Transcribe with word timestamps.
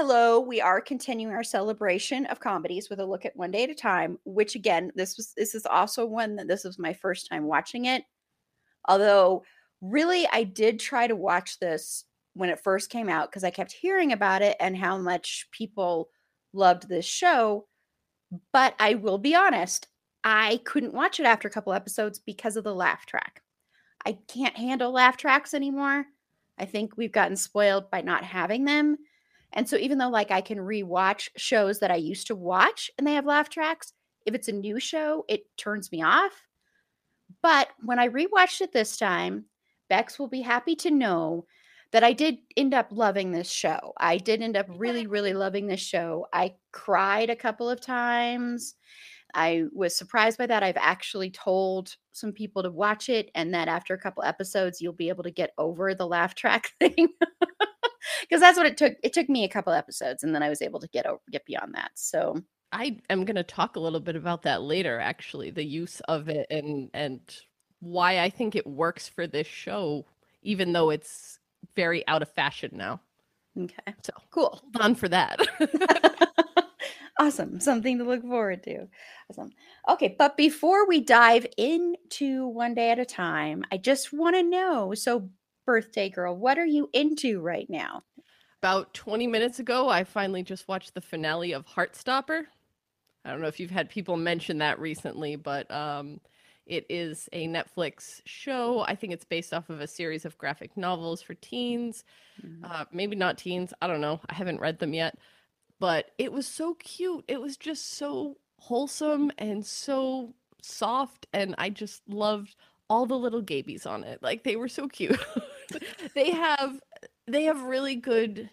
Hello, 0.00 0.38
we 0.38 0.60
are 0.60 0.80
continuing 0.80 1.34
our 1.34 1.42
celebration 1.42 2.24
of 2.26 2.38
comedies 2.38 2.88
with 2.88 3.00
a 3.00 3.04
look 3.04 3.26
at 3.26 3.34
one 3.34 3.50
day 3.50 3.64
at 3.64 3.70
a 3.70 3.74
time, 3.74 4.16
which 4.24 4.54
again, 4.54 4.92
this 4.94 5.16
was 5.16 5.32
this 5.36 5.56
is 5.56 5.66
also 5.66 6.06
one 6.06 6.36
that 6.36 6.46
this 6.46 6.62
was 6.62 6.78
my 6.78 6.92
first 6.92 7.28
time 7.28 7.42
watching 7.42 7.86
it. 7.86 8.04
Although 8.86 9.42
really 9.80 10.24
I 10.30 10.44
did 10.44 10.78
try 10.78 11.08
to 11.08 11.16
watch 11.16 11.58
this 11.58 12.04
when 12.34 12.48
it 12.48 12.60
first 12.60 12.90
came 12.90 13.08
out 13.08 13.28
because 13.28 13.42
I 13.42 13.50
kept 13.50 13.72
hearing 13.72 14.12
about 14.12 14.40
it 14.40 14.56
and 14.60 14.76
how 14.76 14.98
much 14.98 15.48
people 15.50 16.10
loved 16.52 16.88
this 16.88 17.04
show. 17.04 17.66
But 18.52 18.76
I 18.78 18.94
will 18.94 19.18
be 19.18 19.34
honest, 19.34 19.88
I 20.22 20.60
couldn't 20.64 20.94
watch 20.94 21.18
it 21.18 21.26
after 21.26 21.48
a 21.48 21.50
couple 21.50 21.72
episodes 21.72 22.20
because 22.20 22.56
of 22.56 22.62
the 22.62 22.72
laugh 22.72 23.04
track. 23.04 23.42
I 24.06 24.16
can't 24.28 24.56
handle 24.56 24.92
laugh 24.92 25.16
tracks 25.16 25.54
anymore. 25.54 26.06
I 26.56 26.66
think 26.66 26.96
we've 26.96 27.10
gotten 27.10 27.36
spoiled 27.36 27.90
by 27.90 28.02
not 28.02 28.22
having 28.22 28.64
them. 28.64 28.98
And 29.52 29.68
so 29.68 29.76
even 29.76 29.98
though 29.98 30.10
like 30.10 30.30
I 30.30 30.40
can 30.40 30.58
rewatch 30.58 31.28
shows 31.36 31.78
that 31.80 31.90
I 31.90 31.96
used 31.96 32.26
to 32.28 32.34
watch 32.36 32.90
and 32.98 33.06
they 33.06 33.14
have 33.14 33.26
laugh 33.26 33.48
tracks, 33.48 33.92
if 34.26 34.34
it's 34.34 34.48
a 34.48 34.52
new 34.52 34.78
show, 34.78 35.24
it 35.28 35.44
turns 35.56 35.90
me 35.90 36.02
off. 36.02 36.46
But 37.42 37.68
when 37.82 37.98
I 37.98 38.08
rewatched 38.08 38.60
it 38.60 38.72
this 38.72 38.96
time, 38.96 39.46
Bex 39.88 40.18
will 40.18 40.28
be 40.28 40.42
happy 40.42 40.76
to 40.76 40.90
know 40.90 41.46
that 41.92 42.04
I 42.04 42.12
did 42.12 42.38
end 42.56 42.74
up 42.74 42.88
loving 42.90 43.32
this 43.32 43.50
show. 43.50 43.94
I 43.96 44.18
did 44.18 44.42
end 44.42 44.56
up 44.56 44.66
really, 44.68 45.06
really 45.06 45.32
loving 45.32 45.66
this 45.66 45.80
show. 45.80 46.26
I 46.32 46.56
cried 46.72 47.30
a 47.30 47.36
couple 47.36 47.70
of 47.70 47.80
times. 47.80 48.74
I 49.34 49.64
was 49.72 49.96
surprised 49.96 50.38
by 50.38 50.46
that. 50.46 50.62
I've 50.62 50.76
actually 50.78 51.30
told 51.30 51.96
some 52.12 52.32
people 52.32 52.62
to 52.62 52.70
watch 52.70 53.08
it, 53.08 53.30
and 53.34 53.54
that 53.54 53.68
after 53.68 53.94
a 53.94 53.98
couple 53.98 54.22
episodes, 54.24 54.80
you'll 54.80 54.92
be 54.92 55.08
able 55.08 55.24
to 55.24 55.30
get 55.30 55.52
over 55.58 55.94
the 55.94 56.06
laugh 56.06 56.34
track 56.34 56.72
thing 56.80 57.08
because 58.22 58.40
that's 58.40 58.56
what 58.58 58.66
it 58.66 58.76
took. 58.76 58.94
It 59.02 59.12
took 59.12 59.28
me 59.28 59.44
a 59.44 59.48
couple 59.48 59.72
episodes, 59.72 60.22
and 60.24 60.34
then 60.34 60.42
I 60.42 60.48
was 60.48 60.62
able 60.62 60.80
to 60.80 60.88
get 60.88 61.06
over 61.06 61.20
get 61.30 61.44
beyond 61.46 61.74
that. 61.74 61.92
So 61.94 62.42
I 62.72 62.98
am 63.08 63.24
going 63.24 63.36
to 63.36 63.42
talk 63.42 63.76
a 63.76 63.80
little 63.80 64.00
bit 64.00 64.16
about 64.16 64.42
that 64.42 64.62
later. 64.62 65.00
Actually, 65.00 65.50
the 65.50 65.64
use 65.64 66.00
of 66.08 66.28
it 66.28 66.46
and 66.50 66.90
and 66.94 67.20
why 67.80 68.20
I 68.20 68.30
think 68.30 68.54
it 68.56 68.66
works 68.66 69.08
for 69.08 69.26
this 69.26 69.46
show, 69.46 70.06
even 70.42 70.72
though 70.72 70.90
it's 70.90 71.38
very 71.76 72.06
out 72.08 72.22
of 72.22 72.30
fashion 72.32 72.72
now. 72.74 73.00
Okay, 73.58 73.94
So 74.04 74.12
cool. 74.30 74.62
hold 74.62 74.76
on 74.80 74.94
for 74.94 75.08
that. 75.08 75.40
awesome. 77.18 77.60
Something 77.60 77.98
to 77.98 78.04
look 78.04 78.22
forward 78.22 78.62
to. 78.64 78.86
Awesome. 79.30 79.50
Okay, 79.88 80.14
but 80.18 80.36
before 80.36 80.86
we 80.86 81.00
dive 81.00 81.46
into 81.56 82.46
one 82.46 82.74
day 82.74 82.90
at 82.90 82.98
a 82.98 83.04
time, 83.04 83.64
I 83.72 83.76
just 83.76 84.12
want 84.12 84.36
to 84.36 84.42
know 84.42 84.94
so, 84.94 85.30
birthday 85.66 86.08
girl, 86.08 86.34
what 86.34 86.58
are 86.58 86.66
you 86.66 86.88
into 86.92 87.40
right 87.40 87.68
now? 87.68 88.02
About 88.62 88.94
20 88.94 89.26
minutes 89.26 89.58
ago, 89.58 89.88
I 89.88 90.04
finally 90.04 90.42
just 90.42 90.66
watched 90.66 90.94
the 90.94 91.00
finale 91.00 91.52
of 91.52 91.66
Heartstopper. 91.66 92.44
I 93.24 93.30
don't 93.30 93.40
know 93.40 93.48
if 93.48 93.60
you've 93.60 93.70
had 93.70 93.90
people 93.90 94.16
mention 94.16 94.58
that 94.58 94.80
recently, 94.80 95.36
but 95.36 95.70
um, 95.70 96.20
it 96.66 96.86
is 96.88 97.28
a 97.32 97.46
Netflix 97.46 98.20
show. 98.24 98.80
I 98.80 98.94
think 98.94 99.12
it's 99.12 99.24
based 99.24 99.52
off 99.52 99.70
of 99.70 99.80
a 99.80 99.86
series 99.86 100.24
of 100.24 100.38
graphic 100.38 100.76
novels 100.76 101.22
for 101.22 101.34
teens. 101.34 102.04
Mm-hmm. 102.44 102.64
Uh, 102.64 102.84
maybe 102.92 103.16
not 103.16 103.38
teens. 103.38 103.72
I 103.82 103.86
don't 103.86 104.00
know. 104.00 104.20
I 104.28 104.34
haven't 104.34 104.60
read 104.60 104.78
them 104.78 104.94
yet. 104.94 105.18
But 105.80 106.10
it 106.18 106.32
was 106.32 106.46
so 106.46 106.74
cute. 106.74 107.24
It 107.28 107.40
was 107.40 107.56
just 107.56 107.94
so 107.96 108.38
wholesome 108.58 109.30
and 109.38 109.64
so 109.64 110.34
soft. 110.62 111.26
And 111.32 111.54
I 111.58 111.70
just 111.70 112.02
loved 112.08 112.56
all 112.90 113.06
the 113.06 113.18
little 113.18 113.42
gabies 113.42 113.86
on 113.86 114.04
it. 114.04 114.22
Like 114.22 114.44
they 114.44 114.56
were 114.56 114.68
so 114.68 114.88
cute. 114.88 115.18
they 116.14 116.30
have 116.30 116.80
they 117.26 117.44
have 117.44 117.62
really 117.62 117.94
good 117.96 118.50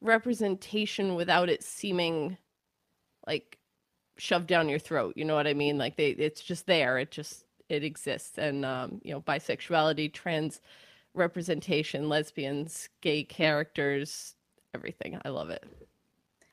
representation 0.00 1.14
without 1.14 1.48
it 1.48 1.62
seeming 1.62 2.36
like 3.26 3.58
shoved 4.18 4.46
down 4.46 4.68
your 4.68 4.78
throat. 4.78 5.14
You 5.16 5.24
know 5.24 5.34
what 5.34 5.46
I 5.46 5.54
mean? 5.54 5.78
Like 5.78 5.96
they 5.96 6.10
it's 6.10 6.42
just 6.42 6.66
there. 6.66 6.98
It 6.98 7.10
just 7.10 7.44
it 7.68 7.84
exists. 7.84 8.38
And 8.38 8.64
um, 8.64 9.00
you 9.02 9.12
know, 9.12 9.20
bisexuality, 9.20 10.12
trans 10.12 10.60
representation, 11.14 12.08
lesbians, 12.08 12.88
gay 13.00 13.24
characters, 13.24 14.36
everything. 14.74 15.18
I 15.24 15.30
love 15.30 15.50
it. 15.50 15.64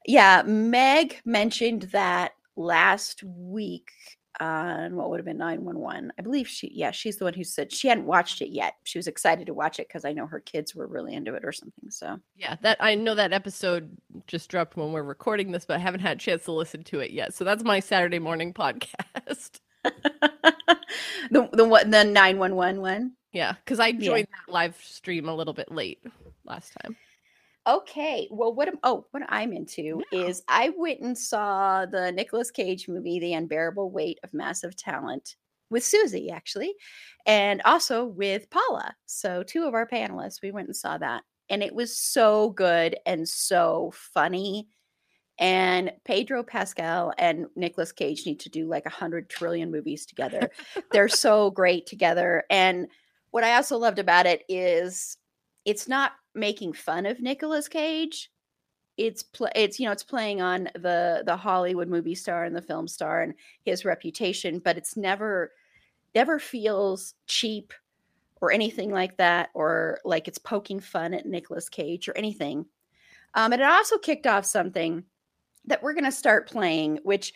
Yeah, 0.07 0.41
Meg 0.45 1.21
mentioned 1.25 1.83
that 1.91 2.31
last 2.55 3.23
week 3.23 3.91
on 4.39 4.95
what 4.95 5.09
would 5.09 5.19
have 5.19 5.25
been 5.25 5.37
911. 5.37 6.13
I 6.17 6.21
believe 6.21 6.47
she, 6.47 6.71
yeah, 6.73 6.91
she's 6.91 7.17
the 7.17 7.25
one 7.25 7.33
who 7.33 7.43
said 7.43 7.71
she 7.71 7.87
hadn't 7.87 8.05
watched 8.05 8.41
it 8.41 8.49
yet. 8.49 8.75
She 8.83 8.97
was 8.97 9.07
excited 9.07 9.47
to 9.47 9.53
watch 9.53 9.79
it 9.79 9.87
because 9.87 10.05
I 10.05 10.13
know 10.13 10.25
her 10.27 10.39
kids 10.39 10.73
were 10.73 10.87
really 10.87 11.13
into 11.13 11.33
it 11.33 11.43
or 11.43 11.51
something. 11.51 11.89
So, 11.89 12.19
Yeah, 12.35 12.55
that 12.61 12.77
I 12.79 12.95
know 12.95 13.15
that 13.15 13.33
episode 13.33 13.89
just 14.27 14.49
dropped 14.49 14.77
when 14.77 14.93
we're 14.93 15.03
recording 15.03 15.51
this, 15.51 15.65
but 15.65 15.75
I 15.75 15.79
haven't 15.79 16.01
had 16.01 16.17
a 16.17 16.19
chance 16.19 16.45
to 16.45 16.51
listen 16.51 16.83
to 16.85 16.99
it 16.99 17.11
yet. 17.11 17.33
So 17.33 17.43
that's 17.43 17.63
my 17.63 17.79
Saturday 17.79 18.19
morning 18.19 18.53
podcast. 18.53 19.59
the 19.83 21.49
the 21.51 21.65
what 21.65 21.91
the 21.91 22.03
911 22.03 22.81
one. 22.81 23.13
Yeah, 23.33 23.53
because 23.53 23.79
I 23.79 23.91
joined 23.91 24.27
that 24.31 24.51
live 24.51 24.77
stream 24.81 25.27
a 25.27 25.35
little 25.35 25.53
bit 25.53 25.71
late 25.71 26.01
last 26.45 26.73
time. 26.81 26.95
Okay. 27.67 28.29
Well, 28.31 28.53
what 28.53 28.69
am 28.69 28.79
oh, 28.83 29.05
what 29.11 29.23
I'm 29.27 29.51
into 29.51 30.01
is 30.13 30.41
I 30.47 30.69
went 30.77 31.01
and 31.01 31.17
saw 31.17 31.85
the 31.85 32.11
Nicolas 32.13 32.49
Cage 32.49 32.87
movie, 32.87 33.19
The 33.19 33.33
Unbearable 33.33 33.91
Weight 33.91 34.19
of 34.23 34.33
Massive 34.33 34.75
Talent, 34.77 35.35
with 35.69 35.83
Susie, 35.83 36.31
actually, 36.31 36.73
and 37.25 37.61
also 37.65 38.05
with 38.05 38.49
Paula. 38.49 38.95
So 39.05 39.43
two 39.43 39.65
of 39.65 39.73
our 39.73 39.85
panelists, 39.85 40.41
we 40.41 40.51
went 40.51 40.67
and 40.67 40.75
saw 40.75 40.97
that. 40.97 41.23
And 41.49 41.61
it 41.61 41.75
was 41.75 41.97
so 41.97 42.51
good 42.51 42.97
and 43.05 43.27
so 43.27 43.91
funny. 43.93 44.69
And 45.39 45.91
Pedro 46.05 46.43
Pascal 46.43 47.13
and 47.17 47.47
Nicolas 47.55 47.91
Cage 47.91 48.25
need 48.25 48.39
to 48.41 48.49
do 48.49 48.67
like 48.67 48.85
a 48.85 48.91
hundred 48.91 49.29
trillion 49.29 49.71
movies 49.71 50.05
together. 50.05 50.49
They're 50.91 51.07
so 51.09 51.51
great 51.51 51.85
together. 51.85 52.43
And 52.49 52.87
what 53.31 53.43
I 53.43 53.55
also 53.55 53.77
loved 53.77 53.99
about 53.99 54.25
it 54.25 54.43
is 54.49 55.17
it's 55.65 55.87
not 55.87 56.13
making 56.37 56.73
fun 56.73 57.05
of 57.05 57.21
Nicolas 57.21 57.67
Cage. 57.67 58.31
It's 58.97 59.23
pl- 59.23 59.49
it's 59.55 59.79
you 59.79 59.85
know 59.85 59.91
it's 59.91 60.03
playing 60.03 60.41
on 60.41 60.69
the 60.75 61.23
the 61.25 61.37
Hollywood 61.37 61.87
movie 61.87 62.15
star 62.15 62.45
and 62.45 62.55
the 62.55 62.61
film 62.61 62.87
star 62.87 63.21
and 63.21 63.33
his 63.63 63.85
reputation, 63.85 64.59
but 64.59 64.77
it's 64.77 64.97
never 64.97 65.51
never 66.15 66.39
feels 66.39 67.13
cheap 67.27 67.73
or 68.41 68.51
anything 68.51 68.91
like 68.91 69.17
that 69.17 69.49
or 69.53 69.99
like 70.05 70.27
it's 70.27 70.37
poking 70.37 70.79
fun 70.79 71.13
at 71.13 71.25
Nicolas 71.25 71.69
Cage 71.69 72.07
or 72.07 72.17
anything. 72.17 72.65
Um, 73.33 73.53
and 73.53 73.61
it 73.61 73.67
also 73.67 73.97
kicked 73.97 74.27
off 74.27 74.45
something 74.45 75.03
that 75.65 75.83
we're 75.83 75.93
going 75.93 76.05
to 76.05 76.11
start 76.11 76.49
playing, 76.49 76.99
which 77.03 77.33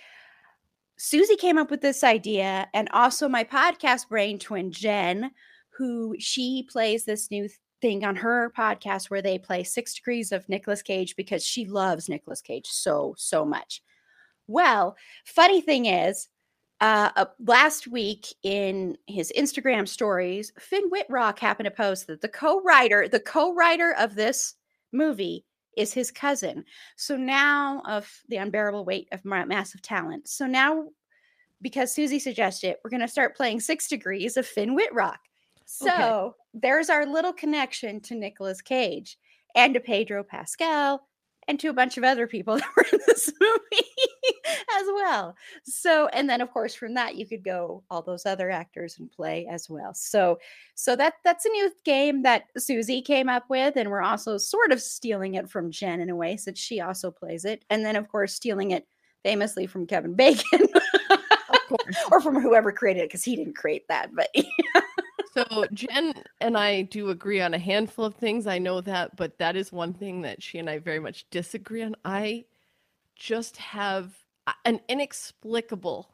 Susie 0.98 1.36
came 1.36 1.58
up 1.58 1.72
with 1.72 1.82
this 1.82 2.04
idea, 2.04 2.68
and 2.74 2.88
also 2.92 3.28
my 3.28 3.44
podcast 3.44 4.10
brain 4.10 4.40
twin 4.40 4.72
Jen, 4.72 5.32
who 5.70 6.16
she 6.20 6.68
plays 6.70 7.06
this 7.06 7.32
new 7.32 7.50
thing 7.82 8.06
on 8.06 8.16
her 8.16 8.52
podcast 8.58 9.10
where 9.10 9.22
they 9.22 9.38
play 9.38 9.64
Six 9.64 9.96
Degrees 9.96 10.32
of 10.32 10.48
Nicolas 10.48 10.82
Cage 10.82 11.16
because 11.16 11.46
she 11.46 11.66
loves 11.66 12.10
Nicolas 12.10 12.42
Cage 12.42 12.68
so 12.68 13.16
so 13.18 13.44
much. 13.46 13.82
Well, 14.48 14.96
funny 15.26 15.62
thing 15.62 15.86
is, 15.88 16.30
Uh, 16.82 17.12
uh, 17.16 17.26
last 17.46 17.88
week 17.88 18.34
in 18.42 18.98
his 19.06 19.32
Instagram 19.38 19.88
stories, 19.88 20.52
Finn 20.58 20.90
Wittrock 20.90 21.38
happened 21.38 21.66
to 21.66 21.72
post 21.72 22.08
that 22.08 22.22
the 22.22 22.28
co-writer, 22.28 23.08
the 23.08 23.20
co-writer 23.20 23.94
of 24.00 24.16
this 24.16 24.56
movie 24.92 25.46
is 25.78 25.94
his 25.94 26.10
cousin. 26.10 26.66
So 26.96 27.16
now 27.16 27.84
of 27.88 28.12
the 28.30 28.38
unbearable 28.38 28.84
weight 28.84 29.08
of 29.12 29.24
massive 29.24 29.84
talent. 29.84 30.28
So 30.28 30.48
now 30.48 30.90
because 31.62 31.94
Susie 31.94 32.18
suggested 32.18 32.78
we're 32.84 32.90
going 32.90 33.02
to 33.02 33.08
start 33.08 33.38
playing 33.38 33.60
Six 33.60 33.88
Degrees 33.88 34.36
of 34.36 34.48
Finn 34.48 34.74
Wittrock. 34.74 35.20
So 35.74 35.88
okay. 35.88 36.36
there's 36.54 36.90
our 36.90 37.06
little 37.06 37.32
connection 37.32 38.02
to 38.02 38.16
Nicolas 38.16 38.62
Cage 38.62 39.18
and 39.56 39.74
to 39.74 39.80
Pedro 39.80 40.22
Pascal 40.22 41.08
and 41.48 41.58
to 41.62 41.70
a 41.70 41.74
bunch 41.74 41.98
of 41.98 42.04
other 42.04 42.28
people 42.28 42.56
that 42.58 42.68
were 42.76 42.86
in 42.92 43.00
this 43.08 43.32
movie 43.42 43.88
as 44.78 44.86
well. 44.88 45.34
So, 45.64 46.08
and 46.08 46.30
then 46.30 46.42
of 46.42 46.52
course 46.52 46.76
from 46.76 46.94
that 46.96 47.16
you 47.16 47.26
could 47.26 47.44
go 47.44 47.84
all 47.90 48.02
those 48.02 48.26
other 48.26 48.52
actors 48.52 49.00
and 49.00 49.10
play 49.10 49.48
as 49.50 49.70
well. 49.70 49.94
So, 49.94 50.40
so 50.76 50.98
that 50.98 51.14
that's 51.24 51.46
a 51.46 51.50
new 51.50 51.72
game 51.86 52.24
that 52.24 52.48
Susie 52.58 53.02
came 53.02 53.30
up 53.30 53.46
with, 53.50 53.78
and 53.78 53.90
we're 53.90 54.02
also 54.02 54.38
sort 54.38 54.74
of 54.74 54.82
stealing 54.82 55.36
it 55.36 55.50
from 55.50 55.72
Jen 55.72 56.02
in 56.02 56.10
a 56.10 56.16
way, 56.18 56.36
since 56.36 56.60
she 56.60 56.82
also 56.82 57.12
plays 57.12 57.46
it, 57.46 57.64
and 57.70 57.86
then 57.86 57.96
of 57.96 58.10
course 58.10 58.34
stealing 58.34 58.72
it 58.72 58.88
famously 59.24 59.68
from 59.68 59.88
Kevin 59.88 60.14
Bacon. 60.16 60.68
or 62.12 62.20
from 62.20 62.42
whoever 62.42 62.74
created 62.74 63.02
it 63.02 63.10
because 63.10 63.24
he 63.24 63.38
didn't 63.38 63.56
create 63.56 63.88
that. 63.88 64.10
But 64.14 64.28
so 65.34 65.66
Jen 65.74 66.14
and 66.40 66.58
I 66.58 66.84
do 66.84 67.10
agree 67.10 67.42
on 67.42 67.54
a 67.54 67.60
handful 67.60 68.06
of 68.06 68.16
things. 68.16 68.48
I 68.48 68.58
know 68.58 68.82
that, 68.82 69.16
but 69.16 69.38
that 69.40 69.56
is 69.56 69.72
one 69.72 69.94
thing 69.94 70.22
that 70.22 70.44
she 70.44 70.58
and 70.58 70.70
I 70.70 70.80
very 70.80 71.00
much 71.00 71.30
disagree 71.30 71.84
on. 71.84 71.96
I 72.04 72.46
just 73.16 73.58
have 73.58 74.14
an 74.66 74.82
inexplicable 74.90 76.10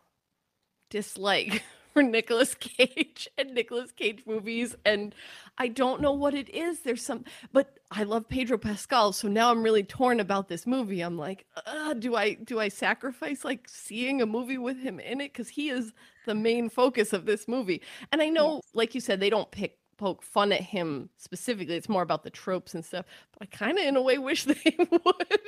dislike 0.90 1.64
for 1.98 2.04
Nicolas 2.04 2.54
Cage 2.54 3.28
and 3.40 3.56
Nicolas 3.56 3.92
Cage 3.92 4.22
movies 4.28 4.76
and 4.86 5.16
I 5.58 5.68
don't 5.68 6.00
know 6.00 6.12
what 6.12 6.36
it 6.36 6.48
is. 6.48 6.82
There's 6.82 7.02
some 7.02 7.26
but 7.52 7.80
I 7.90 8.04
love 8.04 8.30
Pedro 8.30 8.60
Pascal 8.60 9.14
so 9.14 9.28
now 9.28 9.50
I'm 9.50 9.64
really 9.64 9.82
torn 9.82 10.20
about 10.20 10.48
this 10.48 10.68
movie. 10.68 11.02
I'm 11.02 11.18
like 11.18 11.48
uh, 11.66 11.96
do 11.96 12.16
I 12.16 12.36
do 12.36 12.60
I 12.60 12.68
sacrifice 12.68 13.44
like 13.44 13.68
seeing 13.68 14.22
a 14.22 14.28
movie 14.28 14.60
with 14.60 14.78
him 14.80 15.00
in 15.00 15.20
it? 15.22 15.34
Cuz 15.34 15.50
he 15.50 15.70
is 15.70 15.92
the 16.28 16.36
main 16.36 16.70
focus 16.70 17.14
of 17.14 17.26
this 17.26 17.48
movie. 17.48 17.82
And 18.12 18.22
I 18.22 18.30
know 18.30 18.62
like 18.76 18.94
you 18.94 19.02
said 19.02 19.20
they 19.20 19.32
don't 19.32 19.50
pick 19.50 19.80
poke 19.98 20.22
fun 20.22 20.52
at 20.52 20.62
him 20.62 21.10
specifically. 21.18 21.78
It's 21.78 21.90
more 21.90 22.04
about 22.04 22.22
the 22.22 22.30
tropes 22.30 22.76
and 22.76 22.86
stuff 22.86 23.08
but 23.32 23.48
I 23.52 23.58
kind 23.58 23.80
of 23.80 23.86
in 23.86 23.96
a 23.96 24.04
way 24.04 24.20
wish 24.20 24.44
they 24.44 24.78
would. 24.78 25.40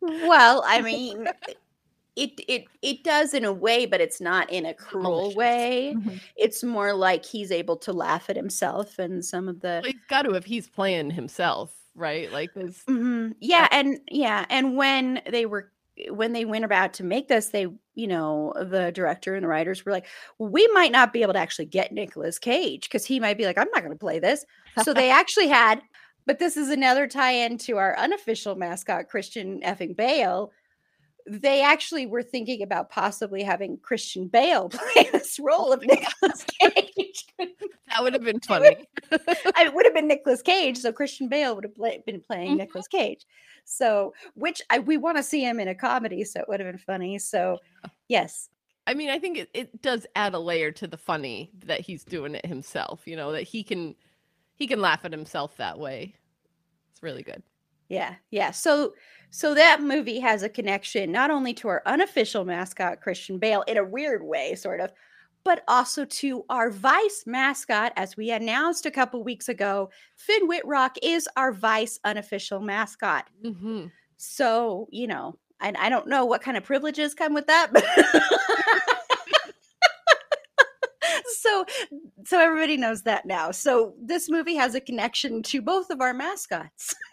Well 0.00 0.62
I 0.64 0.82
mean 0.92 1.26
it 2.16 2.40
it 2.48 2.64
it 2.82 3.04
does 3.04 3.34
in 3.34 3.44
a 3.44 3.52
way, 3.52 3.84
but 3.86 4.00
it's 4.00 4.20
not 4.20 4.50
in 4.50 4.64
a 4.66 4.74
cruel 4.74 5.34
way. 5.34 5.94
Mm-hmm. 5.96 6.16
It's 6.34 6.64
more 6.64 6.94
like 6.94 7.24
he's 7.24 7.52
able 7.52 7.76
to 7.78 7.92
laugh 7.92 8.30
at 8.30 8.36
himself 8.36 8.98
and 8.98 9.24
some 9.24 9.48
of 9.48 9.60
the. 9.60 9.80
Well, 9.82 9.92
he's 9.92 10.06
got 10.08 10.22
to 10.22 10.32
if 10.32 10.46
he's 10.46 10.66
playing 10.66 11.10
himself, 11.10 11.72
right? 11.94 12.32
Like 12.32 12.54
this. 12.54 12.82
Mm-hmm. 12.88 13.32
Yeah, 13.40 13.68
and 13.70 14.00
yeah, 14.10 14.46
and 14.48 14.76
when 14.76 15.20
they 15.30 15.44
were 15.44 15.70
when 16.08 16.32
they 16.32 16.44
went 16.44 16.64
about 16.64 16.94
to 16.94 17.04
make 17.04 17.28
this, 17.28 17.48
they 17.50 17.66
you 17.94 18.06
know 18.06 18.54
the 18.56 18.90
director 18.92 19.34
and 19.34 19.44
the 19.44 19.48
writers 19.48 19.84
were 19.84 19.92
like, 19.92 20.06
we 20.38 20.66
might 20.68 20.92
not 20.92 21.12
be 21.12 21.20
able 21.22 21.34
to 21.34 21.38
actually 21.38 21.66
get 21.66 21.92
Nicolas 21.92 22.38
Cage 22.38 22.88
because 22.88 23.04
he 23.04 23.20
might 23.20 23.36
be 23.36 23.44
like, 23.44 23.58
I'm 23.58 23.70
not 23.74 23.82
going 23.82 23.92
to 23.92 23.98
play 23.98 24.18
this. 24.18 24.44
So 24.82 24.94
they 24.94 25.10
actually 25.10 25.48
had. 25.48 25.82
But 26.24 26.40
this 26.40 26.56
is 26.56 26.70
another 26.70 27.06
tie-in 27.06 27.56
to 27.58 27.76
our 27.76 27.96
unofficial 27.96 28.56
mascot, 28.56 29.08
Christian 29.08 29.60
effing 29.60 29.94
Bale, 29.94 30.50
they 31.26 31.62
actually 31.62 32.06
were 32.06 32.22
thinking 32.22 32.62
about 32.62 32.88
possibly 32.88 33.42
having 33.42 33.78
Christian 33.78 34.28
Bale 34.28 34.68
play 34.94 35.08
this 35.12 35.38
role 35.38 35.72
of 35.72 35.82
Nicolas 35.82 36.44
Cage. 36.60 37.26
that 37.38 38.02
would 38.02 38.12
have 38.12 38.22
been 38.22 38.40
funny. 38.46 38.76
it 39.10 39.74
would 39.74 39.84
have 39.84 39.94
been 39.94 40.08
Nicolas 40.08 40.42
Cage, 40.42 40.78
so 40.78 40.92
Christian 40.92 41.28
Bale 41.28 41.54
would 41.54 41.64
have 41.64 41.74
play, 41.74 42.02
been 42.06 42.20
playing 42.20 42.50
mm-hmm. 42.50 42.58
Nicolas 42.58 42.88
Cage. 42.88 43.26
So, 43.64 44.14
which 44.34 44.62
I, 44.70 44.78
we 44.78 44.96
want 44.96 45.16
to 45.16 45.22
see 45.22 45.42
him 45.42 45.58
in 45.58 45.68
a 45.68 45.74
comedy, 45.74 46.22
so 46.22 46.40
it 46.40 46.48
would 46.48 46.60
have 46.60 46.70
been 46.70 46.78
funny. 46.78 47.18
So, 47.18 47.58
yes. 48.06 48.48
I 48.86 48.94
mean, 48.94 49.10
I 49.10 49.18
think 49.18 49.38
it, 49.38 49.50
it 49.52 49.82
does 49.82 50.06
add 50.14 50.34
a 50.34 50.38
layer 50.38 50.70
to 50.70 50.86
the 50.86 50.96
funny 50.96 51.50
that 51.64 51.80
he's 51.80 52.04
doing 52.04 52.36
it 52.36 52.46
himself. 52.46 53.02
You 53.06 53.16
know 53.16 53.32
that 53.32 53.42
he 53.42 53.64
can 53.64 53.96
he 54.54 54.68
can 54.68 54.80
laugh 54.80 55.04
at 55.04 55.10
himself 55.10 55.56
that 55.56 55.80
way. 55.80 56.14
It's 56.92 57.02
really 57.02 57.24
good. 57.24 57.42
Yeah, 57.88 58.14
yeah. 58.30 58.50
So 58.50 58.94
so 59.30 59.54
that 59.54 59.82
movie 59.82 60.20
has 60.20 60.42
a 60.42 60.48
connection 60.48 61.12
not 61.12 61.30
only 61.30 61.52
to 61.54 61.68
our 61.68 61.82
unofficial 61.86 62.44
mascot 62.44 63.00
Christian 63.00 63.38
Bale 63.38 63.64
in 63.66 63.76
a 63.76 63.84
weird 63.84 64.22
way 64.22 64.54
sort 64.54 64.80
of, 64.80 64.92
but 65.44 65.62
also 65.68 66.04
to 66.04 66.44
our 66.48 66.70
Vice 66.70 67.24
mascot 67.26 67.92
as 67.96 68.16
we 68.16 68.30
announced 68.30 68.86
a 68.86 68.90
couple 68.90 69.22
weeks 69.22 69.48
ago, 69.48 69.90
Finn 70.16 70.48
Wittrock 70.48 70.96
is 71.02 71.28
our 71.36 71.52
Vice 71.52 71.98
unofficial 72.04 72.60
mascot. 72.60 73.28
Mm-hmm. 73.44 73.86
So, 74.16 74.88
you 74.90 75.06
know, 75.06 75.38
and 75.60 75.76
I 75.76 75.88
don't 75.88 76.08
know 76.08 76.24
what 76.24 76.42
kind 76.42 76.56
of 76.56 76.64
privileges 76.64 77.14
come 77.14 77.32
with 77.32 77.46
that, 77.46 77.72
but 77.72 77.84
so 81.40 81.64
so 82.24 82.40
everybody 82.40 82.76
knows 82.76 83.02
that 83.02 83.26
now. 83.26 83.52
So 83.52 83.94
this 84.02 84.28
movie 84.28 84.56
has 84.56 84.74
a 84.74 84.80
connection 84.80 85.42
to 85.44 85.62
both 85.62 85.90
of 85.90 86.00
our 86.00 86.14
mascots. 86.14 86.94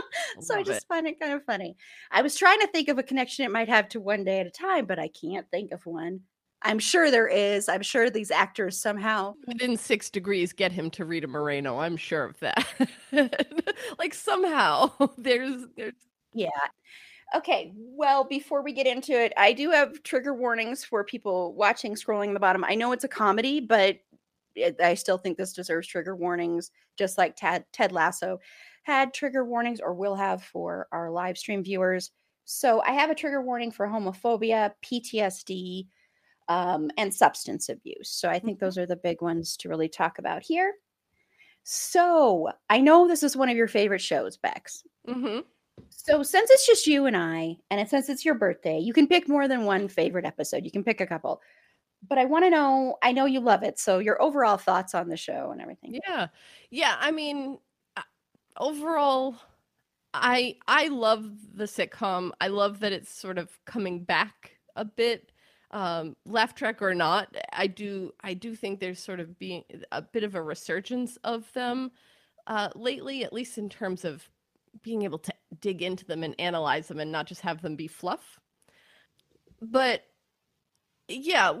so 0.40 0.56
I 0.56 0.62
just 0.62 0.82
it. 0.82 0.88
find 0.88 1.06
it 1.06 1.20
kind 1.20 1.32
of 1.32 1.44
funny. 1.44 1.76
I 2.10 2.22
was 2.22 2.36
trying 2.36 2.60
to 2.60 2.66
think 2.68 2.88
of 2.88 2.98
a 2.98 3.02
connection 3.02 3.44
it 3.44 3.50
might 3.50 3.68
have 3.68 3.88
to 3.90 4.00
one 4.00 4.24
day 4.24 4.40
at 4.40 4.46
a 4.46 4.50
time, 4.50 4.86
but 4.86 4.98
I 4.98 5.08
can't 5.08 5.50
think 5.50 5.72
of 5.72 5.84
one. 5.86 6.20
I'm 6.62 6.78
sure 6.78 7.10
there 7.10 7.28
is. 7.28 7.68
I'm 7.68 7.82
sure 7.82 8.10
these 8.10 8.30
actors 8.30 8.76
somehow 8.78 9.34
within 9.46 9.76
six 9.76 10.10
degrees 10.10 10.52
get 10.52 10.72
him 10.72 10.90
to 10.92 11.04
Rita 11.04 11.28
Moreno. 11.28 11.78
I'm 11.78 11.96
sure 11.96 12.24
of 12.24 12.40
that. 12.40 12.66
like 13.98 14.12
somehow 14.12 14.90
there's 15.18 15.66
there's 15.76 15.94
yeah. 16.32 16.48
Okay, 17.34 17.72
well, 17.76 18.24
before 18.24 18.62
we 18.62 18.72
get 18.72 18.86
into 18.86 19.12
it, 19.12 19.34
I 19.36 19.52
do 19.52 19.70
have 19.70 20.02
trigger 20.02 20.32
warnings 20.32 20.82
for 20.82 21.04
people 21.04 21.54
watching 21.54 21.94
scrolling 21.94 22.32
the 22.32 22.40
bottom. 22.40 22.64
I 22.64 22.74
know 22.74 22.92
it's 22.92 23.04
a 23.04 23.08
comedy, 23.08 23.60
but 23.60 23.98
it, 24.54 24.80
I 24.80 24.94
still 24.94 25.18
think 25.18 25.36
this 25.36 25.52
deserves 25.52 25.86
trigger 25.86 26.16
warnings, 26.16 26.70
just 26.96 27.18
like 27.18 27.36
Ted, 27.36 27.66
Ted 27.70 27.92
Lasso 27.92 28.40
had 28.82 29.12
trigger 29.14 29.44
warnings 29.44 29.80
or 29.80 29.94
will 29.94 30.14
have 30.14 30.42
for 30.42 30.88
our 30.92 31.10
live 31.10 31.36
stream 31.38 31.62
viewers. 31.62 32.10
So 32.44 32.80
I 32.80 32.92
have 32.92 33.10
a 33.10 33.14
trigger 33.14 33.42
warning 33.42 33.70
for 33.70 33.86
homophobia, 33.86 34.72
PTSD, 34.82 35.86
um, 36.48 36.90
and 36.96 37.12
substance 37.12 37.68
abuse. 37.68 38.08
So 38.08 38.28
I 38.28 38.38
think 38.38 38.56
mm-hmm. 38.56 38.64
those 38.64 38.78
are 38.78 38.86
the 38.86 38.96
big 38.96 39.20
ones 39.20 39.56
to 39.58 39.68
really 39.68 39.88
talk 39.88 40.18
about 40.18 40.42
here. 40.42 40.72
So 41.64 42.48
I 42.70 42.80
know 42.80 43.06
this 43.06 43.22
is 43.22 43.36
one 43.36 43.50
of 43.50 43.56
your 43.56 43.68
favorite 43.68 44.00
shows, 44.00 44.38
Bex. 44.38 44.84
Mm-hmm. 45.06 45.40
So 45.90 46.22
since 46.22 46.50
it's 46.50 46.66
just 46.66 46.86
you 46.86 47.06
and 47.06 47.16
I, 47.16 47.56
and 47.70 47.86
since 47.88 48.08
it's 48.08 48.24
your 48.24 48.34
birthday, 48.34 48.78
you 48.78 48.94
can 48.94 49.06
pick 49.06 49.28
more 49.28 49.46
than 49.46 49.64
one 49.64 49.88
favorite 49.88 50.24
episode. 50.24 50.64
You 50.64 50.70
can 50.70 50.82
pick 50.84 51.02
a 51.02 51.06
couple. 51.06 51.42
But 52.08 52.18
I 52.18 52.24
want 52.24 52.44
to 52.44 52.50
know, 52.50 52.96
I 53.02 53.12
know 53.12 53.26
you 53.26 53.40
love 53.40 53.62
it. 53.62 53.78
So 53.78 53.98
your 53.98 54.20
overall 54.22 54.56
thoughts 54.56 54.94
on 54.94 55.08
the 55.08 55.16
show 55.16 55.50
and 55.52 55.60
everything. 55.60 56.00
Yeah. 56.06 56.28
Yeah. 56.70 56.96
I 56.98 57.10
mean, 57.10 57.58
overall 58.58 59.36
i 60.14 60.56
i 60.66 60.88
love 60.88 61.24
the 61.54 61.64
sitcom. 61.64 62.30
I 62.40 62.48
love 62.48 62.80
that 62.80 62.92
it's 62.92 63.12
sort 63.12 63.38
of 63.38 63.58
coming 63.64 64.04
back 64.04 64.58
a 64.76 64.84
bit. 64.84 65.32
Um 65.70 66.16
laugh 66.24 66.54
track 66.54 66.80
or 66.80 66.94
not 66.94 67.34
i 67.52 67.66
do 67.66 68.12
i 68.22 68.32
do 68.34 68.54
think 68.54 68.80
there's 68.80 69.02
sort 69.02 69.20
of 69.20 69.38
being 69.38 69.64
a 69.92 70.00
bit 70.00 70.24
of 70.24 70.34
a 70.34 70.42
resurgence 70.42 71.18
of 71.24 71.52
them 71.52 71.90
uh 72.46 72.70
lately 72.74 73.22
at 73.22 73.34
least 73.34 73.58
in 73.58 73.68
terms 73.68 74.04
of 74.04 74.28
being 74.82 75.02
able 75.02 75.18
to 75.18 75.32
dig 75.60 75.82
into 75.82 76.06
them 76.06 76.22
and 76.22 76.34
analyze 76.38 76.88
them 76.88 77.00
and 77.00 77.12
not 77.12 77.26
just 77.26 77.40
have 77.40 77.62
them 77.62 77.76
be 77.76 77.88
fluff. 77.88 78.38
But 79.60 80.04
yeah 81.08 81.54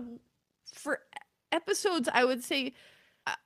for 0.74 1.00
episodes 1.50 2.08
i 2.12 2.24
would 2.24 2.44
say 2.44 2.74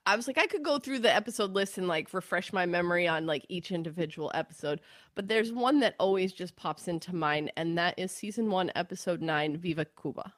I 0.07 0.17
was 0.17 0.27
like, 0.27 0.39
I 0.39 0.47
could 0.47 0.63
go 0.63 0.79
through 0.79 1.01
the 1.01 1.15
episode 1.15 1.53
list 1.53 1.79
and 1.79 1.89
like 1.89 2.13
refresh 2.13 2.53
my 2.53 2.67
memory 2.67 3.07
on 3.09 3.27
like 3.27 3.47
each 3.49 3.73
individual 3.73 4.31
episode, 4.35 4.81
but 5.15 5.29
there's 5.29 5.53
one 5.53 5.81
that 5.81 5.95
always 5.99 6.33
just 6.33 6.57
pops 6.57 6.89
into 6.89 7.15
mind, 7.15 7.53
and 7.57 7.79
that 7.79 7.99
is 7.99 8.13
season 8.13 8.51
one, 8.51 8.71
episode 8.75 9.21
nine, 9.23 9.57
Viva 9.57 9.87
Cuba. 10.01 10.33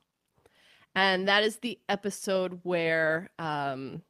And 0.94 1.26
that 1.28 1.42
is 1.42 1.56
the 1.56 1.78
episode 1.88 2.60
where 2.62 3.30
um, 3.38 4.02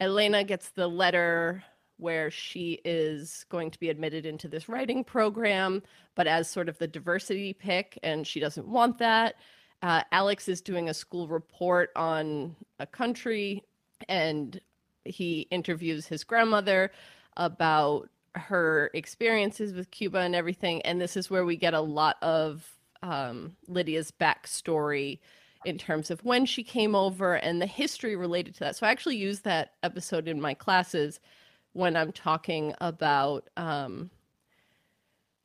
Elena 0.00 0.44
gets 0.44 0.70
the 0.70 0.88
letter 0.88 1.64
where 1.96 2.30
she 2.30 2.80
is 2.84 3.44
going 3.48 3.70
to 3.72 3.80
be 3.80 3.88
admitted 3.88 4.24
into 4.24 4.48
this 4.48 4.68
writing 4.68 5.02
program, 5.02 5.82
but 6.14 6.26
as 6.26 6.48
sort 6.48 6.68
of 6.68 6.78
the 6.78 6.86
diversity 6.86 7.52
pick, 7.52 7.98
and 8.02 8.26
she 8.26 8.40
doesn't 8.40 8.68
want 8.68 8.98
that. 8.98 9.34
Uh, 9.82 10.02
Alex 10.12 10.48
is 10.48 10.60
doing 10.60 10.88
a 10.88 10.94
school 10.94 11.28
report 11.28 11.90
on 11.96 12.54
a 12.78 12.86
country 12.86 13.64
and 14.08 14.60
he 15.04 15.46
interviews 15.50 16.06
his 16.06 16.24
grandmother 16.24 16.90
about 17.36 18.08
her 18.34 18.90
experiences 18.94 19.72
with 19.72 19.90
Cuba 19.90 20.18
and 20.18 20.34
everything. 20.34 20.82
And 20.82 21.00
this 21.00 21.16
is 21.16 21.30
where 21.30 21.44
we 21.44 21.56
get 21.56 21.74
a 21.74 21.80
lot 21.80 22.16
of 22.22 22.68
um, 23.02 23.56
Lydia's 23.66 24.10
backstory 24.10 25.18
in 25.64 25.78
terms 25.78 26.10
of 26.10 26.24
when 26.24 26.46
she 26.46 26.62
came 26.62 26.94
over 26.94 27.34
and 27.34 27.60
the 27.60 27.66
history 27.66 28.16
related 28.16 28.54
to 28.54 28.60
that. 28.60 28.76
So 28.76 28.86
I 28.86 28.90
actually 28.90 29.16
use 29.16 29.40
that 29.40 29.72
episode 29.82 30.28
in 30.28 30.40
my 30.40 30.54
classes 30.54 31.20
when 31.72 31.96
I'm 31.96 32.12
talking 32.12 32.74
about 32.80 33.48
um, 33.56 34.10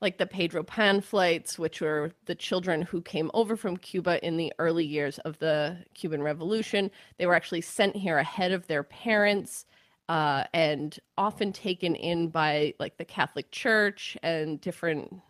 like 0.04 0.18
the 0.18 0.28
Pedro 0.28 0.64
Pan 0.64 1.00
flights, 1.00 1.58
which 1.58 1.80
were 1.80 2.12
the 2.26 2.36
children 2.36 2.82
who 2.82 3.02
came 3.02 3.32
over 3.34 3.56
from 3.56 3.78
Cuba 3.78 4.24
in 4.24 4.36
the 4.36 4.52
early 4.60 4.86
years 4.86 5.18
of 5.20 5.40
the 5.40 5.78
Cuban 5.94 6.22
Revolution. 6.22 6.92
They 7.18 7.26
were 7.26 7.34
actually 7.34 7.62
sent 7.62 7.96
here 7.96 8.18
ahead 8.18 8.52
of 8.52 8.68
their 8.68 8.84
parents 8.84 9.66
uh, 10.10 10.44
and 10.54 11.00
often 11.18 11.54
taken 11.54 11.96
in 11.96 12.28
by 12.28 12.74
like 12.80 12.98
the 12.98 13.06
Catholic 13.06 13.50
Church 13.52 14.18
and 14.22 14.60
different 14.60 15.22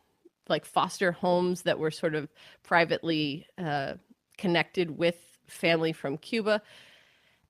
like 0.50 0.66
foster 0.66 1.12
homes 1.12 1.62
that 1.62 1.78
were 1.78 1.92
sort 1.92 2.16
of 2.16 2.34
privately 2.64 3.46
uh, 3.60 3.94
connected 4.40 4.98
with 4.98 5.38
family 5.46 5.94
from 5.94 6.18
Cuba. 6.18 6.64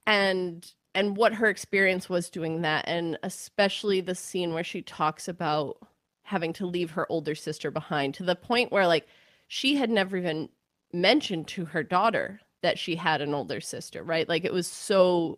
And 0.06 0.70
and 0.94 1.16
what 1.16 1.36
her 1.36 1.48
experience 1.48 2.10
was 2.10 2.30
doing 2.30 2.62
that 2.62 2.84
and 2.88 3.18
especially 3.24 4.02
the 4.02 4.14
scene 4.14 4.54
where 4.54 4.64
she 4.64 4.82
talks 4.82 5.28
about 5.28 5.78
having 6.34 6.52
to 6.52 6.66
leave 6.66 6.90
her 6.90 7.06
older 7.12 7.36
sister 7.36 7.70
behind 7.70 8.16
to 8.16 8.24
the 8.24 8.36
point 8.36 8.72
where 8.72 8.88
like 8.88 9.06
she 9.48 9.76
had 9.76 9.92
never 9.92 10.18
even 10.18 10.50
mentioned 10.92 11.48
to 11.48 11.64
her 11.66 11.84
daughter 11.84 12.40
that 12.64 12.80
she 12.80 12.96
had 12.96 13.22
an 13.22 13.36
older 13.36 13.62
sister 13.62 14.02
right? 14.02 14.28
Like 14.28 14.44
it 14.44 14.52
was 14.52 14.66
so 14.66 15.38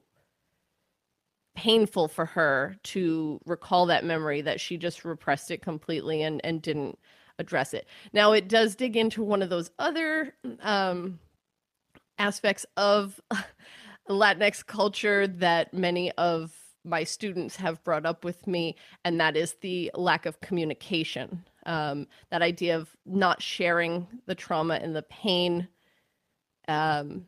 painful 1.53 2.07
for 2.07 2.25
her 2.25 2.77
to 2.83 3.41
recall 3.45 3.87
that 3.87 4.05
memory 4.05 4.39
that 4.41 4.61
she 4.61 4.77
just 4.77 5.03
repressed 5.03 5.51
it 5.51 5.61
completely 5.61 6.21
and 6.21 6.39
and 6.45 6.61
didn't 6.61 6.97
address 7.39 7.73
it. 7.73 7.87
Now 8.13 8.31
it 8.31 8.47
does 8.47 8.77
dig 8.77 8.95
into 8.95 9.21
one 9.21 9.41
of 9.41 9.49
those 9.49 9.71
other 9.77 10.33
um 10.61 11.19
aspects 12.17 12.65
of 12.77 13.19
Latinx 14.09 14.65
culture 14.65 15.27
that 15.27 15.73
many 15.73 16.13
of 16.13 16.55
my 16.85 17.03
students 17.03 17.55
have 17.55 17.83
brought 17.83 18.05
up 18.05 18.23
with 18.23 18.45
me, 18.47 18.75
and 19.03 19.19
that 19.19 19.35
is 19.35 19.55
the 19.61 19.91
lack 19.95 20.25
of 20.25 20.39
communication. 20.41 21.45
Um, 21.65 22.07
that 22.29 22.41
idea 22.41 22.77
of 22.77 22.95
not 23.05 23.41
sharing 23.41 24.07
the 24.27 24.35
trauma 24.35 24.75
and 24.75 24.95
the 24.95 25.01
pain, 25.03 25.67
um, 26.67 27.25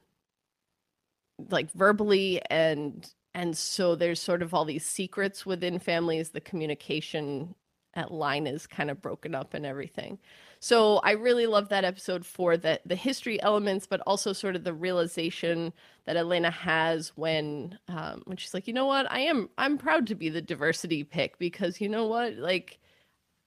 like 1.49 1.71
verbally, 1.71 2.41
and 2.49 3.11
and 3.33 3.57
so 3.57 3.95
there's 3.95 4.21
sort 4.21 4.41
of 4.41 4.53
all 4.53 4.65
these 4.65 4.85
secrets 4.85 5.45
within 5.45 5.79
families. 5.79 6.29
The 6.29 6.41
communication 6.41 7.55
at 7.93 8.11
line 8.11 8.47
is 8.47 8.67
kind 8.67 8.89
of 8.91 9.01
broken 9.01 9.35
up 9.35 9.53
and 9.53 9.65
everything. 9.65 10.19
So 10.59 10.97
I 11.03 11.11
really 11.11 11.45
love 11.45 11.69
that 11.69 11.83
episode 11.85 12.25
for 12.25 12.57
the 12.57 12.79
the 12.85 12.95
history 12.95 13.41
elements, 13.41 13.85
but 13.87 14.01
also 14.07 14.33
sort 14.33 14.55
of 14.55 14.63
the 14.63 14.73
realization 14.73 15.71
that 16.05 16.17
Elena 16.17 16.49
has 16.51 17.09
when 17.15 17.77
um, 17.87 18.23
when 18.25 18.37
she's 18.37 18.53
like, 18.53 18.67
you 18.67 18.73
know 18.73 18.85
what, 18.85 19.11
I 19.11 19.19
am 19.21 19.49
I'm 19.57 19.77
proud 19.77 20.07
to 20.07 20.15
be 20.15 20.29
the 20.29 20.41
diversity 20.41 21.03
pick 21.03 21.37
because 21.37 21.79
you 21.79 21.89
know 21.89 22.05
what, 22.07 22.35
like 22.37 22.79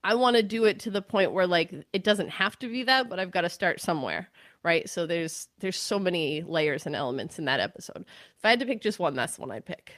I 0.03 0.15
want 0.15 0.37
to 0.37 0.43
do 0.43 0.65
it 0.65 0.79
to 0.81 0.91
the 0.91 1.01
point 1.01 1.33
where 1.33 1.47
like 1.47 1.73
it 1.93 2.03
doesn't 2.03 2.29
have 2.29 2.57
to 2.59 2.67
be 2.69 2.83
that, 2.83 3.09
but 3.09 3.19
I've 3.19 3.31
got 3.31 3.41
to 3.41 3.49
start 3.49 3.81
somewhere, 3.81 4.29
right? 4.63 4.89
So 4.89 5.05
there's 5.05 5.47
there's 5.59 5.77
so 5.77 5.99
many 5.99 6.43
layers 6.43 6.85
and 6.85 6.95
elements 6.95 7.39
in 7.39 7.45
that 7.45 7.59
episode. 7.59 8.05
If 8.37 8.45
I 8.45 8.49
had 8.51 8.59
to 8.61 8.65
pick 8.65 8.81
just 8.81 8.99
one, 8.99 9.15
that's 9.15 9.35
the 9.35 9.41
one 9.41 9.51
I'd 9.51 9.65
pick. 9.65 9.93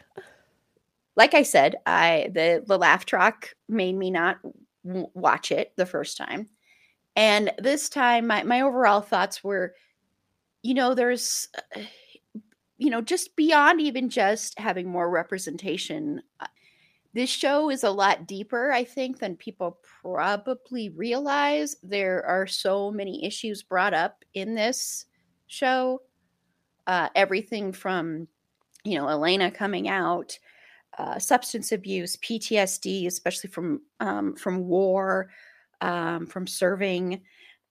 Like 1.16 1.34
I 1.34 1.44
said, 1.44 1.76
I 1.86 2.30
the 2.34 2.64
the 2.66 2.78
laugh 2.78 3.06
track 3.06 3.56
made 3.70 3.96
me 3.96 4.10
not 4.12 4.40
watch 4.84 5.52
it 5.52 5.74
the 5.78 5.86
first 5.86 6.18
time. 6.18 6.50
And 7.16 7.52
this 7.60 7.90
time, 7.90 8.28
my, 8.28 8.44
my 8.44 8.62
overall 8.62 9.02
thoughts 9.02 9.44
were, 9.44 9.76
you 10.62 10.74
know, 10.74 10.96
there's, 10.96 11.48
uh, 11.76 11.82
you 12.78 12.90
know, 12.90 13.02
just 13.02 13.36
beyond 13.36 13.82
even 13.82 14.10
just 14.10 14.58
having 14.58 14.90
more 14.90 15.10
representation. 15.10 16.22
Uh, 16.40 16.48
this 17.14 17.30
show 17.30 17.70
is 17.70 17.84
a 17.84 17.92
lot 17.92 18.26
deeper, 18.26 18.72
I 18.72 18.84
think, 18.84 19.20
than 19.20 19.36
people 19.36 19.80
probably 20.02 20.90
realize. 20.90 21.76
There 21.84 22.26
are 22.26 22.48
so 22.48 22.90
many 22.90 23.24
issues 23.24 23.62
brought 23.62 23.94
up 23.94 24.26
in 24.34 24.56
this 24.56 25.06
show. 25.46 26.02
Uh, 26.88 27.10
everything 27.16 27.72
from, 27.72 28.28
you 28.84 28.98
know, 28.98 29.08
Elena 29.08 29.52
coming 29.52 29.88
out, 29.88 30.38
uh, 30.98 31.20
substance 31.20 31.72
abuse, 31.72 32.18
PTSD, 32.18 33.06
especially 33.06 33.52
from 33.52 33.82
um, 34.00 34.36
from 34.36 34.68
war, 34.68 35.30
um, 35.84 36.26
from 36.26 36.48
serving 36.48 37.22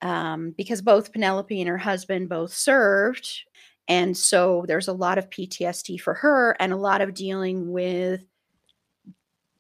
um, 0.03 0.55
because 0.57 0.83
both 0.83 1.13
Penelope 1.13 1.59
and 1.59 1.69
her 1.69 1.79
husband 1.79 2.29
both 2.29 2.53
served. 2.53 3.45
And 3.89 4.17
so 4.17 4.65
there's 4.69 4.89
a 4.89 4.93
lot 4.93 5.19
of 5.19 5.31
PTSD 5.31 6.01
for 6.01 6.15
her 6.15 6.55
and 6.61 6.73
a 6.73 6.77
lot 6.77 7.01
of 7.01 7.15
dealing 7.15 7.73
with 7.73 8.25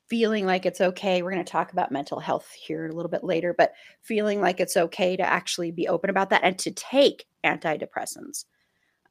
feeling 0.08 0.44
like 0.44 0.66
it's 0.66 0.82
okay. 0.82 1.22
We're 1.22 1.32
going 1.32 1.44
to 1.44 1.50
talk 1.50 1.72
about 1.72 1.90
mental 1.90 2.20
health 2.20 2.52
here 2.52 2.86
a 2.86 2.92
little 2.92 3.10
bit 3.10 3.24
later, 3.24 3.54
but 3.56 3.72
feeling 4.02 4.42
like 4.42 4.60
it's 4.60 4.76
okay 4.76 5.16
to 5.16 5.22
actually 5.22 5.70
be 5.70 5.88
open 5.88 6.10
about 6.10 6.28
that 6.30 6.44
and 6.44 6.58
to 6.58 6.70
take 6.70 7.24
antidepressants. 7.44 8.44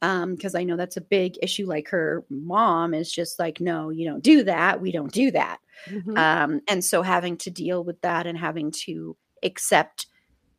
Because 0.00 0.54
um, 0.54 0.60
I 0.60 0.64
know 0.64 0.76
that's 0.76 0.96
a 0.96 1.00
big 1.00 1.38
issue. 1.42 1.66
Like 1.66 1.88
her 1.88 2.24
mom 2.28 2.94
is 2.94 3.10
just 3.10 3.38
like, 3.38 3.60
no, 3.60 3.90
you 3.90 4.08
don't 4.08 4.22
do 4.22 4.44
that. 4.44 4.80
We 4.80 4.92
don't 4.92 5.12
do 5.12 5.30
that. 5.32 5.58
Mm-hmm. 5.88 6.16
Um, 6.16 6.60
and 6.68 6.84
so 6.84 7.02
having 7.02 7.36
to 7.38 7.50
deal 7.50 7.82
with 7.82 8.00
that 8.02 8.26
and 8.26 8.38
having 8.38 8.70
to 8.84 9.16
accept 9.42 10.06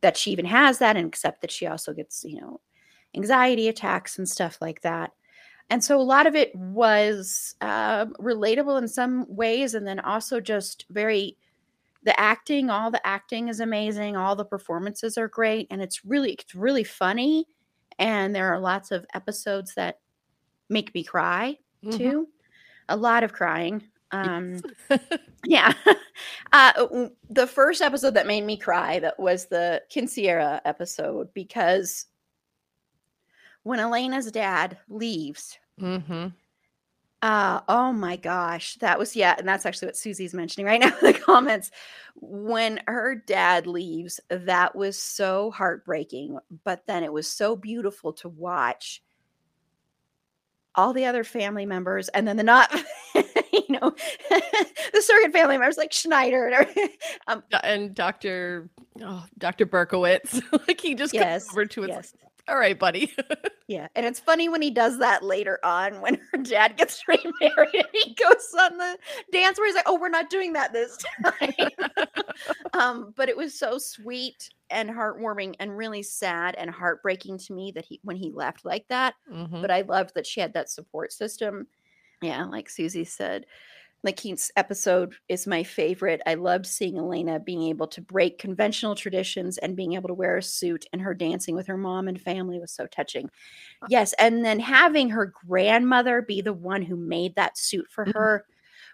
that 0.00 0.16
she 0.16 0.30
even 0.30 0.44
has 0.44 0.78
that 0.78 0.96
and 0.96 1.06
accept 1.06 1.40
that 1.40 1.50
she 1.50 1.66
also 1.66 1.92
gets, 1.92 2.24
you 2.24 2.40
know, 2.40 2.60
anxiety 3.16 3.68
attacks 3.68 4.18
and 4.18 4.28
stuff 4.28 4.58
like 4.60 4.82
that. 4.82 5.12
And 5.70 5.82
so 5.82 5.98
a 5.98 6.02
lot 6.02 6.26
of 6.26 6.34
it 6.34 6.54
was 6.54 7.54
uh, 7.60 8.06
relatable 8.20 8.78
in 8.78 8.86
some 8.86 9.24
ways, 9.28 9.74
and 9.74 9.86
then 9.86 9.98
also 10.00 10.40
just 10.40 10.84
very 10.90 11.38
the 12.02 12.18
acting. 12.20 12.68
All 12.68 12.90
the 12.90 13.04
acting 13.06 13.48
is 13.48 13.60
amazing. 13.60 14.14
All 14.14 14.36
the 14.36 14.44
performances 14.44 15.16
are 15.16 15.28
great, 15.28 15.66
and 15.70 15.80
it's 15.80 16.04
really 16.04 16.32
it's 16.32 16.54
really 16.54 16.84
funny. 16.84 17.46
And 17.98 18.34
there 18.34 18.52
are 18.52 18.60
lots 18.60 18.90
of 18.90 19.06
episodes 19.14 19.74
that 19.76 20.00
make 20.68 20.94
me 20.94 21.02
cry 21.02 21.56
mm-hmm. 21.82 21.96
too. 21.96 22.28
A 22.90 22.96
lot 22.96 23.24
of 23.24 23.32
crying. 23.32 23.82
Um, 24.14 24.60
yeah. 25.44 25.72
Uh, 26.52 27.08
the 27.28 27.48
first 27.48 27.82
episode 27.82 28.14
that 28.14 28.28
made 28.28 28.44
me 28.44 28.56
cry 28.56 29.00
that 29.00 29.18
was 29.18 29.46
the 29.46 29.82
Quinceañera 29.92 30.60
episode 30.64 31.34
because 31.34 32.06
when 33.64 33.80
Elena's 33.80 34.30
dad 34.30 34.78
leaves, 34.88 35.58
mm-hmm. 35.80 36.28
uh, 37.22 37.60
oh 37.68 37.92
my 37.92 38.14
gosh, 38.14 38.76
that 38.76 39.00
was 39.00 39.16
yeah, 39.16 39.34
and 39.36 39.48
that's 39.48 39.66
actually 39.66 39.88
what 39.88 39.96
Susie's 39.96 40.32
mentioning 40.32 40.66
right 40.66 40.80
now 40.80 40.96
in 41.02 41.12
the 41.12 41.18
comments. 41.18 41.72
When 42.14 42.80
her 42.86 43.16
dad 43.16 43.66
leaves, 43.66 44.20
that 44.28 44.76
was 44.76 44.96
so 44.96 45.50
heartbreaking, 45.50 46.38
but 46.62 46.86
then 46.86 47.02
it 47.02 47.12
was 47.12 47.26
so 47.26 47.56
beautiful 47.56 48.12
to 48.12 48.28
watch 48.28 49.02
all 50.74 50.92
the 50.92 51.04
other 51.04 51.24
family 51.24 51.66
members 51.66 52.08
and 52.10 52.26
then 52.26 52.36
the 52.36 52.42
not 52.42 52.72
you 53.74 53.80
know 53.80 53.94
the 54.92 55.02
surrogate 55.02 55.32
family 55.32 55.58
members 55.58 55.76
like 55.76 55.92
schneider 55.92 56.48
and, 56.48 56.90
um, 57.26 57.42
and 57.62 57.94
dr 57.94 58.68
oh, 59.02 59.24
dr 59.38 59.66
berkowitz 59.66 60.42
like 60.68 60.80
he 60.80 60.94
just 60.94 61.14
yes, 61.14 61.44
comes 61.44 61.52
over 61.52 61.66
to 61.66 61.82
it 61.84 61.88
yes. 61.88 62.14
all 62.48 62.56
right 62.56 62.78
buddy 62.78 63.14
yeah 63.66 63.88
and 63.94 64.06
it's 64.06 64.20
funny 64.20 64.48
when 64.48 64.62
he 64.62 64.70
does 64.70 64.98
that 64.98 65.22
later 65.22 65.58
on 65.64 66.00
when 66.00 66.18
her 66.32 66.38
dad 66.38 66.76
gets 66.76 67.02
remarried 67.08 67.74
and 67.74 67.88
he 67.92 68.14
goes 68.14 68.54
on 68.60 68.76
the 68.76 68.98
dance 69.32 69.58
where 69.58 69.66
he's 69.66 69.74
like 69.74 69.88
oh 69.88 69.98
we're 69.98 70.08
not 70.08 70.30
doing 70.30 70.52
that 70.52 70.72
this 70.72 70.98
time 71.24 71.70
um 72.74 73.12
but 73.16 73.28
it 73.28 73.36
was 73.36 73.58
so 73.58 73.78
sweet 73.78 74.50
and 74.70 74.90
heartwarming 74.90 75.54
and 75.60 75.76
really 75.76 76.02
sad 76.02 76.54
and 76.56 76.68
heartbreaking 76.68 77.38
to 77.38 77.52
me 77.52 77.72
that 77.74 77.84
he 77.84 78.00
when 78.02 78.16
he 78.16 78.30
left 78.30 78.64
like 78.64 78.86
that. 78.88 79.14
Mm-hmm. 79.32 79.60
But 79.60 79.70
I 79.70 79.82
loved 79.82 80.14
that 80.14 80.26
she 80.26 80.40
had 80.40 80.52
that 80.54 80.68
support 80.68 81.12
system. 81.12 81.68
Yeah, 82.24 82.44
like 82.44 82.70
Susie 82.70 83.04
said, 83.04 83.44
Keith's 84.16 84.50
episode 84.56 85.14
is 85.28 85.46
my 85.46 85.62
favorite. 85.62 86.20
I 86.26 86.34
loved 86.34 86.66
seeing 86.66 86.98
Elena 86.98 87.38
being 87.38 87.64
able 87.64 87.86
to 87.88 88.00
break 88.00 88.38
conventional 88.38 88.94
traditions 88.94 89.58
and 89.58 89.76
being 89.76 89.94
able 89.94 90.08
to 90.08 90.14
wear 90.14 90.38
a 90.38 90.42
suit 90.42 90.86
and 90.92 91.02
her 91.02 91.14
dancing 91.14 91.54
with 91.54 91.66
her 91.66 91.76
mom 91.76 92.08
and 92.08 92.20
family 92.20 92.58
was 92.58 92.72
so 92.72 92.86
touching. 92.86 93.30
Yes, 93.88 94.14
and 94.18 94.44
then 94.44 94.60
having 94.60 95.10
her 95.10 95.32
grandmother 95.46 96.22
be 96.22 96.40
the 96.40 96.52
one 96.52 96.82
who 96.82 96.96
made 96.96 97.34
that 97.36 97.58
suit 97.58 97.86
for 97.90 98.04
mm-hmm. 98.04 98.18
her 98.18 98.44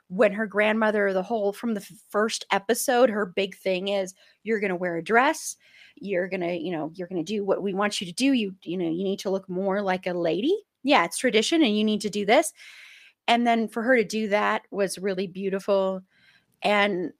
when 0.09 0.33
her 0.33 0.47
grandmother 0.47 1.13
the 1.13 1.23
whole 1.23 1.53
from 1.53 1.75
the 1.75 1.89
first 2.09 2.45
episode 2.51 3.09
her 3.09 3.25
big 3.25 3.57
thing 3.57 3.89
is 3.89 4.13
you're 4.43 4.59
going 4.59 4.71
to 4.71 4.77
wear 4.77 4.97
a 4.97 5.05
dress 5.05 5.57
you're 5.95 6.29
going 6.29 6.41
to 6.41 6.53
you 6.53 6.73
know 6.73 6.91
you're 6.95 7.07
going 7.07 7.25
to 7.25 7.33
do 7.33 7.45
what 7.45 7.63
we 7.63 7.73
want 7.73 8.01
you 8.01 8.07
to 8.09 8.13
do 8.13 8.33
you 8.33 8.53
you 8.65 8.77
know 8.77 8.91
you 8.91 9.05
need 9.05 9.21
to 9.21 9.31
look 9.31 9.49
more 9.49 9.81
like 9.83 10.09
a 10.09 10.13
lady 10.13 10.57
yeah 10.83 11.05
it's 11.05 11.17
tradition 11.17 11.63
and 11.63 11.77
you 11.77 11.85
need 11.85 12.01
to 12.01 12.11
do 12.11 12.27
this 12.27 12.53
and 13.27 13.47
then 13.47 13.69
for 13.69 13.83
her 13.83 13.97
to 13.97 14.05
do 14.05 14.29
that 14.29 14.63
was 14.71 14.99
really 14.99 15.27
beautiful 15.27 16.03
and 16.63 17.13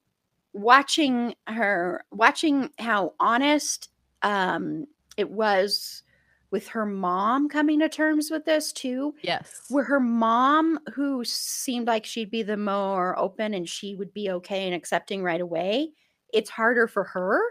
watching 0.53 1.33
her 1.47 2.03
watching 2.11 2.69
how 2.77 3.13
honest 3.19 3.89
um 4.21 4.85
it 5.17 5.29
was 5.29 6.03
with 6.51 6.67
her 6.67 6.85
mom 6.85 7.47
coming 7.47 7.79
to 7.79 7.89
terms 7.89 8.29
with 8.29 8.45
this 8.45 8.73
too. 8.73 9.15
Yes. 9.21 9.63
Where 9.69 9.85
her 9.85 10.01
mom, 10.01 10.79
who 10.93 11.23
seemed 11.23 11.87
like 11.87 12.05
she'd 12.05 12.29
be 12.29 12.43
the 12.43 12.57
more 12.57 13.17
open 13.17 13.53
and 13.53 13.67
she 13.67 13.95
would 13.95 14.13
be 14.13 14.29
okay 14.29 14.65
and 14.65 14.75
accepting 14.75 15.23
right 15.23 15.39
away, 15.39 15.91
it's 16.33 16.49
harder 16.49 16.87
for 16.87 17.05
her. 17.05 17.41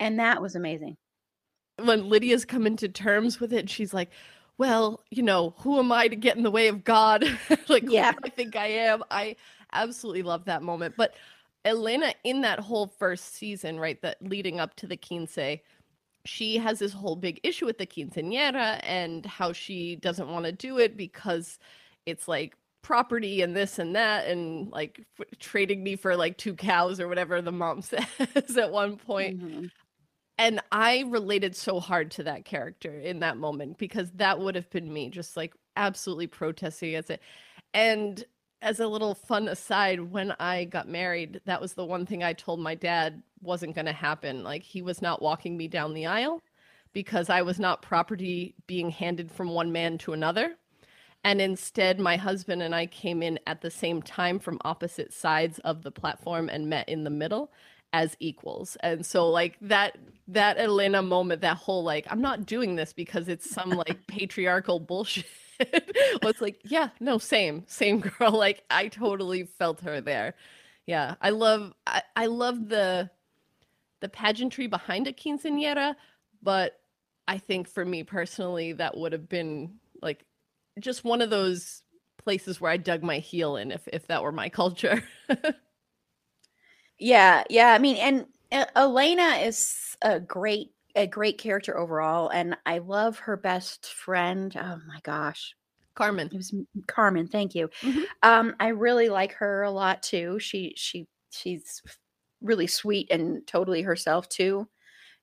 And 0.00 0.18
that 0.18 0.40
was 0.40 0.56
amazing. 0.56 0.96
When 1.82 2.08
Lydia's 2.08 2.46
coming 2.46 2.76
to 2.76 2.88
terms 2.88 3.38
with 3.38 3.52
it, 3.52 3.68
she's 3.68 3.92
like, 3.92 4.10
well, 4.58 5.04
you 5.10 5.22
know, 5.22 5.54
who 5.58 5.78
am 5.78 5.92
I 5.92 6.08
to 6.08 6.16
get 6.16 6.36
in 6.36 6.42
the 6.42 6.50
way 6.50 6.68
of 6.68 6.84
God? 6.84 7.24
like, 7.68 7.84
Yeah. 7.86 8.12
who 8.12 8.20
do 8.20 8.26
I 8.26 8.28
think 8.30 8.56
I 8.56 8.66
am. 8.66 9.02
I 9.10 9.36
absolutely 9.72 10.22
love 10.22 10.44
that 10.46 10.62
moment. 10.62 10.94
But 10.96 11.14
Elena, 11.64 12.14
in 12.24 12.42
that 12.42 12.60
whole 12.60 12.86
first 12.98 13.34
season, 13.34 13.78
right, 13.78 14.00
that 14.02 14.16
leading 14.22 14.60
up 14.60 14.74
to 14.76 14.86
the 14.86 14.96
quince, 14.96 15.38
she 16.24 16.58
has 16.58 16.78
this 16.78 16.92
whole 16.92 17.16
big 17.16 17.40
issue 17.42 17.66
with 17.66 17.78
the 17.78 17.86
quinceañera 17.86 18.80
and 18.82 19.26
how 19.26 19.52
she 19.52 19.96
doesn't 19.96 20.28
want 20.28 20.44
to 20.44 20.52
do 20.52 20.78
it 20.78 20.96
because 20.96 21.58
it's 22.04 22.26
like 22.28 22.56
property 22.82 23.42
and 23.42 23.56
this 23.56 23.78
and 23.80 23.96
that 23.96 24.26
and 24.28 24.70
like 24.70 25.04
f- 25.18 25.26
trading 25.40 25.82
me 25.82 25.96
for 25.96 26.16
like 26.16 26.36
two 26.38 26.54
cows 26.54 27.00
or 27.00 27.08
whatever 27.08 27.42
the 27.42 27.50
mom 27.52 27.82
says 27.82 28.56
at 28.56 28.70
one 28.70 28.96
point 28.96 29.40
Mhm. 29.40 29.70
And 30.38 30.60
I 30.70 31.04
related 31.08 31.56
so 31.56 31.80
hard 31.80 32.10
to 32.12 32.24
that 32.24 32.44
character 32.44 32.98
in 32.98 33.20
that 33.20 33.38
moment 33.38 33.78
because 33.78 34.10
that 34.12 34.38
would 34.38 34.54
have 34.54 34.68
been 34.70 34.92
me, 34.92 35.08
just 35.08 35.36
like 35.36 35.54
absolutely 35.76 36.26
protesting 36.26 36.90
against 36.90 37.10
it. 37.10 37.22
And 37.72 38.22
as 38.60 38.80
a 38.80 38.86
little 38.86 39.14
fun 39.14 39.48
aside, 39.48 40.00
when 40.00 40.34
I 40.38 40.64
got 40.64 40.88
married, 40.88 41.40
that 41.46 41.60
was 41.60 41.74
the 41.74 41.84
one 41.84 42.04
thing 42.04 42.22
I 42.22 42.32
told 42.32 42.60
my 42.60 42.74
dad 42.74 43.22
wasn't 43.40 43.74
going 43.74 43.86
to 43.86 43.92
happen. 43.92 44.42
Like 44.42 44.62
he 44.62 44.82
was 44.82 45.00
not 45.00 45.22
walking 45.22 45.56
me 45.56 45.68
down 45.68 45.94
the 45.94 46.06
aisle 46.06 46.42
because 46.92 47.30
I 47.30 47.42
was 47.42 47.58
not 47.58 47.82
property 47.82 48.54
being 48.66 48.90
handed 48.90 49.30
from 49.30 49.50
one 49.50 49.72
man 49.72 49.98
to 49.98 50.12
another. 50.12 50.56
And 51.24 51.40
instead, 51.40 51.98
my 51.98 52.16
husband 52.16 52.62
and 52.62 52.74
I 52.74 52.86
came 52.86 53.22
in 53.22 53.40
at 53.46 53.60
the 53.60 53.70
same 53.70 54.00
time 54.00 54.38
from 54.38 54.60
opposite 54.64 55.12
sides 55.12 55.58
of 55.60 55.82
the 55.82 55.90
platform 55.90 56.48
and 56.48 56.68
met 56.68 56.88
in 56.88 57.04
the 57.04 57.10
middle 57.10 57.50
as 57.96 58.14
equals. 58.20 58.76
And 58.80 59.06
so 59.06 59.30
like 59.30 59.56
that 59.62 59.96
that 60.28 60.58
Elena 60.58 61.00
moment, 61.00 61.40
that 61.40 61.56
whole 61.56 61.82
like, 61.82 62.06
I'm 62.10 62.20
not 62.20 62.44
doing 62.44 62.76
this 62.76 62.92
because 62.92 63.26
it's 63.26 63.48
some 63.48 63.70
like 63.70 64.06
patriarchal 64.06 64.80
bullshit. 64.80 65.24
was 66.22 66.42
like, 66.42 66.60
yeah, 66.64 66.90
no, 67.00 67.16
same, 67.16 67.64
same 67.66 68.00
girl. 68.00 68.32
Like 68.46 68.64
I 68.68 68.88
totally 68.88 69.44
felt 69.44 69.80
her 69.80 70.02
there. 70.02 70.34
Yeah. 70.84 71.14
I 71.22 71.30
love 71.30 71.72
I, 71.86 72.02
I 72.14 72.26
love 72.26 72.68
the 72.68 73.08
the 74.00 74.10
pageantry 74.10 74.66
behind 74.66 75.06
a 75.06 75.12
quinceañera, 75.14 75.96
but 76.42 76.78
I 77.26 77.38
think 77.38 77.66
for 77.66 77.84
me 77.84 78.02
personally, 78.02 78.74
that 78.74 78.94
would 78.94 79.12
have 79.12 79.28
been 79.28 79.76
like 80.02 80.26
just 80.78 81.02
one 81.02 81.22
of 81.22 81.30
those 81.30 81.82
places 82.18 82.60
where 82.60 82.70
I 82.70 82.76
dug 82.76 83.02
my 83.02 83.20
heel 83.20 83.56
in 83.56 83.72
if 83.72 83.88
if 83.90 84.06
that 84.08 84.22
were 84.22 84.32
my 84.32 84.50
culture. 84.50 85.02
Yeah, 86.98 87.44
yeah. 87.50 87.72
I 87.72 87.78
mean, 87.78 87.96
and 87.96 88.26
uh, 88.52 88.64
Elena 88.76 89.36
is 89.44 89.96
a 90.02 90.20
great, 90.20 90.70
a 90.94 91.06
great 91.06 91.38
character 91.38 91.76
overall, 91.78 92.28
and 92.30 92.56
I 92.64 92.78
love 92.78 93.18
her 93.20 93.36
best 93.36 93.86
friend. 93.92 94.54
Oh 94.56 94.78
my 94.86 95.00
gosh, 95.02 95.54
Carmen. 95.94 96.28
it 96.32 96.36
was 96.36 96.54
Carmen. 96.86 97.28
Thank 97.28 97.54
you. 97.54 97.68
Mhm. 97.82 98.04
Um, 98.22 98.56
I 98.60 98.68
really 98.68 99.08
like 99.08 99.32
her 99.34 99.62
a 99.62 99.70
lot 99.70 100.02
too. 100.02 100.38
She, 100.38 100.72
she, 100.76 101.06
she's 101.30 101.82
really 102.40 102.66
sweet 102.66 103.08
and 103.10 103.46
totally 103.46 103.82
herself 103.82 104.28
too, 104.28 104.68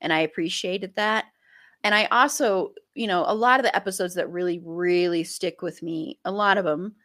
and 0.02 0.14
I 0.14 0.22
appreciated 0.22 0.96
that. 0.96 1.26
And 1.84 1.94
I 1.94 2.06
also, 2.06 2.74
you 2.96 3.08
know, 3.08 3.26
a 3.28 3.36
lot 3.36 3.60
of 3.60 3.66
the 3.66 3.76
episodes 3.76 4.16
that 4.16 4.30
really, 4.30 4.62
really 4.64 5.24
stick 5.24 5.62
with 5.62 5.84
me, 5.84 6.20
a 6.26 6.32
lot 6.32 6.58
of 6.58 6.66
them 6.66 6.96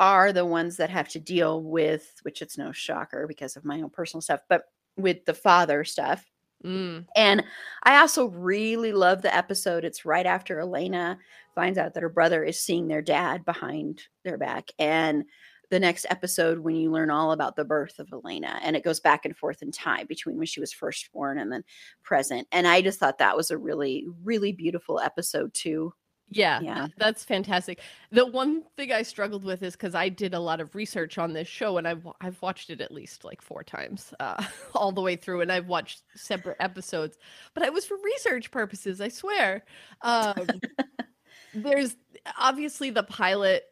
are 0.00 0.32
the 0.32 0.44
ones 0.46 0.76
that 0.76 0.90
have 0.90 1.08
to 1.10 1.20
deal 1.20 1.62
with, 1.62 2.14
which 2.22 2.42
it's 2.42 2.58
no 2.58 2.72
shocker 2.72 3.26
because 3.26 3.56
of 3.56 3.64
my 3.64 3.80
own 3.80 3.90
personal 3.90 4.20
stuff, 4.20 4.40
but 4.48 4.64
with 4.96 5.24
the 5.24 5.34
father 5.34 5.84
stuff. 5.84 6.24
Mm. 6.64 7.06
And 7.14 7.44
I 7.82 7.98
also 7.98 8.26
really 8.26 8.92
love 8.92 9.22
the 9.22 9.34
episode. 9.34 9.84
It's 9.84 10.04
right 10.04 10.26
after 10.26 10.60
Elena 10.60 11.18
finds 11.54 11.78
out 11.78 11.94
that 11.94 12.02
her 12.02 12.08
brother 12.08 12.42
is 12.42 12.58
seeing 12.58 12.88
their 12.88 13.02
dad 13.02 13.44
behind 13.44 14.02
their 14.24 14.38
back. 14.38 14.70
And 14.78 15.24
the 15.70 15.80
next 15.80 16.06
episode, 16.08 16.58
when 16.58 16.76
you 16.76 16.90
learn 16.90 17.10
all 17.10 17.32
about 17.32 17.56
the 17.56 17.64
birth 17.64 17.98
of 17.98 18.12
Elena, 18.12 18.58
and 18.62 18.76
it 18.76 18.84
goes 18.84 19.00
back 19.00 19.24
and 19.24 19.36
forth 19.36 19.62
in 19.62 19.72
time 19.72 20.06
between 20.06 20.36
when 20.36 20.46
she 20.46 20.60
was 20.60 20.72
first 20.72 21.10
born 21.12 21.38
and 21.38 21.50
then 21.52 21.64
present. 22.02 22.46
And 22.52 22.66
I 22.66 22.80
just 22.80 22.98
thought 22.98 23.18
that 23.18 23.36
was 23.36 23.50
a 23.50 23.58
really, 23.58 24.06
really 24.22 24.52
beautiful 24.52 25.00
episode, 25.00 25.52
too. 25.54 25.92
Yeah, 26.28 26.62
Yeah. 26.62 26.88
that's 26.96 27.22
fantastic. 27.24 27.80
The 28.10 28.26
one 28.26 28.62
thing 28.76 28.90
I 28.90 29.02
struggled 29.02 29.44
with 29.44 29.62
is 29.62 29.74
because 29.74 29.94
I 29.94 30.08
did 30.08 30.34
a 30.34 30.40
lot 30.40 30.60
of 30.60 30.74
research 30.74 31.18
on 31.18 31.32
this 31.32 31.46
show, 31.46 31.76
and 31.78 31.86
I've 31.86 32.06
I've 32.20 32.40
watched 32.42 32.70
it 32.70 32.80
at 32.80 32.90
least 32.90 33.24
like 33.24 33.42
four 33.42 33.62
times, 33.62 34.12
uh, 34.18 34.42
all 34.74 34.90
the 34.90 35.02
way 35.02 35.16
through, 35.16 35.42
and 35.42 35.52
I've 35.52 35.68
watched 35.68 36.02
separate 36.16 36.56
episodes, 36.60 37.18
but 37.52 37.62
it 37.64 37.72
was 37.72 37.84
for 37.86 37.96
research 38.02 38.50
purposes. 38.50 39.00
I 39.00 39.08
swear. 39.08 39.64
Um, 40.02 40.60
there's 41.54 41.96
obviously 42.38 42.90
the 42.90 43.02
pilot 43.04 43.64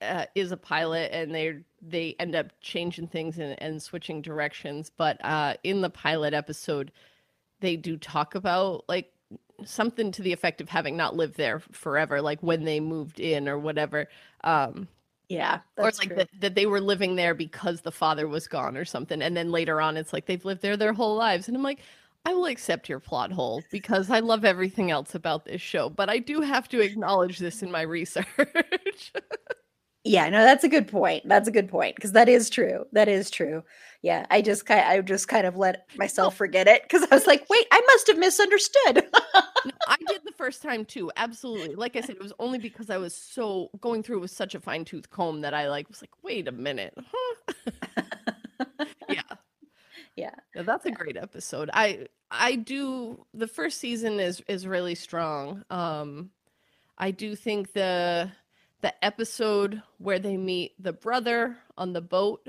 uh, 0.00 0.26
is 0.34 0.52
a 0.52 0.56
pilot, 0.56 1.10
and 1.12 1.34
they 1.34 1.60
they 1.82 2.16
end 2.18 2.34
up 2.34 2.48
changing 2.60 3.08
things 3.08 3.38
and, 3.38 3.60
and 3.62 3.82
switching 3.82 4.22
directions. 4.22 4.90
But 4.96 5.22
uh, 5.24 5.54
in 5.64 5.80
the 5.82 5.90
pilot 5.90 6.34
episode, 6.34 6.92
they 7.60 7.76
do 7.76 7.96
talk 7.96 8.34
about 8.34 8.84
like 8.88 9.12
something 9.64 10.12
to 10.12 10.22
the 10.22 10.32
effect 10.32 10.60
of 10.60 10.68
having 10.68 10.96
not 10.96 11.16
lived 11.16 11.36
there 11.36 11.60
forever, 11.60 12.22
like 12.22 12.42
when 12.42 12.64
they 12.64 12.80
moved 12.80 13.20
in 13.20 13.48
or 13.48 13.58
whatever. 13.58 14.08
Um, 14.44 14.88
Yeah. 15.28 15.60
or 15.78 15.90
like 15.98 16.14
that, 16.14 16.28
that 16.40 16.54
they 16.54 16.66
were 16.66 16.80
living 16.80 17.16
there 17.16 17.34
because 17.34 17.80
the 17.82 17.92
father 17.92 18.28
was 18.28 18.46
gone 18.48 18.76
or 18.76 18.84
something. 18.84 19.22
And 19.22 19.36
then 19.36 19.50
later 19.50 19.80
on, 19.80 19.96
it's 19.96 20.12
like 20.12 20.26
they've 20.26 20.44
lived 20.44 20.62
there 20.62 20.76
their 20.76 20.92
whole 20.92 21.16
lives. 21.16 21.48
And 21.48 21.56
I'm 21.56 21.62
like, 21.62 21.80
I 22.26 22.34
will 22.34 22.46
accept 22.46 22.88
your 22.88 23.00
plot 23.00 23.32
hole 23.32 23.66
because 23.70 24.10
I 24.10 24.20
love 24.20 24.44
everything 24.44 24.90
else 24.90 25.14
about 25.14 25.46
this 25.46 25.62
show, 25.62 25.88
but 25.88 26.10
I 26.10 26.18
do 26.18 26.42
have 26.42 26.68
to 26.70 26.80
acknowledge 26.80 27.38
this 27.38 27.62
in 27.62 27.70
my 27.70 27.82
research. 27.82 29.12
Yeah, 30.04 30.30
no, 30.30 30.42
that's 30.42 30.64
a 30.64 30.68
good 30.68 30.88
point. 30.88 31.28
That's 31.28 31.46
a 31.46 31.50
good 31.52 31.68
point 31.68 31.94
because 31.94 32.12
that 32.12 32.28
is 32.28 32.48
true. 32.48 32.86
That 32.92 33.08
is 33.08 33.30
true. 33.30 33.62
Yeah, 34.02 34.24
I 34.30 34.40
just 34.40 34.64
kind, 34.64 34.80
I 34.80 34.98
just 35.02 35.28
kind 35.28 35.46
of 35.46 35.56
let 35.58 35.86
myself 35.94 36.36
forget 36.36 36.66
it 36.66 36.82
because 36.84 37.02
I 37.10 37.14
was 37.14 37.26
like, 37.26 37.46
wait, 37.50 37.66
I 37.70 37.80
must 37.82 38.06
have 38.06 38.18
misunderstood. 38.18 39.10
No, 39.64 39.72
I 39.86 39.96
did 40.08 40.22
the 40.24 40.32
first 40.32 40.62
time 40.62 40.84
too. 40.86 41.10
Absolutely. 41.16 41.74
Like 41.74 41.94
I 41.96 42.00
said, 42.00 42.16
it 42.16 42.22
was 42.22 42.32
only 42.38 42.58
because 42.58 42.88
I 42.88 42.96
was 42.96 43.14
so 43.14 43.70
going 43.80 44.02
through 44.02 44.20
with 44.20 44.30
such 44.30 44.54
a 44.54 44.60
fine 44.60 44.84
tooth 44.86 45.10
comb 45.10 45.42
that 45.42 45.52
I 45.52 45.68
like 45.68 45.88
was 45.88 46.00
like, 46.02 46.12
wait 46.22 46.48
a 46.48 46.52
minute. 46.52 46.94
Huh? 46.96 47.72
yeah. 49.08 49.22
yeah, 50.16 50.34
Yeah, 50.54 50.62
that's 50.62 50.86
a 50.86 50.90
great 50.90 51.16
episode. 51.18 51.68
I 51.74 52.06
I 52.30 52.56
do 52.56 53.26
the 53.34 53.48
first 53.48 53.78
season 53.78 54.18
is 54.18 54.42
is 54.48 54.66
really 54.66 54.94
strong. 54.94 55.62
Um 55.68 56.30
I 56.96 57.10
do 57.10 57.36
think 57.36 57.72
the 57.74 58.32
the 58.80 59.04
episode 59.04 59.82
where 59.98 60.18
they 60.18 60.38
meet 60.38 60.72
the 60.82 60.92
brother 60.92 61.58
on 61.76 61.92
the 61.92 62.00
boat 62.00 62.46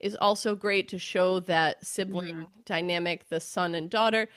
is 0.00 0.16
also 0.16 0.54
great 0.54 0.88
to 0.88 0.98
show 0.98 1.40
that 1.40 1.84
sibling 1.84 2.46
dynamic, 2.64 3.28
the 3.28 3.40
son 3.40 3.74
and 3.74 3.90
daughter. 3.90 4.28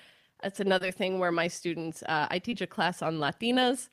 That's 0.41 0.59
another 0.59 0.91
thing 0.91 1.19
where 1.19 1.31
my 1.31 1.47
students, 1.47 2.01
uh, 2.03 2.27
I 2.29 2.39
teach 2.39 2.61
a 2.61 2.67
class 2.67 3.01
on 3.01 3.17
Latinas 3.17 3.89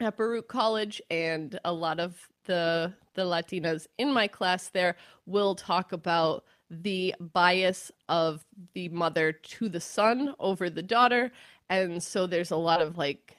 at 0.00 0.16
Baruch 0.16 0.48
College, 0.48 1.02
and 1.10 1.58
a 1.64 1.72
lot 1.72 2.00
of 2.00 2.28
the 2.44 2.94
the 3.14 3.22
Latinas 3.22 3.86
in 3.98 4.12
my 4.12 4.26
class 4.26 4.68
there 4.68 4.96
will 5.26 5.54
talk 5.54 5.92
about 5.92 6.44
the 6.70 7.14
bias 7.18 7.90
of 8.08 8.44
the 8.72 8.88
mother 8.90 9.32
to 9.32 9.68
the 9.68 9.80
son 9.80 10.34
over 10.38 10.70
the 10.70 10.82
daughter, 10.82 11.30
and 11.68 12.02
so 12.02 12.26
there's 12.26 12.50
a 12.50 12.56
lot 12.56 12.80
of 12.80 12.96
like 12.96 13.36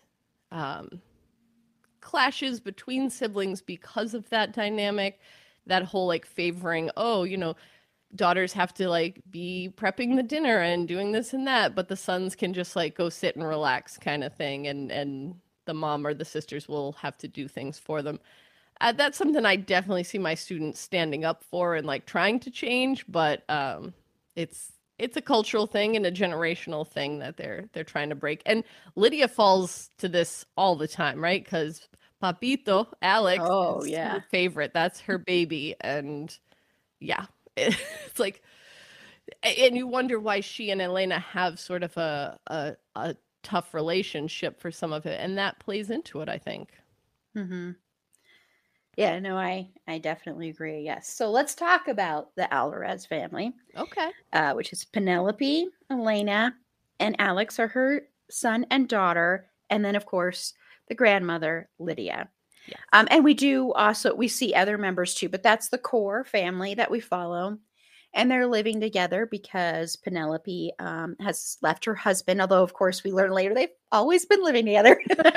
um, 0.52 1.02
clashes 2.02 2.60
between 2.60 3.10
siblings 3.10 3.62
because 3.62 4.14
of 4.14 4.30
that 4.30 4.54
dynamic. 4.54 5.20
That 5.68 5.84
whole 5.84 6.08
like 6.08 6.26
favoring, 6.26 6.90
oh, 6.98 7.24
you 7.24 7.38
know, 7.38 7.56
daughters 8.16 8.54
have 8.54 8.74
to 8.76 8.90
like 8.90 9.22
be 9.30 9.72
prepping 9.76 10.16
the 10.16 10.24
dinner 10.24 10.60
and 10.60 10.88
doing 10.88 11.12
this 11.12 11.34
and 11.34 11.48
that, 11.48 11.76
but 11.76 11.88
the 11.88 11.96
sons 11.96 12.36
can 12.36 12.54
just 12.54 12.76
like 12.76 12.96
go 12.96 13.10
sit 13.10 13.36
and 13.36 13.48
relax 13.48 13.98
kind 13.98 14.24
of 14.24 14.34
thing, 14.34 14.68
and 14.68 14.92
and 14.92 15.36
the 15.66 15.74
mom 15.74 16.06
or 16.06 16.14
the 16.14 16.26
sisters 16.26 16.68
will 16.68 16.94
have 16.94 17.18
to 17.20 17.28
do 17.28 17.48
things 17.48 17.78
for 17.80 18.02
them. 18.02 18.20
Uh, 18.82 18.92
that's 18.92 19.18
something 19.18 19.46
I 19.46 19.56
definitely 19.58 20.04
see 20.04 20.18
my 20.18 20.34
students 20.34 20.80
standing 20.80 21.24
up 21.24 21.44
for 21.44 21.76
and 21.76 21.86
like 21.86 22.06
trying 22.08 22.40
to 22.42 22.50
change, 22.52 23.06
but 23.08 23.44
um, 23.50 23.94
it's 24.36 24.72
it's 24.98 25.18
a 25.18 25.22
cultural 25.22 25.68
thing 25.68 25.96
and 25.96 26.06
a 26.06 26.12
generational 26.12 26.88
thing 26.88 27.20
that 27.20 27.38
they're 27.38 27.66
they're 27.74 27.84
trying 27.84 28.10
to 28.10 28.16
break. 28.16 28.42
And 28.46 28.64
Lydia 28.96 29.28
falls 29.28 29.90
to 30.00 30.10
this 30.10 30.46
all 30.58 30.76
the 30.76 30.88
time, 30.88 31.24
right? 31.24 31.44
Because 31.44 31.88
Papito 32.22 32.88
Alex, 33.02 33.44
Oh, 33.48 33.84
yeah. 33.84 34.14
her 34.14 34.26
favorite. 34.32 34.72
That's 34.74 35.00
her 35.02 35.18
baby, 35.18 35.76
and 35.82 36.36
yeah, 37.00 37.26
it's 37.58 38.20
like, 38.20 38.42
and 39.44 39.76
you 39.76 39.88
wonder 39.88 40.20
why 40.20 40.40
she 40.40 40.72
and 40.72 40.82
Elena 40.82 41.20
have 41.20 41.60
sort 41.60 41.84
of 41.84 41.96
a 41.98 42.40
a, 42.48 42.76
a 42.96 43.16
tough 43.44 43.74
relationship 43.74 44.60
for 44.60 44.72
some 44.72 44.94
of 44.94 45.06
it 45.08 45.20
and 45.20 45.36
that 45.36 45.58
plays 45.60 45.90
into 45.90 46.22
it 46.22 46.30
i 46.30 46.38
think 46.38 46.74
Mm-hmm. 47.36 47.72
Yeah, 48.98 49.20
no, 49.20 49.38
I 49.38 49.70
I 49.88 50.00
definitely 50.00 50.50
agree. 50.50 50.82
Yes. 50.82 51.08
So 51.14 51.32
let's 51.32 51.56
talk 51.56 51.88
about 51.88 52.36
the 52.36 52.54
Alvarez 52.54 53.06
family, 53.06 53.54
okay 53.78 54.12
uh, 54.34 54.54
which 54.54 54.74
is 54.74 54.84
Penelope, 54.86 55.68
Elena, 55.90 56.56
and 57.00 57.16
Alex 57.20 57.60
are 57.60 57.70
her 57.70 58.02
son 58.30 58.66
and 58.70 58.88
daughter, 58.88 59.50
and 59.70 59.84
then 59.84 59.96
of 59.96 60.06
course 60.06 60.54
the 60.88 60.96
grandmother 60.96 61.70
Lydia. 61.80 62.30
Yes. 62.68 62.80
Um, 62.94 63.08
and 63.10 63.24
we 63.24 63.34
do 63.34 63.72
also 63.74 64.14
we 64.14 64.28
see 64.28 64.54
other 64.54 64.78
members 64.78 65.14
too, 65.14 65.30
but 65.30 65.44
that's 65.44 65.70
the 65.70 65.78
core 65.78 66.24
family 66.24 66.74
that 66.76 66.92
we 66.92 67.00
follow. 67.00 67.58
And 68.14 68.30
they're 68.30 68.48
living 68.48 68.82
together 68.82 69.26
because 69.26 69.96
Penelope 69.96 70.74
um, 70.80 71.16
has 71.22 71.58
left 71.62 71.86
her 71.86 71.96
husband. 71.96 72.42
Although, 72.42 72.62
of 72.62 72.74
course, 72.74 73.06
we 73.06 73.12
learn 73.14 73.32
later 73.32 73.54
they've 73.54 73.70
always 73.92 74.26
been 74.26 74.44
living 74.44 74.66
together. 74.66 75.00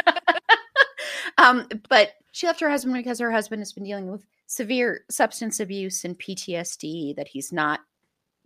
um, 1.39 1.69
but 1.89 2.15
she 2.33 2.47
left 2.49 2.61
her 2.61 2.71
husband 2.71 2.95
because 2.95 3.21
her 3.21 3.31
husband 3.31 3.61
has 3.61 3.73
been 3.73 3.85
dealing 3.85 4.11
with 4.11 4.27
severe 4.47 5.05
substance 5.09 5.61
abuse 5.61 6.05
and 6.05 6.19
PTSD 6.19 7.15
that 7.17 7.29
he's 7.29 7.53
not 7.53 7.81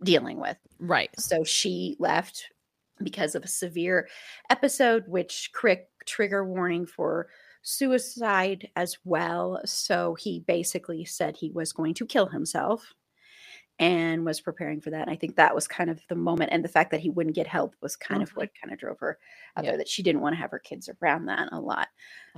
dealing 0.03 0.39
with. 0.39 0.57
right 0.79 1.09
So 1.17 1.43
she 1.43 1.95
left 1.99 2.51
because 3.03 3.35
of 3.35 3.43
a 3.43 3.47
severe 3.47 4.07
episode, 4.49 5.07
which 5.07 5.49
crick 5.53 5.89
trigger 6.05 6.45
warning 6.45 6.85
for 6.85 7.27
suicide 7.61 8.69
as 8.75 8.97
well. 9.03 9.61
So 9.65 10.15
he 10.15 10.39
basically 10.41 11.05
said 11.05 11.35
he 11.37 11.51
was 11.51 11.73
going 11.73 11.93
to 11.95 12.05
kill 12.05 12.27
himself 12.27 12.93
and 13.79 14.25
was 14.25 14.41
preparing 14.41 14.81
for 14.81 14.89
that. 14.89 15.03
And 15.03 15.09
I 15.09 15.15
think 15.15 15.37
that 15.37 15.55
was 15.55 15.67
kind 15.67 15.89
of 15.89 16.01
the 16.09 16.15
moment. 16.15 16.51
And 16.51 16.63
the 16.63 16.69
fact 16.69 16.91
that 16.91 16.99
he 16.99 17.09
wouldn't 17.09 17.35
get 17.35 17.47
help 17.47 17.75
was 17.81 17.95
kind 17.95 18.21
of 18.21 18.31
Mhm. 18.31 18.35
what 18.35 18.49
kind 18.61 18.73
of 18.73 18.79
drove 18.79 18.99
her 18.99 19.19
out 19.55 19.63
Yeah. 19.63 19.71
there, 19.71 19.77
that 19.77 19.87
she 19.87 20.03
didn't 20.03 20.21
want 20.21 20.33
to 20.33 20.39
have 20.41 20.51
her 20.51 20.59
kids 20.59 20.89
around 21.01 21.25
that 21.27 21.49
a 21.53 21.59
lot. 21.59 21.87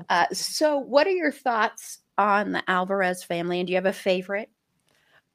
Uh, 0.09 0.27
so, 0.31 0.77
what 0.77 1.07
are 1.07 1.11
your 1.11 1.31
thoughts 1.31 1.99
on 2.17 2.51
the 2.51 2.63
Alvarez 2.69 3.23
family? 3.23 3.59
And 3.59 3.67
do 3.67 3.71
you 3.71 3.77
have 3.77 3.85
a 3.87 3.93
favorite? 3.93 4.51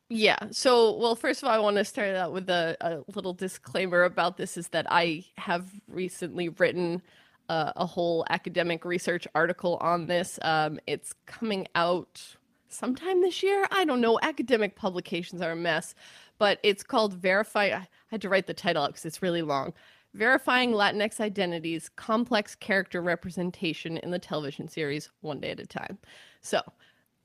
Yeah. 0.09 0.39
So, 0.53 0.97
well, 0.97 1.17
first 1.17 1.43
of 1.43 1.49
all, 1.49 1.55
I 1.55 1.59
want 1.59 1.77
to 1.79 1.85
start 1.85 2.15
out 2.15 2.33
with 2.33 2.49
a, 2.49 2.77
a 2.81 3.03
little 3.13 3.35
disclaimer 3.35 4.05
about 4.05 4.37
this 4.37 4.57
is 4.57 4.69
that 4.69 4.87
I 4.89 5.25
have 5.37 5.69
recently 5.89 6.49
written 6.49 7.03
uh, 7.49 7.73
a 7.77 7.87
whole 7.87 8.25
academic 8.31 8.85
research 8.85 9.27
article 9.35 9.77
on 9.81 10.07
this. 10.07 10.39
Um, 10.43 10.79
it's 10.87 11.15
coming 11.27 11.67
out 11.75 12.37
sometime 12.69 13.21
this 13.23 13.43
year. 13.43 13.67
I 13.71 13.85
don't 13.85 14.01
know. 14.01 14.19
Academic 14.23 14.77
publications 14.77 15.41
are 15.41 15.53
a 15.53 15.57
mess, 15.57 15.95
but 16.39 16.59
it's 16.63 16.83
called 16.83 17.15
Verify. 17.15 17.67
I 17.67 17.89
had 18.09 18.21
to 18.23 18.29
write 18.29 18.47
the 18.47 18.55
title 18.55 18.83
out 18.83 18.91
because 18.91 19.05
it's 19.05 19.23
really 19.23 19.43
long. 19.43 19.73
Verifying 20.15 20.73
Latinx 20.73 21.21
Identities 21.21 21.91
Complex 21.91 22.55
Character 22.55 23.03
Representation 23.03 23.99
in 23.99 24.11
the 24.11 24.19
Television 24.19 24.67
Series 24.67 25.11
One 25.21 25.41
Day 25.41 25.51
at 25.51 25.61
a 25.61 25.67
Time. 25.67 25.99
So, 26.41 26.63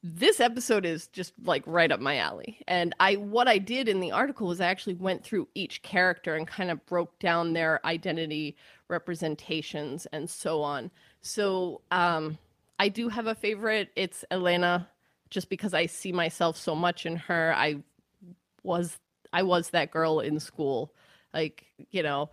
this 0.04 0.40
episode 0.40 0.86
is 0.86 1.08
just 1.08 1.34
like 1.44 1.64
right 1.68 1.92
up 1.92 2.00
my 2.00 2.18
alley. 2.18 2.60
And 2.68 2.96
i 3.00 3.16
what 3.16 3.48
i 3.48 3.58
did 3.58 3.88
in 3.88 4.00
the 4.00 4.12
article 4.12 4.48
was 4.48 4.60
i 4.60 4.66
actually 4.66 4.96
went 4.96 5.24
through 5.24 5.48
each 5.54 5.82
character 5.84 6.36
and 6.36 6.48
kind 6.48 6.72
of 6.72 6.86
broke 6.86 7.18
down 7.20 7.54
their 7.54 7.86
identity 7.86 8.56
representations 8.88 10.08
and 10.12 10.30
so 10.30 10.62
on. 10.62 10.90
So 11.22 11.82
um 11.92 12.38
i 12.80 12.90
do 12.90 13.10
have 13.10 13.28
a 13.28 13.36
favorite. 13.36 13.90
It's 13.96 14.26
elena 14.32 14.88
just 15.30 15.50
because 15.50 15.74
i 15.74 15.86
see 15.86 16.12
myself 16.12 16.58
so 16.58 16.76
much 16.76 17.06
in 17.06 17.16
her. 17.16 17.54
I 17.56 17.84
was 18.64 18.98
i 19.34 19.44
was 19.44 19.70
that 19.70 19.92
girl 19.92 20.20
in 20.20 20.40
school. 20.40 20.94
Like 21.34 21.66
you 21.92 22.02
know 22.02 22.32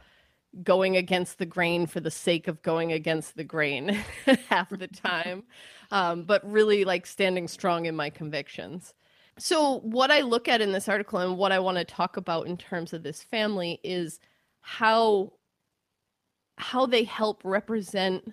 going 0.62 0.96
against 0.96 1.38
the 1.38 1.46
grain 1.46 1.86
for 1.86 2.00
the 2.00 2.10
sake 2.10 2.48
of 2.48 2.62
going 2.62 2.92
against 2.92 3.36
the 3.36 3.44
grain 3.44 3.88
half 4.48 4.70
the 4.70 4.88
time 4.88 5.44
um, 5.90 6.24
but 6.24 6.48
really 6.50 6.84
like 6.84 7.06
standing 7.06 7.48
strong 7.48 7.86
in 7.86 7.96
my 7.96 8.10
convictions. 8.10 8.94
So, 9.38 9.78
what 9.80 10.10
I 10.10 10.20
look 10.20 10.48
at 10.48 10.60
in 10.60 10.72
this 10.72 10.88
article 10.88 11.20
and 11.20 11.38
what 11.38 11.52
I 11.52 11.58
want 11.60 11.78
to 11.78 11.84
talk 11.84 12.16
about 12.16 12.46
in 12.46 12.56
terms 12.56 12.92
of 12.92 13.02
this 13.02 13.22
family 13.22 13.80
is 13.82 14.20
how 14.60 15.32
how 16.56 16.86
they 16.86 17.04
help 17.04 17.42
represent 17.44 18.32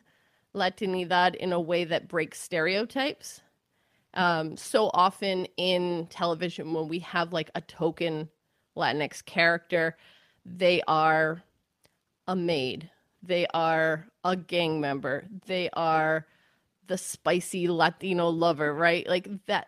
Latinidad 0.56 1.36
in 1.36 1.54
a 1.54 1.60
way 1.60 1.84
that 1.84 2.08
breaks 2.08 2.42
stereotypes. 2.42 3.42
Um, 4.16 4.58
so 4.58 4.90
often 4.94 5.46
in 5.58 6.08
television, 6.08 6.74
when 6.74 6.88
we 6.88 7.00
have 7.00 7.34
like 7.34 7.52
a 7.54 7.62
token 7.62 8.30
Latinx 8.76 9.24
character, 9.26 9.96
they 10.44 10.82
are 10.88 11.44
a 12.28 12.36
maid, 12.36 12.90
they 13.22 13.48
are 13.54 14.08
a 14.24 14.36
gang 14.36 14.82
member, 14.82 15.26
they 15.46 15.70
are 15.74 16.26
the 16.88 16.98
spicy 16.98 17.68
Latino 17.68 18.30
lover, 18.30 18.74
right? 18.74 19.08
Like 19.08 19.28
that 19.48 19.68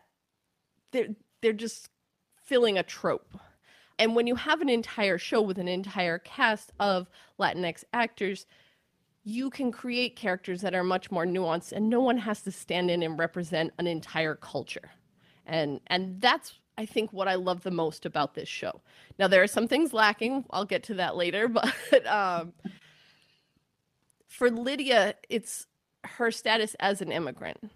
they're 0.91 1.15
they're 1.41 1.53
just 1.53 1.89
filling 2.43 2.77
a 2.77 2.83
trope. 2.83 3.37
And 3.99 4.15
when 4.15 4.27
you 4.27 4.35
have 4.35 4.61
an 4.61 4.69
entire 4.69 5.17
show 5.17 5.41
with 5.41 5.57
an 5.57 5.67
entire 5.67 6.19
cast 6.19 6.71
of 6.79 7.09
Latinx 7.39 7.83
actors, 7.93 8.45
you 9.23 9.49
can 9.49 9.71
create 9.71 10.15
characters 10.15 10.61
that 10.61 10.75
are 10.75 10.83
much 10.83 11.11
more 11.11 11.25
nuanced 11.25 11.71
and 11.71 11.89
no 11.89 11.99
one 11.99 12.17
has 12.17 12.41
to 12.43 12.51
stand 12.51 12.91
in 12.91 13.03
and 13.03 13.19
represent 13.19 13.73
an 13.77 13.87
entire 13.87 14.35
culture. 14.35 14.91
And 15.45 15.81
and 15.87 16.21
that's 16.21 16.53
I 16.77 16.85
think 16.85 17.11
what 17.11 17.27
I 17.27 17.35
love 17.35 17.63
the 17.63 17.71
most 17.71 18.05
about 18.05 18.35
this 18.35 18.47
show. 18.49 18.81
Now 19.17 19.27
there 19.27 19.43
are 19.43 19.47
some 19.47 19.67
things 19.67 19.93
lacking. 19.93 20.45
I'll 20.51 20.65
get 20.65 20.83
to 20.83 20.93
that 20.95 21.15
later, 21.15 21.47
but 21.91 22.07
um 22.07 22.53
for 24.27 24.51
Lydia, 24.51 25.15
it's 25.29 25.65
her 26.03 26.31
status 26.31 26.75
as 26.79 27.01
an 27.01 27.11
immigrant. 27.11 27.71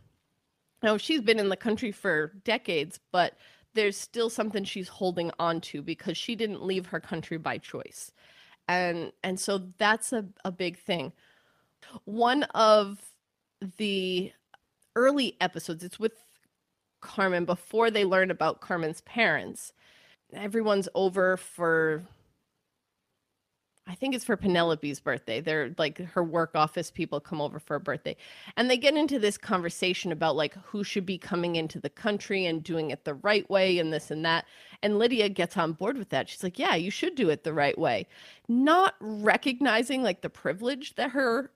Now, 0.83 0.97
she's 0.97 1.21
been 1.21 1.39
in 1.39 1.49
the 1.49 1.57
country 1.57 1.91
for 1.91 2.33
decades, 2.43 2.99
but 3.11 3.35
there's 3.73 3.97
still 3.97 4.29
something 4.29 4.63
she's 4.63 4.87
holding 4.87 5.31
on 5.39 5.61
to 5.61 5.81
because 5.81 6.17
she 6.17 6.35
didn't 6.35 6.63
leave 6.63 6.87
her 6.87 6.99
country 6.99 7.37
by 7.37 7.57
choice. 7.57 8.11
And 8.67 9.11
and 9.23 9.39
so 9.39 9.69
that's 9.77 10.13
a, 10.13 10.25
a 10.45 10.51
big 10.51 10.77
thing. 10.77 11.13
One 12.05 12.43
of 12.43 12.99
the 13.77 14.31
early 14.95 15.37
episodes, 15.41 15.83
it's 15.83 15.99
with 15.99 16.13
Carmen 17.01 17.45
before 17.45 17.91
they 17.91 18.05
learn 18.05 18.31
about 18.31 18.61
Carmen's 18.61 19.01
parents. 19.01 19.73
Everyone's 20.33 20.87
over 20.95 21.37
for 21.37 22.03
I 23.87 23.95
think 23.95 24.13
it's 24.13 24.23
for 24.23 24.37
Penelope's 24.37 24.99
birthday. 24.99 25.41
They're 25.41 25.73
like 25.77 25.97
her 25.97 26.23
work 26.23 26.51
office 26.53 26.91
people 26.91 27.19
come 27.19 27.41
over 27.41 27.59
for 27.59 27.75
a 27.75 27.79
birthday. 27.79 28.15
And 28.55 28.69
they 28.69 28.77
get 28.77 28.95
into 28.95 29.17
this 29.19 29.37
conversation 29.37 30.11
about 30.11 30.35
like 30.35 30.55
who 30.65 30.83
should 30.83 31.05
be 31.05 31.17
coming 31.17 31.55
into 31.55 31.79
the 31.79 31.89
country 31.89 32.45
and 32.45 32.63
doing 32.63 32.91
it 32.91 33.05
the 33.05 33.15
right 33.15 33.49
way 33.49 33.79
and 33.79 33.91
this 33.91 34.11
and 34.11 34.23
that. 34.23 34.45
And 34.83 34.99
Lydia 34.99 35.29
gets 35.29 35.57
on 35.57 35.73
board 35.73 35.97
with 35.97 36.09
that. 36.09 36.29
She's 36.29 36.43
like, 36.43 36.59
"Yeah, 36.59 36.75
you 36.75 36.91
should 36.91 37.15
do 37.15 37.29
it 37.29 37.43
the 37.43 37.53
right 37.53 37.77
way." 37.77 38.07
Not 38.47 38.95
recognizing 39.01 40.03
like 40.03 40.21
the 40.21 40.29
privilege 40.29 40.95
that 40.95 41.11
her 41.11 41.51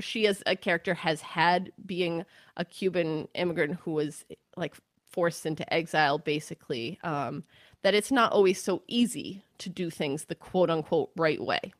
she 0.00 0.26
as 0.26 0.42
a 0.46 0.56
character 0.56 0.94
has 0.94 1.20
had 1.20 1.72
being 1.86 2.24
a 2.56 2.64
Cuban 2.64 3.28
immigrant 3.34 3.78
who 3.82 3.92
was 3.92 4.24
like 4.56 4.74
forced 5.10 5.46
into 5.46 5.72
exile 5.72 6.18
basically. 6.18 6.98
Um 7.02 7.44
that 7.82 7.94
it's 7.94 8.10
not 8.10 8.32
always 8.32 8.60
so 8.62 8.82
easy 8.88 9.44
to 9.58 9.68
do 9.68 9.90
things 9.90 10.24
the 10.24 10.34
quote 10.34 10.70
unquote 10.70 11.10
right 11.16 11.40
way. 11.40 11.72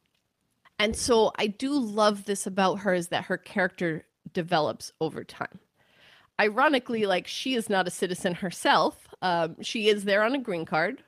And 0.79 0.95
so 0.95 1.33
I 1.39 1.47
do 1.47 1.73
love 1.73 2.25
this 2.25 2.47
about 2.47 2.81
her 2.81 2.95
is 2.95 3.09
that 3.09 3.25
her 3.25 3.39
character 3.39 4.05
develops 4.33 4.93
over 5.01 5.25
time. 5.25 5.61
Ironically, 6.41 7.07
like 7.07 7.27
she 7.27 7.55
is 7.55 7.71
not 7.71 7.87
a 7.87 7.91
citizen 7.91 8.35
herself. 8.35 9.09
Um, 9.23 9.57
she 9.63 9.89
is 9.89 10.05
there 10.05 10.23
on 10.25 10.35
a 10.35 10.41
green 10.41 10.65
card, 10.67 11.03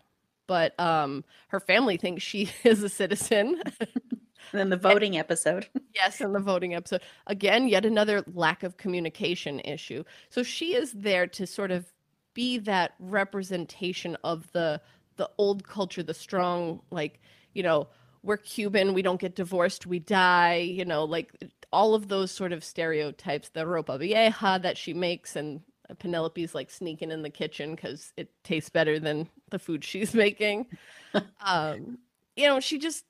but 0.46 0.78
um, 0.78 1.24
her 1.48 1.60
family 1.60 1.96
thinks 1.96 2.22
she 2.22 2.50
is 2.64 2.82
a 2.82 2.88
citizen. 2.88 3.62
And 4.52 4.60
then 4.60 4.70
the 4.70 4.76
voting 4.76 5.18
episode. 5.18 5.68
Yes, 5.94 6.20
in 6.20 6.34
the 6.34 6.40
voting 6.40 6.74
episode. 6.74 7.00
Again, 7.26 7.68
yet 7.68 7.86
another 7.86 8.22
lack 8.34 8.62
of 8.62 8.76
communication 8.76 9.60
issue. 9.60 10.04
So 10.28 10.42
she 10.42 10.74
is 10.74 10.92
there 10.92 11.26
to 11.28 11.46
sort 11.46 11.70
of 11.70 11.90
be 12.34 12.58
that 12.58 12.92
representation 12.98 14.14
of 14.22 14.52
the 14.52 14.82
the 15.16 15.30
old 15.38 15.66
culture, 15.66 16.02
the 16.02 16.12
strong 16.12 16.82
like, 16.90 17.18
you 17.54 17.62
know, 17.62 17.88
we're 18.22 18.36
Cuban, 18.36 18.92
we 18.92 19.00
don't 19.00 19.20
get 19.20 19.34
divorced, 19.34 19.86
we 19.86 19.98
die, 19.98 20.56
you 20.56 20.84
know, 20.84 21.04
like 21.04 21.32
all 21.72 21.94
of 21.94 22.08
those 22.08 22.30
sort 22.30 22.52
of 22.52 22.62
stereotypes, 22.62 23.48
the 23.48 23.64
ropa 23.64 23.98
vieja 23.98 24.60
that 24.62 24.76
she 24.76 24.92
makes 24.92 25.34
and 25.34 25.62
Penelope's 25.98 26.54
like 26.54 26.70
sneaking 26.70 27.10
in 27.10 27.22
the 27.22 27.30
kitchen 27.30 27.74
cuz 27.76 28.12
it 28.16 28.28
tastes 28.44 28.68
better 28.68 28.98
than 28.98 29.30
the 29.50 29.58
food 29.58 29.82
she's 29.90 30.12
making. 30.12 30.66
um, 31.40 31.98
you 32.36 32.46
know, 32.46 32.60
she 32.60 32.78
just 32.78 33.06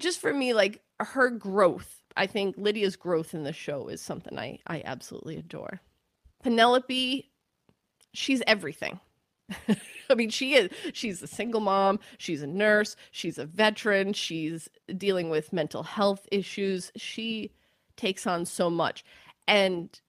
just 0.00 0.20
for 0.20 0.32
me, 0.32 0.54
like 0.54 0.82
her 0.98 1.30
growth, 1.30 2.02
I 2.16 2.26
think 2.26 2.56
Lydia's 2.58 2.96
growth 2.96 3.34
in 3.34 3.44
the 3.44 3.52
show 3.52 3.88
is 3.88 4.00
something 4.00 4.38
I, 4.38 4.58
I 4.66 4.82
absolutely 4.84 5.36
adore. 5.36 5.80
Penelope, 6.42 7.30
she's 8.12 8.42
everything. 8.46 9.00
I 10.10 10.14
mean, 10.14 10.30
she 10.30 10.54
is 10.54 10.70
she's 10.92 11.22
a 11.22 11.26
single 11.26 11.60
mom, 11.60 11.98
she's 12.18 12.42
a 12.42 12.46
nurse, 12.46 12.96
she's 13.10 13.38
a 13.38 13.46
veteran, 13.46 14.12
she's 14.12 14.68
dealing 14.96 15.30
with 15.30 15.52
mental 15.52 15.82
health 15.82 16.26
issues. 16.30 16.92
She 16.96 17.52
takes 17.96 18.26
on 18.26 18.46
so 18.46 18.70
much. 18.70 19.04
And 19.46 20.00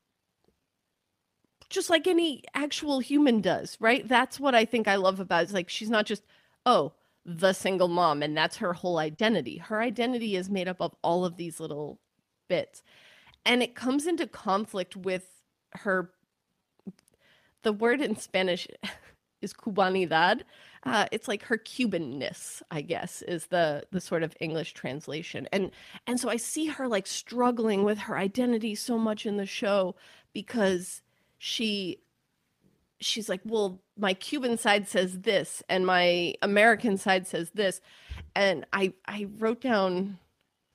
just 1.69 1.89
like 1.89 2.05
any 2.05 2.43
actual 2.53 2.99
human 2.99 3.41
does, 3.41 3.77
right? 3.79 4.07
That's 4.07 4.39
what 4.39 4.53
I 4.53 4.65
think 4.65 4.87
I 4.87 4.95
love 4.95 5.19
about 5.19 5.41
it. 5.41 5.43
It's 5.43 5.53
like 5.53 5.69
she's 5.69 5.89
not 5.89 6.05
just, 6.05 6.23
oh, 6.65 6.93
the 7.25 7.53
single 7.53 7.87
mom, 7.87 8.23
and 8.23 8.35
that's 8.35 8.57
her 8.57 8.73
whole 8.73 8.97
identity. 8.97 9.57
Her 9.57 9.81
identity 9.81 10.35
is 10.35 10.49
made 10.49 10.67
up 10.67 10.81
of 10.81 10.95
all 11.03 11.25
of 11.25 11.37
these 11.37 11.59
little 11.59 11.99
bits. 12.47 12.83
And 13.45 13.61
it 13.63 13.75
comes 13.75 14.05
into 14.07 14.27
conflict 14.27 14.95
with 14.95 15.27
her 15.71 16.11
the 17.63 17.73
word 17.73 18.01
in 18.01 18.15
Spanish 18.15 18.67
is 19.41 19.53
cubanidad. 19.53 20.41
Uh, 20.83 21.05
it's 21.11 21.27
like 21.27 21.43
her 21.43 21.57
Cubanness, 21.57 22.61
I 22.71 22.81
guess, 22.81 23.21
is 23.23 23.47
the 23.47 23.83
the 23.91 24.01
sort 24.01 24.23
of 24.23 24.35
English 24.39 24.73
translation. 24.73 25.47
And 25.51 25.71
and 26.07 26.19
so 26.19 26.29
I 26.29 26.37
see 26.37 26.67
her 26.67 26.87
like 26.87 27.07
struggling 27.07 27.83
with 27.83 27.99
her 27.99 28.17
identity 28.17 28.75
so 28.75 28.97
much 28.97 29.25
in 29.25 29.37
the 29.37 29.45
show 29.45 29.95
because 30.33 31.01
she 31.37 31.99
she's 33.01 33.27
like, 33.27 33.41
well, 33.43 33.81
my 33.97 34.13
Cuban 34.13 34.57
side 34.57 34.87
says 34.87 35.21
this 35.21 35.61
and 35.67 35.85
my 35.85 36.35
American 36.41 36.97
side 36.97 37.27
says 37.27 37.51
this. 37.51 37.81
And 38.35 38.65
I 38.71 38.93
I 39.07 39.27
wrote 39.37 39.61
down 39.61 40.19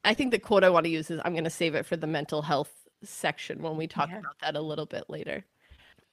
I 0.04 0.14
think 0.14 0.30
the 0.30 0.38
quote 0.38 0.62
I 0.62 0.70
want 0.70 0.84
to 0.84 0.90
use 0.90 1.10
is 1.10 1.20
I'm 1.24 1.32
going 1.32 1.44
to 1.44 1.50
save 1.50 1.74
it 1.74 1.84
for 1.84 1.96
the 1.96 2.06
mental 2.06 2.42
health 2.42 2.72
section 3.02 3.60
when 3.60 3.76
we 3.76 3.88
talk 3.88 4.10
yeah. 4.10 4.18
about 4.18 4.38
that 4.40 4.54
a 4.54 4.60
little 4.60 4.86
bit 4.86 5.04
later. 5.08 5.44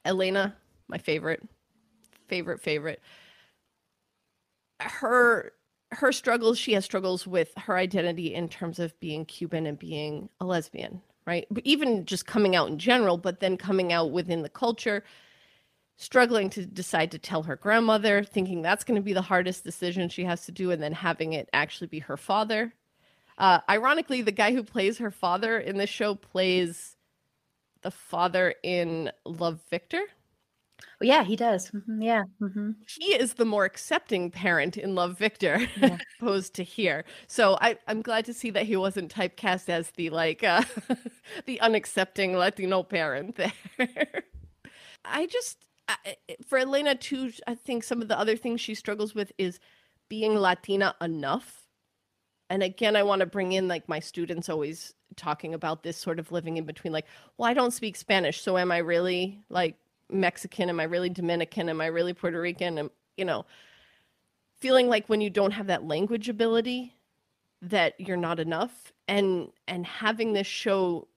Elena, 0.03 0.55
my 0.87 0.97
favorite, 0.97 1.43
favorite, 2.27 2.59
favorite. 2.59 3.01
Her 4.79 5.53
her 5.91 6.11
struggles, 6.11 6.57
she 6.57 6.73
has 6.73 6.83
struggles 6.83 7.27
with 7.27 7.51
her 7.55 7.77
identity 7.77 8.33
in 8.33 8.49
terms 8.49 8.79
of 8.79 8.99
being 8.99 9.25
Cuban 9.25 9.67
and 9.67 9.77
being 9.77 10.27
a 10.39 10.45
lesbian, 10.45 11.01
right? 11.27 11.45
But 11.51 11.63
even 11.67 12.05
just 12.05 12.25
coming 12.25 12.55
out 12.55 12.69
in 12.69 12.79
general, 12.79 13.17
but 13.17 13.41
then 13.41 13.57
coming 13.57 13.93
out 13.93 14.11
within 14.11 14.41
the 14.41 14.49
culture, 14.49 15.03
struggling 15.97 16.49
to 16.51 16.65
decide 16.65 17.11
to 17.11 17.19
tell 17.19 17.43
her 17.43 17.55
grandmother, 17.55 18.23
thinking 18.23 18.61
that's 18.61 18.83
going 18.83 18.95
to 18.95 19.01
be 19.01 19.13
the 19.13 19.21
hardest 19.21 19.63
decision 19.63 20.09
she 20.09 20.23
has 20.23 20.45
to 20.45 20.51
do, 20.51 20.71
and 20.71 20.81
then 20.81 20.93
having 20.93 21.33
it 21.33 21.49
actually 21.53 21.87
be 21.87 21.99
her 21.99 22.17
father. 22.17 22.73
Uh, 23.37 23.59
ironically, 23.69 24.21
the 24.21 24.31
guy 24.31 24.53
who 24.53 24.63
plays 24.63 24.97
her 24.97 25.11
father 25.11 25.57
in 25.57 25.77
this 25.77 25.89
show 25.89 26.15
plays 26.15 26.95
the 27.81 27.91
father 27.91 28.55
in 28.63 29.11
Love 29.25 29.59
Victor. 29.69 30.01
Well, 30.99 31.07
yeah, 31.07 31.23
he 31.23 31.35
does. 31.35 31.69
Mm-hmm, 31.71 32.01
yeah. 32.01 32.23
Mm-hmm. 32.41 32.71
He 32.87 33.13
is 33.13 33.33
the 33.33 33.45
more 33.45 33.65
accepting 33.65 34.31
parent 34.31 34.77
in 34.77 34.95
Love 34.95 35.17
Victor 35.17 35.67
yeah. 35.77 35.97
opposed 36.19 36.53
to 36.55 36.63
here. 36.63 37.03
So 37.27 37.57
I, 37.61 37.77
I'm 37.87 38.01
glad 38.01 38.25
to 38.25 38.33
see 38.33 38.49
that 38.51 38.65
he 38.65 38.75
wasn't 38.75 39.13
typecast 39.13 39.69
as 39.69 39.91
the 39.91 40.09
like 40.09 40.43
uh, 40.43 40.63
the 41.45 41.59
unaccepting 41.61 42.35
Latino 42.35 42.83
parent 42.83 43.35
there. 43.35 43.53
I 45.05 45.25
just 45.25 45.57
for 46.47 46.57
Elena 46.57 46.95
too, 46.95 47.31
I 47.47 47.55
think 47.55 47.83
some 47.83 48.01
of 48.01 48.07
the 48.07 48.17
other 48.17 48.35
things 48.35 48.61
she 48.61 48.75
struggles 48.75 49.13
with 49.13 49.31
is 49.37 49.59
being 50.09 50.35
Latina 50.35 50.95
enough. 51.01 51.67
And 52.49 52.63
again, 52.63 52.95
I 52.95 53.03
want 53.03 53.21
to 53.21 53.25
bring 53.25 53.51
in 53.53 53.67
like 53.67 53.89
my 53.89 53.99
students 53.99 54.49
always 54.49 54.93
talking 55.15 55.53
about 55.53 55.83
this 55.83 55.97
sort 55.97 56.19
of 56.19 56.31
living 56.31 56.57
in 56.57 56.65
between 56.65 56.93
like, 56.93 57.05
well, 57.37 57.49
I 57.49 57.53
don't 57.53 57.71
speak 57.71 57.95
Spanish, 57.95 58.41
so 58.41 58.57
am 58.57 58.71
I 58.71 58.79
really 58.79 59.39
like 59.49 59.75
Mexican? 60.09 60.69
Am 60.69 60.79
I 60.79 60.83
really 60.83 61.09
Dominican? 61.09 61.69
Am 61.69 61.81
I 61.81 61.87
really 61.87 62.13
Puerto 62.13 62.39
Rican? 62.39 62.77
Am, 62.77 62.91
you 63.17 63.25
know, 63.25 63.45
feeling 64.57 64.87
like 64.87 65.07
when 65.07 65.21
you 65.21 65.29
don't 65.29 65.51
have 65.51 65.67
that 65.67 65.87
language 65.87 66.29
ability 66.29 66.95
that 67.61 67.93
you're 67.99 68.17
not 68.17 68.39
enough 68.39 68.91
and 69.07 69.49
and 69.67 69.85
having 69.85 70.33
this 70.33 70.47
show 70.47 71.07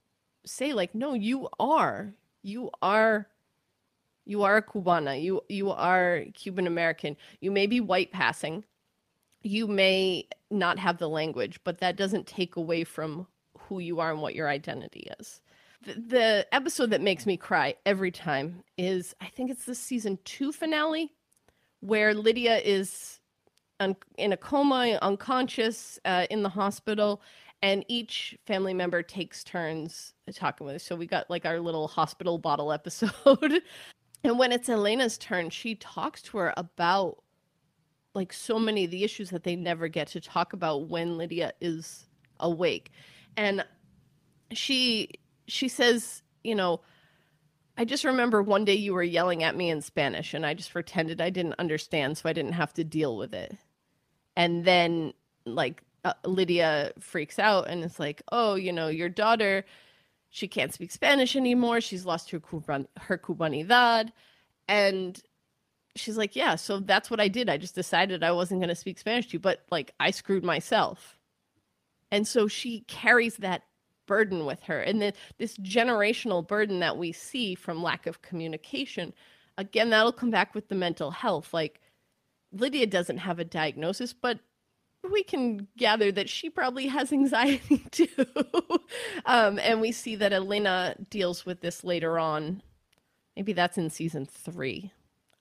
say 0.44 0.72
like 0.72 0.94
no 0.94 1.12
you 1.14 1.48
are 1.58 2.14
you 2.42 2.70
are 2.82 3.26
you 4.26 4.42
are 4.42 4.56
a 4.56 4.62
cubana 4.62 5.20
you 5.20 5.40
you 5.48 5.70
are 5.70 6.24
cuban 6.34 6.66
american 6.66 7.16
you 7.40 7.50
may 7.50 7.66
be 7.66 7.80
white 7.80 8.12
passing 8.12 8.64
you 9.42 9.66
may 9.66 10.26
not 10.50 10.78
have 10.78 10.98
the 10.98 11.08
language 11.08 11.58
but 11.64 11.78
that 11.78 11.96
doesn't 11.96 12.26
take 12.26 12.56
away 12.56 12.84
from 12.84 13.26
who 13.58 13.78
you 13.78 14.00
are 14.00 14.10
and 14.10 14.20
what 14.20 14.34
your 14.34 14.48
identity 14.48 15.08
is 15.18 15.40
the, 15.86 16.46
episode 16.52 16.90
that 16.90 17.00
makes 17.00 17.26
me 17.26 17.36
cry 17.36 17.74
every 17.84 18.10
time 18.10 18.62
is 18.76 19.14
I 19.20 19.26
think 19.26 19.50
it's 19.50 19.64
the 19.64 19.74
season 19.74 20.18
two 20.24 20.52
finale 20.52 21.12
where 21.80 22.14
Lydia 22.14 22.58
is 22.58 23.20
un- 23.80 23.96
in 24.18 24.32
a 24.32 24.36
coma, 24.36 24.98
unconscious 25.02 25.98
uh, 26.04 26.26
in 26.30 26.42
the 26.42 26.48
hospital, 26.48 27.22
and 27.62 27.84
each 27.88 28.36
family 28.46 28.74
member 28.74 29.02
takes 29.02 29.44
turns 29.44 30.14
talking 30.34 30.66
with 30.66 30.74
her. 30.74 30.78
So 30.78 30.96
we 30.96 31.06
got 31.06 31.30
like 31.30 31.46
our 31.46 31.60
little 31.60 31.88
hospital 31.88 32.38
bottle 32.38 32.72
episode. 32.72 33.12
and 34.26 34.40
when 34.40 34.50
it's 34.50 34.68
Elena's 34.68 35.16
turn, 35.16 35.50
she 35.50 35.76
talks 35.76 36.20
to 36.22 36.38
her 36.38 36.52
about 36.56 37.22
like 38.12 38.32
so 38.32 38.58
many 38.58 38.84
of 38.84 38.90
the 38.90 39.04
issues 39.04 39.30
that 39.30 39.44
they 39.44 39.54
never 39.54 39.86
get 39.86 40.08
to 40.08 40.20
talk 40.20 40.52
about 40.52 40.88
when 40.88 41.16
Lydia 41.16 41.52
is 41.60 42.06
awake. 42.40 42.90
And 43.36 43.64
she 44.50 45.10
she 45.46 45.68
says, 45.68 46.24
you 46.42 46.56
know, 46.56 46.80
I 47.78 47.84
just 47.84 48.02
remember 48.02 48.42
one 48.42 48.64
day 48.64 48.74
you 48.74 48.94
were 48.94 49.02
yelling 49.04 49.44
at 49.44 49.54
me 49.54 49.70
in 49.70 49.80
Spanish 49.80 50.34
and 50.34 50.44
I 50.44 50.54
just 50.54 50.72
pretended 50.72 51.20
I 51.20 51.30
didn't 51.30 51.54
understand 51.60 52.18
so 52.18 52.28
I 52.28 52.32
didn't 52.32 52.54
have 52.54 52.72
to 52.74 52.84
deal 52.84 53.16
with 53.16 53.32
it. 53.32 53.56
And 54.34 54.64
then 54.64 55.12
like 55.44 55.84
uh, 56.04 56.14
Lydia 56.24 56.90
freaks 56.98 57.38
out 57.38 57.68
and 57.68 57.84
it's 57.84 58.00
like, 58.00 58.22
"Oh, 58.32 58.56
you 58.56 58.72
know, 58.72 58.88
your 58.88 59.08
daughter 59.08 59.64
she 60.36 60.48
can't 60.48 60.74
speak 60.74 60.90
Spanish 60.90 61.34
anymore. 61.34 61.80
She's 61.80 62.04
lost 62.04 62.30
her 62.30 62.40
cuban- 62.40 62.88
her 62.98 63.16
cubanidad." 63.16 64.12
And 64.68 65.20
she's 65.96 66.18
like, 66.18 66.36
"Yeah, 66.36 66.56
so 66.56 66.78
that's 66.80 67.10
what 67.10 67.20
I 67.20 67.28
did. 67.28 67.48
I 67.48 67.56
just 67.56 67.74
decided 67.74 68.22
I 68.22 68.32
wasn't 68.32 68.60
going 68.60 68.68
to 68.68 68.74
speak 68.74 68.98
Spanish 68.98 69.28
to 69.28 69.32
you, 69.34 69.40
but 69.40 69.64
like 69.70 69.94
I 69.98 70.10
screwed 70.10 70.44
myself." 70.44 71.18
And 72.10 72.28
so 72.28 72.48
she 72.48 72.80
carries 72.82 73.36
that 73.38 73.62
burden 74.06 74.46
with 74.46 74.62
her 74.64 74.80
and 74.80 75.02
the, 75.02 75.12
this 75.38 75.56
generational 75.58 76.46
burden 76.46 76.80
that 76.80 76.96
we 76.96 77.12
see 77.12 77.54
from 77.54 77.82
lack 77.82 78.06
of 78.06 78.22
communication 78.22 79.12
again 79.58 79.90
that'll 79.90 80.12
come 80.12 80.30
back 80.30 80.54
with 80.54 80.68
the 80.68 80.76
mental 80.76 81.10
health 81.10 81.52
like 81.52 81.80
lydia 82.52 82.86
doesn't 82.86 83.18
have 83.18 83.40
a 83.40 83.44
diagnosis 83.44 84.12
but 84.12 84.38
we 85.12 85.22
can 85.22 85.68
gather 85.76 86.12
that 86.12 86.28
she 86.28 86.50
probably 86.50 86.86
has 86.86 87.12
anxiety 87.12 87.84
too. 87.90 88.26
Um, 89.24 89.58
and 89.58 89.80
we 89.80 89.92
see 89.92 90.16
that 90.16 90.32
elena 90.32 90.96
deals 91.10 91.44
with 91.44 91.60
this 91.60 91.84
later 91.84 92.18
on. 92.18 92.62
Maybe 93.36 93.52
that's 93.52 93.78
in 93.78 93.90
season 93.90 94.26
three. 94.26 94.92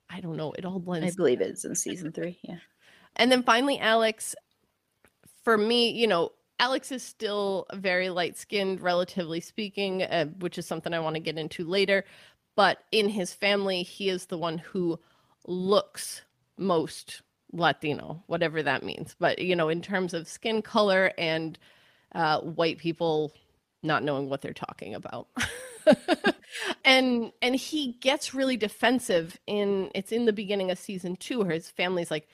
I 0.09 0.19
don't 0.19 0.37
know. 0.37 0.53
It 0.53 0.65
all 0.65 0.79
blends 0.79 1.13
i 1.13 1.15
believe 1.15 1.41
it's 1.41 1.65
in 1.65 1.75
season 1.75 2.11
three 2.11 2.37
yeah. 2.43 2.57
And 3.15 3.31
then 3.31 3.43
finally 3.43 3.79
alex. 3.79 4.35
For 5.43 5.57
me 5.57 5.91
you 5.91 6.07
know 6.07 6.31
Alex 6.59 6.91
is 6.91 7.03
still 7.03 7.65
very 7.73 8.09
light 8.09 8.37
skinned, 8.37 8.79
relatively 8.79 9.41
speaking, 9.41 10.03
uh, 10.03 10.25
which 10.39 10.57
is 10.57 10.65
something 10.65 10.93
I 10.93 10.99
want 10.99 11.15
to 11.15 11.19
get 11.19 11.37
into 11.37 11.65
later. 11.65 12.05
But 12.55 12.79
in 12.91 13.09
his 13.09 13.33
family, 13.33 13.83
he 13.83 14.09
is 14.09 14.27
the 14.27 14.37
one 14.37 14.59
who 14.59 14.99
looks 15.45 16.21
most 16.57 17.21
Latino, 17.55 18.23
whatever 18.27 18.61
that 18.61 18.83
means. 18.83 19.15
But, 19.19 19.39
you 19.39 19.55
know, 19.55 19.69
in 19.69 19.81
terms 19.81 20.13
of 20.13 20.27
skin 20.27 20.61
color 20.61 21.11
and 21.17 21.57
uh, 22.13 22.41
white 22.41 22.77
people 22.77 23.33
not 23.81 24.03
knowing 24.03 24.29
what 24.29 24.41
they're 24.41 24.53
talking 24.53 24.95
about. 24.95 25.27
and 26.85 27.31
and 27.41 27.55
he 27.55 27.93
gets 28.01 28.33
really 28.33 28.57
defensive 28.57 29.37
in 29.45 29.91
it's 29.93 30.11
in 30.11 30.25
the 30.25 30.33
beginning 30.33 30.71
of 30.71 30.79
season 30.79 31.15
two 31.15 31.39
where 31.39 31.51
his 31.51 31.69
family's 31.69 32.09
like 32.09 32.27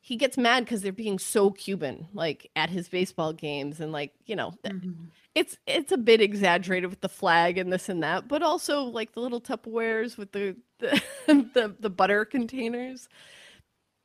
he 0.00 0.16
gets 0.16 0.38
mad 0.38 0.64
because 0.64 0.80
they're 0.80 0.92
being 0.92 1.18
so 1.18 1.50
Cuban, 1.50 2.08
like 2.14 2.50
at 2.56 2.70
his 2.70 2.88
baseball 2.88 3.32
games, 3.32 3.80
and 3.80 3.92
like 3.92 4.14
you 4.26 4.36
know, 4.36 4.54
mm-hmm. 4.64 5.06
it's 5.34 5.58
it's 5.66 5.92
a 5.92 5.98
bit 5.98 6.20
exaggerated 6.20 6.88
with 6.88 7.00
the 7.00 7.08
flag 7.08 7.58
and 7.58 7.72
this 7.72 7.88
and 7.88 8.02
that, 8.02 8.28
but 8.28 8.42
also 8.42 8.84
like 8.84 9.12
the 9.12 9.20
little 9.20 9.40
Tupperwares 9.40 10.16
with 10.16 10.32
the 10.32 10.56
the 10.78 11.02
the, 11.26 11.76
the 11.78 11.90
butter 11.90 12.24
containers. 12.24 13.08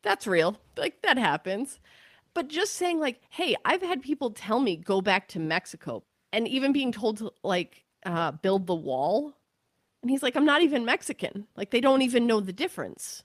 That's 0.03 0.27
real, 0.27 0.57
like 0.77 1.01
that 1.01 1.17
happens. 1.17 1.79
But 2.33 2.49
just 2.49 2.73
saying 2.73 2.99
like, 2.99 3.21
hey, 3.29 3.55
I've 3.65 3.81
had 3.81 4.01
people 4.01 4.31
tell 4.31 4.59
me 4.59 4.75
go 4.75 5.01
back 5.01 5.27
to 5.29 5.39
Mexico, 5.39 6.03
and 6.31 6.47
even 6.47 6.73
being 6.73 6.91
told 6.91 7.17
to 7.17 7.31
like 7.43 7.83
uh, 8.05 8.31
build 8.31 8.67
the 8.67 8.75
wall, 8.75 9.33
and 10.01 10.11
he's 10.11 10.23
like, 10.23 10.35
I'm 10.35 10.45
not 10.45 10.61
even 10.61 10.85
Mexican. 10.85 11.47
Like 11.55 11.71
they 11.71 11.81
don't 11.81 12.01
even 12.01 12.27
know 12.27 12.39
the 12.41 12.53
difference 12.53 13.23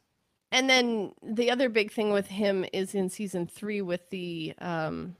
and 0.50 0.68
then 0.68 1.12
the 1.22 1.50
other 1.50 1.68
big 1.68 1.92
thing 1.92 2.12
with 2.12 2.26
him 2.26 2.64
is 2.72 2.94
in 2.94 3.08
season 3.08 3.46
three 3.46 3.82
with 3.82 4.08
the 4.10 4.54
um 4.58 5.16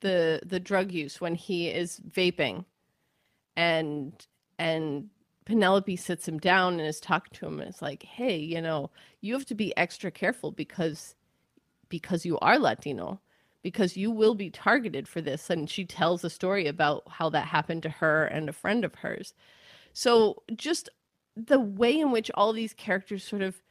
the 0.00 0.40
the 0.44 0.60
drug 0.60 0.92
use 0.92 1.20
when 1.20 1.34
he 1.34 1.68
is 1.68 2.00
vaping 2.10 2.64
and 3.56 4.26
and 4.58 5.08
Penelope 5.48 5.96
sits 5.96 6.28
him 6.28 6.38
down 6.38 6.74
and 6.74 6.86
is 6.86 7.00
talking 7.00 7.32
to 7.32 7.46
him 7.46 7.58
and 7.58 7.70
it's 7.70 7.80
like, 7.80 8.02
"Hey, 8.02 8.36
you 8.36 8.60
know, 8.60 8.90
you 9.22 9.32
have 9.32 9.46
to 9.46 9.54
be 9.54 9.74
extra 9.78 10.10
careful 10.10 10.52
because 10.52 11.14
because 11.88 12.26
you 12.26 12.38
are 12.40 12.58
Latino, 12.58 13.22
because 13.62 13.96
you 13.96 14.10
will 14.10 14.34
be 14.34 14.50
targeted 14.50 15.08
for 15.08 15.22
this." 15.22 15.48
And 15.48 15.70
she 15.70 15.86
tells 15.86 16.22
a 16.22 16.28
story 16.28 16.66
about 16.66 17.04
how 17.08 17.30
that 17.30 17.46
happened 17.46 17.82
to 17.84 17.88
her 17.88 18.26
and 18.26 18.50
a 18.50 18.52
friend 18.52 18.84
of 18.84 18.96
hers. 18.96 19.32
So, 19.94 20.42
just 20.54 20.90
the 21.34 21.58
way 21.58 21.98
in 21.98 22.10
which 22.10 22.30
all 22.34 22.52
these 22.52 22.74
characters 22.74 23.24
sort 23.24 23.40
of 23.40 23.62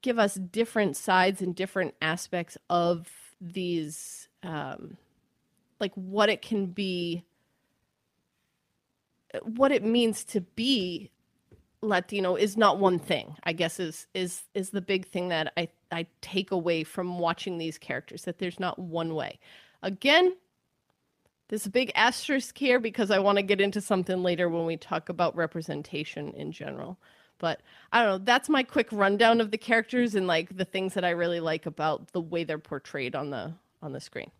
give 0.00 0.18
us 0.18 0.36
different 0.36 0.96
sides 0.96 1.42
and 1.42 1.54
different 1.54 1.94
aspects 2.00 2.56
of 2.70 3.10
these 3.42 4.28
um 4.42 4.96
like 5.80 5.92
what 5.94 6.30
it 6.30 6.40
can 6.40 6.66
be 6.66 7.24
what 9.42 9.72
it 9.72 9.84
means 9.84 10.24
to 10.24 10.40
be 10.40 11.10
Latino 11.82 12.34
is 12.34 12.56
not 12.56 12.78
one 12.78 12.98
thing. 12.98 13.36
I 13.44 13.52
guess 13.52 13.80
is 13.80 14.06
is 14.14 14.42
is 14.54 14.70
the 14.70 14.82
big 14.82 15.06
thing 15.06 15.28
that 15.28 15.52
I 15.56 15.68
I 15.90 16.06
take 16.20 16.50
away 16.50 16.84
from 16.84 17.18
watching 17.18 17.58
these 17.58 17.78
characters 17.78 18.24
that 18.24 18.38
there's 18.38 18.60
not 18.60 18.78
one 18.78 19.14
way. 19.14 19.38
Again, 19.82 20.34
a 21.66 21.70
big 21.70 21.90
asterisk 21.94 22.56
here 22.56 22.78
because 22.78 23.10
I 23.10 23.18
want 23.18 23.36
to 23.36 23.42
get 23.42 23.60
into 23.60 23.80
something 23.80 24.22
later 24.22 24.48
when 24.48 24.66
we 24.66 24.76
talk 24.76 25.08
about 25.08 25.36
representation 25.36 26.32
in 26.34 26.52
general. 26.52 26.98
But 27.38 27.62
I 27.92 28.02
don't 28.02 28.10
know. 28.10 28.24
That's 28.24 28.48
my 28.48 28.62
quick 28.62 28.88
rundown 28.92 29.40
of 29.40 29.50
the 29.50 29.58
characters 29.58 30.14
and 30.14 30.26
like 30.26 30.56
the 30.56 30.64
things 30.64 30.94
that 30.94 31.04
I 31.04 31.10
really 31.10 31.40
like 31.40 31.66
about 31.66 32.12
the 32.12 32.20
way 32.20 32.44
they're 32.44 32.58
portrayed 32.58 33.14
on 33.14 33.30
the 33.30 33.54
on 33.82 33.92
the 33.92 34.00
screen. 34.00 34.30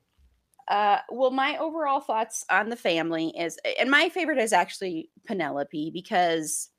Uh, 0.71 1.01
well, 1.11 1.33
my 1.33 1.59
overall 1.59 2.01
thoughts 2.01 2.47
on 2.51 2.71
the 2.71 2.77
family 2.77 3.35
is, 3.37 3.59
and 3.81 3.91
my 3.91 4.09
favorite 4.09 4.39
is 4.39 4.55
actually 4.55 5.11
Penelope 5.27 5.91
because 5.93 6.71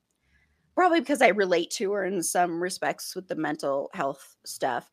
probably 0.75 1.01
because 1.01 1.21
I 1.21 1.29
relate 1.29 1.71
to 1.71 1.91
her 1.93 2.05
in 2.05 2.23
some 2.23 2.61
respects 2.61 3.15
with 3.15 3.27
the 3.27 3.35
mental 3.35 3.89
health 3.93 4.35
stuff. 4.45 4.91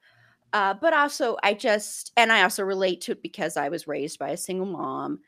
Uh, 0.53 0.75
but 0.75 0.95
also, 0.95 1.37
I 1.43 1.55
just, 1.55 2.13
and 2.17 2.33
I 2.33 2.43
also 2.43 2.65
relate 2.65 3.03
to 3.03 3.13
it 3.13 3.23
because 3.23 3.57
I 3.57 3.69
was 3.69 3.89
raised 3.89 4.19
by 4.19 4.31
a 4.31 4.37
single 4.37 4.67
mom. 4.67 5.21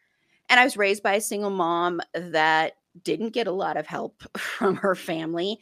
And 0.49 0.61
I 0.61 0.65
was 0.65 0.77
raised 0.77 1.03
by 1.03 1.15
a 1.15 1.21
single 1.21 1.51
mom 1.51 2.01
that 2.15 2.75
didn't 3.05 3.31
get 3.35 3.47
a 3.47 3.53
lot 3.53 3.77
of 3.77 3.87
help 3.87 4.23
from 4.39 4.77
her 4.77 4.95
family. 4.95 5.59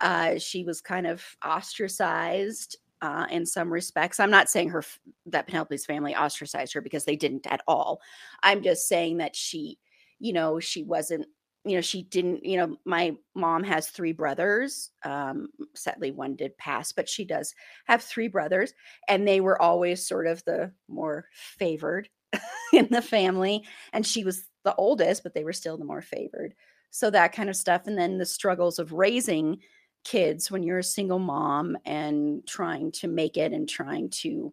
Uh, 0.00 0.38
she 0.38 0.64
was 0.64 0.80
kind 0.80 1.06
of 1.06 1.24
ostracized 1.44 2.76
uh, 3.02 3.26
in 3.30 3.46
some 3.46 3.72
respects. 3.72 4.20
I'm 4.20 4.30
not 4.30 4.50
saying 4.50 4.70
her 4.70 4.84
that 5.26 5.46
Penelope's 5.46 5.86
family 5.86 6.14
ostracized 6.14 6.72
her 6.74 6.80
because 6.80 7.04
they 7.04 7.16
didn't 7.16 7.46
at 7.46 7.62
all. 7.66 8.00
I'm 8.42 8.62
just 8.62 8.88
saying 8.88 9.18
that 9.18 9.36
she, 9.36 9.78
you 10.18 10.32
know, 10.32 10.60
she 10.60 10.82
wasn't, 10.82 11.26
you 11.64 11.74
know, 11.74 11.80
she 11.80 12.02
didn't, 12.04 12.44
you 12.44 12.56
know, 12.56 12.76
my 12.84 13.16
mom 13.34 13.62
has 13.64 13.88
three 13.88 14.12
brothers. 14.12 14.90
Um, 15.04 15.48
sadly, 15.74 16.10
one 16.10 16.36
did 16.36 16.56
pass, 16.56 16.92
but 16.92 17.08
she 17.08 17.24
does 17.24 17.54
have 17.86 18.02
three 18.02 18.28
brothers, 18.28 18.72
and 19.08 19.26
they 19.26 19.40
were 19.40 19.60
always 19.60 20.06
sort 20.06 20.26
of 20.26 20.42
the 20.44 20.72
more 20.88 21.26
favored 21.32 22.08
in 22.72 22.88
the 22.90 23.02
family. 23.02 23.64
And 23.92 24.06
she 24.06 24.24
was 24.24 24.44
the 24.64 24.74
oldest, 24.76 25.22
but 25.22 25.34
they 25.34 25.44
were 25.44 25.52
still 25.52 25.76
the 25.78 25.84
more 25.84 26.02
favored. 26.02 26.54
So 26.90 27.10
that 27.10 27.32
kind 27.32 27.50
of 27.50 27.56
stuff. 27.56 27.86
And 27.86 27.98
then 27.98 28.18
the 28.18 28.26
struggles 28.26 28.78
of 28.78 28.92
raising 28.92 29.58
kids 30.04 30.50
when 30.50 30.62
you're 30.62 30.78
a 30.78 30.84
single 30.84 31.18
mom 31.18 31.76
and 31.84 32.46
trying 32.46 32.90
to 32.92 33.08
make 33.08 33.36
it 33.36 33.52
and 33.52 33.68
trying 33.68 34.08
to 34.10 34.52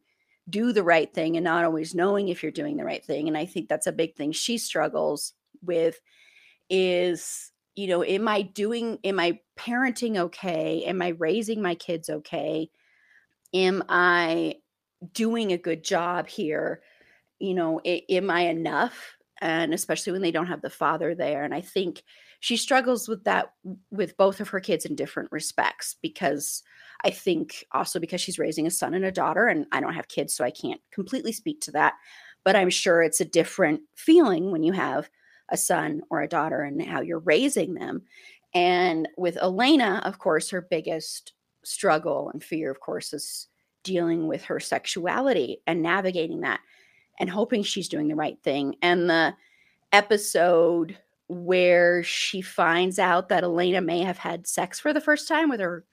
do 0.50 0.72
the 0.72 0.84
right 0.84 1.14
thing 1.14 1.38
and 1.38 1.44
not 1.44 1.64
always 1.64 1.96
knowing 1.96 2.28
if 2.28 2.44
you're 2.44 2.52
doing 2.52 2.78
the 2.78 2.84
right 2.84 3.04
thing 3.04 3.28
and 3.28 3.38
i 3.38 3.46
think 3.46 3.68
that's 3.68 3.88
a 3.88 3.92
big 3.92 4.16
thing 4.16 4.32
she 4.32 4.58
struggles 4.58 5.34
with 5.64 6.00
is 6.70 7.52
you 7.76 7.88
know 7.88 8.04
am 8.04 8.28
i 8.28 8.42
doing 8.42 9.00
am 9.04 9.20
i 9.20 9.40
parenting 9.58 10.18
okay? 10.18 10.84
Am 10.86 11.02
i 11.02 11.10
raising 11.10 11.62
my 11.62 11.76
kids 11.76 12.10
okay? 12.10 12.70
Am 13.54 13.84
i 13.90 14.56
doing 15.14 15.52
a 15.52 15.58
good 15.58 15.84
job 15.84 16.28
here? 16.28 16.82
You 17.40 17.54
know 17.54 17.80
am 17.84 18.30
i 18.30 18.42
enough? 18.42 19.18
And 19.42 19.74
especially 19.74 20.14
when 20.14 20.22
they 20.22 20.32
don't 20.32 20.48
have 20.48 20.62
the 20.62 20.70
father 20.70 21.14
there 21.14 21.44
and 21.44 21.54
i 21.54 21.62
think 21.62 22.04
she 22.46 22.58
struggles 22.58 23.08
with 23.08 23.24
that 23.24 23.54
with 23.90 24.16
both 24.18 24.40
of 24.40 24.50
her 24.50 24.60
kids 24.60 24.86
in 24.86 24.96
different 24.96 25.32
respects 25.32 25.96
because 26.04 26.62
I 27.04 27.10
think 27.10 27.66
also 27.72 28.00
because 28.00 28.22
she's 28.22 28.38
raising 28.38 28.68
a 28.68 28.70
son 28.70 28.94
and 28.94 29.04
a 29.04 29.12
daughter, 29.12 29.48
and 29.48 29.66
I 29.72 29.82
don't 29.82 29.96
have 29.96 30.10
kids, 30.10 30.36
so 30.36 30.46
I 30.46 30.52
can't 30.52 30.80
completely 30.92 31.32
speak 31.32 31.60
to 31.62 31.72
that. 31.72 31.96
But 32.44 32.56
I'm 32.56 32.70
sure 32.70 33.02
it's 33.02 33.20
a 33.20 33.26
different 33.26 33.82
feeling 33.96 34.52
when 34.52 34.62
you 34.62 34.74
have 34.74 35.10
a 35.50 35.58
son 35.58 36.04
or 36.12 36.22
a 36.22 36.28
daughter 36.28 36.62
and 36.62 36.80
how 36.86 37.02
you're 37.02 37.18
raising 37.18 37.74
them. 37.74 38.04
And 38.54 39.08
with 39.18 39.38
Elena, 39.38 40.04
of 40.06 40.20
course, 40.20 40.52
her 40.52 40.62
biggest 40.62 41.34
struggle 41.64 42.30
and 42.30 42.44
fear, 42.44 42.70
of 42.70 42.80
course, 42.80 43.12
is 43.12 43.48
dealing 43.82 44.28
with 44.28 44.44
her 44.44 44.60
sexuality 44.60 45.64
and 45.66 45.82
navigating 45.82 46.42
that 46.42 46.60
and 47.20 47.28
hoping 47.28 47.64
she's 47.64 47.90
doing 47.90 48.08
the 48.08 48.16
right 48.16 48.38
thing. 48.44 48.76
And 48.84 49.10
the 49.10 49.34
episode 49.92 51.00
where 51.28 52.04
she 52.04 52.42
finds 52.42 53.00
out 53.00 53.30
that 53.30 53.44
Elena 53.44 53.82
may 53.82 54.02
have 54.02 54.18
had 54.18 54.48
sex 54.48 54.80
for 54.80 54.94
the 54.94 55.02
first 55.02 55.28
time 55.28 55.50
with 55.50 55.60
her 55.60 55.86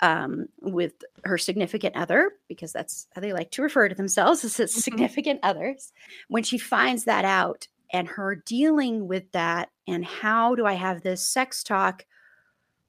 um, 0.00 0.46
with 0.60 0.92
her 1.24 1.38
significant 1.38 1.94
other, 1.96 2.32
because 2.48 2.72
that's 2.72 3.06
how 3.14 3.20
they 3.20 3.32
like 3.32 3.52
to 3.52 3.62
refer 3.62 3.88
to 3.88 3.94
themselves 3.94 4.44
as 4.44 4.54
mm-hmm. 4.54 4.66
significant 4.66 5.40
others. 5.42 5.92
When 6.28 6.42
she 6.42 6.58
finds 6.58 7.04
that 7.04 7.24
out 7.24 7.68
and 7.92 8.08
her 8.08 8.34
dealing 8.34 9.06
with 9.06 9.30
that, 9.32 9.70
and 9.86 10.04
how 10.04 10.56
do 10.56 10.66
I 10.66 10.72
have 10.72 11.02
this 11.02 11.24
sex 11.24 11.62
talk 11.62 12.04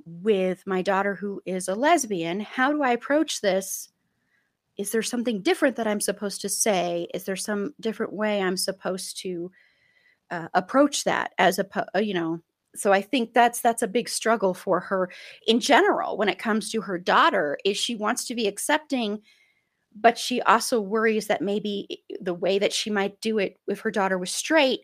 with 0.03 0.63
my 0.65 0.81
daughter 0.81 1.15
who 1.15 1.41
is 1.45 1.67
a 1.67 1.75
lesbian? 1.75 2.39
How 2.39 2.71
do 2.71 2.81
I 2.81 2.91
approach 2.91 3.41
this? 3.41 3.89
Is 4.77 4.91
there 4.91 5.03
something 5.03 5.41
different 5.41 5.75
that 5.77 5.87
I'm 5.87 6.01
supposed 6.01 6.41
to 6.41 6.49
say? 6.49 7.07
Is 7.13 7.25
there 7.25 7.35
some 7.35 7.73
different 7.79 8.13
way 8.13 8.41
I'm 8.41 8.57
supposed 8.57 9.21
to 9.21 9.51
uh, 10.31 10.47
approach 10.53 11.03
that 11.03 11.33
as 11.37 11.59
a 11.59 11.67
uh, 11.95 11.99
you 11.99 12.13
know 12.13 12.39
so 12.75 12.91
i 12.91 13.01
think 13.01 13.33
that's 13.33 13.61
that's 13.61 13.81
a 13.81 13.87
big 13.87 14.09
struggle 14.09 14.53
for 14.53 14.79
her 14.79 15.09
in 15.47 15.59
general 15.59 16.17
when 16.17 16.29
it 16.29 16.39
comes 16.39 16.69
to 16.71 16.81
her 16.81 16.97
daughter 16.97 17.57
is 17.65 17.77
she 17.77 17.95
wants 17.95 18.25
to 18.25 18.35
be 18.35 18.47
accepting 18.47 19.21
but 19.95 20.17
she 20.17 20.41
also 20.41 20.81
worries 20.81 21.27
that 21.27 21.41
maybe 21.41 22.03
the 22.19 22.33
way 22.33 22.59
that 22.59 22.73
she 22.73 22.89
might 22.89 23.19
do 23.21 23.37
it 23.37 23.57
if 23.67 23.79
her 23.79 23.91
daughter 23.91 24.17
was 24.17 24.31
straight 24.31 24.81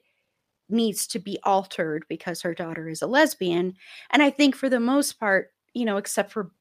needs 0.70 1.06
to 1.06 1.20
be 1.20 1.38
altered 1.44 2.06
because 2.08 2.42
her 2.42 2.54
daughter 2.54 2.88
is 2.88 3.02
a 3.02 3.08
lesbian. 3.08 3.76
And 4.12 4.24
i 4.24 4.30
think 4.30 4.56
for 4.56 4.70
the 4.70 4.80
most 4.80 5.20
part 5.20 5.52
you 5.74 5.86
know 5.86 5.98
except 5.98 6.32
for 6.32 6.52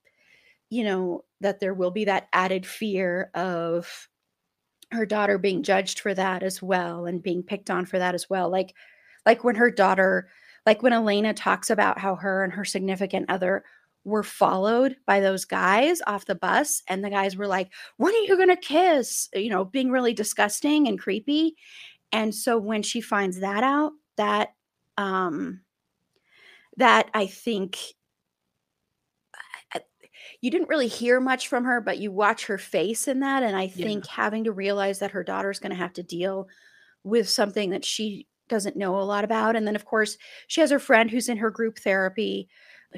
you 0.70 0.84
know 0.84 1.24
that 1.40 1.60
there 1.60 1.74
will 1.74 1.90
be 1.90 2.04
that 2.06 2.28
added 2.32 2.66
fear 2.66 3.30
of 3.34 4.08
her 4.92 5.06
daughter 5.06 5.38
being 5.38 5.62
judged 5.62 6.00
for 6.00 6.14
that 6.14 6.42
as 6.42 6.62
well 6.62 7.06
and 7.06 7.22
being 7.22 7.42
picked 7.42 7.70
on 7.70 7.86
for 7.86 7.98
that 7.98 8.14
as 8.14 8.28
well. 8.28 8.50
Like 8.50 8.74
like 9.26 9.44
when 9.44 9.56
her 9.56 9.70
daughter 9.70 10.28
like 10.66 10.82
when 10.82 10.92
Elena 10.92 11.32
talks 11.34 11.70
about 11.70 11.98
how 11.98 12.16
her 12.16 12.44
and 12.44 12.52
her 12.52 12.64
significant 12.64 13.26
other 13.28 13.64
were 14.04 14.22
followed 14.22 14.96
by 15.06 15.20
those 15.20 15.44
guys 15.44 16.00
off 16.06 16.24
the 16.24 16.34
bus 16.34 16.82
and 16.88 17.04
the 17.04 17.10
guys 17.10 17.36
were 17.36 17.46
like 17.46 17.70
when 17.98 18.14
are 18.14 18.24
you 18.24 18.36
going 18.36 18.48
to 18.48 18.56
kiss? 18.56 19.28
You 19.34 19.50
know 19.50 19.64
being 19.64 19.90
really 19.90 20.14
disgusting 20.14 20.88
and 20.88 20.98
creepy. 20.98 21.56
And 22.12 22.34
so 22.34 22.58
when 22.58 22.82
she 22.82 23.00
finds 23.00 23.40
that 23.40 23.62
out 23.62 23.92
that 24.16 24.54
um 24.98 25.60
that 26.76 27.10
i 27.14 27.26
think 27.26 27.78
you 30.40 30.50
didn't 30.50 30.68
really 30.68 30.88
hear 30.88 31.20
much 31.20 31.48
from 31.48 31.64
her, 31.64 31.80
but 31.80 31.98
you 31.98 32.12
watch 32.12 32.46
her 32.46 32.58
face 32.58 33.08
in 33.08 33.20
that. 33.20 33.42
And 33.42 33.56
I 33.56 33.68
think 33.68 34.06
yeah. 34.06 34.12
having 34.12 34.44
to 34.44 34.52
realize 34.52 34.98
that 35.00 35.12
her 35.12 35.24
daughter's 35.24 35.58
going 35.58 35.70
to 35.70 35.76
have 35.76 35.92
to 35.94 36.02
deal 36.02 36.48
with 37.04 37.28
something 37.28 37.70
that 37.70 37.84
she 37.84 38.26
doesn't 38.48 38.76
know 38.76 38.98
a 38.98 39.02
lot 39.02 39.24
about. 39.24 39.56
And 39.56 39.66
then, 39.66 39.76
of 39.76 39.84
course, 39.84 40.18
she 40.48 40.60
has 40.60 40.70
her 40.70 40.78
friend 40.78 41.10
who's 41.10 41.28
in 41.28 41.38
her 41.38 41.50
group 41.50 41.78
therapy 41.78 42.48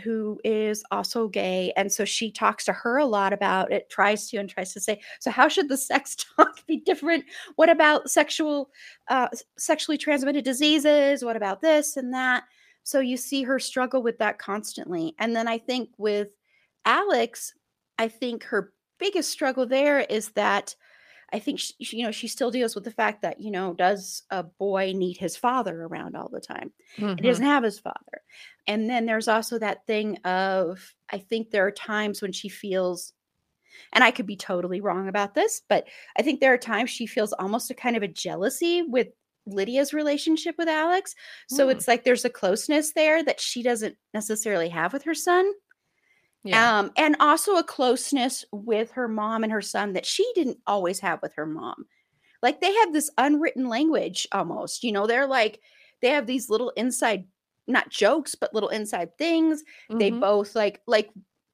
who 0.03 0.41
is 0.45 0.83
also 0.91 1.29
gay. 1.29 1.73
And 1.77 1.93
so 1.93 2.05
she 2.05 2.31
talks 2.31 2.65
to 2.65 2.73
her 2.73 2.97
a 2.97 3.05
lot 3.05 3.33
about 3.33 3.73
it, 3.73 3.91
tries 3.91 4.29
to, 4.31 4.39
and 4.39 4.49
tries 4.49 4.73
to 4.73 4.81
say, 4.81 5.01
so 5.21 5.31
how 5.31 5.49
should 5.49 5.69
the 5.69 5.77
sex 5.77 6.17
talk 6.37 6.67
be 6.67 6.79
different? 6.79 7.25
What 7.57 7.69
about 7.69 8.11
sexual, 8.11 8.71
uh, 9.09 9.29
sexually 9.59 9.99
transmitted 9.99 10.45
diseases? 10.45 11.25
What 11.25 11.37
about 11.37 11.61
this 11.61 11.97
and 11.97 12.13
that? 12.15 12.45
So 12.85 13.01
you 13.01 13.17
see 13.17 13.43
her 13.43 13.59
struggle 13.59 14.03
with 14.03 14.19
that 14.19 14.39
constantly. 14.39 15.15
And 15.19 15.37
then 15.37 15.47
I 15.47 15.59
think 15.59 15.91
with 15.99 16.29
Alex, 16.85 17.55
I 17.99 18.09
think 18.09 18.45
her 18.45 18.73
biggest 18.99 19.31
struggle 19.31 19.67
there 19.67 20.01
is 20.01 20.31
that 20.31 20.75
I 21.35 21.39
think 21.39 21.59
she, 21.61 21.75
you 21.81 22.05
know 22.05 22.11
she 22.13 22.29
still 22.29 22.51
deals 22.51 22.75
with 22.75 22.85
the 22.85 22.91
fact 22.91 23.23
that 23.23 23.41
you 23.41 23.51
know 23.51 23.73
does 23.73 24.23
a 24.31 24.43
boy 24.43 24.93
need 24.95 25.17
his 25.17 25.37
father 25.37 25.85
around 25.85 26.15
all 26.15 26.29
the 26.29 26.41
time? 26.41 26.73
Mm-hmm. 26.99 27.23
He 27.23 27.29
doesn't 27.29 27.45
have 27.47 27.65
his 27.65 27.79
father, 27.81 28.23
and 28.67 28.89
then 28.89 29.07
there's 29.07 29.29
also 29.29 29.59
that 29.59 29.87
thing 29.87 30.19
of 30.25 30.95
I 31.11 31.19
think 31.19 31.51
there 31.51 31.67
are 31.67 31.71
times 31.71 32.21
when 32.21 32.33
she 32.33 32.49
feels, 32.51 33.15
and 33.95 34.05
I 34.05 34.11
could 34.11 34.27
be 34.27 34.37
totally 34.37 34.81
wrong 34.83 35.09
about 35.09 35.35
this, 35.35 35.63
but 35.69 35.87
I 36.19 36.23
think 36.23 36.41
there 36.41 36.53
are 36.53 36.59
times 36.59 36.91
she 36.91 37.07
feels 37.07 37.33
almost 37.33 37.71
a 37.71 37.75
kind 37.75 37.97
of 37.97 38.03
a 38.03 38.09
jealousy 38.09 38.83
with 38.83 39.09
Lydia's 39.47 39.95
relationship 39.95 40.55
with 40.59 40.69
Alex. 40.69 41.15
So 41.49 41.69
Mm. 41.69 41.73
it's 41.73 41.89
like 41.89 42.05
there's 42.05 42.25
a 42.27 42.31
closeness 42.31 42.93
there 42.93 43.25
that 43.25 43.41
she 43.41 43.63
doesn't 43.63 43.97
necessarily 44.15 44.69
have 44.69 44.93
with 44.93 45.03
her 45.05 45.15
son. 45.15 45.51
Yeah. 46.45 46.79
Um, 46.81 46.93
and 46.97 47.17
also 47.21 47.57
a 47.57 47.63
closeness 47.65 48.45
with 48.53 48.91
her 48.93 49.07
mom 49.09 49.45
and 49.45 49.53
her 49.53 49.63
son 49.63 49.93
that 49.93 50.07
she 50.07 50.31
didn't 50.35 50.59
always 50.67 50.99
have 51.01 51.21
with 51.23 51.35
her 51.35 51.47
mom. 51.47 51.87
Like 52.43 52.61
they 52.61 52.73
have 52.75 52.93
this 52.93 53.11
unwritten 53.19 53.69
language 53.69 54.27
almost, 54.33 54.83
you 54.83 54.91
know, 54.93 55.07
they're 55.07 55.27
like, 55.29 55.61
they 56.01 56.09
have 56.09 56.27
these 56.27 56.51
little 56.51 56.71
inside, 56.71 57.27
not 57.69 57.91
jokes, 57.91 58.35
but 58.35 58.53
little 58.55 58.71
inside 58.71 59.17
things. 59.19 59.63
They 59.89 60.11
Mhm. 60.11 60.21
both 60.21 60.57
like, 60.57 60.83
like 60.87 61.11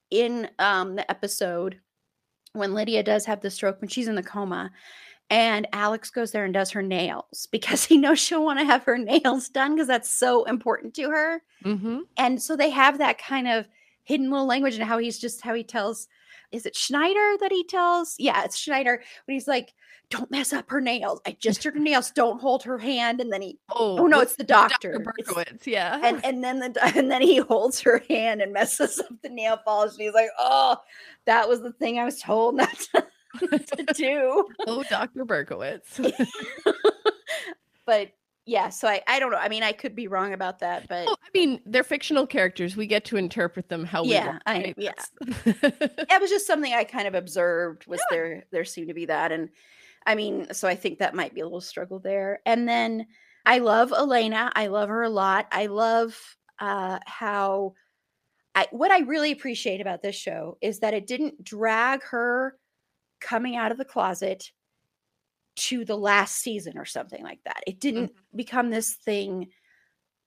in 0.09 0.49
um 0.57 0.95
the 0.95 1.09
episode 1.11 1.79
when 2.53 2.73
Lydia 2.73 3.03
does 3.03 3.25
have 3.25 3.41
the 3.41 3.51
stroke 3.51 3.79
when 3.81 3.89
she's 3.89 4.07
in 4.07 4.15
the 4.15 4.23
coma 4.23 4.71
and 5.29 5.67
Alex 5.73 6.09
goes 6.09 6.31
there 6.31 6.45
and 6.45 6.53
does 6.53 6.71
her 6.71 6.81
nails 6.81 7.47
because 7.51 7.83
he 7.85 7.97
knows 7.97 8.19
she'll 8.19 8.43
want 8.43 8.59
to 8.59 8.65
have 8.65 8.83
her 8.85 8.97
nails 8.97 9.49
done 9.49 9.75
because 9.75 9.87
that's 9.87 10.09
so 10.09 10.45
important 10.45 10.95
to 10.95 11.09
her 11.11 11.43
Mhm. 11.63 12.01
and 12.17 12.41
so 12.41 12.55
they 12.55 12.71
have 12.71 12.97
that 12.97 13.19
kind 13.19 13.47
of 13.47 13.67
hidden 14.03 14.29
little 14.31 14.47
language 14.47 14.75
and 14.75 14.83
how 14.83 14.97
he's 14.97 15.19
just 15.19 15.41
how 15.41 15.53
he 15.53 15.63
tells 15.63 16.07
is 16.51 16.65
it 16.65 16.75
Schneider 16.75 17.37
that 17.41 17.51
he 17.51 17.63
tells? 17.63 18.15
Yeah, 18.17 18.43
it's 18.43 18.57
Schneider 18.57 19.03
when 19.25 19.35
he's 19.35 19.47
like, 19.47 19.71
"Don't 20.09 20.31
mess 20.31 20.51
up 20.51 20.67
her 20.71 20.81
nails. 20.81 21.21
I 21.27 21.37
just 21.39 21.63
her 21.63 21.69
nails. 21.71 22.09
Don't 22.09 22.41
hold 22.41 22.63
her 22.63 22.79
hand." 22.79 23.21
And 23.21 23.31
then 23.31 23.43
he, 23.43 23.59
Oh, 23.69 23.99
oh 23.99 24.07
no, 24.07 24.19
it's 24.19 24.35
the 24.35 24.43
doctor. 24.43 24.93
Dr. 24.93 25.11
It's- 25.19 25.31
Berkowitz. 25.31 25.67
Yeah. 25.67 25.99
and 26.03 26.25
and 26.25 26.43
then 26.43 26.57
the 26.57 26.73
and 26.95 27.11
then 27.11 27.21
he 27.21 27.37
holds 27.37 27.79
her 27.81 28.01
hand 28.09 28.41
and 28.41 28.51
messes 28.51 28.99
up 28.99 29.11
the 29.21 29.29
nail 29.29 29.57
polish. 29.63 29.91
And 29.93 30.01
he's 30.01 30.13
like, 30.15 30.29
"Oh, 30.39 30.77
that 31.25 31.47
was 31.47 31.61
the 31.61 31.71
thing 31.73 31.99
I 31.99 32.05
was 32.05 32.19
told 32.19 32.55
not 32.55 32.75
to, 32.95 33.05
to 33.59 33.85
do." 33.93 34.47
oh, 34.65 34.83
Dr. 34.89 35.25
Berkowitz. 35.25 35.99
but 37.85 38.09
yeah, 38.49 38.69
so 38.69 38.87
I 38.87 39.01
I 39.07 39.19
don't 39.19 39.31
know. 39.31 39.37
I 39.37 39.47
mean, 39.47 39.61
I 39.61 39.71
could 39.73 39.95
be 39.95 40.07
wrong 40.07 40.33
about 40.33 40.59
that, 40.59 40.87
but 40.87 41.07
I 41.07 41.15
mean, 41.35 41.61
they're 41.67 41.83
fictional 41.83 42.25
characters. 42.25 42.75
We 42.75 42.87
get 42.87 43.05
to 43.05 43.17
interpret 43.17 43.69
them 43.69 43.85
how 43.85 44.01
we 44.03 44.09
Yeah, 44.09 44.25
want. 44.27 44.43
I- 44.47 44.73
yeah. 44.75 44.93
It 45.61 46.19
was 46.21 46.31
just 46.31 46.47
something 46.47 46.73
I 46.73 46.83
kind 46.83 47.07
of 47.07 47.13
observed 47.13 47.85
was 47.85 48.01
there 48.09 48.45
there 48.51 48.65
seemed 48.65 48.87
to 48.87 48.93
be 48.95 49.05
that 49.05 49.31
and 49.31 49.49
I 50.05 50.15
mean 50.15 50.51
so 50.53 50.67
I 50.67 50.75
think 50.75 50.97
that 50.99 51.13
might 51.13 51.35
be 51.35 51.41
a 51.41 51.45
little 51.45 51.61
struggle 51.61 51.99
there 51.99 52.39
and 52.45 52.67
then 52.67 53.05
I 53.45 53.59
love 53.59 53.91
Elena 53.91 54.51
I 54.55 54.67
love 54.67 54.89
her 54.89 55.03
a 55.03 55.09
lot 55.09 55.47
I 55.51 55.67
love 55.67 56.19
uh 56.59 56.99
how 57.05 57.73
I 58.55 58.67
what 58.71 58.89
I 58.91 58.99
really 59.01 59.31
appreciate 59.31 59.79
about 59.81 60.01
this 60.01 60.15
show 60.15 60.57
is 60.61 60.79
that 60.79 60.95
it 60.95 61.05
didn't 61.05 61.43
drag 61.43 62.01
her 62.05 62.57
coming 63.21 63.55
out 63.55 63.71
of 63.71 63.77
the 63.77 63.85
closet 63.85 64.51
to 65.59 65.83
the 65.83 65.97
last 65.97 66.37
season 66.37 66.77
or 66.77 66.85
something 66.85 67.21
like 67.21 67.39
that. 67.43 67.61
It 67.67 67.79
didn't 67.79 68.13
become 68.35 68.69
this 68.69 68.93
thing 68.93 69.49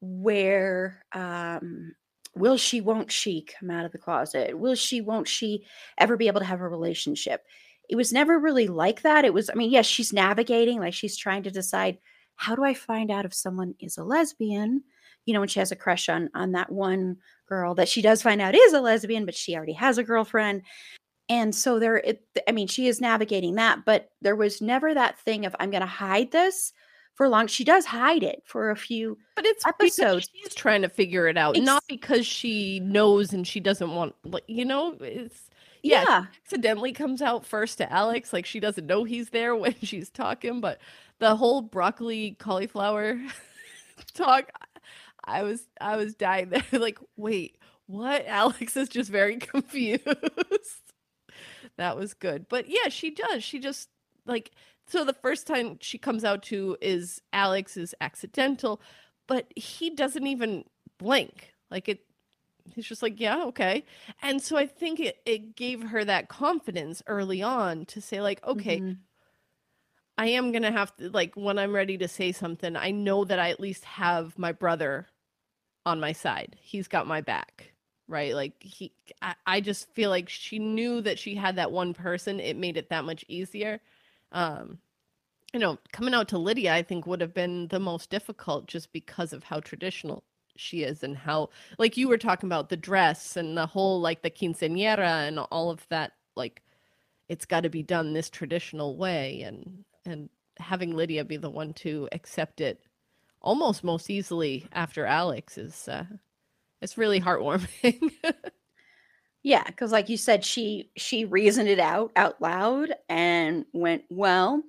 where 0.00 1.04
um 1.12 1.94
will 2.34 2.56
she 2.56 2.80
won't 2.80 3.10
she 3.10 3.46
come 3.58 3.70
out 3.70 3.86
of 3.86 3.92
the 3.92 3.98
closet? 3.98 4.58
Will 4.58 4.74
she 4.74 5.00
won't 5.00 5.28
she 5.28 5.64
ever 5.98 6.16
be 6.16 6.26
able 6.26 6.40
to 6.40 6.46
have 6.46 6.60
a 6.60 6.68
relationship? 6.68 7.42
It 7.88 7.96
was 7.96 8.12
never 8.12 8.38
really 8.38 8.68
like 8.68 9.02
that. 9.02 9.24
It 9.24 9.32
was 9.32 9.48
i 9.50 9.54
mean 9.54 9.70
yes 9.70 9.86
she's 9.86 10.12
navigating 10.12 10.78
like 10.78 10.94
she's 10.94 11.16
trying 11.16 11.44
to 11.44 11.50
decide 11.50 11.98
how 12.36 12.54
do 12.54 12.64
i 12.64 12.74
find 12.74 13.10
out 13.10 13.24
if 13.24 13.34
someone 13.34 13.74
is 13.80 13.96
a 13.96 14.04
lesbian? 14.04 14.82
You 15.24 15.34
know 15.34 15.40
when 15.40 15.48
she 15.48 15.60
has 15.60 15.72
a 15.72 15.76
crush 15.76 16.08
on 16.08 16.28
on 16.34 16.52
that 16.52 16.70
one 16.70 17.16
girl 17.48 17.74
that 17.76 17.88
she 17.88 18.02
does 18.02 18.22
find 18.22 18.40
out 18.42 18.54
is 18.54 18.72
a 18.74 18.80
lesbian 18.80 19.24
but 19.24 19.34
she 19.34 19.56
already 19.56 19.74
has 19.74 19.98
a 19.98 20.04
girlfriend 20.04 20.62
and 21.32 21.54
so 21.54 21.78
there 21.78 21.96
it, 21.96 22.22
i 22.48 22.52
mean 22.52 22.66
she 22.66 22.86
is 22.88 23.00
navigating 23.00 23.54
that 23.54 23.84
but 23.84 24.10
there 24.20 24.36
was 24.36 24.60
never 24.60 24.92
that 24.94 25.18
thing 25.20 25.46
of 25.46 25.54
i'm 25.60 25.70
going 25.70 25.80
to 25.80 25.86
hide 25.86 26.30
this 26.32 26.72
for 27.14 27.28
long 27.28 27.46
she 27.46 27.64
does 27.64 27.84
hide 27.84 28.22
it 28.22 28.42
for 28.46 28.70
a 28.70 28.76
few 28.76 29.16
But 29.36 29.44
it's 29.46 29.66
episodes. 29.66 30.28
she's 30.34 30.54
trying 30.54 30.82
to 30.82 30.88
figure 30.88 31.26
it 31.28 31.36
out, 31.36 31.56
Ex- 31.56 31.64
not 31.66 31.82
because 31.88 32.26
she 32.26 32.80
knows 32.80 33.32
and 33.34 33.46
she 33.46 33.60
doesn't 33.60 33.94
want. 33.94 34.14
Like 34.24 34.44
you 34.46 34.64
know, 34.64 34.96
it's 35.00 35.42
yeah, 35.82 36.04
yeah 36.08 36.24
accidentally 36.44 36.92
comes 36.92 37.20
out 37.20 37.44
first 37.44 37.76
to 37.78 37.92
Alex. 37.92 38.32
Like 38.32 38.46
she 38.46 38.60
doesn't 38.60 38.86
know 38.86 39.04
he's 39.04 39.28
there 39.28 39.54
when 39.54 39.74
she's 39.82 40.08
talking. 40.08 40.60
But 40.62 40.80
the 41.18 41.36
whole 41.36 41.60
broccoli 41.60 42.34
cauliflower 42.38 43.20
talk, 44.14 44.50
I 45.24 45.42
was 45.42 45.68
I 45.82 45.96
was 45.96 46.14
dying 46.14 46.48
there. 46.48 46.64
Like 46.72 46.98
wait, 47.16 47.58
what? 47.86 48.24
Alex 48.26 48.74
is 48.76 48.88
just 48.88 49.10
very 49.10 49.36
confused. 49.36 50.06
That 51.78 51.96
was 51.96 52.14
good, 52.14 52.48
but 52.48 52.66
yeah, 52.68 52.88
she 52.88 53.10
does. 53.10 53.42
She 53.44 53.58
just 53.58 53.88
like 54.26 54.52
so 54.86 55.04
the 55.04 55.12
first 55.12 55.46
time 55.46 55.78
she 55.80 55.98
comes 55.98 56.24
out 56.24 56.42
to 56.44 56.76
is 56.80 57.20
Alex 57.32 57.76
is 57.76 57.94
accidental, 58.00 58.80
but 59.26 59.46
he 59.56 59.90
doesn't 59.90 60.26
even 60.26 60.64
blink. 60.98 61.54
Like 61.70 61.88
it 61.88 62.04
he's 62.74 62.86
just 62.86 63.02
like, 63.02 63.20
yeah, 63.20 63.44
okay. 63.44 63.84
And 64.22 64.40
so 64.42 64.56
I 64.56 64.66
think 64.66 65.00
it, 65.00 65.18
it 65.26 65.56
gave 65.56 65.82
her 65.84 66.04
that 66.04 66.28
confidence 66.28 67.02
early 67.06 67.42
on 67.42 67.86
to 67.86 68.00
say, 68.00 68.20
like, 68.22 68.44
okay, 68.46 68.78
Mhm. 68.80 68.98
I 70.18 70.26
am 70.28 70.52
gonna 70.52 70.72
have 70.72 70.94
to 70.96 71.10
like 71.10 71.34
when 71.36 71.58
I'm 71.58 71.74
ready 71.74 71.98
to 71.98 72.08
say 72.08 72.32
something, 72.32 72.76
I 72.76 72.90
know 72.90 73.24
that 73.24 73.38
I 73.38 73.50
at 73.50 73.60
least 73.60 73.84
have 73.84 74.38
my 74.38 74.52
brother 74.52 75.08
on 75.86 76.00
my 76.00 76.12
side. 76.12 76.56
He's 76.60 76.88
got 76.88 77.06
my 77.06 77.20
back. 77.20 77.71
Right. 78.08 78.34
Like 78.34 78.54
he 78.62 78.92
I, 79.22 79.34
I 79.46 79.60
just 79.60 79.90
feel 79.94 80.10
like 80.10 80.28
she 80.28 80.58
knew 80.58 81.00
that 81.02 81.18
she 81.18 81.34
had 81.34 81.56
that 81.56 81.72
one 81.72 81.94
person. 81.94 82.40
It 82.40 82.56
made 82.56 82.76
it 82.76 82.90
that 82.90 83.04
much 83.04 83.24
easier. 83.28 83.80
Um 84.32 84.78
you 85.52 85.60
know, 85.60 85.78
coming 85.92 86.14
out 86.14 86.28
to 86.28 86.38
Lydia, 86.38 86.74
I 86.74 86.82
think 86.82 87.06
would 87.06 87.20
have 87.20 87.34
been 87.34 87.68
the 87.68 87.80
most 87.80 88.08
difficult 88.10 88.66
just 88.66 88.92
because 88.92 89.32
of 89.32 89.44
how 89.44 89.60
traditional 89.60 90.24
she 90.56 90.82
is 90.82 91.02
and 91.02 91.16
how 91.16 91.48
like 91.78 91.96
you 91.96 92.08
were 92.08 92.18
talking 92.18 92.48
about 92.48 92.68
the 92.68 92.76
dress 92.76 93.36
and 93.36 93.56
the 93.56 93.66
whole 93.66 94.00
like 94.00 94.22
the 94.22 94.30
quinceañera 94.30 95.26
and 95.26 95.38
all 95.38 95.70
of 95.70 95.86
that 95.88 96.12
like 96.36 96.62
it's 97.28 97.46
got 97.46 97.62
to 97.62 97.70
be 97.70 97.82
done 97.82 98.12
this 98.12 98.28
traditional 98.28 98.96
way 98.96 99.42
and 99.42 99.84
and 100.04 100.28
having 100.58 100.94
Lydia 100.94 101.24
be 101.24 101.36
the 101.36 101.50
one 101.50 101.72
to 101.72 102.08
accept 102.12 102.60
it 102.60 102.80
almost 103.40 103.82
most 103.82 104.10
easily 104.10 104.66
after 104.72 105.06
Alex 105.06 105.56
is 105.56 105.88
uh 105.88 106.04
it's 106.82 106.98
really 106.98 107.20
heartwarming. 107.20 108.10
Yeah, 109.42 109.64
because 109.64 109.90
like 109.90 110.08
you 110.08 110.16
said, 110.16 110.44
she 110.44 110.90
she 110.96 111.24
reasoned 111.24 111.68
it 111.68 111.80
out 111.80 112.12
out 112.14 112.40
loud 112.40 112.94
and 113.08 113.64
went, 113.72 114.04
Well, 114.08 114.62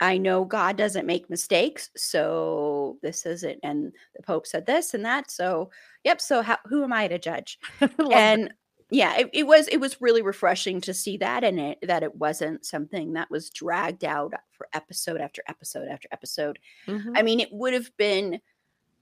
I 0.00 0.18
know 0.18 0.44
God 0.44 0.76
doesn't 0.76 1.06
make 1.06 1.30
mistakes, 1.30 1.88
so 1.96 2.98
this 3.02 3.24
is 3.24 3.44
it. 3.44 3.60
And 3.62 3.92
the 4.16 4.22
Pope 4.22 4.46
said 4.46 4.66
this 4.66 4.92
and 4.94 5.04
that. 5.06 5.30
So 5.30 5.70
yep, 6.04 6.20
so 6.20 6.42
how 6.42 6.58
who 6.66 6.84
am 6.84 6.92
I 6.92 7.08
to 7.08 7.18
judge? 7.18 7.58
And 8.12 8.52
yeah, 8.90 9.16
it, 9.18 9.30
it 9.32 9.46
was 9.46 9.68
it 9.68 9.78
was 9.78 10.00
really 10.02 10.20
refreshing 10.20 10.80
to 10.82 10.92
see 10.92 11.16
that 11.18 11.42
and 11.44 11.58
it 11.58 11.78
that 11.82 12.02
it 12.02 12.14
wasn't 12.16 12.66
something 12.66 13.14
that 13.14 13.30
was 13.30 13.48
dragged 13.48 14.04
out 14.04 14.34
for 14.50 14.68
episode 14.74 15.20
after 15.22 15.42
episode 15.48 15.88
after 15.88 16.08
episode. 16.12 16.58
that. 16.86 16.92
Mhm. 16.92 17.12
I 17.16 17.22
mean, 17.22 17.40
it 17.40 17.52
would 17.52 17.72
have 17.72 17.96
been 17.96 18.40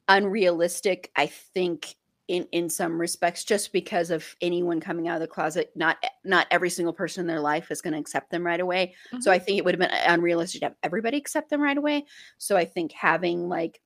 unrealistic, 0.08 1.10
I 1.16 1.26
think, 1.26 1.96
in 2.28 2.46
in 2.52 2.68
some 2.70 3.00
respects, 3.00 3.44
just 3.44 3.72
because 3.72 4.10
of 4.10 4.36
anyone 4.40 4.80
coming 4.80 5.08
out 5.08 5.16
of 5.16 5.20
the 5.20 5.26
closet. 5.26 5.72
Not 5.74 5.96
e- 6.04 6.08
not 6.24 6.46
every 6.50 6.70
single 6.70 6.92
person 6.92 7.22
in 7.22 7.26
their 7.26 7.40
life 7.40 7.70
is 7.70 7.82
going 7.82 7.94
to 7.94 7.98
accept 7.98 8.30
them 8.30 8.46
right 8.46 8.60
away. 8.60 8.94
So 9.20 9.30
I 9.30 9.36
mm-hmm. 9.36 9.44
think 9.44 9.58
it 9.58 9.64
would 9.64 9.74
have 9.74 9.90
been 9.90 9.98
uh, 9.98 10.12
unrealistic 10.12 10.60
to 10.60 10.66
have 10.66 10.76
everybody 10.82 11.16
accept 11.16 11.50
them 11.50 11.62
right 11.62 11.76
away. 11.76 12.04
So 12.36 12.56
I 12.56 12.64
think 12.64 12.92
having 12.92 13.48
like, 13.48 13.80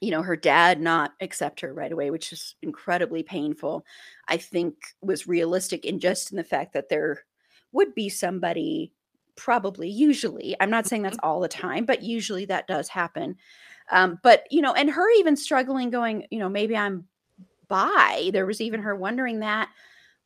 you 0.00 0.12
know, 0.12 0.22
her 0.22 0.36
dad 0.36 0.80
not 0.80 1.12
accept 1.20 1.60
her 1.60 1.74
right 1.74 1.92
away, 1.92 2.10
which 2.10 2.32
is 2.32 2.54
incredibly 2.62 3.22
painful, 3.22 3.84
I 4.28 4.36
think 4.36 4.76
was 5.02 5.26
realistic 5.26 5.84
in 5.84 5.98
just 5.98 6.30
in 6.30 6.36
the 6.36 6.44
fact 6.44 6.72
that 6.72 6.88
there 6.88 7.24
would 7.72 7.94
be 7.94 8.08
somebody 8.08 8.92
probably 9.36 9.88
usually 9.88 10.54
i'm 10.60 10.68
not 10.68 10.86
saying 10.86 11.00
that's 11.00 11.16
mm-hmm. 11.16 11.26
all 11.26 11.40
the 11.40 11.48
time 11.48 11.86
but 11.86 12.02
usually 12.02 12.44
that 12.44 12.66
does 12.66 12.88
happen 12.88 13.34
um, 13.90 14.20
but 14.22 14.44
you 14.50 14.60
know 14.60 14.74
and 14.74 14.90
her 14.90 15.10
even 15.18 15.34
struggling 15.34 15.88
going 15.88 16.26
you 16.30 16.38
know 16.38 16.48
maybe 16.48 16.76
i'm 16.76 17.06
bi 17.70 18.30
there 18.34 18.46
was 18.46 18.60
even 18.60 18.82
her 18.82 18.94
wondering 18.96 19.40
that 19.40 19.70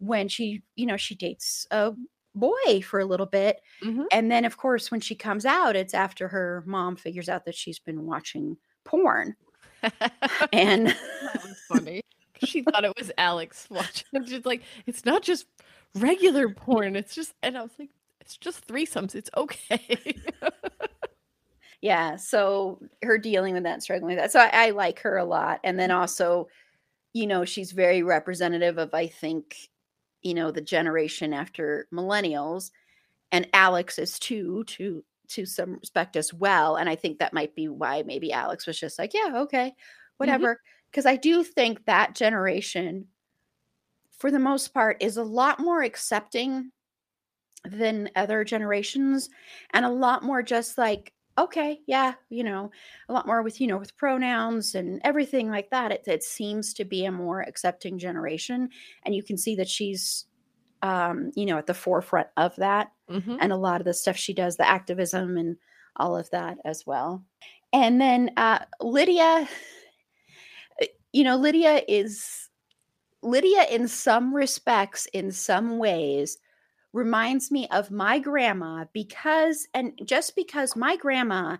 when 0.01 0.29
she 0.29 0.63
you 0.77 0.87
know 0.87 0.97
she 0.97 1.15
dates 1.15 1.67
a 1.71 1.93
boy 2.35 2.83
for 2.83 2.99
a 3.01 3.05
little 3.07 3.27
bit 3.27 3.61
Mhm. 3.85 4.07
and 4.11 4.31
then 4.33 4.45
of 4.45 4.57
course 4.57 4.91
when 4.91 5.01
she 5.01 5.15
comes 5.15 5.47
out 5.47 5.77
it's 5.77 5.95
after 5.95 6.27
her 6.29 6.65
mom 6.67 6.97
figures 6.97 7.29
out 7.29 7.45
that 7.45 7.55
she's 7.55 7.79
been 7.79 8.07
watching 8.07 8.57
porn 8.85 9.37
and 10.53 10.87
that 11.23 11.43
was 11.45 11.61
funny. 11.69 12.01
She 12.43 12.63
thought 12.63 12.85
it 12.85 12.93
was 12.99 13.13
Alex 13.19 13.67
watching. 13.71 14.07
And 14.15 14.29
she's 14.29 14.45
like, 14.47 14.63
it's 14.87 15.05
not 15.05 15.23
just 15.23 15.47
regular 15.95 16.49
porn. 16.51 16.97
It's 16.97 17.15
just, 17.15 17.35
and 17.43 17.57
I 17.57 17.63
was 17.63 17.73
like, 17.79 17.91
it's 18.21 18.37
just 18.39 18.67
threesomes. 18.67 19.15
It's 19.15 19.31
okay. 19.37 20.17
yeah 21.81 22.17
so 22.17 22.81
her 23.03 23.19
dealing 23.19 23.55
with 23.55 23.65
that 23.65 23.83
struggling 23.83 24.17
with 24.17 24.23
that 24.23 24.33
so 24.33 24.41
I, 24.41 24.67
I 24.67 24.71
like 24.71 25.01
her 25.01 25.17
a 25.17 25.25
lot 25.25 25.61
and 25.65 25.79
then 25.79 25.91
also 25.91 26.49
you 27.15 27.27
know 27.27 27.45
she's 27.47 27.73
very 27.73 28.03
representative 28.03 28.77
of 28.77 28.93
i 28.93 29.07
think 29.07 29.57
you 30.21 30.35
know 30.35 30.51
the 30.51 30.61
generation 30.61 31.33
after 31.33 31.89
millennials 31.93 32.71
and 33.33 33.49
alex 33.55 33.99
is 33.99 34.19
too 34.19 34.63
to 34.65 35.03
to 35.29 35.47
some 35.47 35.75
respect 35.75 36.17
as 36.17 36.33
well. 36.33 36.77
And 36.77 36.89
I 36.89 36.97
think 36.97 37.19
that 37.19 37.33
might 37.33 37.55
be 37.55 37.69
why 37.69 38.03
maybe 38.03 38.33
Alex 38.33 38.67
was 38.67 38.79
just 38.79 38.99
like, 38.99 39.15
yeah, 39.15 39.33
okay, 39.35 39.69
mm-hmm. 39.69 40.15
whatever. 40.19 40.61
Because 40.91 41.07
I 41.07 41.17
do 41.17 41.43
think 41.43 41.85
that 41.87 42.15
generation, 42.15 43.07
for 44.17 44.31
the 44.31 44.39
most 44.39 44.73
part, 44.73 44.99
is 45.01 45.17
a 45.17 45.25
lot 45.25 45.59
more 45.59 45.83
accepting 45.83 46.71
than 47.65 48.11
other 48.15 48.45
generations 48.45 49.31
and 49.73 49.85
a 49.85 49.91
lot 49.91 50.23
more 50.23 50.43
just 50.43 50.77
like 50.77 51.13
okay 51.37 51.81
yeah 51.87 52.15
you 52.29 52.45
know 52.45 52.71
a 53.09 53.13
lot 53.13 53.27
more 53.27 53.43
with 53.43 53.61
you 53.61 53.67
know 53.67 53.77
with 53.79 53.97
pronouns 53.97 54.75
and 54.75 55.01
everything 55.05 55.49
like 55.51 55.71
that 55.71 55.91
it, 55.91 56.03
it 56.07 56.23
seems 56.23 56.73
to 56.75 56.85
be 56.85 57.05
a 57.05 57.11
more 57.13 57.41
accepting 57.43 57.99
generation 57.99 58.69
and 59.05 59.15
you 59.15 59.23
can 59.23 59.37
see 59.37 59.57
that 59.57 59.69
she's 59.69 60.27
um 60.83 61.33
you 61.37 61.47
know 61.47 61.59
at 61.59 61.67
the 61.67 61.75
forefront 61.75 62.29
of 62.37 62.57
that 62.57 62.93
Mhm. 63.09 63.41
and 63.41 63.53
a 63.53 63.57
lot 63.57 63.81
of 63.81 63.85
the 63.87 63.95
stuff 63.95 64.17
she 64.17 64.35
does 64.35 64.57
the 64.57 64.69
activism 64.69 65.37
and 65.37 65.57
all 65.97 66.17
of 66.17 66.31
that 66.31 66.59
as 66.65 66.87
well 66.87 67.25
and 67.73 68.01
then 68.01 68.31
uh 68.37 68.65
lydia 68.81 69.49
uh, 70.83 70.87
you 71.13 71.25
know 71.25 71.37
lydia 71.37 71.83
is 71.89 72.51
lydia 73.23 73.65
in 73.71 73.89
some 73.89 74.35
respects 74.35 75.07
in 75.15 75.33
some 75.33 75.79
ways 75.79 76.39
reminds 76.95 77.51
me 77.51 77.69
of 77.71 77.91
my 77.91 78.19
grandma 78.19 78.87
because 78.95 79.69
and 79.75 79.93
just 80.05 80.35
because 80.35 80.77
my 80.77 80.97
grandma 80.97 81.59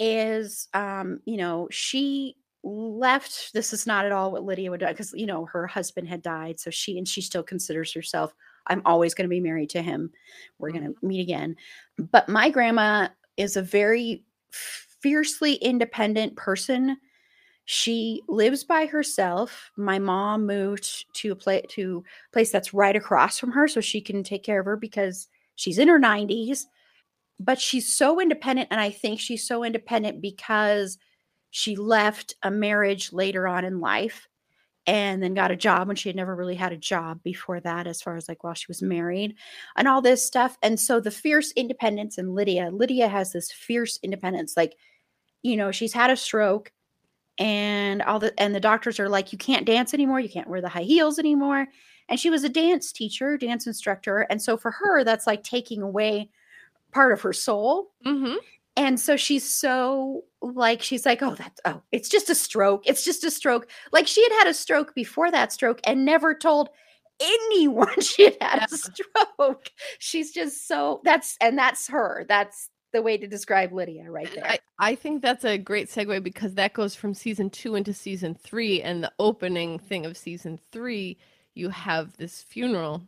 is 0.00 0.68
um 0.74 1.20
you 1.24 1.36
know 1.36 1.68
she 1.70 2.36
left 2.64 3.52
this 3.52 3.72
is 3.72 3.86
not 3.86 4.06
at 4.06 4.10
all 4.10 4.32
what 4.32 4.42
lydia 4.42 4.70
would 4.70 4.80
do 4.80 4.86
because 4.86 5.12
you 5.14 5.26
know 5.26 5.44
her 5.44 5.66
husband 5.66 6.08
had 6.08 6.22
died 6.22 6.58
so 6.58 6.70
she 6.70 6.98
and 6.98 7.06
she 7.06 7.20
still 7.20 7.42
considers 7.42 7.92
herself 7.92 8.34
i'm 8.66 8.82
always 8.84 9.14
going 9.14 9.24
to 9.24 9.34
be 9.34 9.40
married 9.40 9.70
to 9.70 9.82
him. 9.82 10.10
We're 10.58 10.72
going 10.72 10.84
to 10.84 11.06
meet 11.06 11.20
again. 11.20 11.56
But 11.98 12.28
my 12.28 12.50
grandma 12.50 13.08
is 13.36 13.56
a 13.56 13.62
very 13.62 14.24
fiercely 14.50 15.54
independent 15.54 16.36
person 16.36 16.96
she 17.66 18.22
lives 18.28 18.62
by 18.62 18.86
herself 18.86 19.70
my 19.76 19.98
mom 19.98 20.46
moved 20.46 21.06
to 21.14 21.32
a 21.32 21.36
place 21.36 21.64
to 21.68 22.04
place 22.32 22.50
that's 22.50 22.74
right 22.74 22.96
across 22.96 23.38
from 23.38 23.50
her 23.50 23.66
so 23.66 23.80
she 23.80 24.00
can 24.00 24.22
take 24.22 24.42
care 24.42 24.60
of 24.60 24.66
her 24.66 24.76
because 24.76 25.28
she's 25.56 25.78
in 25.78 25.88
her 25.88 25.98
90s 25.98 26.64
but 27.40 27.58
she's 27.58 27.92
so 27.92 28.20
independent 28.20 28.68
and 28.70 28.80
i 28.80 28.90
think 28.90 29.18
she's 29.18 29.46
so 29.46 29.64
independent 29.64 30.20
because 30.20 30.98
she 31.50 31.76
left 31.76 32.34
a 32.42 32.50
marriage 32.50 33.12
later 33.12 33.46
on 33.46 33.64
in 33.64 33.80
life 33.80 34.28
and 34.86 35.22
then 35.22 35.32
got 35.32 35.50
a 35.50 35.56
job 35.56 35.86
when 35.86 35.96
she 35.96 36.08
had 36.10 36.16
never 36.16 36.36
really 36.36 36.54
had 36.54 36.72
a 36.72 36.76
job 36.76 37.22
before 37.22 37.60
that 37.60 37.86
as 37.86 38.02
far 38.02 38.16
as 38.16 38.28
like 38.28 38.44
while 38.44 38.54
she 38.54 38.66
was 38.68 38.82
married 38.82 39.34
and 39.76 39.88
all 39.88 40.02
this 40.02 40.26
stuff 40.26 40.58
and 40.62 40.78
so 40.78 41.00
the 41.00 41.10
fierce 41.10 41.52
independence 41.52 42.18
in 42.18 42.34
lydia 42.34 42.70
lydia 42.70 43.08
has 43.08 43.32
this 43.32 43.50
fierce 43.50 43.98
independence 44.02 44.54
like 44.56 44.76
you 45.42 45.56
know 45.56 45.70
she's 45.70 45.92
had 45.94 46.10
a 46.10 46.16
stroke 46.16 46.70
and 47.38 48.02
all 48.02 48.18
the 48.18 48.32
and 48.40 48.54
the 48.54 48.60
doctors 48.60 49.00
are 49.00 49.08
like 49.08 49.32
you 49.32 49.38
can't 49.38 49.66
dance 49.66 49.92
anymore 49.94 50.20
you 50.20 50.28
can't 50.28 50.48
wear 50.48 50.60
the 50.60 50.68
high 50.68 50.82
heels 50.82 51.18
anymore 51.18 51.66
and 52.08 52.20
she 52.20 52.30
was 52.30 52.44
a 52.44 52.48
dance 52.48 52.92
teacher 52.92 53.36
dance 53.36 53.66
instructor 53.66 54.20
and 54.30 54.40
so 54.40 54.56
for 54.56 54.70
her 54.70 55.02
that's 55.04 55.26
like 55.26 55.42
taking 55.42 55.82
away 55.82 56.28
part 56.92 57.12
of 57.12 57.20
her 57.22 57.32
soul. 57.32 57.90
Mhm. 58.06 58.36
and 58.76 59.00
so 59.00 59.16
she's 59.16 59.48
so 59.48 60.22
like 60.42 60.80
she's 60.82 61.04
like 61.06 61.22
oh 61.22 61.34
that's 61.34 61.60
oh 61.64 61.82
it's 61.92 62.08
just 62.08 62.30
a 62.30 62.34
stroke 62.34 62.82
it's 62.86 63.04
just 63.04 63.24
a 63.24 63.30
stroke 63.30 63.68
like 63.92 64.06
she 64.06 64.22
had 64.22 64.32
had 64.40 64.46
a 64.48 64.54
stroke 64.54 64.94
before 64.94 65.30
that 65.30 65.52
stroke 65.52 65.80
and 65.84 66.04
never 66.04 66.34
told 66.34 66.68
anyone 67.20 68.00
she 68.00 68.24
had 68.24 68.36
had 68.40 68.64
a 68.70 68.76
stroke. 68.76 69.70
She's 69.98 70.32
just 70.32 70.66
so 70.68 71.00
that's 71.04 71.36
and 71.40 71.56
that's 71.58 71.86
her 71.88 72.24
that's 72.28 72.68
the 72.94 73.02
way 73.02 73.18
to 73.18 73.26
describe 73.26 73.72
lydia 73.72 74.10
right 74.10 74.30
there 74.34 74.46
I, 74.46 74.58
I 74.78 74.94
think 74.94 75.22
that's 75.22 75.44
a 75.44 75.56
great 75.56 75.88
segue 75.88 76.22
because 76.22 76.54
that 76.54 76.72
goes 76.72 76.94
from 76.94 77.14
season 77.14 77.50
two 77.50 77.74
into 77.74 77.92
season 77.92 78.34
three. 78.34 78.82
And 78.82 79.04
the 79.04 79.12
opening 79.18 79.78
thing 79.78 80.04
of 80.04 80.16
season 80.16 80.58
three, 80.72 81.16
you 81.54 81.70
have 81.70 82.16
this 82.16 82.42
funeral. 82.42 83.02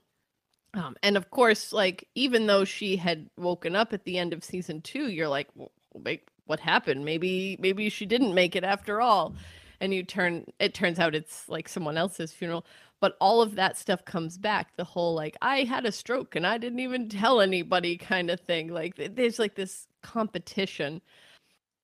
Um, 0.74 0.96
and 1.02 1.16
of 1.16 1.30
course, 1.30 1.72
like, 1.72 2.08
even 2.14 2.46
though 2.46 2.64
she 2.64 2.96
had 2.96 3.28
woken 3.36 3.74
up 3.74 3.92
at 3.92 4.04
the 4.04 4.18
end 4.18 4.32
of 4.32 4.44
season 4.44 4.80
two, 4.80 5.08
you're 5.08 5.28
like, 5.28 5.48
"Well, 5.54 5.72
wait, 5.94 6.28
what 6.44 6.60
happened? 6.60 7.04
Maybe, 7.04 7.56
maybe 7.60 7.88
she 7.88 8.06
didn't 8.06 8.34
make 8.34 8.54
it 8.54 8.64
after 8.64 9.00
all. 9.00 9.34
And 9.80 9.92
you 9.92 10.04
turn, 10.04 10.46
it 10.58 10.72
turns 10.72 10.98
out 10.98 11.14
it's 11.14 11.48
like 11.48 11.68
someone 11.68 11.98
else's 11.98 12.32
funeral. 12.32 12.64
But 13.00 13.16
all 13.20 13.42
of 13.42 13.56
that 13.56 13.76
stuff 13.76 14.04
comes 14.06 14.38
back. 14.38 14.74
The 14.76 14.84
whole, 14.84 15.14
like, 15.14 15.36
I 15.42 15.64
had 15.64 15.84
a 15.84 15.92
stroke 15.92 16.34
and 16.34 16.46
I 16.46 16.56
didn't 16.58 16.80
even 16.80 17.08
tell 17.10 17.40
anybody 17.42 17.96
kind 17.98 18.30
of 18.30 18.40
thing. 18.40 18.68
Like, 18.68 18.94
there's 19.14 19.38
like 19.38 19.54
this 19.54 19.86
competition. 20.02 21.02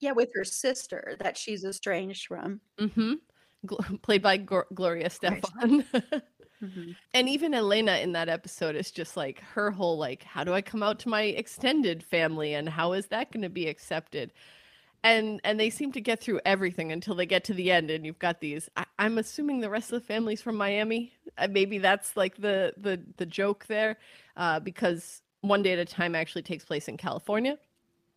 yeah 0.01 0.13
with 0.13 0.31
her 0.35 0.45
sister 0.45 1.17
that 1.21 1.37
she's 1.37 1.65
estranged 1.65 2.27
from 2.27 2.61
Mm-hmm. 2.79 3.15
Gl- 3.67 4.03
played 4.03 4.23
by 4.23 4.37
Gor- 4.39 4.67
Gloria 4.75 5.09
Estefan. 5.09 5.85
Mhm. 6.63 6.95
and 7.13 7.29
even 7.29 7.55
Elena 7.55 7.97
in 7.97 8.13
that 8.13 8.29
episode 8.29 8.77
is 8.77 8.93
just 8.93 9.17
like 9.17 9.41
her 9.41 9.73
whole 9.73 9.99
like, 9.99 10.23
how 10.23 10.45
do 10.45 10.55
I 10.55 10.63
come 10.63 10.81
out 10.81 11.01
to 11.01 11.09
my 11.09 11.23
extended 11.23 12.05
family 12.05 12.55
and 12.55 12.69
how 12.69 12.93
is 12.93 13.09
that 13.09 13.33
going 13.33 13.43
to 13.43 13.49
be 13.49 13.67
accepted? 13.67 14.33
And 15.03 15.41
and 15.43 15.59
they 15.59 15.71
seem 15.71 15.91
to 15.91 16.01
get 16.01 16.21
through 16.21 16.39
everything 16.45 16.93
until 16.93 17.17
they 17.17 17.27
get 17.27 17.43
to 17.45 17.53
the 17.55 17.73
end, 17.73 17.91
and 17.91 18.07
you've 18.07 18.21
got 18.21 18.41
these. 18.41 18.69
I, 18.77 18.85
I'm 19.03 19.19
assuming 19.19 19.61
the 19.61 19.71
rest 19.71 19.93
of 19.93 20.01
the 20.01 20.07
family's 20.07 20.43
from 20.43 20.57
Miami. 20.57 21.13
Uh, 21.37 21.49
maybe 21.51 21.79
that's 21.79 22.17
like 22.17 22.37
the 22.37 22.75
the 22.77 23.03
the 23.17 23.27
joke 23.27 23.67
there, 23.67 23.99
uh, 24.37 24.61
because 24.61 25.23
one 25.41 25.63
day 25.63 25.73
at 25.73 25.79
a 25.81 25.85
time 25.85 26.15
actually 26.15 26.43
takes 26.43 26.65
place 26.65 26.87
in 26.89 26.97
California 26.97 27.59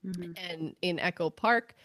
Mhm. 0.04 0.36
and 0.36 0.76
in 0.82 1.00
Echo 1.00 1.30
Park, 1.30 1.76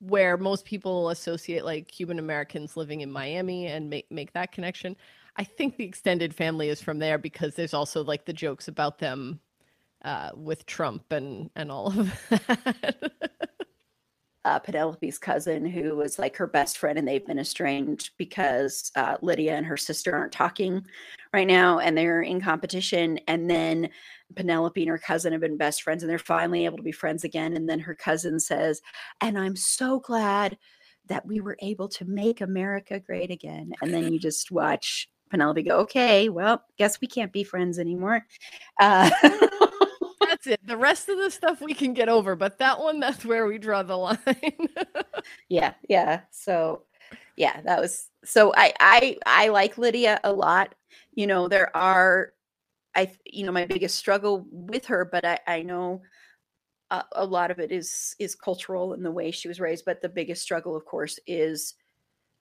where 0.00 0.36
most 0.36 0.64
people 0.64 1.10
associate 1.10 1.64
like 1.64 1.88
Cuban 1.88 2.18
Americans 2.18 2.76
living 2.76 3.02
in 3.02 3.10
Miami 3.10 3.66
and 3.66 3.90
make 3.90 4.10
make 4.12 4.32
that 4.34 4.52
connection. 4.52 4.96
I 5.36 5.44
think 5.44 5.76
the 5.76 5.84
extended 5.84 6.34
family 6.34 6.68
is 6.68 6.82
from 6.82 6.98
there 7.00 7.18
because 7.18 7.54
there's 7.56 7.74
also 7.74 8.04
like 8.04 8.26
the 8.26 8.34
jokes 8.34 8.68
about 8.68 8.98
them 8.98 9.40
uh, 10.04 10.32
with 10.36 10.66
Trump 10.66 11.12
and 11.12 11.50
and 11.56 11.72
all 11.72 11.88
of 11.98 12.12
that. 12.30 13.12
Uh, 14.48 14.58
Penelope's 14.58 15.18
cousin, 15.18 15.66
who 15.66 15.94
was 15.94 16.18
like 16.18 16.34
her 16.38 16.46
best 16.46 16.78
friend, 16.78 16.98
and 16.98 17.06
they've 17.06 17.26
been 17.26 17.38
estranged 17.38 18.12
because 18.16 18.90
uh, 18.96 19.18
Lydia 19.20 19.54
and 19.54 19.66
her 19.66 19.76
sister 19.76 20.14
aren't 20.14 20.32
talking 20.32 20.86
right 21.34 21.46
now, 21.46 21.80
and 21.80 21.96
they're 21.96 22.22
in 22.22 22.40
competition. 22.40 23.18
And 23.28 23.50
then 23.50 23.90
Penelope 24.36 24.80
and 24.80 24.88
her 24.88 24.96
cousin 24.96 25.32
have 25.32 25.42
been 25.42 25.58
best 25.58 25.82
friends, 25.82 26.02
and 26.02 26.08
they're 26.08 26.18
finally 26.18 26.64
able 26.64 26.78
to 26.78 26.82
be 26.82 26.92
friends 26.92 27.24
again. 27.24 27.54
And 27.54 27.68
then 27.68 27.78
her 27.80 27.94
cousin 27.94 28.40
says, 28.40 28.80
"And 29.20 29.38
I'm 29.38 29.54
so 29.54 30.00
glad 30.00 30.56
that 31.08 31.26
we 31.26 31.40
were 31.40 31.58
able 31.60 31.88
to 31.90 32.06
make 32.06 32.40
America 32.40 32.98
great 32.98 33.30
again." 33.30 33.72
And 33.82 33.92
then 33.92 34.10
you 34.10 34.18
just 34.18 34.50
watch 34.50 35.10
Penelope 35.30 35.62
go, 35.62 35.76
"Okay, 35.80 36.30
well, 36.30 36.64
guess 36.78 37.02
we 37.02 37.06
can't 37.06 37.34
be 37.34 37.44
friends 37.44 37.78
anymore." 37.78 38.24
Uh, 38.80 39.10
that's 40.44 40.46
it. 40.46 40.66
The 40.66 40.76
rest 40.76 41.08
of 41.08 41.18
the 41.18 41.30
stuff 41.30 41.60
we 41.60 41.74
can 41.74 41.94
get 41.94 42.08
over, 42.08 42.36
but 42.36 42.58
that 42.58 42.78
one, 42.78 43.00
that's 43.00 43.24
where 43.24 43.46
we 43.46 43.58
draw 43.58 43.82
the 43.82 43.96
line. 43.96 44.18
yeah 45.48 45.74
yeah 45.88 46.20
so 46.30 46.82
yeah 47.36 47.60
that 47.62 47.80
was 47.80 48.10
so 48.24 48.52
i 48.56 48.72
i 48.80 49.16
i 49.26 49.48
like 49.48 49.78
lydia 49.78 50.20
a 50.24 50.32
lot 50.32 50.74
you 51.14 51.26
know 51.26 51.48
there 51.48 51.74
are 51.76 52.32
i 52.94 53.10
you 53.26 53.44
know 53.44 53.52
my 53.52 53.66
biggest 53.66 53.96
struggle 53.96 54.46
with 54.50 54.86
her 54.86 55.04
but 55.04 55.24
i 55.24 55.38
i 55.46 55.62
know 55.62 56.02
a, 56.90 57.04
a 57.12 57.24
lot 57.24 57.50
of 57.50 57.58
it 57.58 57.72
is 57.72 58.14
is 58.18 58.34
cultural 58.34 58.94
in 58.94 59.02
the 59.02 59.10
way 59.10 59.30
she 59.30 59.48
was 59.48 59.60
raised 59.60 59.84
but 59.84 60.00
the 60.02 60.08
biggest 60.08 60.42
struggle 60.42 60.76
of 60.76 60.84
course 60.84 61.18
is 61.26 61.74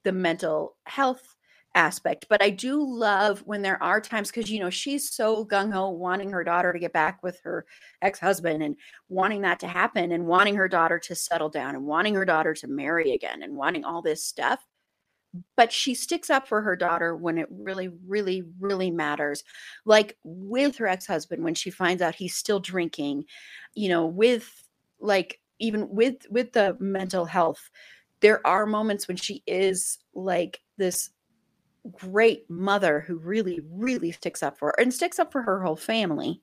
the 0.03 0.11
mental 0.11 0.75
health 0.85 1.36
aspect 1.77 2.25
but 2.27 2.41
i 2.41 2.49
do 2.49 2.83
love 2.83 3.43
when 3.45 3.61
there 3.61 3.81
are 3.83 4.01
times 4.01 4.31
because 4.31 4.49
you 4.49 4.59
know 4.59 4.69
she's 4.69 5.09
so 5.09 5.45
gung-ho 5.45 5.89
wanting 5.89 6.31
her 6.31 6.43
daughter 6.43 6.73
to 6.73 6.79
get 6.79 6.91
back 6.91 7.21
with 7.21 7.39
her 7.43 7.65
ex-husband 8.01 8.63
and 8.63 8.75
wanting 9.09 9.41
that 9.41 9.59
to 9.59 9.67
happen 9.67 10.11
and 10.11 10.25
wanting 10.25 10.55
her 10.55 10.67
daughter 10.67 10.97
to 10.97 11.13
settle 11.13 11.49
down 11.49 11.75
and 11.75 11.85
wanting 11.85 12.15
her 12.15 12.25
daughter 12.25 12.53
to 12.53 12.67
marry 12.67 13.13
again 13.13 13.43
and 13.43 13.55
wanting 13.55 13.85
all 13.85 14.01
this 14.01 14.23
stuff 14.23 14.65
but 15.55 15.71
she 15.71 15.93
sticks 15.93 16.29
up 16.29 16.47
for 16.47 16.61
her 16.61 16.75
daughter 16.75 17.15
when 17.15 17.37
it 17.37 17.47
really 17.51 17.89
really 18.07 18.43
really 18.59 18.89
matters. 18.89 19.43
Like 19.85 20.17
with 20.23 20.77
her 20.77 20.87
ex-husband 20.87 21.43
when 21.43 21.53
she 21.53 21.69
finds 21.69 22.01
out 22.01 22.15
he's 22.15 22.35
still 22.35 22.59
drinking 22.59 23.25
you 23.75 23.89
know 23.89 24.05
with 24.05 24.49
like 24.99 25.39
even 25.59 25.87
with 25.89 26.25
with 26.29 26.53
the 26.53 26.75
mental 26.79 27.25
health 27.25 27.69
there 28.21 28.45
are 28.47 28.65
moments 28.65 29.07
when 29.07 29.17
she 29.17 29.43
is 29.45 29.99
like 30.15 30.59
this 30.77 31.11
great 31.91 32.49
mother 32.49 33.01
who 33.01 33.17
really 33.17 33.61
really 33.71 34.11
sticks 34.11 34.43
up 34.43 34.57
for 34.57 34.67
her 34.69 34.81
and 34.81 34.93
sticks 34.93 35.19
up 35.19 35.31
for 35.31 35.41
her 35.41 35.61
whole 35.61 35.75
family 35.75 36.41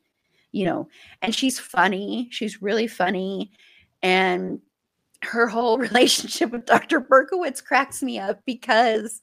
you 0.52 0.64
know 0.64 0.88
and 1.22 1.34
she's 1.34 1.58
funny 1.58 2.28
she's 2.30 2.62
really 2.62 2.86
funny 2.86 3.50
and 4.02 4.60
her 5.24 5.46
whole 5.48 5.78
relationship 5.88 6.50
with 6.52 6.66
Dr. 6.66 7.00
Berkowitz 7.00 7.62
cracks 7.64 8.02
me 8.02 8.18
up 8.18 8.40
because 8.46 9.22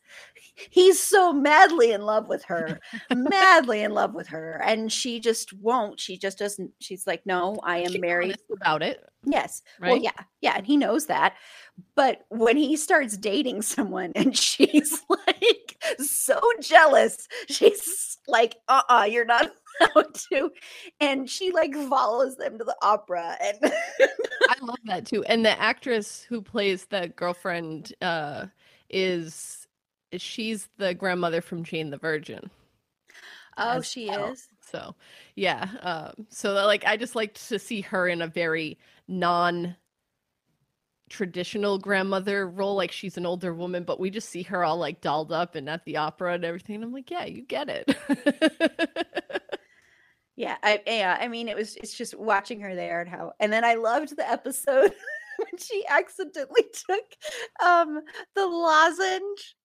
he's 0.70 1.00
so 1.02 1.34
madly 1.34 1.92
in 1.92 2.02
love 2.02 2.28
with 2.28 2.44
her, 2.46 2.80
madly 3.14 3.82
in 3.82 3.92
love 3.92 4.14
with 4.14 4.28
her, 4.28 4.62
and 4.64 4.92
she 4.92 5.20
just 5.20 5.54
won't. 5.54 6.00
She 6.00 6.18
just 6.18 6.38
doesn't. 6.38 6.72
She's 6.80 7.08
like, 7.08 7.26
no, 7.26 7.58
I 7.64 7.80
am 7.80 7.92
She's 7.92 8.02
married. 8.02 8.38
about 8.52 8.84
it. 8.84 9.04
Yes. 9.24 9.62
Well, 9.80 9.98
yeah, 9.98 10.12
yeah, 10.42 10.54
and 10.58 10.66
he 10.66 10.78
knows 10.78 11.06
that. 11.06 11.36
But 11.96 12.22
when 12.30 12.58
he 12.58 12.76
starts 12.76 13.18
dating 13.18 13.62
someone 13.62 14.12
and 14.16 14.36
she's 14.38 15.02
like 15.10 15.78
so 16.00 16.40
jealous, 16.62 17.28
she's 17.48 18.18
like, 18.28 18.56
uh-uh, 18.68 19.08
you're 19.10 19.26
not 19.26 19.52
allowed 19.96 20.14
to. 20.32 20.52
And 21.00 21.30
she 21.30 21.52
like 21.52 21.74
follows 21.74 22.36
them 22.38 22.58
to 22.58 22.64
the 22.64 22.76
opera. 22.82 23.38
And 23.42 23.58
I 24.50 24.56
love 24.62 24.78
that 24.86 25.06
too. 25.06 25.24
And 25.24 25.46
the 25.46 25.60
actress 25.60 26.22
who 26.22 26.42
plays 26.42 26.86
the 26.86 27.12
girlfriend 27.16 27.94
uh 28.02 28.48
is 28.90 29.68
she's 30.18 30.68
the 30.78 30.94
grandmother 30.94 31.42
from 31.42 31.64
Jane 31.64 31.90
the 31.90 31.98
Virgin. 31.98 32.50
oh, 33.58 33.82
she 33.82 34.08
well. 34.10 34.34
is. 34.34 34.48
So 34.62 34.96
yeah. 35.36 35.68
Um 35.82 36.28
so 36.30 36.54
like 36.54 36.86
I 36.86 36.98
just 36.98 37.16
liked 37.16 37.48
to 37.50 37.60
see 37.60 37.82
her 37.82 38.08
in 38.08 38.22
a 38.22 38.28
very 38.28 38.78
non 39.08 39.76
traditional 41.12 41.78
grandmother 41.78 42.48
role 42.48 42.76
like 42.76 42.92
she's 42.92 43.18
an 43.18 43.26
older 43.26 43.54
woman 43.54 43.84
but 43.84 44.00
we 44.00 44.10
just 44.10 44.30
see 44.30 44.44
her 44.44 44.64
all 44.64 44.78
like 44.78 45.02
dolled 45.02 45.30
up 45.30 45.56
and 45.56 45.68
at 45.70 45.84
the 45.84 45.98
opera 45.98 46.36
and 46.36 46.46
everything 46.46 46.76
and 46.76 46.86
i'm 46.86 46.94
like 46.94 47.12
yeah 47.12 47.26
you 47.26 47.42
get 47.44 47.68
it 47.68 47.98
Yeah, 50.42 50.58
I 50.64 50.82
yeah, 50.88 51.18
I 51.20 51.28
mean 51.28 51.48
it 51.48 51.56
was 51.56 51.76
it's 51.78 51.94
just 51.96 52.18
watching 52.18 52.62
her 52.62 52.74
there 52.76 53.02
and 53.02 53.10
how 53.10 53.34
and 53.40 53.54
then 53.54 53.64
I 53.64 53.76
loved 53.76 54.16
the 54.18 54.28
episode 54.30 54.92
when 55.38 55.58
she 55.60 55.84
accidentally 55.88 56.64
took 56.90 57.06
um 57.64 58.02
the 58.36 58.46
lozenge. 58.48 59.56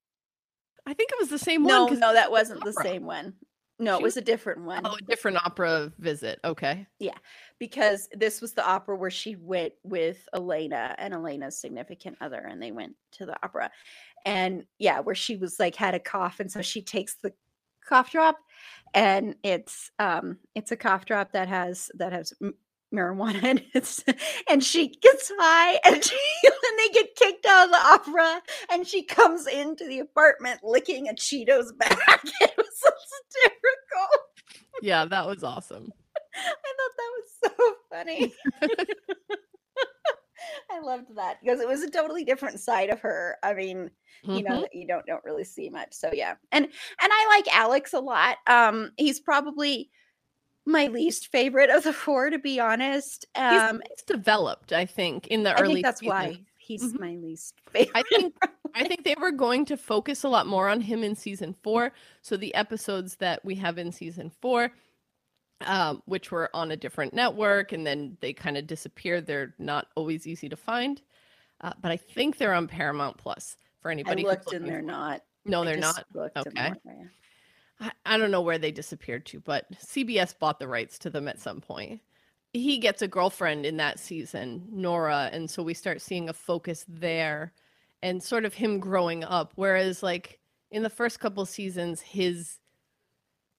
i 0.87 0.93
think 0.95 1.11
it 1.13 1.19
was 1.19 1.29
the 1.31 1.39
same 1.39 1.63
one 1.65 1.73
No, 1.73 1.87
'cause 1.89 1.99
no, 1.99 2.13
that 2.13 2.31
was 2.31 2.49
wasn't 2.51 2.65
the 2.65 2.73
same 2.83 3.05
one. 3.05 3.35
No, 3.79 3.97
She 3.99 4.03
it 4.03 4.05
was 4.05 4.17
a 4.17 4.23
different 4.23 4.65
one. 4.65 4.83
oh 4.87 4.95
a 4.97 5.03
different 5.03 5.37
opera 5.45 5.93
visit 5.99 6.41
okay 6.45 6.87
Yeah, 6.99 7.19
because 7.59 8.09
this 8.13 8.41
was 8.41 8.53
the 8.55 8.67
opera 8.67 8.97
where 8.97 9.11
she 9.11 9.37
went 9.37 9.75
with 9.83 10.27
Elena 10.35 10.95
and 10.99 11.13
Elena's 11.15 11.61
significant 11.61 12.17
other, 12.23 12.39
and 12.39 12.63
they 12.63 12.73
went 12.73 12.97
to 13.13 13.27
the 13.27 13.37
opera. 13.45 13.71
And 14.25 14.65
yeah, 14.79 15.01
where 15.01 15.15
she 15.15 15.37
was 15.37 15.59
like 15.59 15.75
had 15.77 15.95
a 15.95 16.01
cough, 16.01 16.41
and 16.41 16.51
so 16.51 16.63
she 16.63 16.83
takes 16.83 17.17
the 17.23 17.33
cough 17.87 18.11
drop, 18.11 18.37
and 18.95 19.37
it's 19.43 19.91
um 19.99 20.39
it's 20.55 20.73
a 20.73 20.77
cough 20.77 21.05
drop 21.07 21.33
that 21.33 21.49
has 21.49 21.91
that 21.95 22.13
has 22.13 22.33
marijuana 22.95 23.43
in 23.45 23.63
it, 23.75 24.05
and 24.51 24.63
she 24.63 24.89
gets 24.89 25.31
high, 25.39 25.79
and 25.85 26.05
she 26.05 26.19
and 26.45 26.79
they 26.79 26.89
get 26.93 27.15
kicked 27.17 27.47
out 27.47 27.67
of 27.67 27.71
the 27.73 27.79
opera, 27.79 28.43
and 28.71 28.87
she 28.87 29.03
comes 29.03 29.47
into 29.47 29.87
the 29.87 30.01
apartment 30.01 30.61
licking 30.63 31.09
a 31.09 31.13
Cheetos 31.13 31.77
bag. 31.79 31.99
it 32.41 32.55
was 32.57 32.83
hysterical. 32.83 34.09
yeah 34.83 35.05
that 35.05 35.27
was 35.27 35.43
awesome 35.43 35.91
I 36.37 36.73
thought 36.77 36.97
that 36.99 37.13
was 37.17 37.29
so 37.45 37.75
funny. 37.91 38.35
I 40.71 40.81
loved 40.81 41.15
that 41.17 41.39
because 41.43 41.61
it 41.61 41.69
was 41.69 41.83
a 41.83 41.91
totally 41.91 42.25
different 42.25 42.61
side 42.61 42.91
of 42.91 43.01
her. 43.01 43.37
I 43.43 43.55
mean, 43.55 43.91
you 44.33 44.43
know, 44.43 44.59
Mhm. 44.59 44.61
that 44.61 44.75
you 44.75 44.87
don't 44.87 45.07
don't 45.07 45.25
really 45.25 45.45
see 45.45 45.71
much. 45.71 45.93
So 45.95 46.11
yeah. 46.13 46.37
And 46.53 46.65
and 46.65 46.73
I 47.01 47.27
like 47.37 47.55
Alex 47.55 47.93
a 47.93 48.01
lot. 48.01 48.39
Um 48.47 48.93
he's 48.97 49.21
probably 49.21 49.91
my 50.67 50.89
least 50.89 51.29
favorite 51.29 51.71
of 51.71 51.85
the 51.85 51.93
four 51.93 52.31
to 52.31 52.39
be 52.39 52.61
honest. 52.61 53.27
Um 53.35 53.83
he's 53.91 54.03
developed 54.07 54.73
i 54.73 54.85
think 54.87 55.27
in 55.29 55.43
the 55.43 55.55
I 55.55 55.61
early 55.61 55.75
think 55.75 55.83
that's 55.83 56.01
seasons. 56.01 56.37
why 56.37 56.47
he's 56.59 56.83
Mhm. 56.83 56.99
my 56.99 57.17
least 57.17 57.61
favorite. 57.73 57.91
I 57.95 58.03
think 58.03 58.35
I 58.75 58.85
think 58.85 59.05
they 59.05 59.15
were 59.19 59.33
going 59.33 59.65
to 59.67 59.77
focus 59.77 60.23
a 60.23 60.29
lot 60.29 60.47
more 60.47 60.69
on 60.69 60.83
him 60.83 61.03
in 61.03 61.15
season 61.17 61.55
four. 61.55 61.93
So 62.21 62.37
the 62.37 62.55
episodes 62.55 63.17
that 63.17 63.43
we 63.45 63.55
have 63.57 63.79
in 63.79 63.91
season 63.91 64.29
four, 64.31 64.73
um, 65.65 66.03
which 66.07 66.31
were 66.31 66.51
on 66.55 66.71
a 66.71 66.77
different 66.77 67.15
network, 67.15 67.73
and 67.73 67.87
then 67.87 68.17
they 68.21 68.33
kind 68.33 68.57
of 68.57 68.67
disappeared. 68.67 69.27
They're 69.27 69.55
not 69.59 69.89
always 69.95 70.27
easy 70.27 70.49
to 70.49 70.57
find, 70.57 71.01
uh, 71.61 71.73
but 71.81 71.91
I 71.91 71.97
think 71.97 72.39
they're 72.39 72.55
on 72.55 72.69
Paramount 72.69 73.17
Plus 73.17 73.57
for 73.81 73.91
I 73.91 73.93
anybody. 73.93 74.23
who's 74.23 74.31
looked 74.31 74.53
and 74.53 74.67
they're 74.67 74.83
not. 74.83 75.23
No, 75.45 75.65
they're 75.65 75.77
not. 75.77 76.05
Okay. 76.37 76.73
I, 77.81 77.91
I 78.05 78.19
don't 78.19 78.31
know 78.31 78.41
where 78.41 78.59
they 78.59 78.73
disappeared 78.73 79.27
to, 79.27 79.41
but 79.41 79.71
CBS 79.73 80.39
bought 80.39 80.59
the 80.59 80.69
rights 80.69 80.99
to 81.01 81.11
them 81.11 81.29
at 81.29 81.41
some 81.41 81.61
point. 81.61 82.01
He 82.53 82.79
gets 82.79 83.03
a 83.03 83.09
girlfriend 83.09 83.67
in 83.67 83.77
that 83.77 83.99
season, 83.99 84.67
Nora, 84.71 85.29
and 85.33 85.51
so 85.51 85.63
we 85.63 85.75
start 85.75 86.01
seeing 86.01 86.29
a 86.29 86.33
focus 86.33 86.85
there 86.89 87.53
and 88.03 88.23
sort 88.23 88.45
of 88.45 88.55
him 88.55 88.81
growing 88.81 89.25
up. 89.25 89.53
Whereas, 89.57 90.03
like 90.03 90.41
in 90.71 90.83
the 90.83 90.91
first 90.91 91.21
couple 91.21 91.45
seasons, 91.45 92.01
his 92.01 92.59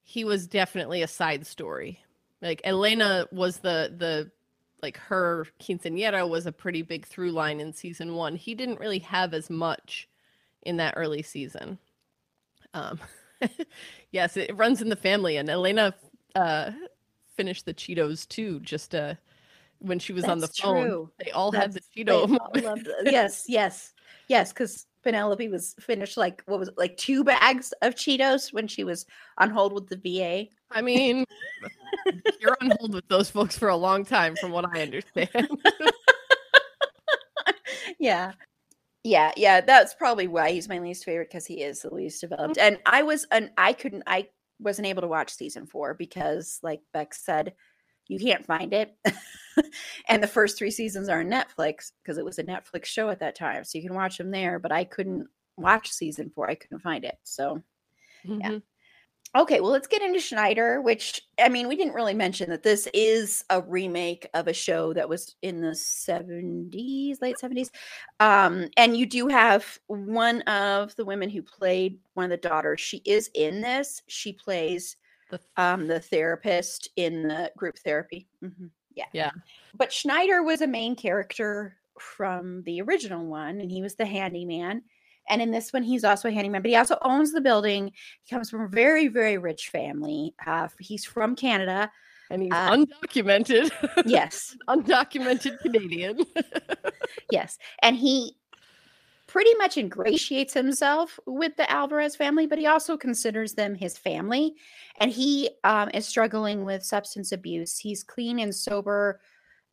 he 0.10 0.24
was 0.24 0.48
definitely 0.48 1.02
a 1.02 1.08
side 1.08 1.46
story. 1.46 2.00
Like 2.42 2.62
Elena 2.64 3.28
was 3.34 3.58
the 3.58 3.94
the 3.96 4.32
like 4.82 4.96
her 4.96 5.46
quinceañera 5.60 6.28
was 6.30 6.46
a 6.46 6.52
pretty 6.54 6.82
big 6.82 7.06
through 7.06 7.32
line 7.32 7.60
in 7.60 7.74
season 7.74 8.16
one. 8.16 8.38
He 8.38 8.56
didn't 8.56 8.80
really 8.80 9.00
have 9.00 9.34
as 9.34 9.50
much 9.50 10.08
in 10.62 10.78
that 10.78 10.94
early 10.96 11.24
season. 11.24 11.78
Um, 12.74 13.02
yes, 14.12 14.38
it 14.38 14.56
runs 14.56 14.82
in 14.82 14.88
the 14.88 14.96
family, 14.96 15.36
and 15.36 15.50
Elena 15.50 15.94
uh, 16.36 16.72
finished 17.36 17.66
the 17.66 17.74
Cheetos 17.74 18.26
too. 18.30 18.62
Just 18.62 18.96
uh, 18.96 19.16
when 19.80 20.00
she 20.00 20.14
was 20.14 20.24
on 20.24 20.40
the 20.40 20.48
phone, 20.48 20.86
true. 20.86 21.12
they 21.22 21.32
all 21.32 21.52
had 21.52 21.74
the 21.74 21.82
That's- 21.82 21.90
Cheeto. 21.94 22.22
all 22.22 22.28
moment. 22.30 22.64
loved 22.64 22.88
yes, 23.12 23.44
yes, 23.50 23.92
yes. 24.30 24.54
Because 24.54 24.86
Penelope 25.08 25.48
was 25.48 25.74
finished 25.80 26.18
like 26.18 26.44
what 26.48 26.60
was 26.60 26.68
it, 26.68 26.78
like 26.78 26.98
two 26.98 27.24
bags 27.24 27.74
of 27.82 27.96
Cheetos 27.96 28.52
when 28.52 28.68
she 28.68 28.84
was 28.84 29.06
on 29.38 29.50
hold 29.50 29.72
with 29.72 29.88
the 29.88 29.96
VA. 29.96 30.50
I 30.70 30.82
mean, 30.82 31.24
you're 32.42 32.58
on 32.62 32.74
hold 32.78 32.94
with 32.94 33.08
those 33.08 33.30
folks 33.30 33.58
for 33.58 33.70
a 33.70 33.76
long 33.78 34.04
time, 34.04 34.36
from 34.36 34.52
what 34.52 34.66
I 34.66 34.82
understand. 34.82 35.30
yeah, 38.00 38.34
yeah, 39.06 39.32
yeah. 39.38 39.62
That's 39.62 39.94
probably 39.94 40.28
why 40.28 40.52
he's 40.52 40.68
my 40.68 40.80
least 40.80 41.06
favorite 41.06 41.30
because 41.30 41.46
he 41.46 41.62
is 41.62 41.84
the 41.84 41.94
least 41.94 42.20
developed. 42.20 42.58
And 42.58 42.78
I 42.86 43.04
was 43.04 43.26
an 43.32 43.52
I 43.58 43.72
couldn't 43.72 44.04
I 44.08 44.28
wasn't 44.60 44.88
able 44.88 45.04
to 45.04 45.08
watch 45.08 45.34
season 45.34 45.68
four 45.68 45.94
because, 45.94 46.60
like 46.62 46.82
Beck 46.92 47.14
said, 47.14 47.54
you 48.08 48.20
can't 48.20 48.46
find 48.46 48.74
it. 48.74 48.96
and 50.10 50.22
the 50.24 50.28
first 50.28 50.58
three 50.58 50.72
seasons 50.72 51.10
are 51.10 51.20
on 51.22 51.28
Netflix 51.28 51.92
because 52.02 52.18
it 52.18 52.26
was 52.26 52.40
a 52.40 52.44
Netflix 52.44 52.86
show 52.86 53.10
at 53.10 53.20
that 53.20 53.36
time, 53.36 53.64
so 53.64 53.78
you 53.78 53.88
can 53.88 53.96
watch 53.96 54.18
them 54.18 54.32
there. 54.32 54.60
But 54.60 54.72
I 54.72 54.84
couldn't 54.84 55.28
watch 55.58 55.92
season 55.92 56.30
four; 56.30 56.50
I 56.50 56.56
couldn't 56.56 56.80
find 56.80 57.06
it. 57.06 57.18
So 57.24 57.64
Mhm. 58.26 58.64
Okay, 59.36 59.60
well, 59.62 59.72
let's 59.72 59.88
get 59.88 60.02
into 60.02 60.20
Schneider, 60.20 60.82
which 60.82 61.22
I 61.40 61.50
mean, 61.50 61.68
we 61.68 61.76
didn't 61.76 61.94
really 61.94 62.14
mention 62.14 62.50
that 62.50 62.64
this 62.64 62.88
is 62.94 63.44
a 63.50 63.62
remake 63.62 64.28
of 64.34 64.48
a 64.48 64.54
show 64.54 64.94
that 64.94 65.10
was 65.10 65.36
in 65.42 65.62
the 65.62 65.76
70s, 65.76 67.22
late 67.22 67.38
70s. 67.40 67.70
Um, 68.20 68.70
and 68.78 68.98
you 68.98 69.06
do 69.06 69.28
have 69.28 69.80
one 69.88 70.42
of 70.44 70.96
the 70.96 71.06
women 71.06 71.30
who 71.30 71.42
played 71.44 72.00
one 72.16 72.26
of 72.26 72.32
the 72.32 72.38
daughters. 72.50 72.80
She 72.82 73.02
is 73.06 73.30
in 73.36 73.62
this. 73.62 74.02
She 74.08 74.34
plays 74.34 74.96
The- 75.30 75.40
um, 75.58 75.88
the 75.88 76.00
therapist 76.00 76.90
in 76.96 77.24
the 77.28 77.52
group 77.58 77.78
therapy. 77.80 78.28
Mhm, 78.44 78.70
Yeah. 78.96 79.06
Yeah. 79.14 79.32
But 79.76 79.92
Schneider 79.94 80.44
was 80.44 80.62
a 80.62 80.68
main 80.68 80.96
character 80.96 81.78
from 82.00 82.64
the 82.64 82.82
original 82.82 83.26
one, 83.26 83.60
and 83.62 83.72
he 83.72 83.82
was 83.82 83.96
the 83.96 84.06
handyman. 84.06 84.84
And 85.30 85.42
in 85.42 85.52
this 85.52 85.74
one, 85.74 85.84
he's 85.84 86.04
also 86.06 86.30
a 86.30 86.32
handyman, 86.32 86.62
but 86.62 86.70
he 86.70 86.78
also 86.78 86.98
owns 87.02 87.34
the 87.34 87.42
building. 87.42 87.92
He 88.24 88.34
comes 88.34 88.50
from 88.50 88.62
a 88.62 88.68
very, 88.70 89.08
very 89.10 89.38
rich 89.38 89.70
family. 89.70 90.34
Uh, 90.46 90.70
he's 90.80 91.04
from 91.06 91.36
Canada. 91.36 91.92
and 92.30 92.42
he's 92.44 92.52
Uh, 92.54 92.72
undocumented, 92.72 93.72
Yes, 94.06 94.56
undocumented 94.68 95.60
Canadian. 95.60 96.20
yes. 97.32 97.58
And 97.82 97.96
he 97.96 98.36
pretty 99.28 99.54
much 99.56 99.78
ingratiates 99.78 100.54
himself 100.54 101.20
with 101.26 101.56
the 101.58 101.70
Alvarez 101.70 102.16
family, 102.16 102.48
but 102.48 102.58
he 102.58 102.66
also 102.66 102.98
considers 102.98 103.54
them 103.54 103.76
his 103.76 103.98
family. 103.98 104.56
And 105.00 105.12
he 105.12 105.50
um, 105.64 105.90
is 105.94 106.08
struggling 106.08 106.66
with 106.66 106.84
substance 106.84 107.32
abuse. 107.32 107.78
He's 107.78 108.04
clean 108.04 108.40
and 108.40 108.56
sober. 108.56 109.20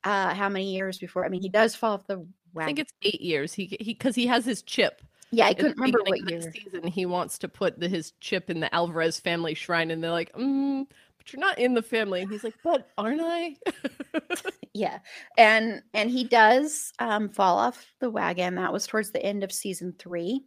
Uh, 0.02 0.34
how 0.34 0.48
many 0.48 0.74
years 0.74 0.98
before? 0.98 1.24
I 1.24 1.28
mean, 1.28 1.40
he 1.40 1.48
does 1.48 1.74
fall 1.74 1.94
off 1.94 2.06
the 2.06 2.26
I 2.56 2.66
think 2.66 2.78
it's 2.78 2.92
eight 3.02 3.20
years. 3.20 3.52
He 3.52 3.76
he 3.80 3.94
because 3.94 4.14
he 4.14 4.26
has 4.26 4.44
his 4.44 4.62
chip. 4.62 5.02
yeah, 5.30 5.46
I 5.46 5.54
couldn't 5.54 5.76
remember 5.76 6.00
what 6.04 6.30
year. 6.30 6.52
season 6.52 6.86
he 6.86 7.06
wants 7.06 7.38
to 7.38 7.48
put 7.48 7.80
the, 7.80 7.88
his 7.88 8.12
chip 8.20 8.50
in 8.50 8.60
the 8.60 8.72
Alvarez 8.74 9.18
family 9.18 9.54
shrine, 9.54 9.90
and 9.90 10.02
they're 10.02 10.10
like, 10.10 10.32
mm, 10.34 10.86
"But 11.24 11.32
you're 11.32 11.40
not 11.40 11.58
in 11.58 11.74
the 11.74 11.82
family." 11.82 12.22
And 12.22 12.30
he's 12.30 12.44
like, 12.44 12.54
"But 12.62 12.88
aren't 12.98 13.20
I?" 13.22 13.56
yeah 14.74 14.98
and 15.38 15.82
and 15.94 16.10
he 16.10 16.24
does 16.24 16.92
um 16.98 17.28
fall 17.28 17.58
off 17.58 17.86
the 18.00 18.10
wagon 18.10 18.56
that 18.56 18.72
was 18.72 18.88
towards 18.88 19.12
the 19.12 19.22
end 19.22 19.44
of 19.44 19.52
season 19.52 19.94
three 20.00 20.42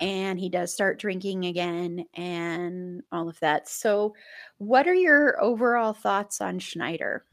and 0.00 0.40
he 0.40 0.48
does 0.48 0.72
start 0.72 0.98
drinking 0.98 1.44
again 1.44 2.06
and 2.14 3.02
all 3.12 3.28
of 3.28 3.38
that 3.40 3.68
so 3.68 4.14
what 4.56 4.88
are 4.88 4.94
your 4.94 5.38
overall 5.42 5.92
thoughts 5.92 6.40
on 6.40 6.58
schneider 6.58 7.24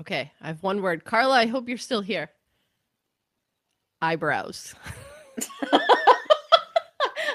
okay, 0.00 0.32
I 0.40 0.48
have 0.48 0.62
one 0.62 0.82
word. 0.82 1.04
Carla, 1.04 1.34
I 1.34 1.46
hope 1.46 1.68
you're 1.68 1.78
still 1.78 2.00
here. 2.00 2.30
Eyebrows. 4.00 4.74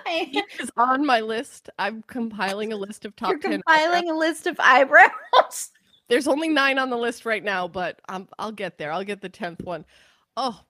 he 0.31 0.43
is 0.59 0.71
on 0.77 1.05
my 1.05 1.19
list. 1.19 1.69
I'm 1.79 2.03
compiling 2.03 2.73
a 2.73 2.77
list 2.77 3.05
of 3.05 3.15
top 3.15 3.31
You're 3.31 3.39
10. 3.39 3.51
compiling 3.51 4.09
a 4.09 4.15
list 4.15 4.47
of 4.47 4.59
eyebrows. 4.59 5.71
There's 6.07 6.27
only 6.27 6.49
nine 6.49 6.77
on 6.77 6.89
the 6.89 6.97
list 6.97 7.25
right 7.25 7.43
now, 7.43 7.67
but 7.67 7.99
I'm, 8.07 8.27
I'll 8.37 8.51
get 8.51 8.77
there. 8.77 8.91
I'll 8.91 9.03
get 9.03 9.21
the 9.21 9.29
10th 9.29 9.63
one. 9.63 9.85
Oh, 10.37 10.61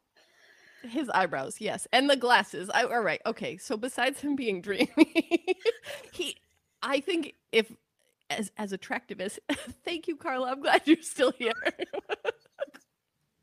his 0.83 1.09
eyebrows, 1.09 1.57
yes. 1.59 1.87
And 1.91 2.09
the 2.09 2.15
glasses. 2.15 2.69
I, 2.73 2.83
all 2.83 3.01
right. 3.01 3.21
Okay. 3.25 3.57
So 3.57 3.75
besides 3.75 4.21
him 4.21 4.37
being 4.37 4.61
dreamy, 4.61 5.57
he, 6.13 6.37
I 6.81 7.01
think 7.01 7.33
if, 7.51 7.69
as, 8.29 8.49
as 8.57 8.71
attractive 8.71 9.19
as, 9.19 9.37
thank 9.83 10.07
you, 10.07 10.15
Carla. 10.15 10.51
I'm 10.51 10.61
glad 10.61 10.83
you're 10.85 11.01
still 11.01 11.33
here. 11.37 11.51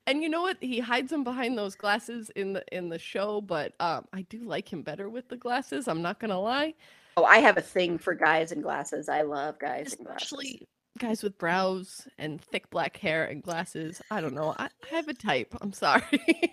And 0.07 0.23
you 0.23 0.29
know 0.29 0.43
what? 0.43 0.59
He 0.61 0.81
hides 0.81 1.13
him 1.13 1.25
behind 1.25 1.57
those 1.57 1.75
glasses 1.75 2.31
in 2.31 2.55
the 2.55 2.65
in 2.73 2.89
the 2.89 2.99
show, 2.99 3.41
but 3.41 3.73
um, 3.81 4.07
I 4.13 4.23
do 4.23 4.41
like 4.41 4.73
him 4.73 4.83
better 4.83 5.09
with 5.09 5.29
the 5.29 5.37
glasses. 5.37 5.89
I'm 5.89 6.03
not 6.03 6.19
gonna 6.19 6.41
lie. 6.41 6.75
Oh, 7.17 7.25
I 7.25 7.39
have 7.39 7.59
a 7.59 7.63
thing 7.63 7.99
for 7.99 8.15
guys 8.15 8.53
in 8.53 8.63
glasses. 8.63 9.09
I 9.09 9.23
love 9.23 9.59
guys 9.59 9.95
in 9.95 10.05
glasses. 10.05 10.33
Especially 10.33 10.69
guys 10.99 11.23
with 11.23 11.39
brows 11.39 12.07
and 12.19 12.41
thick 12.41 12.69
black 12.71 12.97
hair 12.97 13.25
and 13.25 13.43
glasses. 13.43 14.01
I 14.11 14.21
don't 14.21 14.35
know. 14.35 14.55
I, 14.59 14.67
I 14.67 14.95
have 14.95 15.09
a 15.09 15.15
type. 15.15 15.55
I'm 15.61 15.73
sorry. 15.73 16.03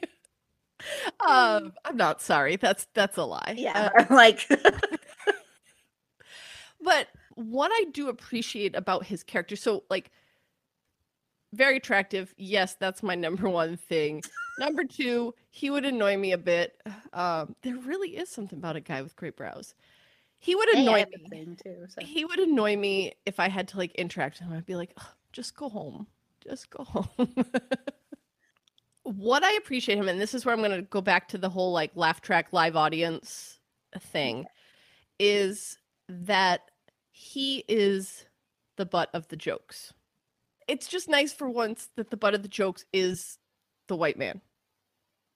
um, 1.28 1.74
I'm 1.86 1.97
not 1.97 2.22
sorry. 2.22 2.56
That's 2.56 2.88
that's 2.93 3.18
a 3.18 3.24
lie. 3.24 3.56
Yeah, 3.58 3.89
Uh, 3.97 4.06
like 4.14 4.47
but 6.82 7.08
what 7.36 7.72
I 7.74 7.86
do 7.91 8.10
appreciate 8.10 8.76
about 8.76 9.06
his 9.06 9.24
character, 9.24 9.56
so 9.56 9.84
like 9.89 10.12
very 11.54 11.78
attractive. 11.78 12.34
Yes, 12.38 12.76
that's 12.80 13.04
my 13.04 13.16
number 13.16 13.50
one 13.50 13.78
thing. 13.78 14.22
number 14.60 14.84
two, 14.84 15.34
he 15.50 15.70
would 15.70 15.86
annoy 15.86 16.18
me 16.18 16.32
a 16.32 16.38
bit. 16.38 16.82
Um, 17.14 17.56
there 17.64 17.76
really 17.76 18.18
is 18.18 18.30
something 18.30 18.60
about 18.60 18.76
a 18.76 18.82
guy 18.82 19.02
with 19.02 19.16
great 19.16 19.36
brows. 19.36 19.74
He 20.38 20.56
would 20.56 20.70
annoy 20.70 21.06
me. 21.06 21.30
thing 21.30 21.58
too. 21.62 21.86
So. 21.89 22.06
He 22.06 22.24
would 22.24 22.39
annoy 22.39 22.78
me 22.78 23.14
if 23.26 23.39
I 23.39 23.50
had 23.50 23.68
to 23.70 23.78
like 23.78 23.93
interact 23.95 24.39
with 24.39 24.47
him. 24.47 24.56
I'd 24.56 24.66
be 24.66 24.76
like, 24.76 24.93
"Ugh, 24.97 25.06
just 25.34 25.56
go 25.56 25.70
home. 25.70 26.08
Just 26.41 26.70
go 26.70 26.84
home. 26.84 27.45
what 29.04 29.43
I 29.43 29.54
appreciate 29.54 29.97
him, 29.97 30.08
and 30.08 30.20
this 30.22 30.34
is 30.34 30.45
where 30.45 30.54
I'm 30.54 30.62
going 30.62 30.72
to 30.72 30.82
go 30.84 31.02
back 31.02 31.28
to 31.30 31.38
the 31.38 31.50
whole 31.50 31.72
like 31.72 31.91
laugh 31.95 32.22
track 32.22 32.54
live 32.54 32.76
audience 32.76 33.60
thing, 34.00 34.45
is 35.20 35.78
that 36.08 36.62
he 37.12 37.66
is 37.68 38.26
the 38.78 38.86
butt 38.86 39.10
of 39.14 39.28
the 39.28 39.36
jokes. 39.36 39.93
It's 40.70 40.88
just 40.88 41.09
nice 41.09 41.34
for 41.34 41.49
once 41.49 41.89
that 41.95 42.11
the 42.11 42.17
butt 42.17 42.36
of 42.36 42.43
the 42.43 42.47
jokes 42.47 42.86
is 42.93 43.39
the 43.88 43.95
white 43.95 44.17
man. 44.17 44.39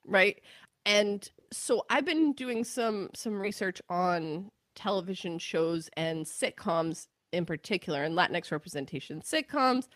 Right? 0.06 0.42
And 0.86 1.28
so 1.52 1.86
I've 1.90 2.06
been 2.06 2.34
doing 2.34 2.64
some 2.64 3.10
some 3.16 3.40
research 3.40 3.82
on 3.90 4.52
television 4.76 5.40
shows 5.40 5.90
and 5.98 6.26
sitcoms 6.26 7.08
in 7.32 7.46
particular 7.46 8.04
and 8.04 8.16
Latinx 8.16 8.52
representation 8.52 9.22
sitcoms. 9.22 9.88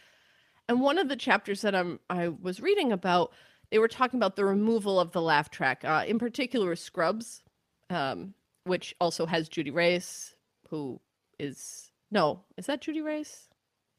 And 0.67 0.81
one 0.81 0.97
of 0.97 1.07
the 1.07 1.15
chapters 1.15 1.61
that 1.61 1.75
I'm 1.75 1.99
I 2.09 2.29
was 2.29 2.59
reading 2.59 2.91
about, 2.91 3.31
they 3.69 3.79
were 3.79 3.87
talking 3.87 4.17
about 4.19 4.35
the 4.35 4.45
removal 4.45 4.99
of 4.99 5.11
the 5.11 5.21
laugh 5.21 5.49
track, 5.51 5.83
uh, 5.85 6.03
in 6.07 6.19
particular 6.19 6.75
Scrubs, 6.75 7.43
um, 7.89 8.33
which 8.63 8.95
also 8.99 9.25
has 9.25 9.49
Judy 9.49 9.71
Reyes, 9.71 10.35
who 10.69 10.99
is 11.37 11.91
no, 12.09 12.43
is 12.57 12.65
that 12.65 12.81
Judy 12.81 13.01
Reyes? 13.01 13.47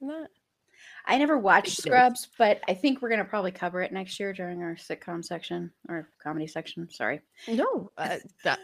In 0.00 0.08
that? 0.08 0.28
I 1.08 1.16
never 1.16 1.38
watched. 1.38 1.78
Scrubs, 1.78 2.28
but 2.36 2.60
I 2.68 2.74
think 2.74 3.00
we're 3.00 3.08
gonna 3.08 3.24
probably 3.24 3.50
cover 3.50 3.80
it 3.80 3.92
next 3.92 4.20
year 4.20 4.32
during 4.34 4.62
our 4.62 4.74
sitcom 4.74 5.24
section 5.24 5.72
or 5.88 6.08
comedy 6.22 6.46
section. 6.46 6.88
Sorry. 6.90 7.22
No, 7.48 7.90
uh, 7.96 8.18
that 8.44 8.60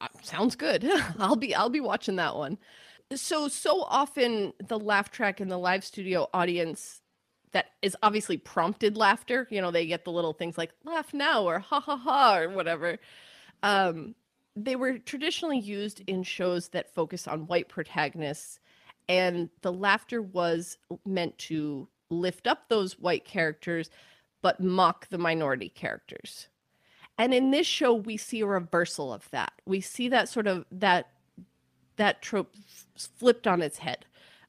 uh, 0.00 0.08
sounds 0.22 0.56
good. 0.56 0.84
I'll 1.18 1.36
be 1.36 1.54
I'll 1.54 1.68
be 1.68 1.80
watching 1.80 2.16
that 2.16 2.36
one. 2.36 2.58
So 3.14 3.48
so 3.48 3.82
often 3.82 4.54
the 4.66 4.78
laugh 4.78 5.10
track 5.10 5.42
in 5.42 5.48
the 5.48 5.58
live 5.58 5.84
studio 5.84 6.28
audience 6.32 7.02
that 7.52 7.66
is 7.82 7.96
obviously 8.02 8.38
prompted 8.38 8.96
laughter. 8.96 9.46
You 9.50 9.60
know, 9.60 9.70
they 9.70 9.86
get 9.86 10.04
the 10.04 10.10
little 10.10 10.32
things 10.32 10.56
like 10.56 10.72
laugh 10.84 11.12
now 11.12 11.44
or 11.44 11.58
ha 11.58 11.80
ha 11.80 11.96
ha 11.96 12.36
or 12.38 12.48
whatever. 12.48 12.98
Um, 13.62 14.14
they 14.56 14.76
were 14.76 14.98
traditionally 14.98 15.58
used 15.58 16.02
in 16.06 16.22
shows 16.22 16.68
that 16.68 16.94
focus 16.94 17.26
on 17.26 17.46
white 17.46 17.68
protagonists, 17.68 18.60
and 19.08 19.50
the 19.62 19.72
laughter 19.72 20.22
was 20.22 20.78
meant 21.04 21.36
to 21.38 21.88
lift 22.10 22.46
up 22.46 22.68
those 22.68 22.98
white 22.98 23.24
characters, 23.24 23.90
but 24.42 24.60
mock 24.60 25.08
the 25.08 25.18
minority 25.18 25.68
characters. 25.68 26.48
And 27.18 27.32
in 27.32 27.50
this 27.50 27.66
show, 27.66 27.94
we 27.94 28.16
see 28.16 28.40
a 28.40 28.46
reversal 28.46 29.12
of 29.12 29.30
that. 29.30 29.52
We 29.66 29.80
see 29.80 30.08
that 30.08 30.28
sort 30.28 30.46
of 30.46 30.64
that 30.72 31.10
that 31.96 32.22
trope 32.22 32.52
flipped 32.96 33.46
on 33.46 33.62
its 33.62 33.78
head. 33.78 34.04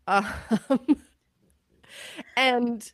Um, 0.08 0.26
and 2.38 2.91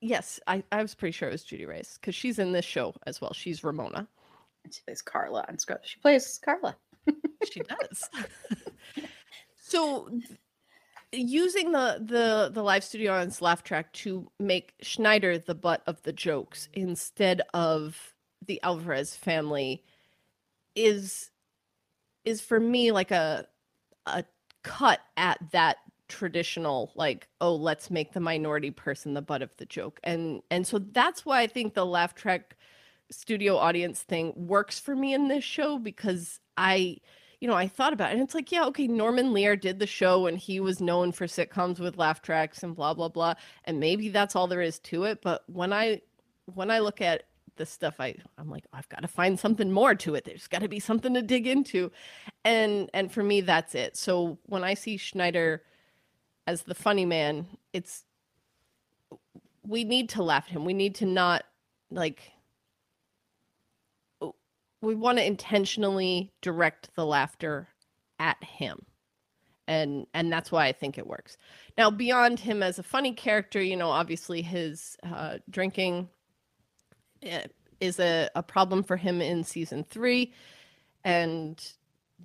yes, 0.00 0.38
I, 0.46 0.62
I 0.70 0.82
was 0.82 0.94
pretty 0.94 1.12
sure 1.12 1.28
it 1.28 1.32
was 1.32 1.42
Judy 1.42 1.66
Reyes 1.66 1.98
because 2.00 2.14
she's 2.14 2.38
in 2.38 2.52
this 2.52 2.64
show 2.64 2.94
as 3.06 3.20
well. 3.20 3.32
She's 3.32 3.64
Ramona. 3.64 4.06
And 4.64 4.72
She 4.72 4.80
plays 4.86 5.02
Carla 5.02 5.44
on 5.48 5.58
Scrubs. 5.58 5.88
She 5.88 5.98
plays 5.98 6.38
Carla. 6.42 6.76
She 7.52 7.60
does. 7.60 8.10
so 9.68 10.08
using 11.12 11.72
the 11.72 11.98
the 12.00 12.50
the 12.52 12.62
live 12.62 12.84
studio 12.84 13.12
audience 13.12 13.40
laugh 13.40 13.62
track 13.62 13.92
to 13.92 14.30
make 14.38 14.74
Schneider 14.80 15.38
the 15.38 15.54
butt 15.54 15.82
of 15.86 16.02
the 16.02 16.12
jokes 16.12 16.68
instead 16.72 17.42
of 17.54 18.14
the 18.46 18.60
Alvarez 18.62 19.14
family 19.14 19.84
is 20.74 21.30
is 22.24 22.40
for 22.40 22.60
me 22.60 22.92
like 22.92 23.10
a 23.10 23.46
a 24.06 24.24
cut 24.62 25.00
at 25.16 25.38
that 25.52 25.78
traditional 26.08 26.90
like 26.94 27.28
oh 27.40 27.54
let's 27.54 27.90
make 27.90 28.12
the 28.12 28.20
minority 28.20 28.70
person 28.70 29.12
the 29.12 29.22
butt 29.22 29.42
of 29.42 29.50
the 29.58 29.66
joke. 29.66 30.00
And 30.04 30.42
and 30.50 30.66
so 30.66 30.78
that's 30.78 31.26
why 31.26 31.40
i 31.42 31.46
think 31.46 31.74
the 31.74 31.86
laugh 31.86 32.14
track 32.14 32.56
studio 33.10 33.56
audience 33.56 34.02
thing 34.02 34.32
works 34.36 34.78
for 34.78 34.94
me 34.94 35.14
in 35.14 35.28
this 35.28 35.44
show 35.44 35.78
because 35.78 36.40
i 36.56 36.98
you 37.40 37.48
know 37.48 37.54
i 37.54 37.68
thought 37.68 37.92
about 37.92 38.10
it 38.10 38.14
and 38.14 38.22
it's 38.22 38.34
like 38.34 38.50
yeah 38.50 38.64
okay 38.64 38.86
norman 38.86 39.32
lear 39.32 39.56
did 39.56 39.78
the 39.78 39.86
show 39.86 40.26
and 40.26 40.38
he 40.38 40.60
was 40.60 40.80
known 40.80 41.12
for 41.12 41.26
sitcoms 41.26 41.78
with 41.78 41.96
laugh 41.96 42.22
tracks 42.22 42.62
and 42.62 42.74
blah 42.74 42.94
blah 42.94 43.08
blah 43.08 43.34
and 43.64 43.80
maybe 43.80 44.08
that's 44.08 44.34
all 44.36 44.46
there 44.46 44.62
is 44.62 44.78
to 44.78 45.04
it 45.04 45.20
but 45.22 45.42
when 45.46 45.72
i 45.72 46.00
when 46.46 46.70
i 46.70 46.78
look 46.78 47.00
at 47.00 47.24
the 47.58 47.66
stuff 47.66 47.96
i 48.00 48.14
i'm 48.38 48.48
like 48.48 48.64
i've 48.72 48.88
got 48.88 49.02
to 49.02 49.08
find 49.08 49.38
something 49.38 49.70
more 49.70 49.94
to 49.94 50.14
it. 50.14 50.24
There's 50.24 50.46
got 50.46 50.62
to 50.62 50.68
be 50.68 50.80
something 50.80 51.12
to 51.14 51.22
dig 51.22 51.46
into. 51.46 51.92
And 52.44 52.88
and 52.94 53.12
for 53.12 53.22
me 53.22 53.42
that's 53.42 53.74
it. 53.74 53.96
So 53.96 54.38
when 54.44 54.64
i 54.64 54.74
see 54.74 54.96
schneider 54.96 55.62
as 56.46 56.62
the 56.62 56.74
funny 56.74 57.04
man 57.04 57.46
it's 57.72 58.04
we 59.66 59.84
need 59.84 60.08
to 60.10 60.22
laugh 60.22 60.46
at 60.46 60.52
him. 60.52 60.64
We 60.64 60.72
need 60.72 60.94
to 60.96 61.06
not 61.06 61.44
like 61.90 62.32
we 64.80 64.94
want 64.94 65.18
to 65.18 65.26
intentionally 65.26 66.32
direct 66.40 66.94
the 66.94 67.04
laughter 67.04 67.68
at 68.18 68.42
him. 68.42 68.84
And 69.66 70.06
and 70.14 70.32
that's 70.32 70.50
why 70.50 70.66
i 70.66 70.72
think 70.72 70.96
it 70.96 71.06
works. 71.06 71.36
Now 71.76 71.90
beyond 71.90 72.40
him 72.40 72.62
as 72.62 72.78
a 72.78 72.82
funny 72.82 73.12
character 73.12 73.60
you 73.60 73.76
know 73.76 73.90
obviously 73.90 74.40
his 74.40 74.96
uh, 75.02 75.38
drinking 75.50 76.08
eh, 77.22 77.44
is 77.80 78.00
a, 78.00 78.30
a 78.34 78.42
problem 78.42 78.82
for 78.82 78.96
him 78.96 79.20
in 79.20 79.44
season 79.44 79.84
three. 79.84 80.32
And 81.04 81.62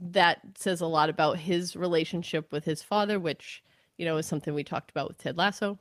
that 0.01 0.39
says 0.57 0.81
a 0.81 0.87
lot 0.87 1.09
about 1.09 1.37
his 1.37 1.75
relationship 1.75 2.51
with 2.51 2.65
his 2.65 2.81
father 2.81 3.19
which 3.19 3.61
you 3.97 4.05
know 4.05 4.17
is 4.17 4.25
something 4.25 4.53
we 4.53 4.63
talked 4.63 4.91
about 4.91 5.09
with 5.09 5.17
ted 5.17 5.37
lasso. 5.37 5.77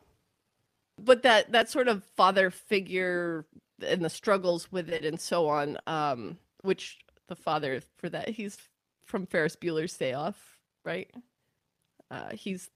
But 0.99 1.23
that 1.23 1.53
that 1.53 1.71
sort 1.71 1.87
of 1.87 2.03
father 2.17 2.51
figure 2.51 3.47
and 3.87 4.05
the 4.05 4.11
struggles 4.11 4.71
with 4.73 4.89
it 4.89 5.05
and 5.05 5.21
so 5.21 5.49
on 5.49 5.79
um 5.87 6.39
which 6.63 6.99
the 7.29 7.37
father 7.37 7.81
for 7.99 8.09
that 8.09 8.29
he's 8.29 8.57
from 9.05 9.27
ferris 9.27 9.57
bueller's 9.57 9.97
day 9.97 10.13
off 10.15 10.59
right 10.85 11.11
uh 12.11 12.31
he's 12.33 12.71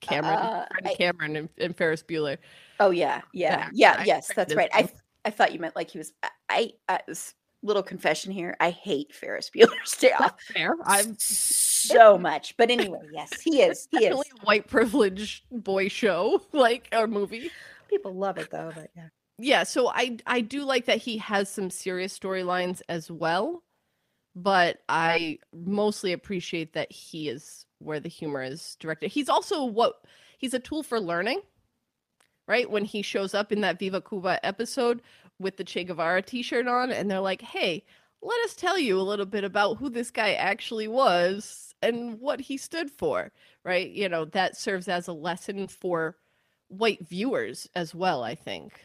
cameron 0.00 0.38
Uh, 0.38 0.66
I- 0.84 0.94
cameron 0.94 1.36
and, 1.36 1.48
and 1.58 1.76
ferris 1.76 2.02
bueller 2.02 2.38
Oh 2.80 2.90
yeah, 2.90 3.20
yeah, 3.32 3.68
yeah. 3.72 4.02
Yes, 4.04 4.28
that's 4.34 4.54
right. 4.56 4.70
I. 4.72 4.88
I 5.24 5.30
thought 5.30 5.52
you 5.52 5.60
meant 5.60 5.76
like 5.76 5.88
he 5.88 5.98
was. 5.98 6.12
I, 6.20 6.28
I, 6.48 6.70
I 6.88 7.00
s- 7.08 7.34
little 7.62 7.82
confession 7.84 8.32
here. 8.32 8.56
I 8.58 8.70
hate 8.70 9.14
Ferris 9.14 9.50
Bueller's 9.54 9.92
Day 9.96 10.10
Off 10.18 10.34
fair 10.52 10.74
i'm 10.84 11.14
so 11.20 12.18
much. 12.18 12.56
But 12.56 12.72
anyway, 12.72 12.98
yes, 13.12 13.40
he 13.40 13.62
is. 13.62 13.86
He 13.92 14.06
is. 14.06 14.16
a 14.16 14.44
white 14.44 14.66
privilege 14.66 15.44
boy 15.52 15.86
show 15.86 16.42
like 16.52 16.88
or 16.92 17.06
movie 17.06 17.52
People 17.88 18.14
love 18.16 18.36
it 18.36 18.50
though. 18.50 18.72
But 18.74 18.90
yeah. 18.96 19.08
Yeah 19.38 19.62
so 19.62 19.88
i 19.88 20.16
i 20.26 20.40
do 20.40 20.64
like 20.64 20.86
that 20.86 20.98
he 20.98 21.18
has 21.18 21.48
some 21.48 21.70
serious 21.70 22.18
storylines 22.18 22.80
as 22.88 23.10
well 23.10 23.62
but 24.34 24.78
i 24.88 25.38
mostly 25.52 26.12
appreciate 26.12 26.72
that 26.72 26.90
he 26.90 27.28
is 27.28 27.66
where 27.78 28.00
the 28.00 28.08
humor 28.08 28.42
is 28.42 28.76
directed 28.80 29.10
he's 29.10 29.28
also 29.28 29.64
what 29.64 30.04
he's 30.38 30.54
a 30.54 30.58
tool 30.60 30.82
for 30.82 31.00
learning 31.00 31.40
right 32.46 32.70
when 32.70 32.84
he 32.84 33.02
shows 33.02 33.34
up 33.34 33.52
in 33.52 33.60
that 33.60 33.78
viva 33.78 34.00
cuba 34.00 34.44
episode 34.44 35.02
with 35.38 35.56
the 35.56 35.64
che 35.64 35.84
guevara 35.84 36.22
t-shirt 36.22 36.66
on 36.66 36.90
and 36.90 37.10
they're 37.10 37.20
like 37.20 37.42
hey 37.42 37.84
let 38.22 38.44
us 38.44 38.54
tell 38.54 38.78
you 38.78 38.98
a 38.98 39.02
little 39.02 39.26
bit 39.26 39.42
about 39.44 39.74
who 39.78 39.90
this 39.90 40.10
guy 40.10 40.34
actually 40.34 40.86
was 40.86 41.74
and 41.82 42.20
what 42.20 42.40
he 42.40 42.56
stood 42.56 42.90
for, 42.90 43.32
right? 43.64 43.90
You 43.90 44.08
know, 44.08 44.24
that 44.26 44.56
serves 44.56 44.88
as 44.88 45.08
a 45.08 45.12
lesson 45.12 45.66
for 45.66 46.16
white 46.68 47.06
viewers 47.06 47.68
as 47.74 47.94
well, 47.94 48.22
I 48.22 48.36
think. 48.36 48.80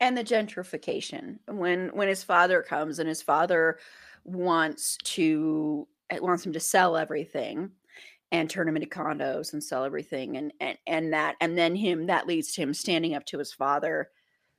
And 0.00 0.16
the 0.16 0.24
gentrification 0.24 1.38
when 1.48 1.88
when 1.88 2.08
his 2.08 2.22
father 2.22 2.62
comes 2.62 2.98
and 2.98 3.08
his 3.08 3.22
father 3.22 3.78
wants 4.24 4.96
to 4.98 5.88
eh, 6.10 6.18
wants 6.20 6.46
him 6.46 6.52
to 6.52 6.60
sell 6.60 6.96
everything 6.96 7.72
and 8.30 8.48
turn 8.50 8.68
him 8.68 8.76
into 8.76 8.88
condos 8.88 9.52
and 9.52 9.62
sell 9.64 9.84
everything 9.84 10.36
and 10.36 10.52
and 10.60 10.78
and 10.86 11.12
that 11.12 11.36
and 11.40 11.58
then 11.58 11.74
him 11.74 12.06
that 12.06 12.26
leads 12.26 12.52
to 12.52 12.62
him 12.62 12.74
standing 12.74 13.14
up 13.14 13.24
to 13.26 13.38
his 13.38 13.52
father 13.52 14.10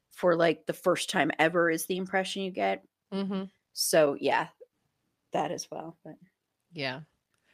for 0.09 0.35
like 0.35 0.65
the 0.65 0.73
first 0.73 1.09
time 1.09 1.31
ever 1.39 1.69
is 1.69 1.85
the 1.85 1.97
impression 1.97 2.41
you 2.43 2.51
get 2.51 2.83
Mm-hmm. 3.13 3.45
so 3.73 4.15
yeah 4.19 4.49
that 5.33 5.51
as 5.51 5.69
well 5.71 5.97
but 6.03 6.15
Yeah. 6.71 7.01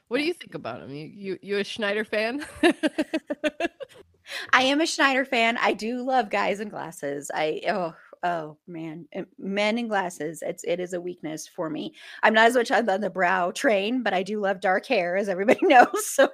What 0.07 0.19
do 0.19 0.25
you 0.25 0.33
think 0.33 0.55
about 0.55 0.81
him? 0.81 0.91
You 0.91 1.05
you, 1.05 1.39
you 1.41 1.57
a 1.59 1.63
Schneider 1.63 2.05
fan? 2.05 2.45
i 4.53 4.61
am 4.61 4.81
a 4.81 4.85
schneider 4.85 5.25
fan 5.25 5.57
i 5.57 5.73
do 5.73 6.01
love 6.01 6.29
guys 6.29 6.59
in 6.59 6.69
glasses 6.69 7.29
i 7.33 7.61
oh 7.69 7.93
oh 8.23 8.57
man 8.67 9.07
eh, 9.13 9.23
men 9.37 9.77
in 9.77 9.87
glasses 9.87 10.41
it's 10.45 10.63
it 10.63 10.79
is 10.79 10.93
a 10.93 11.01
weakness 11.01 11.47
for 11.47 11.69
me. 11.69 11.93
I'm 12.23 12.33
not 12.33 12.47
as 12.47 12.55
much 12.55 12.71
on 12.71 12.85
the, 12.85 12.97
the 12.97 13.09
brow 13.09 13.51
train 13.51 14.03
but 14.03 14.13
i 14.13 14.23
do 14.23 14.39
love 14.39 14.59
dark 14.59 14.85
hair 14.85 15.15
as 15.15 15.29
everybody 15.29 15.59
knows 15.63 16.05
so 16.05 16.29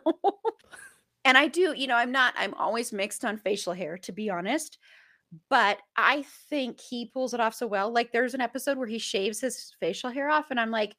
and 1.26 1.38
i 1.38 1.48
do 1.48 1.74
you 1.76 1.88
know 1.88 1.96
i'm 1.96 2.12
not 2.12 2.34
i'm 2.38 2.54
always 2.54 2.94
mixed 2.94 3.26
on 3.26 3.38
facial 3.38 3.74
hair 3.74 3.98
to 3.98 4.12
be 4.12 4.30
honest 4.30 4.78
but 5.50 5.78
i 5.96 6.24
think 6.50 6.80
he 6.80 7.06
pulls 7.06 7.34
it 7.34 7.40
off 7.40 7.54
so 7.54 7.68
well 7.68 7.92
like 7.92 8.12
there's 8.12 8.34
an 8.34 8.42
episode 8.42 8.78
where 8.78 8.88
he 8.88 9.00
shaves 9.00 9.40
his 9.40 9.74
facial 9.80 10.10
hair 10.10 10.30
off 10.30 10.52
and 10.52 10.60
i'm 10.60 10.72
like 10.72 10.96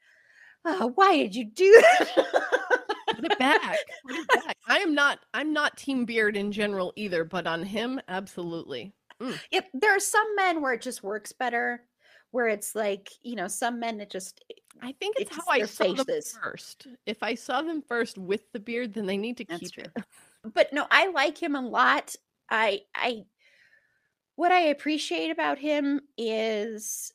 oh, 0.65 0.93
why 0.95 1.17
did 1.17 1.35
you 1.35 1.45
do 1.45 1.71
that 1.83 2.87
Put 3.23 3.33
it 3.33 3.39
back. 3.39 3.79
Put 4.07 4.17
it 4.17 4.29
back. 4.29 4.57
I 4.67 4.79
am 4.79 4.95
not 4.95 5.21
I'm 5.33 5.53
not 5.53 5.77
team 5.77 6.05
beard 6.05 6.37
in 6.37 6.53
general 6.53 6.93
either, 6.97 7.25
but 7.25 7.47
on 7.47 7.63
him, 7.63 8.01
absolutely. 8.09 8.93
Mm. 9.21 9.39
Yep, 9.53 9.69
there 9.75 9.97
are 9.97 10.01
some 10.01 10.35
men 10.37 10.61
where 10.61 10.73
it 10.73 10.83
just 10.83 11.03
works 11.03 11.33
better, 11.33 11.83
where 12.33 12.49
it's 12.49 12.75
like 12.75 13.11
you 13.23 13.37
know 13.37 13.49
some 13.49 13.79
men 13.79 14.01
it 14.01 14.11
just 14.11 14.45
I 14.83 14.93
think 14.93 15.17
it's, 15.19 15.31
It's 15.31 15.37
how 15.37 15.51
I 15.53 15.65
saw 15.65 15.93
them 15.93 16.07
first. 16.43 16.89
If 17.07 17.23
I 17.23 17.35
saw 17.35 17.63
them 17.63 17.83
first 17.83 18.19
with 18.19 18.51
the 18.53 18.59
beard, 18.59 18.95
then 18.95 19.07
they 19.07 19.17
need 19.17 19.37
to 19.37 19.45
That's 19.49 19.61
keep 19.61 19.73
true. 19.73 19.85
it. 19.97 20.05
but 20.53 20.73
no, 20.73 20.87
I 20.91 21.11
like 21.11 21.41
him 21.41 21.55
a 21.55 21.61
lot. 21.61 22.17
I 22.51 22.81
I 22.95 23.23
what 24.35 24.51
I 24.51 24.61
appreciate 24.63 25.31
about 25.31 25.59
him 25.59 26.01
is 26.19 27.13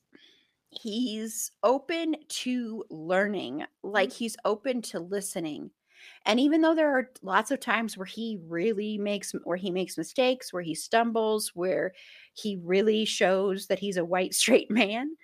he's 0.69 1.51
open 1.63 2.15
to 2.29 2.83
learning, 2.89 3.65
like 3.83 4.09
mm. 4.09 4.17
he's 4.17 4.37
open 4.45 4.81
to 4.83 4.99
listening. 4.99 5.71
And 6.25 6.39
even 6.39 6.61
though 6.61 6.75
there 6.75 6.91
are 6.97 7.11
lots 7.21 7.51
of 7.51 7.59
times 7.59 7.97
where 7.97 8.05
he 8.05 8.39
really 8.47 8.97
makes 8.97 9.33
where 9.43 9.57
he 9.57 9.71
makes 9.71 9.97
mistakes, 9.97 10.53
where 10.53 10.63
he 10.63 10.75
stumbles, 10.75 11.51
where 11.55 11.93
he 12.33 12.57
really 12.63 13.05
shows 13.05 13.67
that 13.67 13.79
he's 13.79 13.97
a 13.97 14.05
white 14.05 14.33
straight 14.33 14.69
man, 14.71 15.15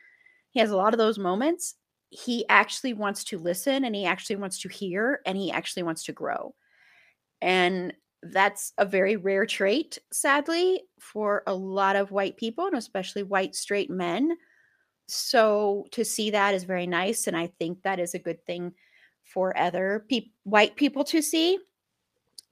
he 0.52 0.60
has 0.60 0.72
a 0.72 0.78
lot 0.78 0.94
of 0.94 0.98
those 1.00 1.20
moments. 1.20 1.76
He 2.10 2.46
actually 2.50 2.94
wants 2.94 3.24
to 3.26 3.40
listen 3.40 3.86
and 3.86 3.96
he 3.96 4.06
actually 4.06 4.38
wants 4.38 4.60
to 4.62 4.70
hear 4.70 5.22
and 5.26 5.38
he 5.38 5.52
actually 5.52 5.84
wants 5.84 6.04
to 6.06 6.14
grow. 6.14 6.56
And 7.42 7.94
that's 8.22 8.74
a 8.78 8.86
very 8.86 9.16
rare 9.18 9.46
trait, 9.46 9.98
sadly, 10.12 10.84
for 11.00 11.44
a 11.46 11.54
lot 11.54 11.96
of 11.96 12.12
white 12.12 12.38
people 12.38 12.66
and 12.68 12.76
especially 12.76 13.24
white 13.24 13.56
straight 13.56 13.90
men. 13.90 14.38
So 15.08 15.86
to 15.92 16.06
see 16.06 16.32
that 16.32 16.54
is 16.54 16.64
very 16.64 16.88
nice. 16.88 17.28
And 17.28 17.38
I 17.38 17.48
think 17.60 17.84
that 17.84 18.00
is 18.00 18.14
a 18.14 18.20
good 18.20 18.46
thing 18.46 18.74
for 19.24 19.58
other 19.58 20.06
peop 20.08 20.32
white 20.44 20.76
people 20.76 21.04
to 21.06 21.22
see. 21.22 21.60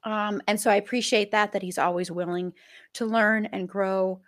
Um, 0.03 0.41
and 0.47 0.59
so 0.59 0.71
I 0.71 0.75
appreciate 0.75 1.31
that, 1.31 1.51
that 1.53 1.61
he's 1.61 1.77
always 1.77 2.09
willing 2.09 2.53
to 2.93 3.05
learn 3.05 3.45
and 3.47 3.69
grow. 3.69 4.21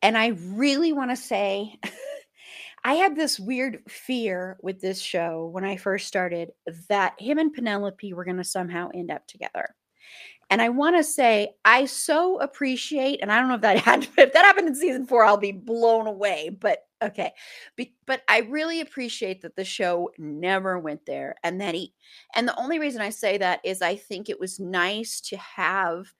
And 0.00 0.18
I 0.18 0.28
really 0.28 0.92
want 0.92 1.10
to 1.10 1.16
say, 1.16 1.78
I 2.84 2.94
had 2.94 3.14
this 3.14 3.38
weird 3.38 3.82
fear 3.88 4.58
with 4.62 4.80
this 4.80 5.00
show 5.00 5.48
when 5.52 5.64
I 5.64 5.76
first 5.76 6.08
started 6.08 6.50
that 6.88 7.14
him 7.20 7.38
and 7.38 7.52
Penelope 7.52 8.12
were 8.12 8.24
going 8.24 8.38
to 8.38 8.44
somehow 8.44 8.90
end 8.92 9.12
up 9.12 9.26
together. 9.28 9.76
And 10.52 10.62
I 10.62 10.68
want 10.68 10.96
to 10.98 11.04
say 11.04 11.54
I 11.64 11.86
so 11.86 12.38
appreciate, 12.40 13.20
and 13.22 13.32
I 13.32 13.40
don't 13.40 13.48
know 13.48 13.56
if 13.56 13.62
that 13.62 13.78
had 13.80 14.04
if 14.18 14.34
that 14.34 14.44
happened 14.44 14.68
in 14.68 14.76
season 14.76 15.06
four, 15.06 15.24
I'll 15.24 15.38
be 15.38 15.52
blown 15.52 16.06
away. 16.06 16.50
But 16.50 16.80
okay, 17.02 17.32
Be, 17.76 17.94
but 18.06 18.22
I 18.28 18.40
really 18.40 18.80
appreciate 18.82 19.42
that 19.42 19.56
the 19.56 19.64
show 19.64 20.10
never 20.18 20.78
went 20.78 21.06
there, 21.06 21.36
and 21.42 21.60
that 21.62 21.74
he, 21.74 21.94
and 22.36 22.46
the 22.46 22.60
only 22.60 22.78
reason 22.78 23.00
I 23.02 23.10
say 23.10 23.38
that 23.38 23.62
is 23.64 23.82
I 23.82 23.96
think 23.96 24.28
it 24.30 24.40
was 24.40 24.60
nice 24.60 25.20
to 25.22 25.38
have 25.38 26.12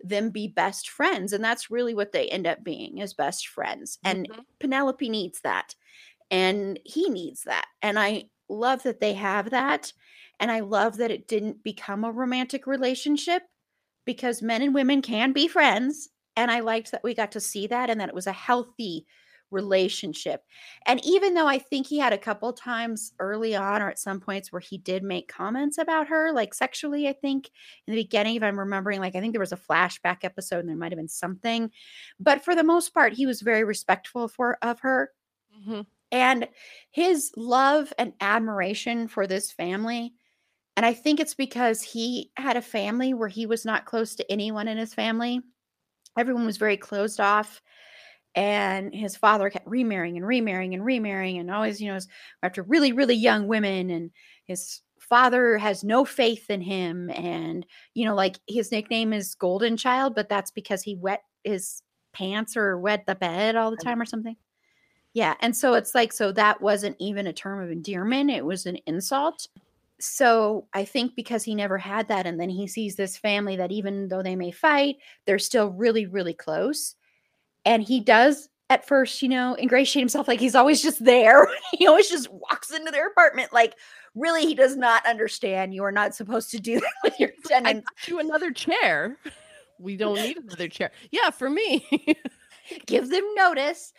them 0.00 0.30
be 0.30 0.48
best 0.48 0.90
friends, 0.90 1.32
and 1.32 1.42
that's 1.44 1.70
really 1.70 1.94
what 1.94 2.12
they 2.12 2.28
end 2.28 2.46
up 2.46 2.62
being 2.64 3.00
as 3.00 3.14
best 3.14 3.48
friends. 3.48 3.98
And 4.04 4.28
Mhm. 4.28 4.44
Penelope 4.60 5.08
needs 5.08 5.40
that, 5.42 5.74
and 6.30 6.80
he 6.84 7.10
needs 7.10 7.44
that, 7.44 7.66
and 7.82 7.98
I 7.98 8.30
love 8.48 8.84
that 8.84 9.00
they 9.00 9.14
have 9.14 9.50
that, 9.50 9.92
and 10.40 10.50
I 10.52 10.60
love 10.60 10.98
that 10.98 11.12
it 11.12 11.28
didn't 11.28 11.64
become 11.64 12.04
a 12.04 12.12
romantic 12.12 12.66
relationship 12.66 13.44
because 14.04 14.42
men 14.42 14.62
and 14.62 14.74
women 14.74 15.02
can 15.02 15.32
be 15.32 15.48
friends. 15.48 16.08
And 16.36 16.50
I 16.50 16.60
liked 16.60 16.90
that 16.90 17.04
we 17.04 17.14
got 17.14 17.32
to 17.32 17.40
see 17.40 17.66
that 17.68 17.90
and 17.90 18.00
that 18.00 18.08
it 18.08 18.14
was 18.14 18.26
a 18.26 18.32
healthy 18.32 19.06
relationship. 19.50 20.42
And 20.86 21.04
even 21.04 21.34
though 21.34 21.46
I 21.46 21.58
think 21.58 21.86
he 21.86 21.98
had 21.98 22.12
a 22.12 22.18
couple 22.18 22.52
times 22.52 23.12
early 23.20 23.54
on 23.54 23.82
or 23.82 23.90
at 23.90 23.98
some 24.00 24.20
points 24.20 24.50
where 24.50 24.60
he 24.60 24.78
did 24.78 25.04
make 25.04 25.28
comments 25.28 25.78
about 25.78 26.08
her, 26.08 26.32
like 26.32 26.54
sexually, 26.54 27.06
I 27.06 27.12
think 27.12 27.50
in 27.86 27.94
the 27.94 28.02
beginning, 28.02 28.34
if 28.36 28.42
I'm 28.42 28.58
remembering, 28.58 29.00
like 29.00 29.14
I 29.14 29.20
think 29.20 29.32
there 29.32 29.40
was 29.40 29.52
a 29.52 29.56
flashback 29.56 30.18
episode 30.24 30.60
and 30.60 30.68
there 30.68 30.76
might 30.76 30.90
have 30.90 30.98
been 30.98 31.08
something. 31.08 31.70
But 32.18 32.42
for 32.44 32.56
the 32.56 32.64
most 32.64 32.92
part, 32.94 33.12
he 33.12 33.26
was 33.26 33.42
very 33.42 33.62
respectful 33.62 34.26
for 34.26 34.58
of 34.62 34.80
her. 34.80 35.12
Mhm. 35.52 35.86
And 36.12 36.48
his 36.90 37.32
love 37.36 37.92
and 37.98 38.12
admiration 38.20 39.08
for 39.08 39.26
this 39.26 39.50
family 39.50 40.14
and 40.76 40.84
I 40.84 40.92
think 40.92 41.20
it's 41.20 41.34
because 41.34 41.82
he 41.82 42.30
had 42.36 42.56
a 42.56 42.62
family 42.62 43.14
where 43.14 43.28
he 43.28 43.46
was 43.46 43.64
not 43.64 43.86
close 43.86 44.14
to 44.16 44.32
anyone 44.32 44.68
in 44.68 44.76
his 44.76 44.94
family. 44.94 45.40
Everyone 46.18 46.46
was 46.46 46.56
very 46.56 46.76
closed 46.76 47.20
off. 47.20 47.62
And 48.36 48.92
his 48.92 49.16
father 49.16 49.48
kept 49.48 49.68
remarrying 49.68 50.16
and 50.16 50.26
remarrying 50.26 50.74
and 50.74 50.84
remarrying 50.84 51.38
and 51.38 51.52
always, 51.52 51.80
you 51.80 51.92
know, 51.92 51.98
after 52.42 52.64
really, 52.64 52.90
really 52.90 53.14
young 53.14 53.46
women. 53.46 53.90
And 53.90 54.10
his 54.46 54.80
father 54.98 55.56
has 55.56 55.84
no 55.84 56.04
faith 56.04 56.50
in 56.50 56.60
him. 56.60 57.10
And, 57.10 57.64
you 57.94 58.04
know, 58.04 58.16
like 58.16 58.40
his 58.48 58.72
nickname 58.72 59.12
is 59.12 59.36
Golden 59.36 59.76
Child, 59.76 60.16
but 60.16 60.28
that's 60.28 60.50
because 60.50 60.82
he 60.82 60.96
wet 60.96 61.22
his 61.44 61.82
pants 62.12 62.56
or 62.56 62.76
wet 62.76 63.06
the 63.06 63.14
bed 63.14 63.54
all 63.54 63.70
the 63.70 63.76
time 63.76 64.00
or 64.00 64.04
something. 64.04 64.36
Yeah. 65.12 65.34
And 65.38 65.56
so 65.56 65.74
it's 65.74 65.94
like, 65.94 66.12
so 66.12 66.32
that 66.32 66.60
wasn't 66.60 66.96
even 66.98 67.28
a 67.28 67.32
term 67.32 67.62
of 67.62 67.70
endearment, 67.70 68.30
it 68.30 68.44
was 68.44 68.66
an 68.66 68.78
insult 68.86 69.46
so 70.00 70.66
I 70.72 70.84
think 70.84 71.14
because 71.14 71.44
he 71.44 71.54
never 71.54 71.78
had 71.78 72.08
that, 72.08 72.26
and 72.26 72.38
then 72.40 72.48
he 72.48 72.66
sees 72.66 72.96
this 72.96 73.16
family 73.16 73.56
that 73.56 73.72
even 73.72 74.08
though 74.08 74.22
they 74.22 74.36
may 74.36 74.50
fight, 74.50 74.96
they're 75.26 75.38
still 75.38 75.70
really, 75.70 76.06
really 76.06 76.34
close. 76.34 76.94
And 77.64 77.82
he 77.82 78.00
does 78.00 78.48
at 78.70 78.86
first, 78.86 79.22
you 79.22 79.28
know, 79.28 79.54
ingratiate 79.56 80.02
himself 80.02 80.26
like 80.26 80.40
he's 80.40 80.54
always 80.54 80.82
just 80.82 81.04
there. 81.04 81.48
he 81.72 81.86
always 81.86 82.08
just 82.08 82.30
walks 82.30 82.70
into 82.72 82.90
their 82.90 83.08
apartment. 83.08 83.52
Like, 83.52 83.74
really, 84.14 84.46
he 84.46 84.54
does 84.54 84.76
not 84.76 85.06
understand. 85.06 85.74
You 85.74 85.84
are 85.84 85.92
not 85.92 86.14
supposed 86.14 86.50
to 86.52 86.60
do 86.60 86.80
that 86.80 86.92
with 87.02 87.20
your 87.20 87.30
I 87.30 87.48
tenants. 87.48 87.88
got 87.88 88.08
you 88.08 88.18
another 88.20 88.50
chair. 88.50 89.18
We 89.80 89.96
don't 89.96 90.14
need 90.14 90.36
another 90.36 90.68
chair. 90.68 90.92
Yeah, 91.10 91.30
for 91.30 91.50
me. 91.50 91.84
Give 92.86 93.10
them 93.10 93.24
notice. 93.34 93.92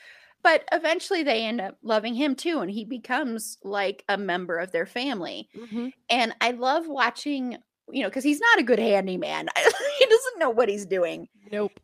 But 0.46 0.64
eventually 0.72 1.24
they 1.24 1.44
end 1.44 1.60
up 1.60 1.76
loving 1.82 2.14
him 2.14 2.36
too. 2.36 2.60
And 2.60 2.70
he 2.70 2.86
becomes 2.86 3.58
like 3.64 4.04
a 4.08 4.16
member 4.16 4.60
of 4.60 4.72
their 4.72 4.86
family. 4.86 5.50
Mhm. 5.58 5.92
And 6.12 6.36
I 6.40 6.52
love 6.52 6.88
watching, 6.88 7.58
you 7.90 8.04
know, 8.04 8.10
because 8.10 8.24
he's 8.24 8.40
not 8.40 8.60
a 8.60 8.64
good 8.64 8.78
handyman. 8.78 9.48
he 9.98 10.06
doesn't 10.06 10.38
know 10.38 10.52
what 10.52 10.70
he's 10.70 10.86
doing. 10.86 11.28
Nope. 11.52 11.80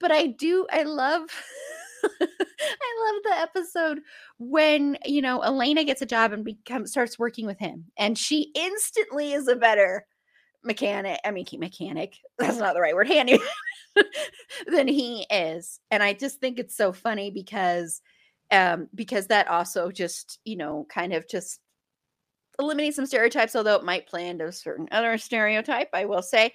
But 0.00 0.10
I 0.10 0.28
do, 0.28 0.66
I 0.72 0.84
love, 0.84 1.28
I 2.02 3.12
love 3.12 3.22
the 3.24 3.38
episode 3.40 4.00
when, 4.38 4.96
you 5.04 5.20
know, 5.20 5.42
Elena 5.42 5.84
gets 5.84 6.00
a 6.00 6.06
job 6.06 6.32
and 6.32 6.46
becomes, 6.46 6.90
starts 6.90 7.18
working 7.18 7.44
with 7.44 7.58
him. 7.58 7.84
And 7.98 8.16
she 8.16 8.52
instantly 8.54 9.34
is 9.34 9.48
a 9.48 9.56
better 9.56 10.06
mechanic. 10.64 11.20
I 11.26 11.30
mean, 11.30 11.44
key 11.44 11.58
mechanic. 11.58 12.16
That's 12.38 12.56
not 12.56 12.72
the 12.72 12.80
right 12.80 12.94
word. 12.94 13.08
Handyman 13.08 13.46
than 14.66 14.88
he 14.88 15.26
is. 15.30 15.80
And 15.90 16.02
I 16.02 16.12
just 16.14 16.40
think 16.40 16.58
it's 16.58 16.76
so 16.76 16.92
funny 16.92 17.30
because, 17.30 18.00
um, 18.50 18.88
because 18.94 19.28
that 19.28 19.48
also 19.48 19.90
just, 19.90 20.38
you 20.44 20.56
know, 20.56 20.86
kind 20.90 21.12
of 21.12 21.28
just 21.28 21.60
eliminate 22.58 22.94
some 22.94 23.06
stereotypes, 23.06 23.54
although 23.54 23.76
it 23.76 23.84
might 23.84 24.06
play 24.08 24.26
into 24.28 24.46
a 24.46 24.52
certain 24.52 24.88
other 24.90 25.16
stereotype, 25.18 25.88
I 25.92 26.04
will 26.06 26.22
say. 26.22 26.52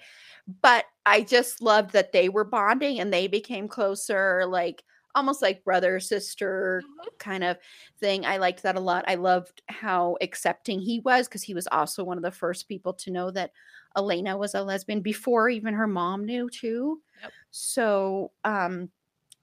But 0.62 0.84
I 1.06 1.22
just 1.22 1.62
loved 1.62 1.92
that 1.92 2.12
they 2.12 2.28
were 2.28 2.44
bonding 2.44 3.00
and 3.00 3.12
they 3.12 3.26
became 3.26 3.68
closer. 3.68 4.44
Like 4.46 4.82
almost 5.14 5.40
like 5.42 5.64
brother 5.64 6.00
sister 6.00 6.82
Mhm. 6.86 7.18
kind 7.18 7.44
of 7.44 7.56
thing. 8.00 8.26
I 8.26 8.36
liked 8.38 8.62
that 8.64 8.76
a 8.76 8.80
lot. 8.80 9.04
I 9.08 9.14
loved 9.14 9.62
how 9.68 10.16
accepting 10.20 10.80
he 10.80 11.00
was 11.00 11.28
because 11.28 11.42
he 11.44 11.54
was 11.54 11.68
also 11.68 12.04
one 12.04 12.18
of 12.18 12.24
the 12.24 12.30
first 12.32 12.68
people 12.68 12.92
to 12.94 13.10
know 13.10 13.30
that 13.30 13.52
Elena 13.96 14.36
was 14.36 14.54
a 14.54 14.62
lesbian 14.62 15.00
before 15.00 15.48
even 15.48 15.74
her 15.74 15.86
mom 15.86 16.24
knew 16.24 16.48
too. 16.50 17.00
Yep. 17.22 17.32
So 17.50 18.32
um 18.44 18.90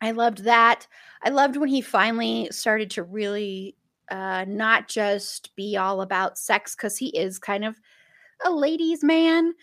I 0.01 0.11
loved 0.11 0.43
that. 0.45 0.87
I 1.23 1.29
loved 1.29 1.57
when 1.57 1.69
he 1.69 1.81
finally 1.81 2.47
started 2.51 2.89
to 2.91 3.03
really 3.03 3.75
uh 4.09 4.45
not 4.47 4.87
just 4.87 5.55
be 5.55 5.77
all 5.77 6.01
about 6.01 6.37
sex 6.37 6.75
because 6.75 6.97
he 6.97 7.15
is 7.17 7.39
kind 7.39 7.65
of 7.65 7.79
a 8.45 8.51
ladies 8.51 9.03
man 9.03 9.53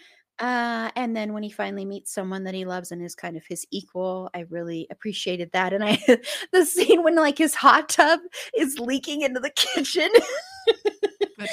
uh, 0.41 0.91
and 0.97 1.17
then 1.17 1.33
when 1.33 1.43
he 1.43 1.51
finally 1.51 1.85
meets 1.85 2.13
someone 2.13 2.45
that 2.45 2.55
he 2.55 2.65
loves 2.65 2.93
and 2.93 3.03
is 3.03 3.15
kind 3.15 3.37
of 3.37 3.45
his 3.47 3.67
equal, 3.71 4.31
I 4.35 4.41
really 4.51 4.87
appreciated 4.91 5.51
that. 5.53 5.73
And 5.73 5.83
I, 5.85 5.99
the 6.53 6.65
scene 6.65 7.03
when 7.03 7.17
like 7.17 7.39
his 7.39 7.55
hot 7.55 7.89
tub 7.89 8.21
is 8.57 8.79
leaking 8.79 9.23
into 9.23 9.41
the 9.41 9.51
kitchen, 9.57 10.09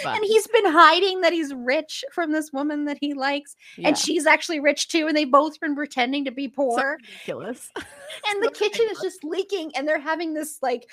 and 0.06 0.24
he's 0.24 0.48
been 0.48 0.66
hiding 0.66 1.22
that 1.22 1.34
he's 1.34 1.54
rich 1.54 2.04
from 2.12 2.32
this 2.32 2.52
woman 2.52 2.86
that 2.86 2.98
he 3.00 3.14
likes, 3.14 3.56
Yeah. 3.78 3.90
and 3.90 3.98
she's 3.98 4.26
actually 4.26 4.60
rich 4.60 4.88
too, 4.88 5.08
and 5.08 5.16
they 5.16 5.26
both 5.26 5.60
been 5.60 5.76
pretending 5.76 6.26
to 6.26 6.32
be 6.32 6.48
So 6.48 6.54
poor, 6.56 6.98
ridiculous. 7.02 7.72
and 7.76 8.44
the 8.44 8.52
so 8.54 8.60
kitchen 8.60 8.88
is 8.92 9.00
just 9.00 9.24
leaking, 9.24 9.72
and 9.76 9.88
they're 9.88 10.00
having 10.00 10.34
this 10.34 10.60
like 10.62 10.88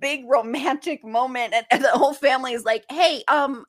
big 0.00 0.24
romantic 0.28 1.04
moment, 1.04 1.54
and, 1.54 1.66
and 1.70 1.84
the 1.84 1.88
whole 1.90 2.14
family 2.14 2.52
is 2.52 2.64
like, 2.64 2.84
"Hey, 2.90 3.22
um, 3.28 3.64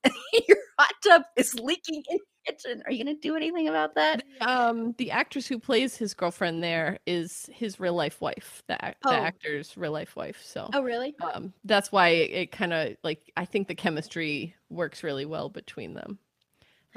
your 0.47 0.57
hot 0.79 0.93
tub 1.03 1.23
is 1.35 1.53
leaking 1.55 2.03
kitchen. 2.45 2.81
Are 2.85 2.91
you 2.91 3.03
gonna 3.03 3.17
do 3.17 3.35
anything 3.35 3.67
about 3.67 3.95
that?" 3.95 4.23
The, 4.39 4.49
um, 4.49 4.93
the 4.97 5.11
actress 5.11 5.47
who 5.47 5.59
plays 5.59 5.95
his 5.97 6.13
girlfriend 6.13 6.63
there 6.63 6.99
is 7.05 7.49
his 7.53 7.79
real 7.79 7.93
life 7.93 8.21
wife. 8.21 8.63
The, 8.67 8.77
ac- 8.83 8.95
the 9.03 9.09
Oh. 9.09 9.13
actor's 9.13 9.75
real 9.77 9.91
life 9.91 10.15
wife. 10.15 10.41
So 10.43 10.69
Oh, 10.73 10.81
really? 10.83 11.15
um, 11.21 11.53
that's 11.63 11.91
why 11.91 12.09
it, 12.09 12.51
kind 12.51 12.73
of 12.73 12.95
like 13.03 13.31
I 13.37 13.45
think 13.45 13.67
the 13.67 13.75
chemistry 13.75 14.55
works 14.69 15.03
really 15.03 15.25
well 15.25 15.49
between 15.49 15.93
them. 15.93 16.19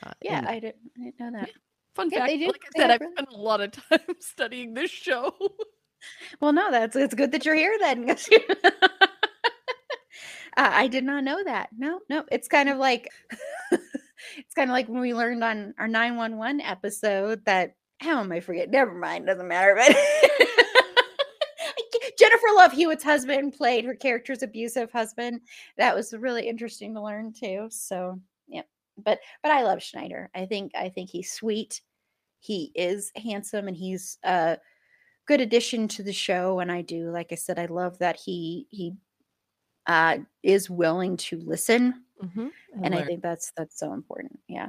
Uh, 0.03 0.13
Yeah, 0.23 0.39
and 0.39 0.49
I 0.49 0.61
didn't, 0.61 0.77
I 1.01 1.05
didn't 1.05 1.21
know 1.21 1.31
that. 1.41 1.51
fun 1.95 2.11
yeah, 2.13 2.27
fact, 2.27 2.33
like 2.41 2.65
I 2.77 2.81
said, 2.81 2.91
I've 2.91 3.01
really- 3.01 3.13
spent 3.15 3.29
a 3.33 3.37
lot 3.37 3.61
of 3.61 3.73
time 3.91 4.01
studying 4.21 4.75
this 4.75 4.91
show. 4.91 5.35
Well, 6.41 6.53
no, 6.53 6.71
that's 6.71 6.95
it's 6.95 7.15
good 7.15 7.33
that 7.33 7.45
you're 7.45 7.57
here 7.57 7.77
then. 7.81 8.09
uh, 8.09 8.15
I 10.57 10.89
did 10.89 11.05
not 11.05 11.25
know 11.25 11.43
that. 11.45 11.69
No, 11.77 12.01
no, 12.09 12.25
it's 12.31 12.49
kind 12.49 12.69
of 12.69 12.79
like 12.79 13.09
it's 14.39 14.55
kind 14.55 14.71
of 14.71 14.75
like 14.75 14.89
when 14.89 15.01
we 15.01 15.15
learned 15.15 15.45
on 15.45 15.75
our 15.79 15.89
911 15.89 16.61
episode 16.61 17.45
that 17.45 17.75
how 18.01 18.21
am 18.21 18.31
I 18.31 18.41
forget? 18.41 18.71
Never 18.71 18.95
mind, 18.95 19.27
doesn't 19.27 19.49
matter. 19.49 19.75
But 19.75 19.89
Jennifer 22.19 22.47
Love 22.57 22.73
Hewitt's 22.73 23.05
husband 23.05 23.55
played 23.55 23.85
her 23.85 23.95
character's 23.95 24.43
abusive 24.43 24.91
husband. 24.93 25.41
That 25.77 25.95
was 25.95 26.13
really 26.13 26.49
interesting 26.49 26.95
to 26.95 27.03
learn 27.03 27.33
too. 27.33 27.69
So 27.71 28.21
yeah, 28.47 28.63
but 28.97 29.19
but 29.43 29.53
I 29.53 29.63
love 29.63 29.83
Schneider. 29.83 30.31
I 30.35 30.47
think 30.47 30.73
I 30.77 30.89
think 30.89 31.11
he's 31.11 31.33
sweet. 31.33 31.81
He 32.41 32.71
is 32.75 33.11
handsome, 33.17 33.69
and 33.69 33.77
he's 33.77 34.19
uh 34.23 34.57
good 35.29 35.41
addition 35.43 35.87
to 35.87 36.03
the 36.03 36.13
show 36.13 36.59
and 36.59 36.73
i 36.73 36.81
do 36.81 37.11
like 37.11 37.33
i 37.33 37.35
said 37.35 37.59
i 37.59 37.67
love 37.67 37.99
that 37.99 38.17
he 38.17 38.67
he 38.71 38.95
uh 39.89 40.19
is 40.43 40.71
willing 40.71 41.17
to 41.17 41.41
listen 41.45 41.95
Mhm, 42.23 42.51
and 42.83 42.95
i 42.95 43.03
think 43.05 43.23
that's 43.23 43.53
that's 43.57 43.79
so 43.79 43.93
important 43.93 44.39
yeah 44.49 44.69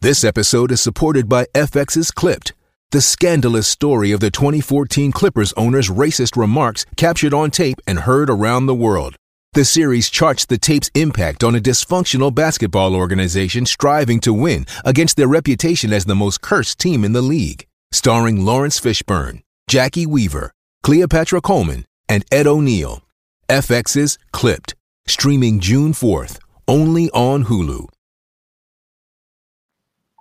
This 0.00 0.22
episode 0.24 0.70
is 0.72 0.80
supported 0.80 1.28
by 1.28 1.46
FX's 1.54 2.10
Clipped, 2.12 2.52
the 2.92 3.00
scandalous 3.00 3.66
story 3.66 4.12
of 4.12 4.20
the 4.20 4.30
2014 4.30 5.10
Clippers 5.12 5.52
owner's 5.56 5.90
racist 5.90 6.36
remarks 6.36 6.86
captured 6.96 7.34
on 7.34 7.50
tape 7.50 7.80
and 7.86 7.98
heard 8.00 8.30
around 8.30 8.66
the 8.66 8.74
world. 8.86 9.16
The 9.54 9.64
series 9.64 10.08
charts 10.08 10.46
the 10.46 10.56
tape's 10.56 10.90
impact 10.94 11.42
on 11.42 11.56
a 11.56 11.60
dysfunctional 11.60 12.32
basketball 12.32 12.94
organization 12.94 13.66
striving 13.66 14.20
to 14.20 14.32
win 14.32 14.66
against 14.84 15.16
their 15.16 15.26
reputation 15.28 15.92
as 15.92 16.04
the 16.04 16.14
most 16.14 16.40
cursed 16.42 16.78
team 16.78 17.04
in 17.04 17.12
the 17.12 17.22
league. 17.34 17.66
Starring 17.90 18.44
Laurence 18.44 18.78
Fishburne, 18.80 19.42
Jacki 19.68 20.06
Weaver, 20.06 20.52
Cleopatra 20.84 21.40
Coleman, 21.40 21.84
and 22.08 22.24
Ed 22.30 22.46
O'Neill. 22.46 23.02
FX's 23.48 24.18
Clipped, 24.32 24.74
streaming 25.06 25.58
June 25.58 25.92
4th, 25.92 26.38
only 26.66 27.08
on 27.10 27.44
Hulu. 27.44 27.88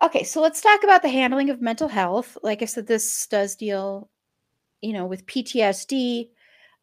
okay 0.03 0.23
so 0.23 0.41
let's 0.41 0.61
talk 0.61 0.84
about 0.84 1.01
the 1.01 1.09
handling 1.09 1.49
of 1.49 1.61
mental 1.61 1.89
health. 1.89 2.38
Like 2.41 2.61
i 2.61 2.65
said 2.65 2.88
this 2.88 3.28
does 3.28 3.55
deal 3.55 4.09
you 4.82 4.93
know 4.93 5.05
with 5.05 5.25
ptsd 5.25 6.30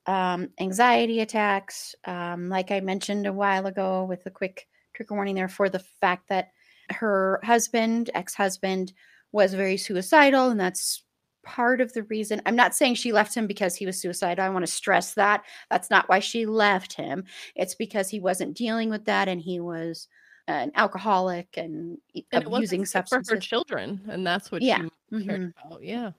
um, 0.06 0.50
anxiety 0.60 1.20
attacks. 1.20 1.94
Um, 2.04 2.50
like 2.50 2.70
i 2.70 2.80
mentioned 2.80 3.26
a 3.26 3.32
while 3.32 3.66
ago 3.66 4.04
with 4.04 4.26
a 4.26 4.30
quick 4.30 4.66
trigger 4.92 5.14
warning 5.14 5.36
there 5.36 5.48
for 5.48 5.70
the 5.70 5.78
fact 5.78 6.28
that 6.28 6.50
her 6.90 7.40
husband 7.42 8.10
ex-husband 8.14 8.92
was 9.32 9.54
very 9.54 9.78
suicidal 9.78 10.50
and 10.50 10.60
that's 10.60 11.03
part 11.44 11.80
of 11.80 11.92
the 11.92 12.02
reason 12.04 12.40
i'm 12.46 12.56
not 12.56 12.74
saying 12.74 12.94
she 12.94 13.12
left 13.12 13.34
him 13.34 13.46
because 13.46 13.76
he 13.76 13.86
was 13.86 14.00
suicidal 14.00 14.44
i 14.44 14.48
want 14.48 14.64
to 14.66 14.70
stress 14.72 15.14
that 15.14 15.42
that's 15.70 15.90
not 15.90 16.08
why 16.08 16.18
she 16.18 16.46
left 16.46 16.92
him 16.94 17.24
it's 17.54 17.74
because 17.74 18.08
he 18.08 18.20
wasn't 18.20 18.56
dealing 18.56 18.90
with 18.90 19.04
that 19.04 19.28
and 19.28 19.40
he 19.40 19.60
was 19.60 20.08
an 20.46 20.70
alcoholic 20.74 21.48
and, 21.56 21.96
and 22.32 22.42
it 22.42 22.50
wasn't 22.50 22.60
using 22.60 22.84
safe 22.84 23.08
for 23.08 23.22
her 23.28 23.36
children, 23.38 24.00
and 24.08 24.26
that's 24.26 24.52
what 24.52 24.60
Yeah, 24.60 24.82
she 25.10 25.24
cared 25.24 25.40
mhm. 25.40 25.52
about. 25.66 25.82
Yeah. 25.82 26.10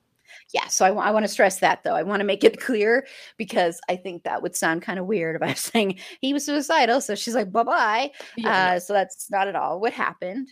yeah 0.53 0.67
so 0.67 0.85
I 0.97 1.11
want 1.11 1.23
to 1.25 1.29
stress 1.31 1.59
that 1.59 1.83
though 1.83 1.93
i 1.95 2.01
want 2.03 2.21
to 2.21 2.25
make 2.25 2.43
it 2.43 2.59
clear 2.67 3.05
because 3.37 3.79
i 3.89 3.95
think 3.95 4.23
that 4.23 4.41
would 4.41 4.55
sound 4.55 4.81
kind 4.81 4.97
of 4.99 5.05
weird 5.05 5.35
if 5.35 5.43
i 5.43 5.49
was 5.51 5.59
saying 5.59 5.99
he 6.21 6.33
was 6.33 6.45
suicidal 6.45 7.01
so 7.01 7.13
she's 7.15 7.35
like 7.35 7.51
bye-bye 7.51 8.11
Yeah, 8.35 8.73
uh, 8.75 8.79
so 8.79 8.93
that's 8.93 9.29
not 9.29 9.47
at 9.47 9.55
all 9.55 9.79
what 9.79 9.93
happened 9.93 10.47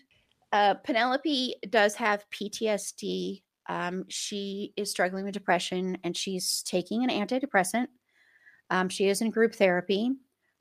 uh, 0.51 0.75
penelope 0.75 1.55
does 1.69 1.95
have 1.95 2.25
ptsd 2.29 3.41
um, 3.67 4.05
she 4.09 4.73
is 4.77 4.91
struggling 4.91 5.25
with 5.25 5.33
depression 5.33 5.97
and 6.03 6.15
she's 6.15 6.63
taking 6.63 7.03
an 7.03 7.09
antidepressant. 7.09 7.87
Um, 8.69 8.89
she 8.89 9.07
is 9.07 9.21
in 9.21 9.29
group 9.29 9.55
therapy. 9.55 10.11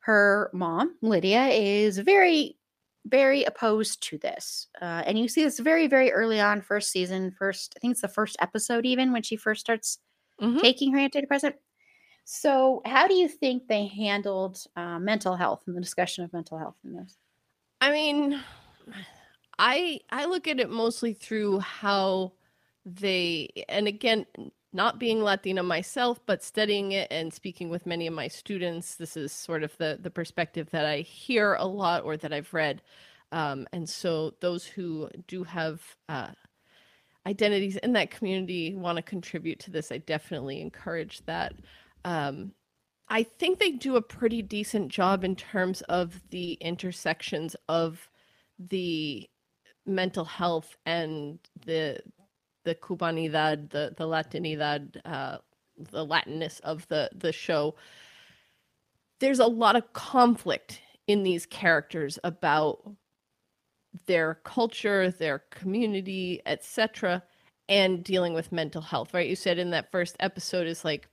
Her 0.00 0.50
mom 0.52 0.96
lydia 1.02 1.46
is 1.48 1.98
very 1.98 2.58
very 3.06 3.42
opposed 3.44 4.00
to 4.04 4.16
this 4.18 4.68
uh, 4.80 5.02
and 5.04 5.18
you 5.18 5.26
see 5.26 5.42
this 5.42 5.58
very 5.58 5.88
very 5.88 6.12
early 6.12 6.38
on 6.40 6.62
first 6.62 6.92
season 6.92 7.32
first 7.36 7.74
i 7.76 7.80
think 7.80 7.90
it's 7.90 8.00
the 8.00 8.06
first 8.06 8.36
episode 8.38 8.86
even 8.86 9.10
when 9.12 9.24
she 9.24 9.34
first 9.34 9.60
starts 9.60 9.98
Mhm. 10.40 10.60
taking 10.60 10.92
her 10.92 10.98
antidepressant. 10.98 11.54
So 12.24 12.82
how 12.84 13.06
do 13.08 13.14
you 13.14 13.28
think 13.28 13.66
they 13.66 13.86
handled 13.86 14.64
uh, 14.76 14.98
mental 14.98 15.34
health 15.36 15.62
and 15.66 15.76
the 15.76 15.80
discussion 15.80 16.24
of 16.24 16.32
mental 16.32 16.58
health 16.58 16.76
in 16.84 16.94
this? 16.94 17.16
I 17.80 17.90
mean, 17.90 18.40
I 19.58 20.00
I 20.10 20.24
look 20.26 20.48
at 20.48 20.60
it 20.60 20.70
mostly 20.70 21.12
through 21.14 21.60
how 21.60 22.32
they 22.84 23.48
and 23.68 23.86
again 23.86 24.26
not 24.72 24.98
being 24.98 25.22
Latina 25.22 25.62
myself, 25.62 26.18
but 26.24 26.42
studying 26.42 26.92
it 26.92 27.08
and 27.10 27.32
speaking 27.32 27.68
with 27.68 27.84
many 27.84 28.06
of 28.06 28.14
my 28.14 28.26
students, 28.28 28.94
this 28.94 29.16
is 29.16 29.32
sort 29.32 29.62
of 29.62 29.76
the 29.78 29.98
the 30.00 30.10
perspective 30.10 30.70
that 30.70 30.86
I 30.86 31.00
hear 31.00 31.54
a 31.54 31.66
lot 31.66 32.04
or 32.04 32.16
that 32.16 32.32
I've 32.32 32.52
read. 32.54 32.82
Um, 33.32 33.66
and 33.72 33.88
so 33.88 34.34
those 34.40 34.64
who 34.64 35.08
do 35.26 35.44
have 35.44 35.80
uh, 36.08 36.28
identities 37.26 37.76
in 37.76 37.92
that 37.94 38.10
community 38.10 38.74
want 38.74 38.96
to 38.96 39.02
contribute 39.02 39.58
to 39.60 39.70
this, 39.70 39.90
I 39.92 39.98
definitely 39.98 40.60
encourage 40.60 41.24
that. 41.26 41.54
Um, 42.04 42.52
I 43.08 43.22
think 43.22 43.58
they 43.58 43.72
do 43.72 43.96
a 43.96 44.02
pretty 44.02 44.42
decent 44.42 44.88
job 44.88 45.24
in 45.24 45.36
terms 45.36 45.82
of 45.82 46.20
the 46.30 46.54
intersections 46.54 47.56
of 47.68 48.08
the 48.58 49.28
mental 49.86 50.24
health 50.24 50.76
and 50.86 51.38
the 51.66 52.00
the 52.64 52.74
cubanidad, 52.74 53.70
the 53.70 53.94
the 53.96 54.04
Latinidad, 54.04 55.00
uh, 55.04 55.38
the 55.76 56.04
Latinness 56.04 56.60
of 56.60 56.86
the 56.88 57.10
the 57.14 57.32
show. 57.32 57.74
There's 59.20 59.38
a 59.38 59.46
lot 59.46 59.76
of 59.76 59.92
conflict 59.92 60.80
in 61.06 61.22
these 61.22 61.46
characters 61.46 62.18
about 62.24 62.82
their 64.06 64.40
culture, 64.44 65.10
their 65.10 65.40
community, 65.50 66.40
etc., 66.46 67.22
and 67.68 68.02
dealing 68.02 68.34
with 68.34 68.52
mental 68.52 68.82
health. 68.82 69.14
Right? 69.14 69.28
You 69.28 69.36
said 69.36 69.58
in 69.58 69.70
that 69.70 69.90
first 69.90 70.16
episode 70.20 70.66
is 70.66 70.84
like 70.84 71.08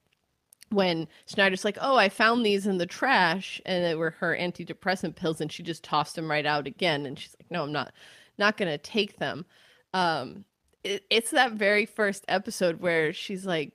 when 0.71 1.07
Schneider's 1.25 1.65
like, 1.65 1.77
"Oh, 1.81 1.95
I 1.95 2.09
found 2.09 2.45
these 2.45 2.67
in 2.67 2.77
the 2.77 2.85
trash," 2.85 3.61
and 3.65 3.83
they 3.83 3.95
were 3.95 4.11
her 4.11 4.35
antidepressant 4.35 5.15
pills, 5.15 5.41
and 5.41 5.51
she 5.51 5.63
just 5.63 5.83
tossed 5.83 6.15
them 6.15 6.29
right 6.29 6.45
out 6.45 6.67
again. 6.67 7.05
And 7.05 7.17
she's 7.17 7.35
like, 7.39 7.49
"No, 7.51 7.63
I'm 7.63 7.71
not, 7.71 7.93
not 8.37 8.57
gonna 8.57 8.77
take 8.77 9.17
them." 9.17 9.45
Um, 9.93 10.45
it, 10.83 11.05
it's 11.09 11.31
that 11.31 11.53
very 11.53 11.85
first 11.85 12.25
episode 12.27 12.79
where 12.81 13.13
she's 13.13 13.45
like, 13.45 13.73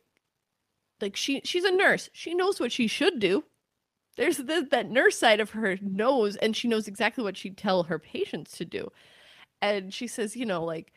like 1.00 1.16
she 1.16 1.40
she's 1.44 1.64
a 1.64 1.70
nurse. 1.72 2.10
She 2.12 2.34
knows 2.34 2.60
what 2.60 2.72
she 2.72 2.86
should 2.88 3.18
do. 3.20 3.44
There's 4.16 4.38
the, 4.38 4.66
that 4.70 4.90
nurse 4.90 5.18
side 5.18 5.40
of 5.40 5.50
her 5.50 5.76
knows, 5.82 6.36
and 6.36 6.56
she 6.56 6.68
knows 6.68 6.86
exactly 6.88 7.24
what 7.24 7.36
she'd 7.36 7.56
tell 7.58 7.84
her 7.84 7.98
patients 7.98 8.56
to 8.58 8.64
do. 8.64 8.90
And 9.62 9.92
she 9.94 10.06
says, 10.06 10.36
you 10.36 10.46
know, 10.46 10.64
like 10.64 10.92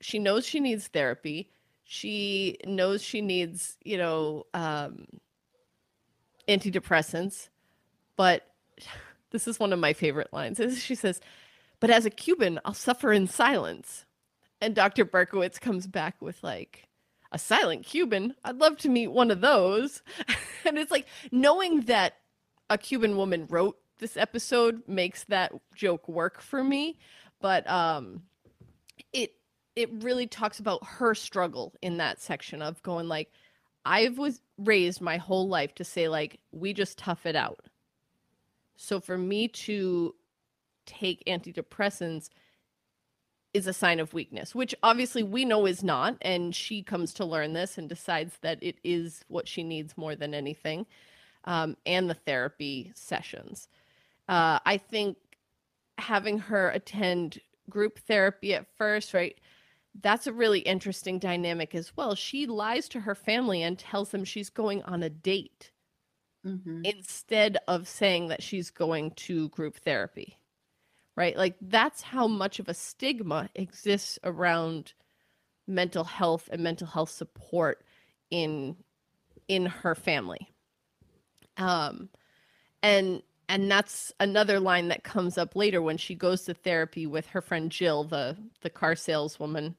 she 0.00 0.18
knows 0.18 0.46
she 0.46 0.60
needs 0.60 0.88
therapy 0.88 1.50
She 1.84 2.58
knows 2.66 3.02
she 3.02 3.20
needs, 3.22 3.78
you 3.84 3.98
know, 3.98 4.46
um, 4.54 5.06
antidepressants, 6.48 7.48
but 8.16 8.46
this 9.30 9.48
is 9.48 9.58
one 9.60 9.72
of 9.72 9.78
my 9.78 9.92
favorite 9.92 10.32
lines. 10.32 10.60
Is 10.60 10.82
she 10.82 10.94
says, 10.94 11.20
"But 11.80 11.90
as 11.90 12.06
a 12.06 12.10
Cuban, 12.10 12.60
I'll 12.64 12.74
suffer 12.74 13.12
in 13.12 13.26
silence." 13.26 14.04
And 14.62 14.76
Dr. 14.76 15.04
Berkowitz 15.04 15.60
comes 15.60 15.88
back 15.88 16.22
with 16.22 16.42
like, 16.44 16.88
"A 17.32 17.38
silent 17.38 17.84
Cuban? 17.84 18.36
I'd 18.44 18.58
love 18.58 18.78
to 18.78 18.88
meet 18.88 19.08
one 19.08 19.32
of 19.32 19.40
those." 19.40 20.02
and 20.64 20.78
it's 20.78 20.92
like 20.92 21.06
knowing 21.32 21.82
that 21.82 22.14
a 22.70 22.78
Cuban 22.78 23.16
woman 23.16 23.46
wrote 23.50 23.76
this 23.98 24.16
episode 24.16 24.82
makes 24.86 25.24
that 25.24 25.52
joke 25.74 26.08
work 26.08 26.40
for 26.40 26.62
me, 26.62 26.96
but 27.40 27.68
um 27.68 28.22
it 29.12 29.34
it 29.74 29.90
really 30.02 30.28
talks 30.28 30.60
about 30.60 30.86
her 30.86 31.12
struggle 31.14 31.74
in 31.82 31.96
that 31.96 32.20
section 32.20 32.62
of 32.62 32.80
going 32.84 33.08
like 33.08 33.32
I 33.84 34.10
was 34.10 34.40
raised 34.58 35.00
my 35.00 35.16
whole 35.16 35.48
life 35.48 35.74
to 35.76 35.84
say 35.84 36.08
like 36.08 36.38
we 36.52 36.72
just 36.72 36.98
tough 36.98 37.26
it 37.26 37.34
out. 37.34 37.66
So 38.76 39.00
for 39.00 39.18
me 39.18 39.48
to 39.48 40.14
take 40.86 41.24
antidepressants 41.26 42.28
is 43.54 43.66
a 43.66 43.72
sign 43.72 44.00
of 44.00 44.14
weakness, 44.14 44.54
which 44.54 44.74
obviously 44.82 45.22
we 45.22 45.44
know 45.44 45.66
is 45.66 45.82
not 45.82 46.16
and 46.22 46.54
she 46.54 46.82
comes 46.82 47.12
to 47.14 47.24
learn 47.24 47.52
this 47.52 47.76
and 47.76 47.88
decides 47.88 48.38
that 48.40 48.58
it 48.62 48.76
is 48.82 49.24
what 49.28 49.46
she 49.46 49.62
needs 49.62 49.96
more 49.96 50.16
than 50.16 50.34
anything. 50.34 50.86
Um, 51.44 51.76
and 51.84 52.08
the 52.08 52.14
therapy 52.14 52.92
sessions. 52.94 53.68
Uh, 54.28 54.60
I 54.64 54.76
think 54.76 55.16
having 55.98 56.38
her 56.38 56.70
attend 56.70 57.40
group 57.68 57.98
therapy 57.98 58.54
at 58.54 58.66
first, 58.76 59.12
right? 59.12 59.36
That's 60.00 60.26
a 60.26 60.32
really 60.32 60.60
interesting 60.60 61.18
dynamic 61.18 61.74
as 61.74 61.96
well. 61.96 62.14
She 62.14 62.46
lies 62.46 62.88
to 62.90 63.00
her 63.00 63.14
family 63.14 63.62
and 63.62 63.78
tells 63.78 64.10
them 64.10 64.24
she's 64.24 64.50
going 64.50 64.82
on 64.82 65.02
a 65.02 65.10
date 65.10 65.72
mm-hmm. 66.46 66.82
instead 66.84 67.58
of 67.68 67.88
saying 67.88 68.28
that 68.28 68.42
she's 68.42 68.70
going 68.70 69.12
to 69.12 69.48
group 69.50 69.76
therapy, 69.76 70.38
right? 71.16 71.36
Like, 71.36 71.56
that's 71.60 72.02
how 72.02 72.26
much 72.26 72.58
of 72.58 72.68
a 72.68 72.74
stigma 72.74 73.48
exists 73.54 74.18
around 74.24 74.94
mental 75.66 76.04
health 76.04 76.48
and 76.52 76.62
mental 76.62 76.86
health 76.86 77.10
support 77.10 77.84
in 78.30 78.76
in 79.48 79.66
her 79.66 79.94
family 79.94 80.48
um 81.56 82.08
and 82.82 83.22
and 83.48 83.70
that's 83.70 84.12
another 84.20 84.60
line 84.60 84.88
that 84.88 85.04
comes 85.04 85.36
up 85.36 85.54
later 85.54 85.82
when 85.82 85.98
she 85.98 86.14
goes 86.14 86.42
to 86.44 86.54
therapy 86.54 87.06
with 87.06 87.26
her 87.26 87.42
friend 87.42 87.70
Jill, 87.70 88.04
the 88.04 88.36
the 88.62 88.70
car 88.70 88.96
saleswoman. 88.96 89.76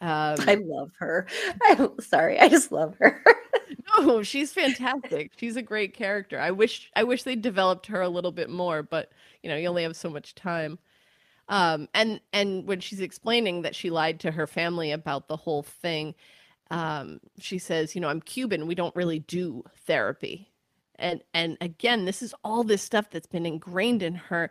Um, 0.00 0.36
I 0.46 0.56
love 0.64 0.90
her. 0.98 1.26
I'm 1.64 2.00
sorry, 2.00 2.38
I 2.40 2.48
just 2.48 2.72
love 2.72 2.96
her. 2.98 3.22
no, 3.98 4.22
she's 4.22 4.52
fantastic. 4.52 5.32
She's 5.36 5.56
a 5.56 5.62
great 5.62 5.94
character. 5.94 6.40
I 6.40 6.50
wish 6.50 6.90
I 6.96 7.04
wish 7.04 7.22
they 7.22 7.36
developed 7.36 7.86
her 7.86 8.00
a 8.02 8.08
little 8.08 8.32
bit 8.32 8.50
more, 8.50 8.82
but 8.82 9.12
you 9.44 9.50
know, 9.50 9.56
you 9.56 9.68
only 9.68 9.84
have 9.84 9.96
so 9.96 10.10
much 10.10 10.34
time. 10.34 10.78
Um, 11.48 11.88
and 11.94 12.20
and 12.32 12.66
when 12.66 12.80
she's 12.80 13.00
explaining 13.00 13.62
that 13.62 13.76
she 13.76 13.90
lied 13.90 14.20
to 14.20 14.32
her 14.32 14.46
family 14.46 14.90
about 14.90 15.28
the 15.28 15.36
whole 15.36 15.62
thing, 15.62 16.14
um, 16.70 17.20
she 17.38 17.58
says, 17.58 17.94
you 17.94 18.00
know, 18.00 18.08
I'm 18.08 18.22
Cuban. 18.22 18.66
We 18.66 18.74
don't 18.74 18.96
really 18.96 19.20
do 19.20 19.62
therapy 19.86 20.50
and 20.96 21.22
and 21.32 21.56
again 21.60 22.04
this 22.04 22.22
is 22.22 22.34
all 22.44 22.62
this 22.62 22.82
stuff 22.82 23.10
that's 23.10 23.26
been 23.26 23.46
ingrained 23.46 24.02
in 24.02 24.14
her 24.14 24.50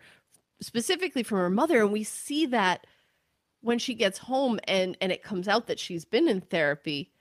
specifically 0.62 1.24
from 1.24 1.38
her 1.40 1.50
mother 1.50 1.82
and 1.82 1.92
we 1.92 2.04
see 2.04 2.46
that 2.46 2.86
when 3.62 3.80
she 3.80 3.94
gets 3.94 4.18
home 4.18 4.60
and 4.68 4.98
and 5.02 5.12
it 5.12 5.24
comes 5.24 5.48
out 5.48 5.68
that 5.68 5.80
she's 5.80 6.06
been 6.06 6.28
in 6.28 6.42
therapy 6.42 7.12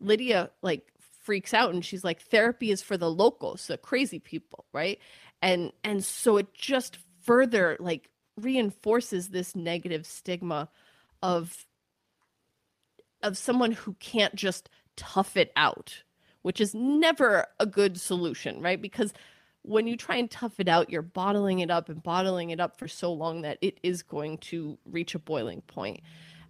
lydia 0.00 0.50
like 0.62 0.88
freaks 1.22 1.54
out 1.54 1.72
and 1.72 1.84
she's 1.84 2.04
like 2.04 2.20
therapy 2.20 2.70
is 2.70 2.82
for 2.82 2.96
the 2.96 3.10
locals 3.10 3.66
the 3.66 3.78
crazy 3.78 4.18
people 4.18 4.64
right 4.72 4.98
and 5.42 5.72
and 5.84 6.04
so 6.04 6.36
it 6.36 6.52
just 6.54 6.98
further 7.26 7.76
like 7.80 8.08
reinforces 8.36 9.28
this 9.28 9.54
negative 9.54 10.06
stigma 10.06 10.68
of 11.22 11.66
of 13.22 13.36
someone 13.36 13.72
who 13.72 13.94
can't 13.94 14.34
just 14.34 14.68
tough 14.96 15.36
it 15.36 15.52
out 15.56 16.02
which 16.46 16.60
is 16.60 16.76
never 16.76 17.44
a 17.58 17.66
good 17.66 18.00
solution, 18.00 18.62
right? 18.62 18.80
Because 18.80 19.12
when 19.62 19.88
you 19.88 19.96
try 19.96 20.14
and 20.14 20.30
tough 20.30 20.60
it 20.60 20.68
out, 20.68 20.90
you're 20.90 21.02
bottling 21.02 21.58
it 21.58 21.72
up 21.72 21.88
and 21.88 22.00
bottling 22.00 22.50
it 22.50 22.60
up 22.60 22.78
for 22.78 22.86
so 22.86 23.12
long 23.12 23.42
that 23.42 23.58
it 23.60 23.80
is 23.82 24.04
going 24.04 24.38
to 24.38 24.78
reach 24.88 25.16
a 25.16 25.18
boiling 25.18 25.60
point. 25.62 26.02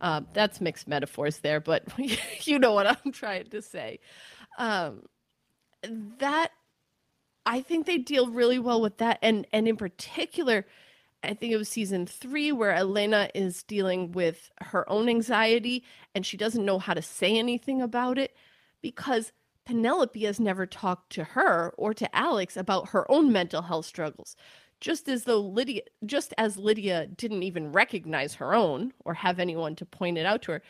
Uh, 0.02 0.20
that's 0.34 0.60
mixed 0.60 0.86
metaphors 0.86 1.38
there, 1.38 1.60
but 1.60 1.84
you 2.42 2.58
know 2.58 2.74
what 2.74 2.86
I'm 2.86 3.10
trying 3.10 3.48
to 3.48 3.62
say. 3.62 4.00
Um, 4.58 5.04
that 6.18 6.50
I 7.46 7.60
think 7.62 7.86
they 7.86 7.98
deal 7.98 8.28
really 8.28 8.58
well 8.58 8.80
with 8.80 8.98
that, 8.98 9.18
and 9.22 9.46
and 9.52 9.68
in 9.68 9.76
particular, 9.76 10.66
I 11.22 11.34
think 11.34 11.52
it 11.52 11.56
was 11.56 11.68
season 11.68 12.06
three 12.06 12.52
where 12.52 12.72
Elena 12.72 13.30
is 13.34 13.62
dealing 13.62 14.12
with 14.12 14.50
her 14.60 14.88
own 14.90 15.08
anxiety 15.08 15.84
and 16.14 16.24
she 16.24 16.36
doesn't 16.36 16.64
know 16.64 16.78
how 16.78 16.94
to 16.94 17.02
say 17.02 17.36
anything 17.38 17.82
about 17.82 18.18
it 18.18 18.36
because 18.80 19.32
Penelope 19.64 20.24
has 20.24 20.38
never 20.38 20.66
talked 20.66 21.10
to 21.14 21.24
her 21.24 21.74
or 21.76 21.92
to 21.94 22.16
Alex 22.16 22.56
about 22.56 22.90
her 22.90 23.10
own 23.10 23.32
mental 23.32 23.62
health 23.62 23.86
struggles. 23.86 24.36
Just 24.80 25.08
as 25.08 25.24
though 25.24 25.40
Lydia, 25.40 25.82
just 26.04 26.32
as 26.38 26.58
Lydia 26.58 27.06
didn't 27.06 27.42
even 27.42 27.72
recognize 27.72 28.34
her 28.34 28.54
own 28.54 28.92
or 29.04 29.14
have 29.14 29.40
anyone 29.40 29.74
to 29.76 29.86
point 29.86 30.18
it 30.18 30.26
out 30.26 30.42
to 30.42 30.52
her, 30.52 30.62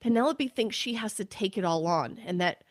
Penelope 0.00 0.48
thinks 0.48 0.76
she 0.76 0.94
has 0.94 1.14
to 1.14 1.24
take 1.24 1.56
it 1.56 1.64
all 1.64 1.86
on 1.86 2.18
and 2.26 2.40
that 2.40 2.64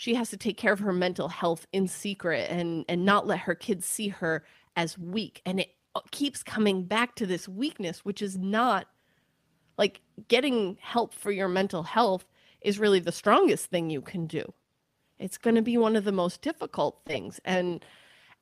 she 0.00 0.14
has 0.14 0.30
to 0.30 0.36
take 0.38 0.56
care 0.56 0.72
of 0.72 0.78
her 0.78 0.94
mental 0.94 1.28
health 1.28 1.66
in 1.74 1.86
secret 1.86 2.50
and 2.50 2.86
and 2.88 3.04
not 3.04 3.26
let 3.26 3.40
her 3.40 3.54
kids 3.54 3.84
see 3.84 4.08
her 4.08 4.42
as 4.74 4.96
weak. 4.96 5.42
And 5.44 5.60
it 5.60 5.74
uh, 5.94 6.00
keeps 6.10 6.42
coming 6.42 6.84
back 6.84 7.16
to 7.16 7.26
this 7.26 7.46
weakness, 7.46 8.02
which 8.02 8.22
is 8.22 8.38
not 8.38 8.86
like 9.76 10.00
getting 10.26 10.78
help 10.80 11.12
for 11.12 11.30
your 11.30 11.48
mental 11.48 11.82
health 11.82 12.24
is 12.62 12.78
really 12.78 13.00
the 13.00 13.12
strongest 13.12 13.66
thing 13.66 13.90
you 13.90 14.00
can 14.00 14.26
do. 14.26 14.54
It's 15.18 15.36
going 15.36 15.56
to 15.56 15.60
be 15.60 15.76
one 15.76 15.96
of 15.96 16.04
the 16.04 16.12
most 16.12 16.40
difficult 16.40 17.02
things. 17.04 17.38
And 17.44 17.84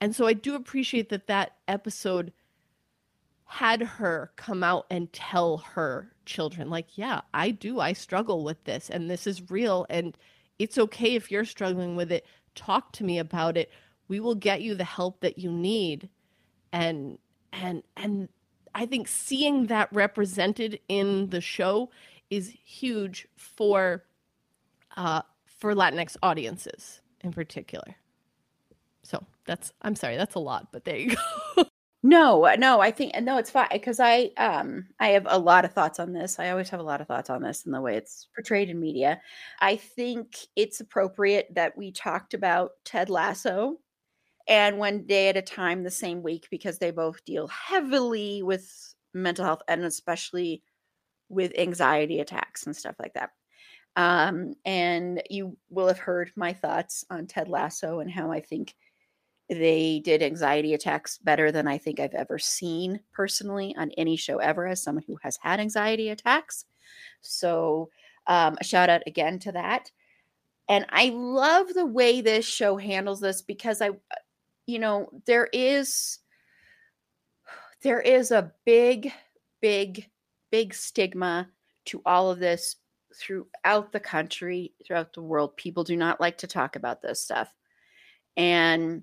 and 0.00 0.14
so 0.14 0.28
i 0.28 0.34
do 0.34 0.54
appreciate 0.54 1.08
that 1.08 1.26
that 1.26 1.56
episode 1.66 2.32
had 3.46 3.82
her 3.82 4.30
come 4.36 4.62
out 4.62 4.86
and 4.90 5.12
tell 5.12 5.56
her 5.56 6.12
children 6.24 6.70
like 6.70 6.96
yeah 6.96 7.22
i 7.34 7.50
do. 7.50 7.80
I 7.80 7.94
struggle 7.94 8.44
with 8.44 8.62
this 8.62 8.88
and 8.88 9.10
this 9.10 9.26
is 9.26 9.50
real. 9.50 9.86
And 9.90 10.16
it's 10.58 10.78
okay 10.78 11.14
if 11.14 11.30
you're 11.30 11.44
struggling 11.44 11.96
with 11.96 12.10
it 12.12 12.26
talk 12.54 12.92
to 12.92 13.04
me 13.04 13.18
about 13.18 13.56
it 13.56 13.70
we 14.08 14.20
will 14.20 14.34
get 14.34 14.62
you 14.62 14.74
the 14.74 14.84
help 14.84 15.20
that 15.20 15.38
you 15.38 15.50
need 15.50 16.08
and 16.72 17.18
and 17.52 17.82
and 17.96 18.28
i 18.74 18.84
think 18.86 19.06
seeing 19.08 19.66
that 19.66 19.88
represented 19.92 20.78
in 20.88 21.28
the 21.30 21.40
show 21.40 21.90
is 22.30 22.54
huge 22.64 23.26
for 23.36 24.04
uh 24.96 25.22
for 25.58 25.74
Latinx 25.74 26.16
audiences 26.22 27.00
in 27.20 27.32
particular. 27.32 27.96
So 29.02 29.24
that's 29.44 29.72
I'm 29.82 29.96
sorry, 29.96 30.16
that's 30.16 30.34
a 30.34 30.40
lot, 30.40 30.68
but 30.72 30.84
there 30.84 30.96
you 30.96 31.16
go. 31.56 31.64
no, 32.02 32.48
no, 32.58 32.80
I 32.80 32.92
think 32.92 33.12
no, 33.20 33.38
it's 33.38 33.50
fine 33.50 33.68
because 33.72 33.98
I 33.98 34.30
um 34.36 34.86
I 35.00 35.08
have 35.08 35.26
a 35.28 35.38
lot 35.38 35.64
of 35.64 35.72
thoughts 35.72 35.98
on 35.98 36.12
this. 36.12 36.38
I 36.38 36.50
always 36.50 36.70
have 36.70 36.78
a 36.80 36.82
lot 36.84 37.00
of 37.00 37.08
thoughts 37.08 37.28
on 37.30 37.42
this 37.42 37.64
and 37.64 37.74
the 37.74 37.80
way 37.80 37.96
it's 37.96 38.28
portrayed 38.36 38.70
in 38.70 38.78
media. 38.80 39.20
I 39.60 39.76
think 39.76 40.36
it's 40.54 40.80
appropriate 40.80 41.48
that 41.54 41.76
we 41.76 41.90
talked 41.90 42.34
about 42.34 42.72
Ted 42.84 43.10
Lasso 43.10 43.78
and 44.48 44.78
one 44.78 45.04
day 45.06 45.28
at 45.30 45.36
a 45.38 45.42
time 45.42 45.82
the 45.84 45.90
same 45.90 46.22
week 46.22 46.48
because 46.50 46.78
they 46.78 46.90
both 46.92 47.24
deal 47.24 47.48
heavily 47.48 48.42
with 48.42 48.94
mental 49.14 49.44
health 49.44 49.62
and 49.68 49.84
especially 49.84 50.62
with 51.28 51.52
anxiety 51.58 52.20
attacks 52.20 52.66
and 52.66 52.76
stuff 52.76 52.96
like 52.98 53.14
that. 53.14 53.30
Um, 53.96 54.54
and 54.64 55.22
you 55.30 55.56
will 55.70 55.88
have 55.88 55.98
heard 55.98 56.32
my 56.36 56.52
thoughts 56.52 57.04
on 57.10 57.26
Ted 57.26 57.48
Lasso 57.48 58.00
and 58.00 58.10
how 58.10 58.30
I 58.30 58.40
think 58.40 58.74
they 59.48 60.00
did 60.04 60.22
anxiety 60.22 60.74
attacks 60.74 61.18
better 61.18 61.50
than 61.50 61.66
I 61.66 61.78
think 61.78 62.00
I've 62.00 62.14
ever 62.14 62.38
seen 62.38 63.00
personally 63.12 63.74
on 63.78 63.90
any 63.92 64.16
show 64.16 64.38
ever 64.38 64.66
as 64.66 64.82
someone 64.82 65.04
who 65.06 65.18
has 65.22 65.38
had 65.42 65.60
anxiety 65.60 66.10
attacks. 66.10 66.66
So, 67.20 67.90
um, 68.26 68.58
a 68.60 68.64
shout 68.64 68.90
out 68.90 69.02
again 69.06 69.38
to 69.40 69.52
that. 69.52 69.90
And 70.68 70.84
I 70.90 71.10
love 71.10 71.72
the 71.72 71.86
way 71.86 72.20
this 72.20 72.44
show 72.46 72.76
handles 72.76 73.20
this 73.20 73.40
because 73.40 73.80
I, 73.80 73.90
you 74.66 74.78
know, 74.78 75.08
there 75.24 75.48
is 75.52 76.18
there 77.82 78.00
is 78.00 78.30
a 78.30 78.52
big, 78.66 79.12
big, 79.60 80.10
big 80.50 80.74
stigma 80.74 81.48
to 81.86 82.02
all 82.04 82.30
of 82.30 82.38
this 82.38 82.76
throughout 83.14 83.92
the 83.92 84.00
country, 84.00 84.74
throughout 84.84 85.12
the 85.12 85.22
world, 85.22 85.56
people 85.56 85.84
do 85.84 85.96
not 85.96 86.20
like 86.20 86.38
to 86.38 86.46
talk 86.46 86.76
about 86.76 87.02
this 87.02 87.22
stuff. 87.22 87.52
And 88.36 89.02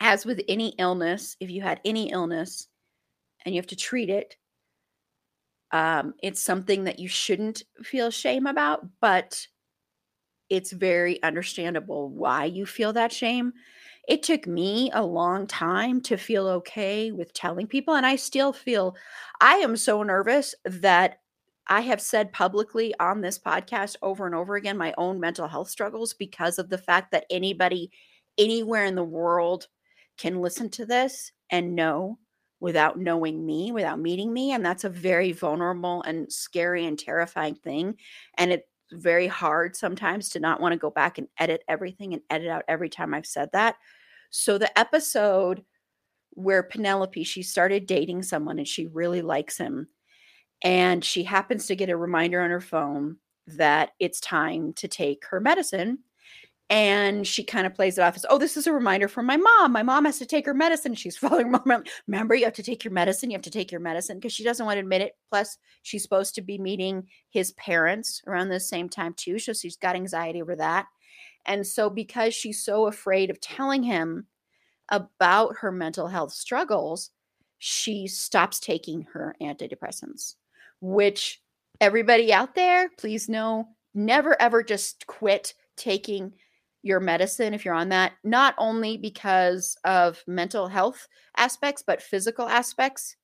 as 0.00 0.24
with 0.24 0.40
any 0.48 0.74
illness, 0.78 1.36
if 1.40 1.50
you 1.50 1.62
had 1.62 1.80
any 1.84 2.10
illness 2.10 2.68
and 3.44 3.54
you 3.54 3.60
have 3.60 3.68
to 3.68 3.76
treat 3.76 4.10
it, 4.10 4.36
um, 5.70 6.14
it's 6.22 6.40
something 6.40 6.84
that 6.84 6.98
you 6.98 7.08
shouldn't 7.08 7.62
feel 7.82 8.10
shame 8.10 8.46
about, 8.46 8.86
but 9.00 9.46
it's 10.48 10.72
very 10.72 11.22
understandable 11.22 12.08
why 12.08 12.44
you 12.46 12.64
feel 12.64 12.92
that 12.94 13.12
shame. 13.12 13.52
It 14.08 14.22
took 14.22 14.46
me 14.46 14.90
a 14.94 15.04
long 15.04 15.46
time 15.46 16.00
to 16.02 16.16
feel 16.16 16.48
okay 16.48 17.12
with 17.12 17.34
telling 17.34 17.66
people, 17.66 17.94
and 17.94 18.06
I 18.06 18.16
still 18.16 18.54
feel 18.54 18.96
I 19.40 19.56
am 19.56 19.76
so 19.76 20.02
nervous 20.02 20.54
that 20.64 21.18
I 21.66 21.82
have 21.82 22.00
said 22.00 22.32
publicly 22.32 22.94
on 22.98 23.20
this 23.20 23.38
podcast 23.38 23.96
over 24.00 24.24
and 24.24 24.34
over 24.34 24.56
again 24.56 24.78
my 24.78 24.94
own 24.96 25.20
mental 25.20 25.46
health 25.46 25.68
struggles 25.68 26.14
because 26.14 26.58
of 26.58 26.70
the 26.70 26.78
fact 26.78 27.12
that 27.12 27.26
anybody 27.30 27.90
anywhere 28.38 28.86
in 28.86 28.94
the 28.94 29.04
world 29.04 29.66
can 30.18 30.40
listen 30.40 30.68
to 30.70 30.84
this 30.84 31.32
and 31.50 31.74
know 31.74 32.18
without 32.60 32.98
knowing 32.98 33.46
me, 33.46 33.72
without 33.72 34.00
meeting 34.00 34.32
me. 34.32 34.52
And 34.52 34.64
that's 34.64 34.84
a 34.84 34.88
very 34.88 35.32
vulnerable 35.32 36.02
and 36.02 36.30
scary 36.32 36.86
and 36.86 36.98
terrifying 36.98 37.54
thing. 37.54 37.94
And 38.36 38.52
it's 38.52 38.66
very 38.92 39.26
hard 39.26 39.76
sometimes 39.76 40.30
to 40.30 40.40
not 40.40 40.60
want 40.60 40.72
to 40.72 40.78
go 40.78 40.90
back 40.90 41.18
and 41.18 41.28
edit 41.38 41.62
everything 41.68 42.14
and 42.14 42.22
edit 42.30 42.48
out 42.48 42.64
every 42.68 42.88
time 42.88 43.14
I've 43.14 43.26
said 43.26 43.50
that. 43.52 43.76
So 44.30 44.58
the 44.58 44.76
episode 44.78 45.62
where 46.30 46.62
Penelope, 46.62 47.24
she 47.24 47.42
started 47.42 47.86
dating 47.86 48.22
someone 48.22 48.58
and 48.58 48.68
she 48.68 48.86
really 48.86 49.22
likes 49.22 49.58
him. 49.58 49.88
And 50.62 51.04
she 51.04 51.22
happens 51.22 51.66
to 51.66 51.76
get 51.76 51.90
a 51.90 51.96
reminder 51.96 52.40
on 52.40 52.50
her 52.50 52.60
phone 52.60 53.16
that 53.46 53.90
it's 54.00 54.20
time 54.20 54.72
to 54.74 54.88
take 54.88 55.24
her 55.30 55.40
medicine 55.40 55.98
and 56.70 57.26
she 57.26 57.42
kind 57.42 57.66
of 57.66 57.74
plays 57.74 57.96
it 57.96 58.02
off 58.02 58.16
as, 58.16 58.26
oh, 58.28 58.36
this 58.36 58.56
is 58.56 58.66
a 58.66 58.72
reminder 58.72 59.08
from 59.08 59.24
my 59.24 59.38
mom. 59.38 59.72
My 59.72 59.82
mom 59.82 60.04
has 60.04 60.18
to 60.18 60.26
take 60.26 60.44
her 60.44 60.52
medicine. 60.54 60.94
She's 60.94 61.16
following 61.18 61.50
mom. 61.50 61.84
Remember, 62.06 62.34
you 62.34 62.44
have 62.44 62.54
to 62.54 62.62
take 62.62 62.84
your 62.84 62.92
medicine. 62.92 63.30
You 63.30 63.36
have 63.36 63.42
to 63.42 63.50
take 63.50 63.72
your 63.72 63.80
medicine 63.80 64.18
because 64.18 64.32
she 64.32 64.44
doesn't 64.44 64.64
want 64.64 64.76
to 64.76 64.80
admit 64.80 65.00
it. 65.00 65.16
Plus, 65.30 65.56
she's 65.82 66.02
supposed 66.02 66.34
to 66.34 66.42
be 66.42 66.58
meeting 66.58 67.06
his 67.30 67.52
parents 67.52 68.22
around 68.26 68.48
the 68.48 68.60
same 68.60 68.88
time, 68.88 69.14
too. 69.14 69.38
So 69.38 69.52
she's 69.52 69.76
got 69.76 69.96
anxiety 69.96 70.42
over 70.42 70.56
that. 70.56 70.86
And 71.46 71.66
so, 71.66 71.88
because 71.88 72.34
she's 72.34 72.62
so 72.62 72.86
afraid 72.86 73.30
of 73.30 73.40
telling 73.40 73.82
him 73.82 74.26
about 74.90 75.56
her 75.56 75.72
mental 75.72 76.08
health 76.08 76.32
struggles, 76.32 77.10
she 77.58 78.06
stops 78.06 78.60
taking 78.60 79.02
her 79.12 79.34
antidepressants, 79.40 80.34
which 80.80 81.40
everybody 81.80 82.32
out 82.32 82.54
there, 82.54 82.90
please 82.98 83.28
know 83.28 83.68
never 83.94 84.40
ever 84.40 84.62
just 84.62 85.06
quit 85.06 85.54
taking 85.76 86.32
your 86.82 87.00
medicine 87.00 87.54
if 87.54 87.64
you're 87.64 87.74
on 87.74 87.88
that, 87.90 88.12
not 88.24 88.54
only 88.58 88.96
because 88.96 89.76
of 89.84 90.22
mental 90.26 90.68
health 90.68 91.08
aspects, 91.36 91.82
but 91.86 92.02
physical 92.02 92.48
aspects. 92.48 93.16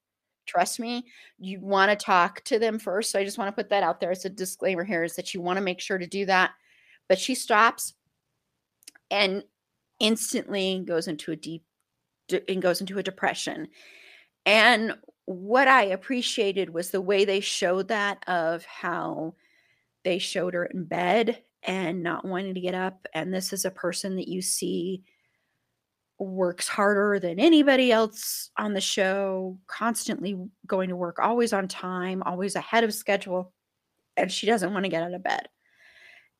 Trust 0.46 0.78
me, 0.78 1.06
you 1.38 1.60
want 1.60 1.90
to 1.90 1.96
talk 1.96 2.42
to 2.44 2.58
them 2.58 2.78
first. 2.78 3.10
So 3.10 3.18
I 3.18 3.24
just 3.24 3.38
want 3.38 3.48
to 3.48 3.62
put 3.62 3.70
that 3.70 3.82
out 3.82 4.00
there 4.00 4.10
as 4.10 4.24
a 4.24 4.30
disclaimer 4.30 4.84
here 4.84 5.04
is 5.04 5.16
that 5.16 5.32
you 5.32 5.40
want 5.40 5.56
to 5.56 5.64
make 5.64 5.80
sure 5.80 5.98
to 5.98 6.06
do 6.06 6.26
that. 6.26 6.50
But 7.08 7.18
she 7.18 7.34
stops 7.34 7.94
and 9.10 9.44
instantly 10.00 10.82
goes 10.86 11.08
into 11.08 11.32
a 11.32 11.36
deep 11.36 11.64
and 12.48 12.60
goes 12.60 12.80
into 12.80 12.98
a 12.98 13.02
depression. 13.02 13.68
And 14.44 14.96
what 15.26 15.68
I 15.68 15.84
appreciated 15.84 16.70
was 16.70 16.90
the 16.90 17.00
way 17.00 17.24
they 17.24 17.40
showed 17.40 17.88
that 17.88 18.22
of 18.26 18.64
how 18.64 19.34
they 20.04 20.18
showed 20.18 20.54
her 20.54 20.66
in 20.66 20.84
bed 20.84 21.42
and 21.64 22.02
not 22.02 22.24
wanting 22.24 22.54
to 22.54 22.60
get 22.60 22.74
up. 22.74 23.06
And 23.14 23.32
this 23.32 23.52
is 23.52 23.64
a 23.64 23.70
person 23.70 24.16
that 24.16 24.28
you 24.28 24.42
see 24.42 25.02
works 26.18 26.68
harder 26.68 27.18
than 27.18 27.40
anybody 27.40 27.90
else 27.90 28.50
on 28.56 28.72
the 28.72 28.80
show, 28.80 29.58
constantly 29.66 30.38
going 30.66 30.88
to 30.88 30.96
work, 30.96 31.18
always 31.18 31.52
on 31.52 31.66
time, 31.66 32.22
always 32.24 32.54
ahead 32.54 32.84
of 32.84 32.94
schedule. 32.94 33.52
And 34.16 34.30
she 34.30 34.46
doesn't 34.46 34.72
want 34.72 34.84
to 34.84 34.90
get 34.90 35.02
out 35.02 35.14
of 35.14 35.24
bed. 35.24 35.48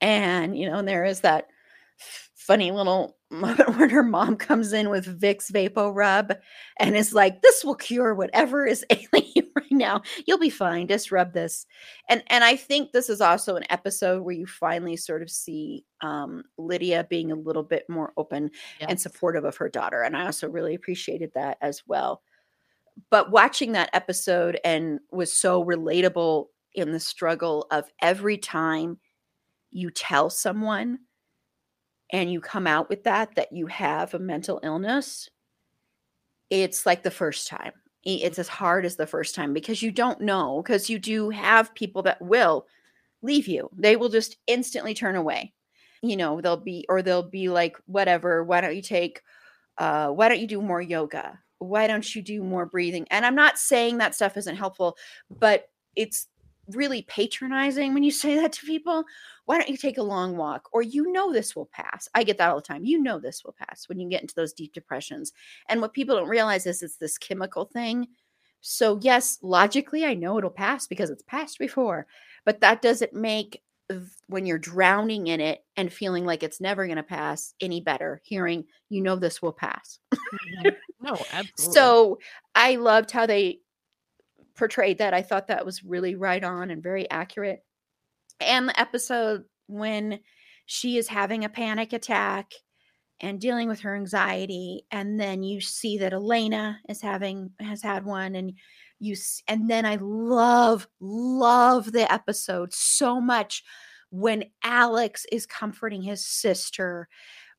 And, 0.01 0.56
you 0.56 0.70
know, 0.70 0.78
and 0.78 0.86
there 0.88 1.05
is 1.05 1.20
that 1.20 1.48
funny 1.96 2.70
little 2.70 3.16
when 3.77 3.90
her 3.90 4.02
mom 4.02 4.36
comes 4.36 4.73
in 4.73 4.90
with 4.90 5.20
Vicks 5.20 5.51
VapoRub 5.51 6.36
and 6.78 6.97
is 6.97 7.12
like, 7.12 7.43
"This 7.43 7.65
will 7.65 7.74
cure 7.74 8.15
whatever 8.15 8.66
is 8.66 8.85
ailing 8.90 9.31
you 9.35 9.48
right 9.56 9.73
now. 9.73 10.02
You'll 10.27 10.39
be 10.39 10.51
fine. 10.51 10.86
Just 10.86 11.11
rub 11.11 11.32
this." 11.32 11.66
And 12.09 12.23
and 12.28 12.44
I 12.44 12.56
think 12.56 12.93
this 12.93 13.09
is 13.09 13.20
also 13.20 13.56
an 13.56 13.65
episode 13.70 14.23
where 14.23 14.35
you 14.35 14.47
finally 14.47 14.97
sort 14.97 15.23
of 15.23 15.31
see 15.31 15.85
um, 16.01 16.44
Lydia 16.59 17.06
being 17.09 17.32
a 17.32 17.36
little 17.36 17.62
bit 17.62 17.85
more 17.89 18.12
open 18.16 18.51
yes. 18.81 18.90
and 18.90 19.01
supportive 19.01 19.44
of 19.44 19.56
her 19.56 19.69
daughter, 19.69 20.02
and 20.02 20.16
I 20.16 20.27
also 20.27 20.48
really 20.48 20.74
appreciated 20.74 21.32
that 21.35 21.59
as 21.61 21.82
well. 21.86 22.23
But 23.11 23.31
watching 23.31 23.73
that 23.73 23.90
episode 23.93 24.61
and 24.65 25.01
was 25.11 25.32
so 25.32 25.65
relatable 25.65 26.47
in 26.74 26.93
the 26.93 27.01
struggle 27.01 27.66
of 27.70 27.90
every 28.01 28.39
time 28.39 28.98
you 29.70 29.90
tell 29.90 30.31
someone 30.31 30.98
and 32.14 32.32
you 32.32 32.40
come 32.40 32.66
out 32.66 32.88
with 32.88 33.04
that 33.04 33.34
that 33.34 33.52
you 33.52 33.66
have 33.66 34.14
a 34.14 34.18
mental 34.18 34.60
illness 34.62 35.28
it's 36.50 36.86
like 36.86 37.02
the 37.02 37.10
first 37.10 37.48
time. 37.48 37.72
It's 38.04 38.38
as 38.38 38.48
hard 38.48 38.84
as 38.84 38.96
the 38.96 39.06
first 39.06 39.34
time 39.34 39.54
because 39.54 39.82
you 39.82 39.90
don't 39.90 40.20
know 40.20 40.62
because 40.62 40.90
you 40.90 40.98
do 40.98 41.30
have 41.30 41.74
people 41.74 42.02
that 42.02 42.20
will 42.20 42.66
leave 43.22 43.48
you. 43.48 43.70
They 43.76 43.96
will 43.96 44.10
just 44.10 44.36
instantly 44.46 44.92
turn 44.92 45.16
away. 45.16 45.52
You 46.02 46.16
know 46.16 46.40
they'll 46.42 46.58
be 46.58 46.84
or 46.88 47.00
they'll 47.00 47.28
be 47.28 47.48
like 47.48 47.76
whatever 47.86 48.44
why 48.44 48.60
don't 48.60 48.76
you 48.76 48.82
take 48.82 49.22
uh 49.78 50.08
why 50.08 50.28
don't 50.28 50.40
you 50.40 50.46
do 50.46 50.60
more 50.60 50.82
yoga? 50.82 51.40
Why 51.58 51.86
don't 51.86 52.14
you 52.14 52.20
do 52.20 52.44
more 52.44 52.66
breathing? 52.66 53.06
And 53.10 53.24
i'm 53.24 53.34
not 53.34 53.58
saying 53.58 53.98
that 53.98 54.14
stuff 54.14 54.36
isn't 54.36 54.56
helpful 54.56 54.98
but 55.30 55.66
it's 55.96 56.28
really 56.70 57.02
patronizing 57.02 57.94
when 57.94 58.02
you 58.02 58.10
say 58.10 58.36
that 58.36 58.52
to 58.54 58.66
people. 58.66 59.04
Why 59.46 59.58
don't 59.58 59.68
you 59.68 59.76
take 59.76 59.98
a 59.98 60.02
long 60.02 60.36
walk? 60.36 60.68
Or 60.72 60.82
you 60.82 61.12
know 61.12 61.32
this 61.32 61.54
will 61.54 61.66
pass. 61.66 62.08
I 62.14 62.24
get 62.24 62.38
that 62.38 62.50
all 62.50 62.56
the 62.56 62.62
time. 62.62 62.84
You 62.84 63.02
know 63.02 63.18
this 63.18 63.44
will 63.44 63.54
pass 63.58 63.88
when 63.88 64.00
you 64.00 64.08
get 64.08 64.22
into 64.22 64.34
those 64.34 64.52
deep 64.52 64.72
depressions. 64.72 65.32
And 65.68 65.80
what 65.80 65.92
people 65.92 66.16
don't 66.16 66.28
realize 66.28 66.66
is 66.66 66.82
it's 66.82 66.96
this 66.96 67.18
chemical 67.18 67.66
thing. 67.66 68.08
So, 68.60 68.98
yes, 69.02 69.38
logically, 69.42 70.06
I 70.06 70.14
know 70.14 70.38
it'll 70.38 70.48
pass 70.48 70.86
because 70.86 71.10
it's 71.10 71.22
passed 71.22 71.58
before, 71.58 72.06
but 72.46 72.60
that 72.60 72.80
doesn't 72.80 73.12
make 73.12 73.62
when 74.28 74.46
you're 74.46 74.58
drowning 74.58 75.26
in 75.26 75.40
it 75.40 75.62
and 75.76 75.92
feeling 75.92 76.24
like 76.24 76.42
it's 76.42 76.60
never 76.60 76.86
going 76.86 76.96
to 76.96 77.02
pass 77.02 77.54
any 77.60 77.80
better 77.82 78.20
hearing 78.24 78.64
you 78.88 79.02
know 79.02 79.14
this 79.14 79.42
will 79.42 79.52
pass 79.52 79.98
mm-hmm. 80.14 80.70
no 81.02 81.12
absolutely 81.32 81.74
so 81.74 82.18
i 82.54 82.76
loved 82.76 83.10
how 83.10 83.26
they 83.26 83.58
portrayed 84.56 84.98
that. 84.98 85.14
I 85.14 85.22
thought 85.22 85.48
that 85.48 85.66
was 85.66 85.85
really 85.85 86.14
right 86.14 86.43
on 86.43 86.70
and 86.70 86.82
very 86.82 87.09
accurate. 87.10 87.64
And 88.40 88.68
the 88.68 88.81
episode 88.81 89.44
when 89.66 90.20
she 90.66 90.97
is 90.97 91.09
having 91.09 91.44
a 91.44 91.48
panic 91.48 91.93
attack 91.93 92.52
and 93.20 93.40
dealing 93.40 93.68
with 93.68 93.81
her 93.81 93.94
anxiety 93.94 94.85
and 94.90 95.20
then 95.20 95.43
you 95.43 95.60
see 95.60 95.98
that 95.98 96.12
Elena 96.12 96.81
is 96.89 97.01
having 97.01 97.51
has 97.60 97.82
had 97.82 98.05
one 98.05 98.35
and 98.35 98.55
you 98.98 99.14
and 99.47 99.70
then 99.70 99.85
I 99.86 99.98
love 100.01 100.89
love 101.01 101.93
the 101.93 102.10
episode 102.12 102.72
so 102.72 103.20
much 103.20 103.62
when 104.10 104.44
Alex 104.62 105.26
is 105.31 105.47
comforting 105.47 106.02
his 106.02 106.26
sister 106.26 107.09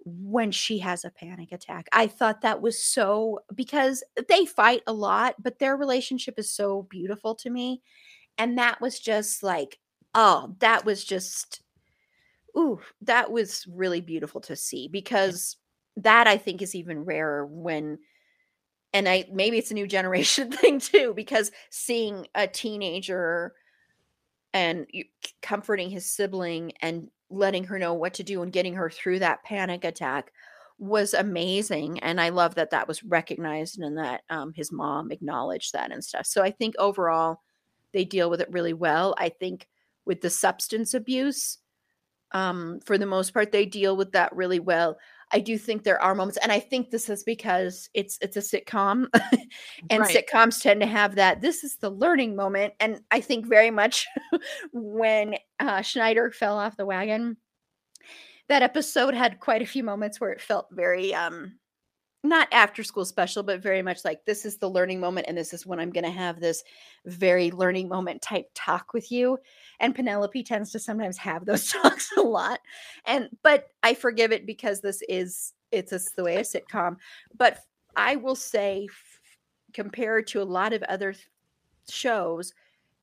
when 0.05 0.51
she 0.51 0.79
has 0.79 1.03
a 1.03 1.09
panic 1.09 1.51
attack. 1.51 1.87
I 1.91 2.07
thought 2.07 2.41
that 2.41 2.61
was 2.61 2.81
so 2.81 3.39
because 3.53 4.03
they 4.29 4.45
fight 4.45 4.83
a 4.85 4.93
lot, 4.93 5.35
but 5.41 5.59
their 5.59 5.75
relationship 5.75 6.35
is 6.37 6.53
so 6.53 6.83
beautiful 6.89 7.35
to 7.35 7.49
me. 7.49 7.81
And 8.37 8.57
that 8.57 8.79
was 8.79 8.99
just 8.99 9.41
like, 9.41 9.79
oh, 10.13 10.55
that 10.59 10.85
was 10.85 11.03
just, 11.03 11.61
ooh, 12.57 12.79
that 13.01 13.31
was 13.31 13.65
really 13.67 14.01
beautiful 14.01 14.41
to 14.41 14.55
see 14.55 14.87
because 14.87 15.57
that 15.97 16.27
I 16.27 16.37
think 16.37 16.61
is 16.61 16.75
even 16.75 17.05
rarer 17.05 17.45
when 17.45 17.97
and 18.93 19.09
I 19.09 19.25
maybe 19.31 19.57
it's 19.57 19.71
a 19.71 19.75
new 19.75 19.87
generation 19.97 20.51
thing 20.51 20.79
too 20.79 21.13
because 21.15 21.51
seeing 21.69 22.27
a 22.35 22.47
teenager 22.47 23.53
and 24.53 24.87
comforting 25.41 25.89
his 25.89 26.09
sibling 26.09 26.71
and 26.81 27.09
letting 27.29 27.63
her 27.65 27.79
know 27.79 27.93
what 27.93 28.13
to 28.15 28.23
do 28.23 28.41
and 28.41 28.53
getting 28.53 28.75
her 28.75 28.89
through 28.89 29.19
that 29.19 29.43
panic 29.43 29.83
attack 29.83 30.31
was 30.77 31.13
amazing 31.13 31.99
and 31.99 32.19
i 32.19 32.29
love 32.29 32.55
that 32.55 32.71
that 32.71 32.87
was 32.87 33.03
recognized 33.03 33.79
and 33.79 33.97
that 33.97 34.21
um, 34.29 34.51
his 34.53 34.71
mom 34.71 35.11
acknowledged 35.11 35.73
that 35.73 35.91
and 35.91 36.03
stuff. 36.03 36.25
So 36.25 36.43
i 36.43 36.51
think 36.51 36.75
overall 36.77 37.39
they 37.95 38.03
deal 38.03 38.29
with 38.29 38.41
it 38.41 38.51
really 38.51 38.73
well. 38.73 39.15
I 39.17 39.29
think 39.29 39.67
with 40.05 40.19
the 40.19 40.29
substance 40.29 40.93
abuse 40.93 41.59
um, 42.33 42.81
for 42.85 42.97
the 42.97 43.05
most 43.05 43.33
part 43.33 43.51
they 43.53 43.65
deal 43.65 43.95
with 43.95 44.11
that 44.11 44.35
really 44.35 44.59
well 44.59 44.97
i 45.35 45.39
do 45.39 45.57
think 45.57 45.83
there 45.83 46.01
are 46.01 46.15
moments 46.15 46.39
and 46.41 46.51
i 46.51 46.59
think 46.59 46.89
this 46.89 47.09
is 47.09 47.23
because 47.23 47.89
it's 47.93 48.17
it's 48.21 48.37
a 48.37 48.39
sitcom 48.39 49.05
and 49.89 50.01
right. 50.01 50.15
sitcoms 50.15 50.61
tend 50.61 50.79
to 50.79 50.87
have 50.87 51.15
that 51.15 51.41
this 51.41 51.63
is 51.63 51.75
the 51.75 51.89
learning 51.89 52.35
moment 52.35 52.73
and 52.79 53.01
i 53.11 53.19
think 53.19 53.45
very 53.45 53.69
much 53.69 54.07
when 54.73 55.35
uh, 55.59 55.81
schneider 55.81 56.31
fell 56.31 56.57
off 56.57 56.77
the 56.77 56.85
wagon 56.85 57.35
that 58.47 58.63
episode 58.63 59.13
had 59.13 59.39
quite 59.39 59.61
a 59.61 59.67
few 59.67 59.83
moments 59.83 60.21
where 60.21 60.31
it 60.31 60.41
felt 60.41 60.67
very 60.71 61.13
um 61.13 61.53
not 62.29 62.47
after 62.51 62.83
school 62.83 63.05
special, 63.05 63.43
but 63.43 63.61
very 63.61 63.81
much 63.81 64.05
like 64.05 64.25
this 64.25 64.45
is 64.45 64.57
the 64.57 64.69
learning 64.69 64.99
moment, 64.99 65.27
and 65.27 65.37
this 65.37 65.53
is 65.53 65.65
when 65.65 65.79
I'm 65.79 65.89
going 65.91 66.03
to 66.05 66.09
have 66.11 66.39
this 66.39 66.63
very 67.05 67.51
learning 67.51 67.87
moment 67.89 68.21
type 68.21 68.49
talk 68.53 68.93
with 68.93 69.11
you. 69.11 69.37
And 69.79 69.93
Penelope 69.95 70.43
tends 70.43 70.71
to 70.71 70.79
sometimes 70.79 71.17
have 71.17 71.45
those 71.45 71.67
talks 71.71 72.09
a 72.17 72.21
lot, 72.21 72.59
and 73.05 73.29
but 73.43 73.69
I 73.83 73.93
forgive 73.93 74.31
it 74.31 74.45
because 74.45 74.81
this 74.81 75.01
is 75.09 75.53
it's 75.71 75.91
just 75.91 76.15
the 76.15 76.23
way 76.23 76.37
a 76.37 76.41
sitcom. 76.41 76.97
But 77.37 77.59
I 77.95 78.15
will 78.15 78.35
say, 78.35 78.87
f- 78.89 79.19
compared 79.73 80.27
to 80.27 80.41
a 80.41 80.43
lot 80.43 80.73
of 80.73 80.83
other 80.83 81.13
th- 81.13 81.25
shows, 81.89 82.53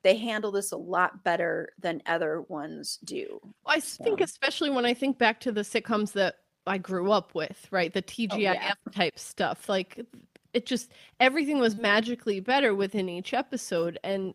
they 0.01 0.15
handle 0.15 0.51
this 0.51 0.71
a 0.71 0.77
lot 0.77 1.23
better 1.23 1.69
than 1.79 2.01
other 2.05 2.41
ones 2.43 2.99
do. 3.03 3.39
I 3.65 3.79
think, 3.79 4.19
So- 4.19 4.23
especially 4.23 4.69
when 4.69 4.85
I 4.85 4.93
think 4.93 5.17
back 5.17 5.39
to 5.41 5.51
the 5.51 5.61
sitcoms 5.61 6.11
that 6.13 6.35
I 6.65 6.77
grew 6.77 7.11
up 7.11 7.35
with, 7.35 7.67
right? 7.71 7.93
The 7.93 7.99
oh, 7.99 8.03
TGIF 8.03 8.39
yeah. 8.39 8.73
type 8.91 9.19
stuff. 9.19 9.67
Like 9.67 10.05
it 10.53 10.65
just 10.65 10.91
everything 11.19 11.59
was 11.59 11.75
magically 11.75 12.39
better 12.39 12.73
within 12.75 13.09
each 13.09 13.33
episode. 13.33 13.99
And 14.03 14.33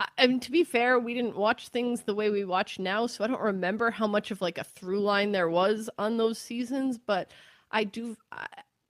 I, 0.00 0.26
mean, 0.26 0.40
to 0.40 0.50
be 0.52 0.64
fair, 0.64 0.98
we 0.98 1.14
didn't 1.14 1.36
watch 1.36 1.68
things 1.68 2.02
the 2.02 2.14
way 2.14 2.30
we 2.30 2.44
watch 2.44 2.78
now, 2.78 3.06
so 3.08 3.24
I 3.24 3.26
don't 3.26 3.40
remember 3.40 3.90
how 3.90 4.06
much 4.06 4.30
of 4.30 4.40
like 4.40 4.58
a 4.58 4.64
through 4.64 5.00
line 5.00 5.32
there 5.32 5.50
was 5.50 5.90
on 5.98 6.16
those 6.16 6.38
seasons. 6.38 6.98
But 6.98 7.30
I 7.70 7.84
do, 7.84 8.16
I, 8.30 8.46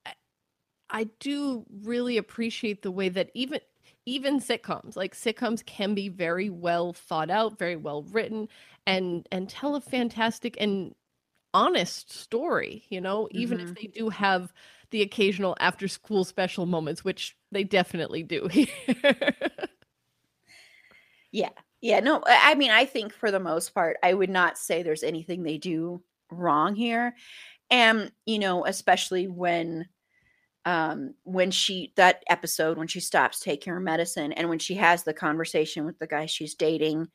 I- 0.07 0.15
I 0.91 1.05
do 1.21 1.67
really 1.83 2.17
appreciate 2.17 2.83
the 2.83 2.91
way 2.91 3.09
that 3.11 3.31
even 3.35 3.61
even 4.07 4.41
sitcoms 4.41 4.97
like 4.97 5.15
sitcoms 5.15 5.65
can 5.67 5.95
be 5.95 6.09
very 6.09 6.49
well 6.49 6.95
thought 6.95 7.29
out 7.29 7.59
very 7.59 7.77
well 7.77 8.03
written 8.05 8.49
and 8.87 9.29
and 9.31 9.51
tell 9.51 9.77
a 9.77 9.83
fantastic 9.83 10.57
and 10.59 10.95
honest 11.55 12.13
story 12.13 12.85
you 12.91 13.01
know 13.01 13.29
even 13.33 13.61
if 13.61 13.73
they 13.75 13.89
do 13.89 14.09
have 14.11 14.53
the 14.91 15.03
occasional 15.03 15.57
after 15.61 15.89
school 15.89 16.25
special 16.25 16.67
moments 16.67 17.05
which 17.05 17.37
they 17.53 17.65
definitely 17.65 18.23
do 18.23 18.47
here 18.49 18.69
Yeah. 21.33 21.51
Yeah. 21.81 22.01
No, 22.01 22.23
I 22.27 22.53
I 22.53 22.55
mean, 22.55 22.71
I 22.71 22.85
think 22.85 23.13
for 23.13 23.31
the 23.31 23.41
most 23.41 23.75
part, 23.75 23.97
I 24.03 24.15
would 24.15 24.31
not 24.31 24.59
say 24.59 24.83
there's 24.83 25.03
anything 25.03 25.43
they 25.43 25.59
do 25.59 26.03
wrong 26.31 26.75
here. 26.75 27.15
And, 27.71 28.13
you 28.27 28.39
know, 28.39 28.67
especially 28.67 29.29
when 29.29 29.89
um 30.67 31.15
when 31.25 31.51
she 31.53 31.93
that 31.97 32.25
episode 32.29 32.79
when 32.79 32.89
she 32.89 33.01
stops 33.01 33.41
taking 33.41 33.73
her 33.73 33.81
medicine 33.81 34.33
and 34.33 34.49
when 34.51 34.59
she 34.61 34.75
has 34.77 35.05
the 35.05 35.15
conversation 35.15 35.87
with 35.87 35.99
the 36.01 36.07
guy 36.09 36.27
she's 36.27 36.55
dating 36.57 37.09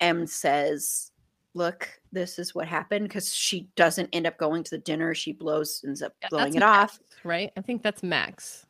and 0.00 0.30
says 0.30 1.11
look 1.54 1.88
this 2.12 2.38
is 2.38 2.54
what 2.54 2.66
happened 2.66 3.04
because 3.08 3.34
she 3.34 3.68
doesn't 3.76 4.08
end 4.12 4.26
up 4.26 4.38
going 4.38 4.62
to 4.64 4.70
the 4.70 4.78
dinner 4.78 5.14
she 5.14 5.32
blows 5.32 5.82
ends 5.86 6.02
up 6.02 6.14
Yeah, 6.22 6.28
blowing 6.30 6.54
it 6.54 6.62
off. 6.62 6.98
Right? 7.24 7.52
I 7.56 7.60
think 7.60 7.82
that's 7.82 8.02
max. 8.02 8.66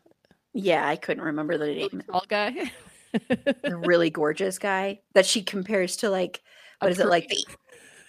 Yeah 0.53 0.87
i 0.87 0.97
couldn't 0.97 1.23
remember 1.25 1.57
the 1.59 1.67
name. 1.67 2.03
tall 2.11 2.25
guy. 2.29 2.71
The 3.63 3.77
really 3.77 4.09
gorgeous 4.09 4.59
guy 4.59 5.01
that 5.13 5.27
she 5.27 5.43
compares 5.43 5.97
to 5.99 6.09
like 6.09 6.41
A 6.81 6.87
what 6.87 6.93
is 6.93 6.99
it 6.99 7.09
like 7.09 7.29
the 7.29 7.45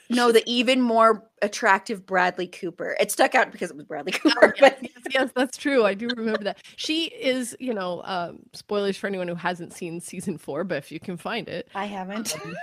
no 0.09 0.31
the 0.31 0.41
even 0.45 0.79
more 0.81 1.27
attractive 1.41 2.05
bradley 2.05 2.47
cooper. 2.47 2.95
It 2.99 3.11
stuck 3.11 3.35
out 3.35 3.51
because 3.51 3.69
it 3.69 3.75
was 3.75 3.85
bradley 3.85 4.13
Oh, 4.15 4.19
cooper 4.29 4.53
yes, 4.57 4.59
but 4.61 4.77
yes, 4.81 5.03
yes, 5.11 5.29
that's 5.35 5.57
true. 5.57 5.85
I 5.85 5.93
do 5.93 6.07
remember 6.15 6.43
that. 6.45 6.57
She 6.77 7.05
is, 7.05 7.55
you 7.59 7.73
know, 7.73 8.01
um, 8.05 8.39
spoilers 8.53 8.95
for 8.95 9.07
anyone 9.07 9.27
who 9.27 9.35
hasn't 9.35 9.73
seen 9.73 9.99
season 9.99 10.37
four, 10.37 10.63
but 10.63 10.77
if 10.77 10.91
you 10.91 10.99
can 11.01 11.17
find 11.17 11.49
it, 11.49 11.67
i 11.75 11.85
haven't. 11.85 12.35
um, 12.45 12.55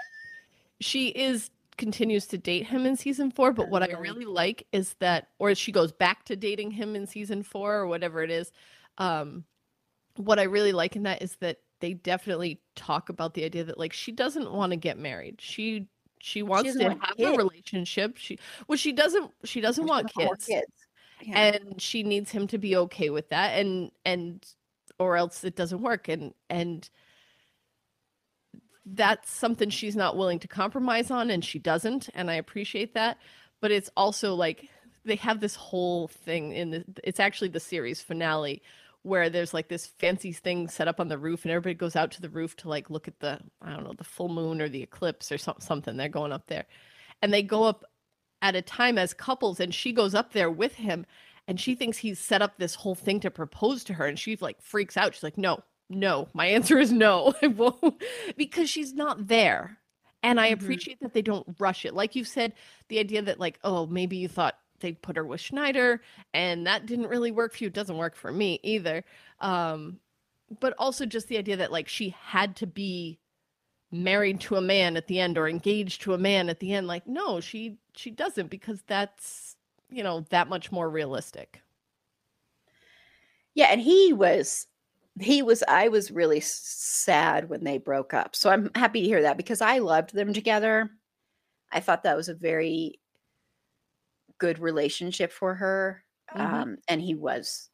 she 0.80 1.08
is 1.08 1.50
continues 1.80 2.26
to 2.26 2.38
date 2.38 2.66
him 2.66 2.86
in 2.86 2.96
season 2.96 3.32
four. 3.32 3.52
But 3.52 3.68
what 3.70 3.82
I 3.82 3.92
really? 3.98 4.24
like 4.24 4.66
is 4.70 4.94
that, 5.00 5.28
or 5.40 5.52
she 5.56 5.72
goes 5.72 5.90
back 5.90 6.24
to 6.26 6.36
dating 6.36 6.70
him 6.70 6.94
in 6.94 7.06
season 7.08 7.42
four 7.42 7.74
or 7.74 7.86
whatever 7.88 8.22
it 8.22 8.30
is. 8.30 8.52
Um, 8.98 9.44
what 10.16 10.38
I 10.38 10.44
really 10.44 10.72
like 10.72 10.94
in 10.94 11.02
that 11.04 11.22
is 11.22 11.36
that 11.36 11.58
they 11.80 11.94
definitely 11.94 12.60
talk 12.76 13.08
about 13.08 13.34
the 13.34 13.44
idea 13.44 13.64
that 13.64 13.78
like 13.78 13.92
she 13.92 14.12
doesn't 14.12 14.52
want 14.52 14.70
to 14.70 14.76
get 14.76 14.98
married. 14.98 15.40
She 15.40 15.88
she 16.20 16.42
wants 16.42 16.64
doesn't 16.68 16.80
to 16.82 16.88
want 16.88 17.18
have 17.18 17.34
a 17.34 17.36
relationship. 17.36 18.18
She 18.18 18.38
well, 18.68 18.76
she 18.76 18.92
doesn't 18.92 19.32
she 19.44 19.60
doesn't 19.60 19.86
want 19.86 20.14
More 20.16 20.36
kids 20.36 20.48
Yeah. 21.22 21.38
and 21.38 21.80
she 21.80 22.02
needs 22.02 22.30
him 22.30 22.46
to 22.48 22.58
be 22.58 22.76
okay 22.76 23.10
with 23.10 23.30
that 23.30 23.58
and 23.58 23.90
and 24.04 24.44
or 24.98 25.16
else 25.16 25.42
it 25.44 25.56
doesn't 25.56 25.80
work 25.80 26.08
and 26.08 26.34
and 26.50 26.88
that's 28.94 29.30
something 29.30 29.70
she's 29.70 29.96
not 29.96 30.16
willing 30.16 30.38
to 30.40 30.48
compromise 30.48 31.10
on 31.10 31.30
and 31.30 31.44
she 31.44 31.58
doesn't 31.58 32.08
and 32.14 32.30
i 32.30 32.34
appreciate 32.34 32.94
that. 32.94 33.18
But 33.60 33.70
it's 33.70 33.90
also 33.96 34.34
like 34.34 34.68
they 35.04 35.16
have 35.16 35.40
this 35.40 35.54
whole 35.54 36.08
thing 36.08 36.52
in 36.52 36.70
the 36.70 36.84
it's 37.04 37.20
actually 37.20 37.48
the 37.48 37.60
series 37.60 38.00
finale 38.00 38.62
where 39.02 39.30
there's 39.30 39.54
like 39.54 39.68
this 39.68 39.86
fancy 39.86 40.32
thing 40.32 40.68
set 40.68 40.88
up 40.88 41.00
on 41.00 41.08
the 41.08 41.18
roof 41.18 41.44
and 41.44 41.52
everybody 41.52 41.74
goes 41.74 41.96
out 41.96 42.10
to 42.12 42.20
the 42.20 42.28
roof 42.28 42.54
to 42.56 42.68
like 42.68 42.90
look 42.90 43.08
at 43.08 43.20
the 43.20 43.38
i 43.62 43.70
don't 43.70 43.84
know 43.84 43.94
the 43.96 44.04
full 44.04 44.28
moon 44.28 44.60
or 44.60 44.68
the 44.68 44.82
eclipse 44.82 45.30
or 45.32 45.38
some, 45.38 45.56
something. 45.58 45.96
They're 45.96 46.08
going 46.08 46.32
up 46.32 46.46
there. 46.48 46.66
And 47.22 47.32
they 47.32 47.42
go 47.42 47.64
up 47.64 47.84
at 48.42 48.56
a 48.56 48.62
time 48.62 48.98
as 48.98 49.12
couples 49.14 49.60
and 49.60 49.74
she 49.74 49.92
goes 49.92 50.14
up 50.14 50.32
there 50.32 50.50
with 50.50 50.74
him 50.74 51.04
and 51.46 51.60
she 51.60 51.74
thinks 51.74 51.98
he's 51.98 52.18
set 52.18 52.42
up 52.42 52.56
this 52.56 52.74
whole 52.74 52.94
thing 52.94 53.20
to 53.20 53.30
propose 53.30 53.84
to 53.84 53.94
her 53.94 54.06
and 54.06 54.18
she 54.18 54.36
like 54.36 54.60
freaks 54.62 54.96
out. 54.96 55.14
She's 55.14 55.22
like 55.22 55.38
no 55.38 55.62
no. 55.90 56.28
My 56.34 56.46
answer 56.46 56.78
is 56.78 56.92
no. 56.92 57.34
I 57.42 57.48
won't. 57.48 58.02
Because 58.36 58.70
she's 58.70 58.94
not 58.94 59.28
there. 59.28 59.78
And 60.22 60.40
i 60.40 60.50
Mhm. 60.50 60.52
appreciate 60.52 61.00
that 61.00 61.14
they 61.14 61.22
don't 61.22 61.56
rush 61.58 61.84
it. 61.86 61.94
Like 61.94 62.16
you 62.16 62.24
said 62.24 62.54
the 62.88 62.98
idea 63.00 63.22
that 63.22 63.40
like 63.40 63.58
oh 63.64 63.86
maybe 63.86 64.16
you 64.18 64.28
thought 64.28 64.58
they'd 64.80 65.02
put 65.02 65.16
her 65.16 65.24
with 65.26 65.40
schneider 65.40 66.02
and 66.34 66.66
that 66.66 66.86
didn't 66.86 67.08
really 67.08 67.32
work 67.32 67.54
for 67.54 67.64
you. 67.64 67.68
It 67.68 67.74
doesn't 67.74 67.98
work 67.98 68.16
for 68.16 68.32
me 68.32 68.60
either. 68.62 69.04
Um 69.40 70.00
but 70.60 70.74
also 70.78 71.06
just 71.06 71.28
the 71.28 71.38
idea 71.38 71.56
that 71.58 71.72
like 71.72 71.88
she 71.88 72.10
had 72.10 72.56
to 72.56 72.66
be 72.66 73.20
married 73.92 74.40
to 74.42 74.56
a 74.56 74.60
man 74.62 74.96
at 74.96 75.08
the 75.08 75.20
end 75.20 75.38
or 75.38 75.48
engaged 75.48 76.02
to 76.02 76.14
a 76.14 76.18
man 76.18 76.48
at 76.50 76.60
the 76.60 76.72
end. 76.74 76.86
Like 76.88 77.06
no 77.06 77.40
she 77.40 77.78
she 77.96 78.10
doesn't 78.10 78.50
because 78.50 78.82
that's 78.86 79.56
you 79.90 80.02
know 80.04 80.26
that 80.30 80.48
much 80.48 80.72
more 80.72 80.90
realistic. 80.90 81.62
Yeah 83.54 83.66
and 83.70 83.80
he 83.80 84.12
was 84.12 84.66
he 85.18 85.42
was 85.42 85.62
i 85.68 85.88
was 85.88 86.10
really 86.10 86.40
sad 86.40 87.48
when 87.48 87.64
they 87.64 87.78
broke 87.78 88.14
up 88.14 88.34
so 88.36 88.50
i'm 88.50 88.70
happy 88.74 89.00
to 89.02 89.06
hear 89.06 89.22
that 89.22 89.36
because 89.36 89.60
i 89.60 89.78
loved 89.78 90.14
them 90.14 90.32
together 90.32 90.90
i 91.72 91.80
thought 91.80 92.02
that 92.04 92.16
was 92.16 92.28
a 92.28 92.34
very 92.34 93.00
good 94.38 94.58
relationship 94.58 95.32
for 95.32 95.54
her 95.54 96.02
Mhm. 96.34 96.40
um 96.40 96.76
and 96.88 97.00
he 97.02 97.14
was 97.14 97.68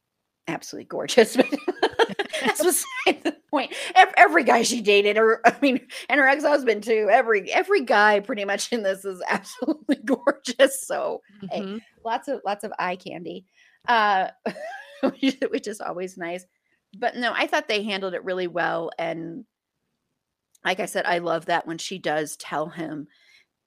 absolutely 0.47 0.85
gorgeous 0.85 1.33
that's 2.41 2.63
beside 2.63 3.23
the 3.23 3.35
point 3.51 3.73
every, 4.17 4.43
guy 4.43 4.61
she 4.63 4.81
dated 4.81 5.17
or 5.17 5.41
i 5.45 5.55
mean 5.61 5.79
and 6.09 6.19
her 6.19 6.27
ex-husband 6.27 6.83
too 6.83 7.07
every 7.11 7.51
every 7.51 7.81
guy 7.81 8.19
pretty 8.19 8.45
much 8.45 8.71
in 8.71 8.83
this 8.83 9.05
is 9.05 9.21
absolutely 9.27 9.97
gorgeous 10.05 10.85
so 10.85 11.21
Hey, 11.49 11.61
Mhm. 11.61 11.79
lots 12.03 12.27
of 12.27 12.41
lots 12.45 12.63
of 12.63 12.73
eye 12.79 12.95
candy 12.95 13.45
uh 13.87 14.29
which 15.01 15.37
which 15.49 15.67
is 15.67 15.79
always 15.81 16.17
nice 16.17 16.45
but 16.97 17.15
no 17.15 17.33
i 17.35 17.47
thought 17.47 17.67
they 17.67 17.83
handled 17.83 18.13
it 18.13 18.23
really 18.23 18.47
well 18.47 18.91
and 18.97 19.45
like 20.65 20.79
i 20.79 20.85
said 20.85 21.05
i 21.05 21.17
love 21.19 21.45
that 21.45 21.67
when 21.67 21.77
she 21.77 21.97
does 21.97 22.35
tell 22.37 22.67
him 22.67 23.07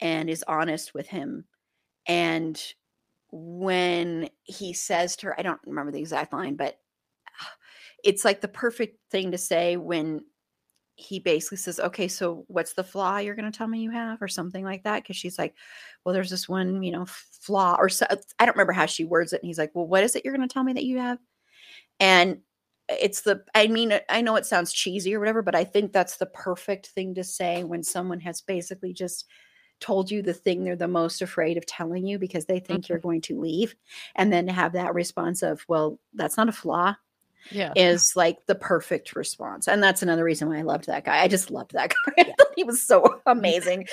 and 0.00 0.30
is 0.30 0.44
honest 0.46 0.94
with 0.94 1.08
him 1.08 1.44
and 2.06 2.74
when 3.32 4.28
he 4.44 4.72
says 4.72 5.16
to 5.16 5.26
her 5.26 5.38
i 5.38 5.42
don't 5.42 5.60
remember 5.64 5.92
the 5.92 6.00
exact 6.00 6.32
line 6.32 6.56
but 6.56 6.78
it's 8.04 8.24
like 8.24 8.40
the 8.40 8.48
perfect 8.48 8.98
thing 9.10 9.30
to 9.32 9.38
say 9.38 9.76
when 9.76 10.22
he 11.00 11.18
basically 11.18 11.56
says, 11.56 11.80
"Okay, 11.80 12.08
so 12.08 12.44
what's 12.48 12.74
the 12.74 12.84
flaw 12.84 13.16
you're 13.18 13.34
going 13.34 13.50
to 13.50 13.56
tell 13.56 13.66
me 13.66 13.80
you 13.80 13.90
have, 13.90 14.20
or 14.20 14.28
something 14.28 14.64
like 14.64 14.84
that?" 14.84 15.02
Because 15.02 15.16
she's 15.16 15.38
like, 15.38 15.54
"Well, 16.04 16.12
there's 16.12 16.30
this 16.30 16.48
one, 16.48 16.82
you 16.82 16.92
know, 16.92 17.06
flaw," 17.06 17.76
or 17.78 17.88
so, 17.88 18.06
I 18.38 18.44
don't 18.44 18.54
remember 18.56 18.72
how 18.72 18.86
she 18.86 19.04
words 19.04 19.32
it. 19.32 19.40
And 19.42 19.46
he's 19.48 19.58
like, 19.58 19.70
"Well, 19.74 19.86
what 19.86 20.04
is 20.04 20.14
it 20.14 20.24
you're 20.24 20.36
going 20.36 20.46
to 20.46 20.52
tell 20.52 20.64
me 20.64 20.74
that 20.74 20.84
you 20.84 20.98
have?" 20.98 21.18
And 22.00 22.40
it's 22.90 23.22
the, 23.22 23.42
I 23.54 23.66
mean, 23.68 23.98
I 24.08 24.20
know 24.20 24.36
it 24.36 24.46
sounds 24.46 24.72
cheesy 24.72 25.14
or 25.14 25.20
whatever, 25.20 25.42
but 25.42 25.54
I 25.54 25.64
think 25.64 25.92
that's 25.92 26.16
the 26.16 26.26
perfect 26.26 26.88
thing 26.88 27.14
to 27.14 27.24
say 27.24 27.64
when 27.64 27.82
someone 27.82 28.20
has 28.20 28.40
basically 28.40 28.92
just 28.92 29.26
told 29.80 30.10
you 30.10 30.22
the 30.22 30.34
thing 30.34 30.62
they're 30.62 30.76
the 30.76 30.88
most 30.88 31.22
afraid 31.22 31.56
of 31.56 31.66
telling 31.66 32.06
you 32.06 32.18
because 32.18 32.44
they 32.44 32.60
think 32.60 32.88
you're 32.88 32.98
mm-hmm. 32.98 33.08
going 33.08 33.20
to 33.22 33.40
leave, 33.40 33.74
and 34.14 34.32
then 34.32 34.46
to 34.46 34.52
have 34.52 34.72
that 34.72 34.94
response 34.94 35.42
of, 35.42 35.64
"Well, 35.68 35.98
that's 36.14 36.36
not 36.36 36.48
a 36.48 36.52
flaw." 36.52 36.94
yeah 37.50 37.72
is 37.76 38.12
like 38.16 38.44
the 38.46 38.54
perfect 38.54 39.16
response. 39.16 39.66
And 39.68 39.82
that's 39.82 40.02
another 40.02 40.24
reason 40.24 40.48
why 40.48 40.58
I 40.58 40.62
loved 40.62 40.86
that 40.86 41.04
guy. 41.04 41.20
I 41.22 41.28
just 41.28 41.50
loved 41.50 41.72
that 41.72 41.92
guy. 42.06 42.24
Thought 42.24 42.52
he 42.56 42.64
was 42.64 42.82
so 42.82 43.20
amazing. 43.26 43.86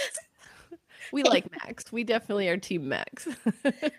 we 1.14 1.24
like 1.24 1.50
max 1.52 1.90
we 1.94 2.04
definitely 2.04 2.50
are 2.50 2.58
team 2.58 2.90
max 2.90 3.30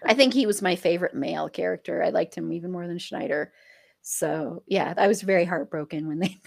I 0.04 0.12
think 0.12 0.34
he 0.34 0.44
was 0.44 0.60
my 0.60 0.76
favorite 0.76 1.14
male 1.14 1.48
character. 1.48 2.02
I 2.02 2.10
liked 2.10 2.34
him 2.34 2.52
even 2.52 2.70
more 2.70 2.86
than 2.86 2.98
Schneider. 2.98 3.52
So 4.02 4.62
yeah, 4.66 4.94
I 4.96 5.08
was 5.08 5.22
very 5.22 5.44
heartbroken 5.44 6.08
when 6.08 6.18
they 6.20 6.38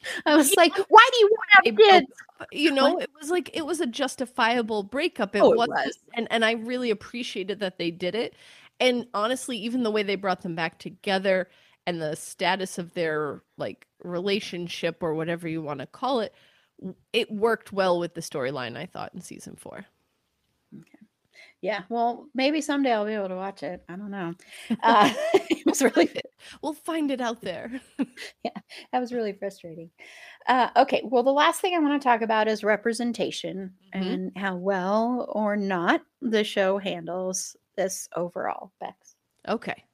I 0.26 0.36
was 0.36 0.52
You 0.52 0.56
like, 0.56 0.76
why 0.88 1.08
do 1.12 1.18
you 1.18 1.26
want 1.30 1.48
to 1.50 1.56
have 1.56 2.02
kids? 2.02 2.06
you 2.50 2.70
know 2.70 2.98
it 2.98 3.10
was 3.18 3.30
like 3.30 3.50
it 3.54 3.64
was 3.66 3.80
a 3.80 3.86
justifiable 3.86 4.82
breakup 4.82 5.34
it 5.36 5.46
Oh, 5.46 5.52
it 5.52 5.64
wasn't 5.64 5.76
was. 5.84 5.98
and 6.14 6.26
and 6.30 6.44
i 6.44 6.52
really 6.52 6.90
appreciated 6.90 7.60
that 7.60 7.78
they 7.78 7.90
did 7.90 8.14
it 8.14 8.34
And 8.80 9.06
honestly, 9.14 9.56
even 9.58 9.84
the 9.84 9.90
way 9.92 10.02
they 10.02 10.16
brought 10.16 10.42
them 10.42 10.54
back 10.56 10.78
together 10.80 11.48
and 11.86 12.02
the 12.02 12.16
status 12.16 12.78
of 12.78 12.94
their 12.94 13.42
like 13.58 13.86
relationship 14.02 15.02
or 15.02 15.14
whatever 15.14 15.48
you 15.48 15.62
want 15.62 15.80
to 15.80 15.86
call 15.86 16.20
it, 16.20 16.34
it 17.12 17.30
worked 17.30 17.72
well 17.72 17.98
with 18.00 18.14
the 18.14 18.20
storyline, 18.22 18.76
I 18.76 18.86
thought, 18.86 19.14
in 19.14 19.20
season 19.22 19.56
four. 19.56 19.86
Yeah, 21.60 21.82
well, 21.88 22.28
maybe 22.34 22.60
someday 22.60 22.92
I'll 22.92 23.06
be 23.06 23.12
able 23.14 23.28
to 23.28 23.36
watch 23.36 23.62
it. 23.62 23.84
I 23.88 23.96
don't 23.96 24.10
know. 24.10 24.34
Uh, 24.82 25.12
it 25.34 25.64
was 25.66 25.82
really 25.82 26.10
We'll 26.62 26.74
find 26.74 27.10
it 27.10 27.20
out 27.20 27.40
there. 27.40 27.80
yeah, 28.44 28.50
that 28.92 29.00
was 29.00 29.12
really 29.12 29.32
frustrating. 29.32 29.90
Uh, 30.46 30.70
okay, 30.76 31.02
well, 31.04 31.22
the 31.22 31.32
last 31.32 31.60
thing 31.60 31.74
I 31.74 31.78
want 31.78 32.00
to 32.00 32.06
talk 32.06 32.22
about 32.22 32.48
is 32.48 32.64
representation 32.64 33.74
Mhm. 33.94 34.12
and 34.14 34.32
how 34.36 34.56
well 34.56 35.30
or 35.32 35.56
not 35.56 36.02
the 36.20 36.44
show 36.44 36.78
handles 36.78 37.56
this 37.76 38.08
overall. 38.16 38.72
Bex. 38.80 39.16
Okay. 39.48 39.84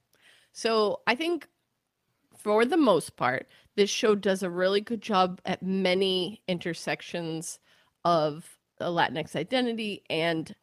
So 0.52 1.02
I 1.06 1.14
think 1.14 1.48
for 2.36 2.64
the 2.64 2.76
most 2.76 3.16
part, 3.16 3.48
this 3.76 3.90
show 3.90 4.14
does 4.14 4.42
a 4.42 4.50
really 4.50 4.80
good 4.80 5.02
job 5.02 5.40
at 5.44 5.62
many 5.62 6.42
intersections 6.48 7.58
of 8.04 8.58
the 8.78 8.86
Latinx 8.86 9.36
identity 9.36 10.02
and 10.08 10.54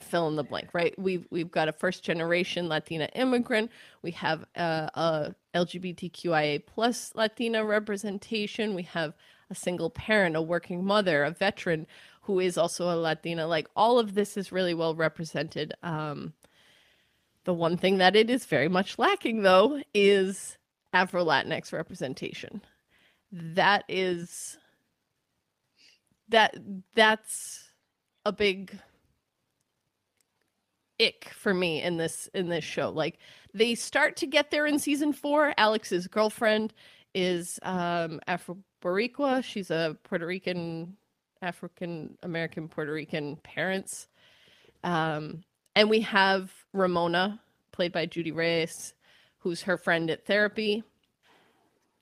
fill 0.00 0.28
in 0.28 0.36
the 0.36 0.44
blank, 0.44 0.70
right? 0.72 0.96
We've 0.98 1.26
we've 1.30 1.50
got 1.50 1.68
a 1.68 1.72
first 1.72 2.02
generation 2.02 2.68
Latina 2.68 3.08
immigrant. 3.14 3.70
We 4.02 4.12
have 4.12 4.44
uh, 4.56 4.88
a 4.94 5.34
LGBTQIA 5.54 6.66
plus 6.66 7.12
Latina 7.14 7.64
representation. 7.64 8.74
We 8.74 8.84
have 8.84 9.14
a 9.50 9.54
single 9.54 9.90
parent, 9.90 10.36
a 10.36 10.42
working 10.42 10.84
mother, 10.84 11.24
a 11.24 11.30
veteran 11.30 11.86
who 12.22 12.40
is 12.40 12.58
also 12.58 12.90
a 12.90 12.96
Latina. 12.96 13.46
Like 13.46 13.68
all 13.76 13.98
of 13.98 14.14
this 14.14 14.36
is 14.36 14.52
really 14.52 14.74
well 14.74 14.94
represented. 14.94 15.74
Um, 15.82 16.34
the 17.44 17.54
one 17.54 17.76
thing 17.76 17.98
that 17.98 18.16
it 18.16 18.28
is 18.28 18.44
very 18.44 18.68
much 18.68 18.98
lacking, 18.98 19.42
though, 19.42 19.80
is 19.94 20.58
Afro 20.92 21.24
Latinx 21.24 21.72
representation. 21.72 22.60
That 23.30 23.84
is 23.88 24.58
that 26.28 26.56
that's 26.94 27.70
a 28.24 28.32
big 28.32 28.76
ick 31.00 31.30
for 31.34 31.52
me 31.54 31.82
in 31.82 31.96
this 31.96 32.28
in 32.34 32.48
this 32.48 32.64
show. 32.64 32.90
Like 32.90 33.18
they 33.54 33.74
start 33.74 34.16
to 34.16 34.26
get 34.26 34.50
there 34.50 34.66
in 34.66 34.78
season 34.78 35.12
four. 35.12 35.54
Alex's 35.56 36.06
girlfriend 36.06 36.72
is 37.14 37.58
um 37.62 38.20
Afro 38.26 38.58
Boricua. 38.82 39.42
She's 39.42 39.70
a 39.70 39.96
Puerto 40.04 40.26
Rican, 40.26 40.96
African 41.42 42.16
American 42.22 42.68
Puerto 42.68 42.92
Rican 42.92 43.36
parents. 43.36 44.08
Um, 44.84 45.42
and 45.74 45.90
we 45.90 46.00
have 46.02 46.52
Ramona, 46.72 47.40
played 47.72 47.92
by 47.92 48.06
Judy 48.06 48.32
Reyes, 48.32 48.94
who's 49.38 49.62
her 49.62 49.76
friend 49.76 50.10
at 50.10 50.24
therapy. 50.26 50.84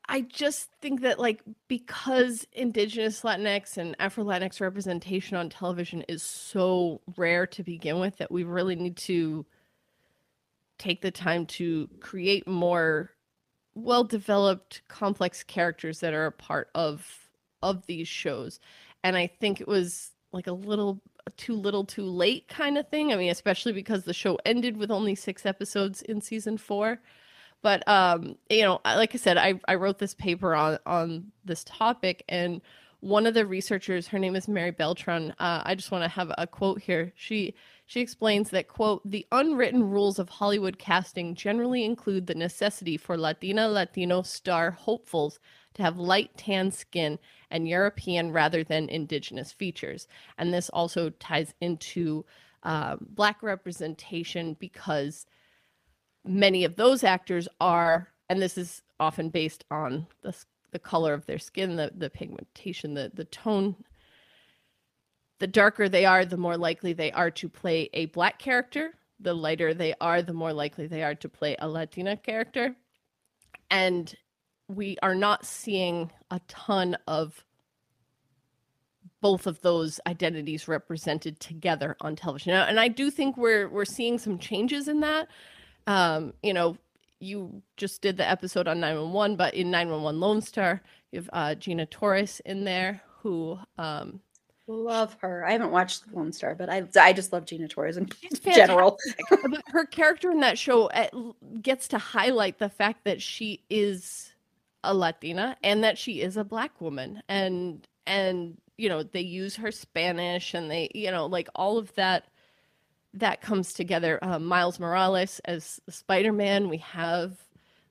I 0.09 0.21
just 0.21 0.71
think 0.83 1.01
that 1.01 1.19
like 1.19 1.43
because 1.67 2.47
indigenous 2.53 3.23
Latinx 3.23 3.79
and 3.79 3.97
Afro 3.99 4.25
Latinx 4.25 4.61
representation 4.61 5.37
on 5.37 5.49
television 5.49 6.03
is 6.09 6.23
so 6.23 7.01
rare 7.17 7.47
to 7.49 7.63
begin 7.63 8.01
with 8.01 8.19
that 8.19 8.31
we 8.31 8.45
really 8.45 8.77
need 8.77 8.97
to 8.99 9.47
take 10.79 11.01
the 11.01 11.11
time 11.11 11.47
to 11.47 11.89
create 12.01 12.47
more 12.47 13.13
well 13.75 14.05
developed 14.05 14.83
complex 14.89 15.43
characters 15.43 16.01
that 16.01 16.15
are 16.15 16.27
a 16.27 16.33
part 16.33 16.69
of 16.75 17.31
of 17.63 17.87
these 17.87 18.09
shows. 18.09 18.61
And 19.03 19.17
I 19.17 19.27
think 19.27 19.61
it 19.61 19.69
was 19.69 20.11
like 20.33 20.47
a 20.47 20.53
little 20.53 21.01
too 21.37 21.55
little 21.55 21.85
too 21.85 22.05
late 22.05 22.49
kind 22.49 22.77
of 22.77 22.89
thing. 22.89 23.13
I 23.13 23.17
mean, 23.17 23.31
especially 23.31 23.73
because 23.73 24.05
the 24.05 24.13
show 24.13 24.39
ended 24.45 24.77
with 24.77 24.91
only 24.91 25.15
6 25.15 25.47
episodes 25.47 26.03
in 26.03 26.21
season 26.21 26.59
4 26.59 27.01
but 27.65 27.83
um 27.89 28.37
you 28.49 28.63
know 28.63 28.81
like 28.85 29.15
i 29.15 29.19
said 29.19 29.37
i 29.37 29.59
i 29.67 29.75
wrote 29.75 29.99
this 29.99 30.15
paper 30.15 30.55
on 30.55 30.79
on 30.87 31.33
this 31.45 31.65
topic 31.65 32.23
and 32.29 32.61
one 33.01 33.27
of 33.27 33.35
the 33.35 33.45
researchers 33.45 34.07
her 34.07 34.19
name 34.19 34.37
is 34.37 34.47
mary 34.47 34.71
beltran 34.71 35.33
uh, 35.41 35.63
i 35.65 35.75
just 35.75 35.91
want 35.91 36.05
to 36.05 36.09
have 36.09 36.31
a 36.39 36.47
quote 36.47 36.81
here. 36.81 37.13
She 37.17 37.55
she 37.87 38.01
explains 38.01 38.51
that 38.51 38.69
quote 38.69 39.03
the 39.05 39.27
unwritten 39.33 39.91
rules 39.91 40.19
of 40.19 40.29
hollywood 40.29 40.79
casting 40.79 41.35
generally 41.35 41.85
include 41.85 42.27
the 42.27 42.35
necessity 42.35 42.97
for 42.97 43.17
latina 43.17 43.69
latino 43.69 44.23
star 44.23 44.71
hopefuls 44.71 45.41
to 45.75 45.83
have 45.83 45.99
light 45.99 46.37
tan 46.37 46.71
skin 46.71 47.19
and 47.51 47.69
european 47.69 48.33
rather 48.33 48.65
than 48.65 48.89
indigenous 48.89 49.53
features. 49.53 50.09
And 50.39 50.53
this 50.53 50.69
also 50.71 51.11
ties 51.11 51.55
into 51.61 52.25
uh, 52.63 52.97
black 53.01 53.43
representation 53.43 54.57
because 54.59 55.27
many 56.25 56.65
of 56.65 56.77
those 56.77 57.05
actors 57.05 57.49
are, 57.61 58.09
and 58.29 58.41
this 58.41 58.57
is 58.57 58.83
often 58.99 59.29
based 59.29 59.65
on 59.71 60.07
the 60.23 60.35
the 60.73 60.79
color 60.79 61.15
of 61.15 61.27
their 61.27 61.39
skin, 61.39 61.77
the 61.77 61.93
the 61.97 62.11
pigmentation, 62.11 62.95
the 62.95 63.11
the 63.15 63.25
tone. 63.25 63.77
The 65.41 65.47
darker 65.49 65.89
they 65.89 66.07
are, 66.07 66.25
the 66.25 66.37
more 66.37 66.57
likely 66.57 66.93
they 66.93 67.13
are 67.13 67.31
to 67.33 67.49
play 67.49 67.91
a 67.93 68.07
black 68.07 68.39
character. 68.39 68.95
The 69.21 69.35
lighter 69.35 69.75
they 69.75 69.95
are, 70.01 70.23
the 70.23 70.33
more 70.33 70.53
likely 70.53 70.87
they 70.87 71.03
are 71.03 71.15
to 71.17 71.29
play 71.29 71.57
a 71.59 71.69
Latina 71.69 72.17
character. 72.17 72.75
And 73.71 74.15
we 74.69 74.97
are 75.03 75.15
not 75.15 75.45
seeing 75.45 76.11
a 76.31 76.41
ton 76.49 76.97
of 77.07 77.45
both 79.21 79.47
of 79.47 79.61
those 79.63 80.01
identities 80.07 80.69
represented 80.69 81.41
together 81.41 81.97
on 82.01 82.15
television. 82.15 82.53
And 82.53 82.79
I 82.79 82.89
do 82.89 83.11
think 83.11 83.37
we're 83.37 83.69
we're 83.69 83.85
seeing 83.85 84.19
some 84.19 84.39
changes 84.39 84.89
in 84.89 85.01
that 85.01 85.29
um, 85.87 86.33
you 86.43 86.53
know, 86.53 86.77
you 87.21 87.63
just 87.77 88.03
did 88.03 88.17
the 88.17 88.29
episode 88.29 88.69
on 88.69 88.81
911, 88.81 89.37
but 89.37 89.55
in 89.55 89.71
911 89.71 90.21
Lone 90.21 90.43
Star, 90.43 90.83
you 91.13 91.21
have 91.21 91.31
uh, 91.33 91.55
Gina 91.55 91.87
Torres 91.87 92.41
in 92.45 92.65
there 92.65 93.03
who 93.23 93.59
um, 93.79 94.21
Love 94.67 95.15
her. 95.21 95.45
I 95.45 95.53
haven't 95.53 95.73
watched 95.73 96.05
Lone 96.13 96.33
Star, 96.33 96.55
but 96.55 96.71
I 96.71 96.87
I 96.99 97.13
just 97.13 97.35
love 97.35 97.45
Gina 97.45 97.69
Torres 97.69 97.99
in 97.99 98.09
she's 98.09 98.39
general. 98.57 98.97
but 99.29 99.63
her 99.67 99.85
character 99.85 100.31
in 100.31 100.41
that 100.41 100.59
show 100.59 100.87
uh, 100.87 101.09
gets 101.61 101.87
to 101.89 101.99
highlight 101.99 102.59
the 102.59 102.71
fact 102.71 103.05
that 103.05 103.21
she 103.21 103.63
is 103.69 104.33
a 104.83 104.95
Latina 104.95 105.57
and 105.63 105.85
that 105.85 105.99
she 105.99 106.23
is 106.23 106.39
a 106.39 106.45
black 106.45 106.81
woman, 106.81 107.23
and 107.29 107.87
and 108.07 108.57
you 108.79 108.89
know 108.89 109.03
they 109.03 109.21
use 109.21 109.57
her 109.57 109.71
Spanish 109.71 110.55
and 110.55 110.71
they 110.71 110.89
you 110.95 111.11
know 111.11 111.27
like 111.27 111.51
all 111.55 111.77
of 111.77 111.95
that 111.97 112.25
that 113.15 113.41
comes 113.41 113.73
together. 113.73 114.19
Uh, 114.23 114.39
Miles 114.39 114.79
Morales 114.79 115.41
as 115.45 115.81
Spider 115.89 116.33
Man. 116.33 116.69
We 116.69 116.79
have 116.79 117.39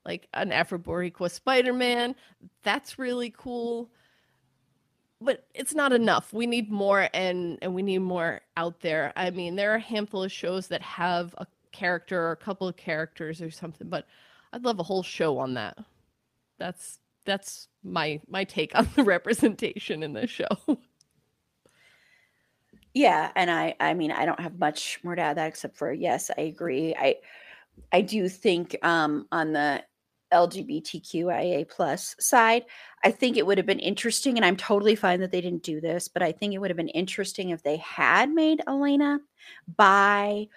like 0.06 0.28
an 0.34 0.52
Afro 0.52 0.78
Boricua 0.78 1.32
Spider 1.32 1.74
Man. 1.74 2.16
That's 2.64 3.00
really 3.00 3.34
cool. 3.36 3.90
But 5.22 5.46
it's 5.54 5.74
not 5.74 5.94
enough. 5.94 6.34
We 6.34 6.46
need 6.46 6.70
more, 6.70 7.08
and 7.14 7.58
and 7.62 7.74
we 7.74 7.82
need 7.82 8.00
more 8.00 8.42
out 8.58 8.82
there. 8.82 9.14
I 9.16 9.32
mean, 9.32 9.56
there 9.56 9.72
are 9.72 9.78
a 9.78 9.80
handful 9.80 10.24
of 10.24 10.32
shows 10.32 10.68
that 10.68 10.82
have 10.82 11.34
a 11.38 11.48
character 11.72 12.22
or 12.22 12.32
a 12.32 12.38
couple 12.38 12.68
of 12.68 12.76
characters 12.76 13.42
or 13.42 13.50
something, 13.50 13.88
but 13.88 14.06
I'd 14.52 14.66
love 14.66 14.80
a 14.80 14.84
whole 14.84 15.04
show 15.04 15.40
on 15.40 15.54
that. 15.54 15.78
That's 16.60 17.00
that's 17.26 17.70
my 17.84 18.20
my 18.28 18.44
take 18.44 18.76
on 18.78 18.90
the 18.96 19.04
representation 19.06 20.04
in 20.04 20.12
this 20.12 20.30
show. 20.30 20.48
Yeah, 22.94 23.32
and 23.36 23.50
I 23.50 23.76
I 23.80 23.94
mean 23.94 24.12
I 24.12 24.26
don't 24.26 24.40
have 24.40 24.60
much 24.60 25.00
more 25.04 25.16
to 25.16 25.22
add 25.22 25.38
that 25.38 25.48
except 25.48 25.78
for 25.78 25.92
yes, 25.92 26.30
I 26.38 26.42
agree. 26.42 26.96
I 26.96 27.16
I 27.94 28.02
do 28.02 28.30
think 28.30 28.78
um 28.84 29.28
on 29.32 29.54
the 29.54 29.84
LGBTQIA 30.32 31.66
plus 31.66 32.16
side, 32.20 32.66
I 33.04 33.12
think 33.12 33.38
it 33.38 33.46
would 33.48 33.58
have 33.60 33.68
been 33.68 33.80
interesting, 33.80 34.38
and 34.38 34.46
I'm 34.46 34.58
totally 34.58 34.96
fine 34.96 35.22
that 35.22 35.32
they 35.32 35.42
didn't 35.42 35.64
do 35.64 35.82
this, 35.82 36.08
but 36.10 36.24
I 36.24 36.32
think 36.34 36.54
it 36.54 36.60
would 36.60 36.72
have 36.72 36.78
been 36.78 36.90
interesting 36.90 37.52
if 37.52 37.64
they 37.64 37.78
had 37.78 38.32
made 38.32 38.62
Elena 38.68 39.20
bi 39.78 40.48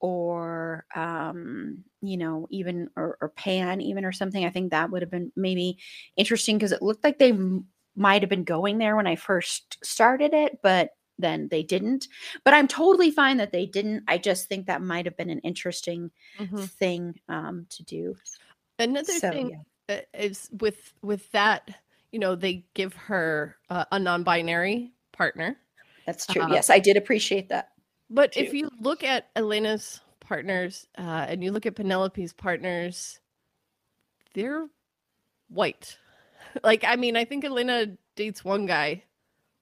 or 0.00 0.86
um 0.96 1.84
you 2.02 2.16
know 2.16 2.46
even 2.50 2.90
or, 2.96 3.18
or 3.20 3.30
pan 3.30 3.80
even 3.80 4.04
or 4.04 4.12
something 4.12 4.44
i 4.44 4.50
think 4.50 4.70
that 4.70 4.90
would 4.90 5.02
have 5.02 5.10
been 5.10 5.32
maybe 5.36 5.78
interesting 6.16 6.56
because 6.58 6.72
it 6.72 6.82
looked 6.82 7.04
like 7.04 7.18
they 7.18 7.30
m- 7.30 7.66
might 7.96 8.22
have 8.22 8.28
been 8.30 8.44
going 8.44 8.78
there 8.78 8.96
when 8.96 9.06
i 9.06 9.16
first 9.16 9.78
started 9.84 10.34
it 10.34 10.58
but 10.62 10.90
then 11.20 11.48
they 11.50 11.62
didn't 11.62 12.08
but 12.44 12.54
i'm 12.54 12.68
totally 12.68 13.10
fine 13.10 13.36
that 13.36 13.52
they 13.52 13.66
didn't 13.66 14.02
i 14.08 14.18
just 14.18 14.48
think 14.48 14.66
that 14.66 14.82
might 14.82 15.04
have 15.06 15.16
been 15.16 15.30
an 15.30 15.40
interesting 15.40 16.10
Mhm. 16.40 16.66
thing 16.66 17.14
um 17.28 17.66
to 17.70 17.82
do 17.84 18.16
Another 18.78 19.20
So, 19.20 19.30
thing 19.30 19.52
uh, 19.90 19.98
is 20.14 20.48
with 20.58 20.94
with 21.02 21.30
that, 21.32 21.70
you 22.12 22.18
know, 22.18 22.34
they 22.34 22.64
give 22.74 22.94
her 22.94 23.56
uh, 23.68 23.84
a 23.92 23.98
non-binary 23.98 24.92
partner. 25.12 25.58
that's 26.06 26.26
true 26.26 26.42
Uh, 26.42 26.48
yes 26.48 26.70
i 26.70 26.78
did 26.78 26.96
appreciate 26.96 27.48
that 27.48 27.72
But 28.10 28.36
if 28.36 28.52
you 28.52 28.68
look 28.80 29.04
at 29.04 29.30
Elena's 29.36 30.00
partners 30.20 30.86
uh, 30.98 31.26
and 31.28 31.42
you 31.44 31.52
look 31.52 31.66
at 31.66 31.76
Penelope's 31.76 32.32
partners, 32.32 33.20
they're 34.34 34.68
white. 35.48 35.98
like, 36.64 36.84
I 36.84 36.96
mean, 36.96 37.16
I 37.16 37.24
think 37.24 37.44
Elena 37.44 37.86
dates 38.16 38.44
one 38.44 38.66
guy 38.66 39.04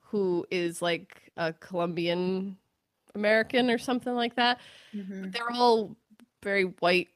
who 0.00 0.46
is 0.50 0.80
like 0.82 1.27
a 1.38 1.54
Colombian 1.54 2.58
American 3.14 3.70
or 3.70 3.78
something 3.78 4.14
like 4.14 4.34
that. 4.36 4.60
Mhm. 4.94 5.32
They're 5.32 5.50
all 5.50 5.96
very 6.42 6.64
white, 6.64 7.08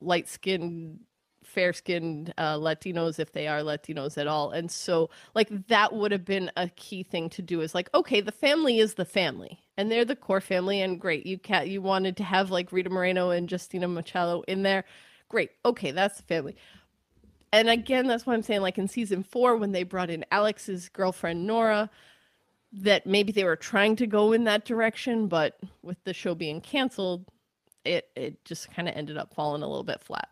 light 0.00 0.28
skinned, 0.28 1.00
fair 1.44 1.72
skinned 1.72 2.34
uh, 2.36 2.56
Latinos, 2.56 3.18
if 3.18 3.32
they 3.32 3.48
are 3.48 3.60
Latinos 3.60 4.18
at 4.18 4.26
all. 4.26 4.50
And 4.50 4.70
so, 4.70 5.08
like, 5.34 5.48
that 5.68 5.92
would 5.94 6.12
have 6.12 6.24
been 6.24 6.50
a 6.56 6.68
key 6.70 7.02
thing 7.02 7.30
to 7.30 7.42
do 7.42 7.60
is 7.60 7.74
like, 7.74 7.88
okay, 7.94 8.20
the 8.20 8.32
family 8.32 8.78
is 8.80 8.94
the 8.94 9.04
family 9.04 9.60
and 9.76 9.90
they're 9.90 10.04
the 10.04 10.16
core 10.16 10.40
family. 10.40 10.80
And 10.82 11.00
great, 11.00 11.24
you 11.24 11.38
cat, 11.38 11.68
you 11.68 11.80
wanted 11.80 12.16
to 12.18 12.24
have 12.24 12.50
like 12.50 12.72
Rita 12.72 12.90
Moreno 12.90 13.30
and 13.30 13.50
Justina 13.50 13.88
Machado 13.88 14.42
in 14.48 14.62
there. 14.62 14.84
Great. 15.28 15.50
Okay, 15.64 15.90
that's 15.90 16.18
the 16.18 16.22
family. 16.24 16.56
And 17.52 17.70
again, 17.70 18.06
that's 18.06 18.26
what 18.26 18.34
I'm 18.34 18.42
saying. 18.42 18.60
Like 18.60 18.76
in 18.78 18.88
season 18.88 19.22
four, 19.22 19.56
when 19.56 19.72
they 19.72 19.82
brought 19.82 20.10
in 20.10 20.24
Alex's 20.30 20.90
girlfriend, 20.90 21.46
Nora, 21.46 21.88
that 22.72 23.06
maybe 23.06 23.32
they 23.32 23.44
were 23.44 23.56
trying 23.56 23.96
to 23.96 24.06
go 24.06 24.32
in 24.32 24.44
that 24.44 24.64
direction, 24.64 25.26
but 25.28 25.58
with 25.82 25.96
the 26.04 26.14
show 26.14 26.34
being 26.34 26.60
canceled, 26.60 27.24
it 27.84 28.08
it 28.14 28.44
just 28.44 28.72
kind 28.72 28.88
of 28.88 28.94
ended 28.94 29.16
up 29.16 29.34
falling 29.34 29.62
a 29.62 29.68
little 29.68 29.84
bit 29.84 30.02
flat. 30.02 30.28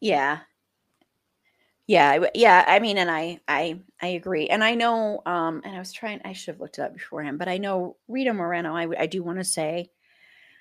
Yeah. 0.00 0.40
Yeah, 1.86 2.26
yeah. 2.34 2.64
I 2.68 2.80
mean, 2.80 2.98
and 2.98 3.10
I, 3.10 3.40
I, 3.48 3.80
I 4.02 4.08
agree. 4.08 4.48
And 4.48 4.62
I 4.62 4.74
know, 4.74 5.22
um, 5.24 5.62
and 5.64 5.74
I 5.74 5.78
was 5.78 5.90
trying. 5.90 6.20
I 6.22 6.34
should 6.34 6.54
have 6.54 6.60
looked 6.60 6.78
it 6.78 6.82
up 6.82 6.92
beforehand, 6.92 7.38
but 7.38 7.48
I 7.48 7.56
know 7.56 7.96
Rita 8.08 8.34
Moreno. 8.34 8.76
I, 8.76 8.88
I 9.00 9.06
do 9.06 9.22
want 9.22 9.38
to 9.38 9.44
say 9.44 9.90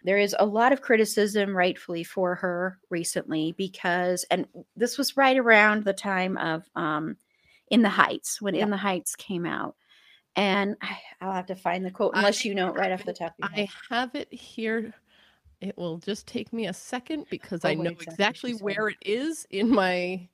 there 0.06 0.18
is 0.18 0.34
a 0.40 0.45
lot 0.45 0.72
of 0.72 0.82
criticism, 0.82 1.56
rightfully, 1.56 2.06
for 2.06 2.36
her 2.36 2.80
recently 2.90 3.54
because, 3.58 4.26
and 4.32 4.48
this 4.78 4.98
was 4.98 5.18
right 5.18 5.38
around 5.38 5.84
the 5.84 5.91
time 5.91 6.38
of 6.38 6.64
um, 6.78 7.18
In 7.69 7.81
the 7.81 7.89
Heights 7.89 8.41
when 8.41 8.56
yeah. 8.56 8.64
In 8.64 8.69
the 8.69 8.77
Heights 8.77 9.15
came 9.15 9.45
out. 9.45 9.76
And 10.35 10.77
I, 10.81 11.26
will 11.26 11.34
have 11.34 11.48
to 11.48 11.56
find 11.56 11.84
the 11.84 11.91
quote 11.91 12.14
unless 12.15 12.45
I 12.45 12.49
you 12.49 12.56
know 12.56 12.68
it 12.68 12.76
right 12.76 12.91
off 12.91 13.03
the 13.03 13.14
top. 13.14 13.34
I 13.41 13.68
have 13.89 14.14
it 14.14 14.31
here. 14.31 14.94
It 15.61 15.76
will 15.77 15.98
just 15.98 16.27
take 16.27 16.53
me 16.53 16.68
a 16.68 16.73
second 16.73 17.26
because 17.31 17.65
oh, 17.65 17.69
I 17.69 17.73
know 17.73 17.89
exactly, 17.89 18.53
where 18.53 18.89
it 18.89 18.98
is 19.03 19.48
in 19.49 19.72
my 19.72 20.27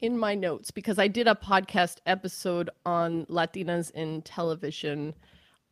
in 0.00 0.18
my 0.18 0.34
notes 0.34 0.70
because 0.70 0.98
I 0.98 1.08
did 1.08 1.26
a 1.26 1.34
podcast 1.34 1.96
episode 2.04 2.68
on 2.84 3.24
Latinas 3.26 3.90
in 3.92 4.20
television 4.22 5.14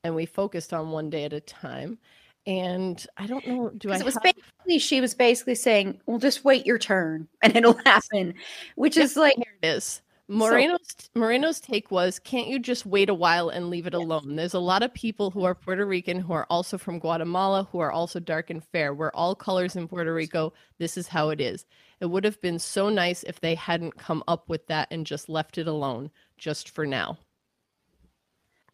and 0.02 0.14
we 0.14 0.24
focused 0.24 0.72
on 0.72 0.90
one 0.90 1.10
day 1.10 1.24
at 1.24 1.34
a 1.34 1.40
time 1.40 1.98
and 2.46 3.04
I 3.16 3.26
don't 3.26 3.46
know. 3.46 3.70
Do 3.70 3.90
I? 3.90 3.96
It 3.96 4.04
was 4.04 4.14
have... 4.14 4.22
basically 4.22 4.78
she 4.78 5.00
was 5.00 5.14
basically 5.14 5.56
saying, 5.56 6.00
"Well, 6.06 6.18
just 6.18 6.44
wait 6.44 6.64
your 6.64 6.78
turn, 6.78 7.28
and 7.42 7.56
it'll 7.56 7.78
happen," 7.84 8.34
which 8.76 8.96
is 8.96 9.16
like 9.16 9.34
here 9.36 9.56
it 9.62 9.66
is. 9.66 10.00
Moreno's 10.28 10.94
so, 10.98 11.08
Moreno's 11.14 11.60
take 11.60 11.90
was, 11.90 12.18
"Can't 12.18 12.48
you 12.48 12.58
just 12.58 12.84
wait 12.84 13.08
a 13.08 13.14
while 13.14 13.48
and 13.48 13.70
leave 13.70 13.86
it 13.86 13.92
yes. 13.92 14.02
alone?" 14.02 14.36
There's 14.36 14.54
a 14.54 14.58
lot 14.58 14.82
of 14.82 14.92
people 14.92 15.30
who 15.30 15.44
are 15.44 15.54
Puerto 15.54 15.86
Rican 15.86 16.18
who 16.18 16.32
are 16.32 16.46
also 16.50 16.78
from 16.78 16.98
Guatemala 16.98 17.68
who 17.70 17.78
are 17.78 17.92
also 17.92 18.18
dark 18.18 18.50
and 18.50 18.64
fair. 18.64 18.92
We're 18.92 19.12
all 19.12 19.34
colors 19.36 19.76
in 19.76 19.86
Puerto 19.86 20.12
Rico. 20.12 20.52
This 20.78 20.96
is 20.96 21.08
how 21.08 21.30
it 21.30 21.40
is. 21.40 21.64
It 22.00 22.06
would 22.06 22.24
have 22.24 22.40
been 22.40 22.58
so 22.58 22.88
nice 22.88 23.22
if 23.22 23.40
they 23.40 23.54
hadn't 23.54 23.98
come 23.98 24.24
up 24.26 24.48
with 24.48 24.66
that 24.66 24.88
and 24.90 25.06
just 25.06 25.28
left 25.28 25.58
it 25.58 25.68
alone, 25.68 26.10
just 26.36 26.70
for 26.70 26.86
now. 26.86 27.18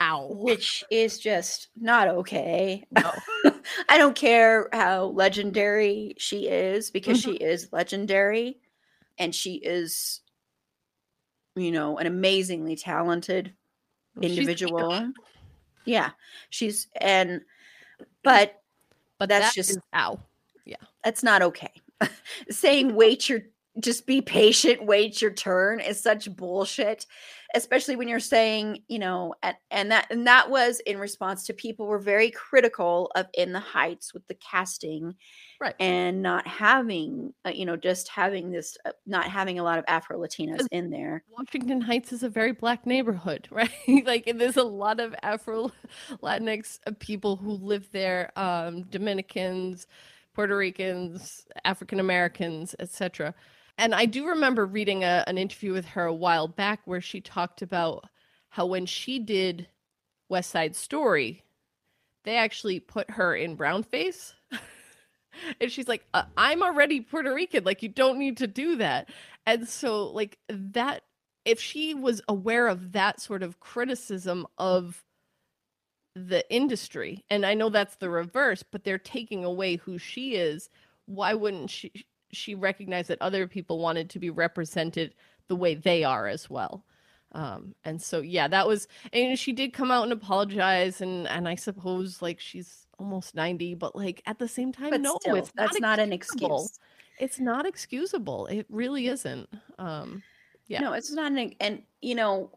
Ow. 0.02 0.28
Which 0.30 0.82
is 0.90 1.18
just 1.18 1.68
not 1.76 2.08
okay. 2.08 2.84
No. 2.90 3.12
I 3.88 3.98
don't 3.98 4.16
care 4.16 4.68
how 4.72 5.04
legendary 5.06 6.14
she 6.18 6.48
is 6.48 6.90
because 6.90 7.20
mm-hmm. 7.20 7.32
she 7.32 7.36
is 7.36 7.68
legendary 7.72 8.58
and 9.18 9.32
she 9.32 9.54
is, 9.54 10.21
you 11.56 11.72
know, 11.72 11.98
an 11.98 12.06
amazingly 12.06 12.76
talented 12.76 13.52
individual. 14.20 15.12
yeah. 15.84 16.10
She's, 16.50 16.88
and, 17.00 17.42
but, 18.22 18.62
but 19.18 19.28
that's 19.28 19.48
that 19.48 19.54
just, 19.54 19.70
is, 19.70 19.78
ow. 19.94 20.20
Yeah. 20.64 20.76
That's 21.04 21.22
not 21.22 21.42
okay. 21.42 21.72
Saying 22.50 22.94
wait 22.94 23.28
your 23.28 23.42
just 23.80 24.06
be 24.06 24.20
patient, 24.20 24.84
wait 24.84 25.22
your 25.22 25.30
turn 25.30 25.80
is 25.80 26.00
such 26.00 26.34
bullshit, 26.36 27.06
especially 27.54 27.96
when 27.96 28.08
you're 28.08 28.20
saying, 28.20 28.82
you 28.88 28.98
know, 28.98 29.34
and, 29.42 29.56
and 29.70 29.90
that 29.90 30.06
and 30.10 30.26
that 30.26 30.50
was 30.50 30.80
in 30.80 30.98
response 30.98 31.44
to 31.46 31.52
people 31.52 31.86
were 31.86 31.98
very 31.98 32.30
critical 32.30 33.10
of 33.14 33.26
In 33.34 33.52
the 33.52 33.60
Heights 33.60 34.14
with 34.14 34.26
the 34.28 34.34
casting, 34.34 35.14
right, 35.60 35.74
and 35.78 36.22
not 36.22 36.46
having, 36.46 37.32
uh, 37.44 37.50
you 37.50 37.66
know, 37.66 37.76
just 37.76 38.08
having 38.08 38.50
this, 38.50 38.76
uh, 38.84 38.92
not 39.06 39.26
having 39.26 39.58
a 39.58 39.62
lot 39.62 39.78
of 39.78 39.84
Afro 39.88 40.18
Latinas 40.18 40.66
in 40.70 40.90
there. 40.90 41.24
Washington 41.30 41.80
Heights 41.80 42.12
is 42.12 42.22
a 42.22 42.28
very 42.28 42.52
black 42.52 42.86
neighborhood, 42.86 43.48
right? 43.52 43.70
like 44.04 44.30
there's 44.36 44.56
a 44.56 44.64
lot 44.64 45.00
of 45.00 45.14
Afro 45.22 45.72
Latinx 46.22 46.78
uh, 46.86 46.92
people 46.98 47.36
who 47.36 47.52
live 47.52 47.88
there, 47.92 48.36
um, 48.38 48.82
Dominicans. 48.84 49.86
Puerto 50.34 50.56
Ricans, 50.56 51.46
African 51.66 52.00
Americans, 52.00 52.74
etc. 52.78 53.34
And 53.82 53.96
I 53.96 54.06
do 54.06 54.28
remember 54.28 54.64
reading 54.64 55.02
a, 55.02 55.24
an 55.26 55.38
interview 55.38 55.72
with 55.72 55.86
her 55.86 56.04
a 56.04 56.14
while 56.14 56.46
back 56.46 56.82
where 56.84 57.00
she 57.00 57.20
talked 57.20 57.62
about 57.62 58.08
how 58.50 58.64
when 58.64 58.86
she 58.86 59.18
did 59.18 59.66
West 60.28 60.52
Side 60.52 60.76
Story, 60.76 61.42
they 62.22 62.36
actually 62.36 62.78
put 62.78 63.10
her 63.10 63.34
in 63.34 63.56
brown 63.56 63.82
face. 63.82 64.34
and 65.60 65.72
she's 65.72 65.88
like, 65.88 66.04
uh, 66.14 66.22
I'm 66.36 66.62
already 66.62 67.00
Puerto 67.00 67.34
Rican. 67.34 67.64
Like, 67.64 67.82
you 67.82 67.88
don't 67.88 68.20
need 68.20 68.36
to 68.36 68.46
do 68.46 68.76
that. 68.76 69.10
And 69.46 69.68
so, 69.68 70.12
like, 70.12 70.38
that, 70.48 71.02
if 71.44 71.58
she 71.58 71.92
was 71.92 72.22
aware 72.28 72.68
of 72.68 72.92
that 72.92 73.20
sort 73.20 73.42
of 73.42 73.58
criticism 73.58 74.46
of 74.58 75.02
the 76.14 76.48
industry, 76.54 77.24
and 77.28 77.44
I 77.44 77.54
know 77.54 77.68
that's 77.68 77.96
the 77.96 78.10
reverse, 78.10 78.62
but 78.62 78.84
they're 78.84 78.96
taking 78.96 79.44
away 79.44 79.74
who 79.74 79.98
she 79.98 80.36
is, 80.36 80.70
why 81.06 81.34
wouldn't 81.34 81.70
she? 81.70 81.90
She 82.32 82.54
recognized 82.54 83.08
that 83.08 83.20
other 83.20 83.46
people 83.46 83.78
wanted 83.78 84.10
to 84.10 84.18
be 84.18 84.30
represented 84.30 85.14
the 85.48 85.56
way 85.56 85.74
they 85.74 86.04
are 86.04 86.26
as 86.26 86.48
well. 86.48 86.84
Um, 87.32 87.74
and 87.84 88.00
so 88.00 88.20
yeah, 88.20 88.46
that 88.48 88.66
was 88.66 88.88
and 89.12 89.38
she 89.38 89.52
did 89.52 89.72
come 89.72 89.90
out 89.90 90.04
and 90.04 90.12
apologize 90.12 91.00
and 91.00 91.26
and 91.28 91.48
I 91.48 91.54
suppose 91.54 92.20
like 92.20 92.38
she's 92.40 92.86
almost 92.98 93.34
90, 93.34 93.74
but 93.76 93.96
like 93.96 94.22
at 94.26 94.38
the 94.38 94.48
same 94.48 94.72
time, 94.72 94.90
but 94.90 95.00
no, 95.00 95.16
still, 95.20 95.36
it's 95.36 95.50
that's 95.56 95.80
not, 95.80 95.98
not 95.98 95.98
an 95.98 96.12
excuse. 96.12 96.78
It's 97.18 97.40
not 97.40 97.66
excusable. 97.66 98.46
It 98.46 98.66
really 98.68 99.06
isn't. 99.06 99.48
Um 99.78 100.22
yeah. 100.68 100.80
No, 100.80 100.92
it's 100.92 101.12
not 101.12 101.32
an 101.32 101.54
and 101.60 101.82
you 102.02 102.14
know, 102.14 102.50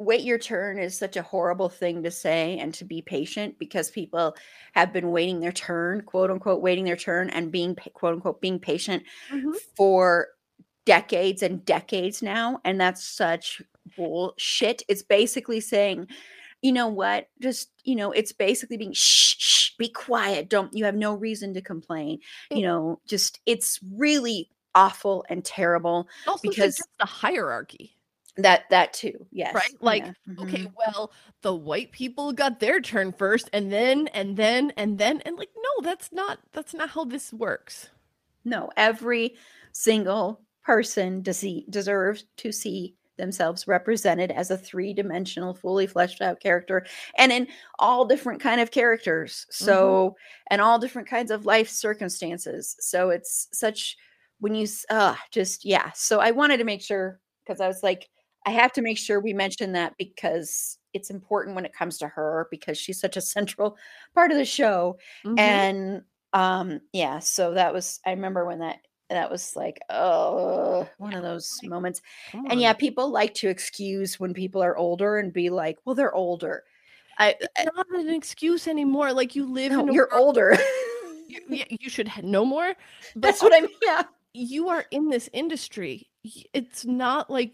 wait 0.00 0.22
your 0.22 0.38
turn 0.38 0.78
is 0.78 0.96
such 0.96 1.16
a 1.16 1.22
horrible 1.22 1.68
thing 1.68 2.02
to 2.02 2.10
say 2.10 2.58
and 2.58 2.72
to 2.72 2.86
be 2.86 3.02
patient 3.02 3.58
because 3.58 3.90
people 3.90 4.34
have 4.72 4.94
been 4.94 5.10
waiting 5.10 5.40
their 5.40 5.52
turn, 5.52 6.00
quote 6.00 6.30
unquote, 6.30 6.62
waiting 6.62 6.84
their 6.84 6.96
turn 6.96 7.28
and 7.28 7.52
being 7.52 7.76
quote 7.92 8.14
unquote 8.14 8.40
being 8.40 8.58
patient 8.58 9.02
mm-hmm. 9.30 9.52
for 9.76 10.28
decades 10.86 11.42
and 11.42 11.64
decades 11.66 12.22
now. 12.22 12.58
And 12.64 12.80
that's 12.80 13.04
such 13.04 13.60
bullshit. 13.94 14.82
It's 14.88 15.02
basically 15.02 15.60
saying, 15.60 16.08
you 16.62 16.72
know 16.72 16.88
what? 16.88 17.28
Just, 17.42 17.70
you 17.84 17.94
know, 17.94 18.10
it's 18.10 18.32
basically 18.32 18.78
being 18.78 18.94
shh, 18.94 19.36
shh, 19.38 19.70
be 19.76 19.90
quiet. 19.90 20.48
Don't, 20.48 20.72
you 20.74 20.86
have 20.86 20.96
no 20.96 21.14
reason 21.14 21.52
to 21.54 21.60
complain. 21.60 22.20
You 22.50 22.62
know, 22.62 23.00
just, 23.06 23.38
it's 23.44 23.78
really 23.94 24.48
awful 24.74 25.26
and 25.28 25.44
terrible 25.44 26.08
also 26.26 26.40
because 26.48 26.80
the 26.98 27.04
hierarchy 27.04 27.96
that 28.36 28.68
that 28.70 28.92
too 28.92 29.26
yes 29.32 29.54
right 29.54 29.74
like 29.80 30.04
yeah. 30.04 30.12
mm-hmm. 30.28 30.42
okay 30.42 30.70
well 30.76 31.12
the 31.42 31.54
white 31.54 31.90
people 31.92 32.32
got 32.32 32.60
their 32.60 32.80
turn 32.80 33.12
first 33.12 33.50
and 33.52 33.72
then 33.72 34.08
and 34.08 34.36
then 34.36 34.72
and 34.76 34.98
then 34.98 35.20
and 35.22 35.36
like 35.36 35.50
no 35.56 35.82
that's 35.82 36.12
not 36.12 36.38
that's 36.52 36.74
not 36.74 36.90
how 36.90 37.04
this 37.04 37.32
works 37.32 37.90
no 38.44 38.70
every 38.76 39.34
single 39.72 40.40
person 40.64 41.22
des- 41.22 41.64
deserves 41.68 42.24
to 42.36 42.52
see 42.52 42.94
themselves 43.16 43.68
represented 43.68 44.30
as 44.30 44.50
a 44.50 44.56
three-dimensional 44.56 45.52
fully 45.52 45.86
fleshed 45.86 46.22
out 46.22 46.40
character 46.40 46.86
and 47.18 47.30
in 47.30 47.46
all 47.78 48.04
different 48.06 48.40
kind 48.40 48.60
of 48.60 48.70
characters 48.70 49.46
so 49.50 50.10
mm-hmm. 50.10 50.14
and 50.50 50.60
all 50.60 50.78
different 50.78 51.06
kinds 51.06 51.30
of 51.30 51.44
life 51.44 51.68
circumstances 51.68 52.76
so 52.80 53.10
it's 53.10 53.48
such 53.52 53.96
when 54.38 54.54
you 54.54 54.66
uh 54.88 55.14
just 55.30 55.64
yeah 55.64 55.90
so 55.94 56.18
i 56.18 56.30
wanted 56.30 56.56
to 56.56 56.64
make 56.64 56.80
sure 56.80 57.20
because 57.44 57.60
i 57.60 57.68
was 57.68 57.82
like 57.82 58.08
I 58.46 58.50
have 58.50 58.72
to 58.72 58.82
make 58.82 58.98
sure 58.98 59.20
we 59.20 59.32
mention 59.32 59.72
that 59.72 59.94
because 59.98 60.78
it's 60.92 61.10
important 61.10 61.54
when 61.54 61.64
it 61.64 61.74
comes 61.74 61.98
to 61.98 62.08
her 62.08 62.48
because 62.50 62.78
she's 62.78 63.00
such 63.00 63.16
a 63.16 63.20
central 63.36 63.76
part 64.14 64.30
of 64.30 64.36
the 64.36 64.44
show. 64.44 64.98
Mm-hmm. 65.24 65.38
And 65.38 66.02
um 66.32 66.80
yeah, 66.92 67.18
so 67.18 67.54
that 67.54 67.72
was 67.72 68.00
I 68.06 68.10
remember 68.10 68.44
when 68.44 68.60
that 68.60 68.78
that 69.08 69.30
was 69.30 69.56
like 69.56 69.80
oh 69.90 70.88
one 70.98 71.14
of 71.14 71.22
those 71.22 71.60
moments. 71.64 72.00
And 72.32 72.60
yeah, 72.60 72.72
people 72.72 73.10
like 73.10 73.34
to 73.34 73.48
excuse 73.48 74.20
when 74.20 74.32
people 74.32 74.62
are 74.62 74.76
older 74.76 75.18
and 75.18 75.32
be 75.32 75.50
like, 75.50 75.78
well, 75.84 75.94
they're 75.94 76.14
older. 76.14 76.64
I, 77.18 77.34
it's 77.40 77.76
not 77.76 77.86
an 77.92 78.08
excuse 78.08 78.66
anymore. 78.66 79.12
Like 79.12 79.34
you 79.34 79.52
live 79.52 79.72
no, 79.72 79.90
you're 79.90 80.08
world- 80.10 80.24
older. 80.24 80.56
you, 81.28 81.64
you 81.68 81.90
should 81.90 82.10
know 82.22 82.44
more. 82.44 82.74
That's 83.14 83.42
what 83.42 83.52
I 83.52 83.60
mean. 83.60 83.70
Yeah. 83.82 84.04
You 84.32 84.68
are 84.68 84.86
in 84.90 85.10
this 85.10 85.28
industry. 85.32 86.08
It's 86.54 86.86
not 86.86 87.28
like 87.28 87.52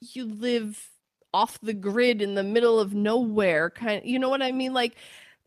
you 0.00 0.24
live 0.24 0.90
off 1.32 1.60
the 1.60 1.74
grid 1.74 2.22
in 2.22 2.34
the 2.34 2.42
middle 2.42 2.78
of 2.78 2.94
nowhere 2.94 3.70
kind 3.70 4.02
you 4.04 4.18
know 4.18 4.28
what 4.28 4.42
i 4.42 4.52
mean 4.52 4.72
like 4.72 4.96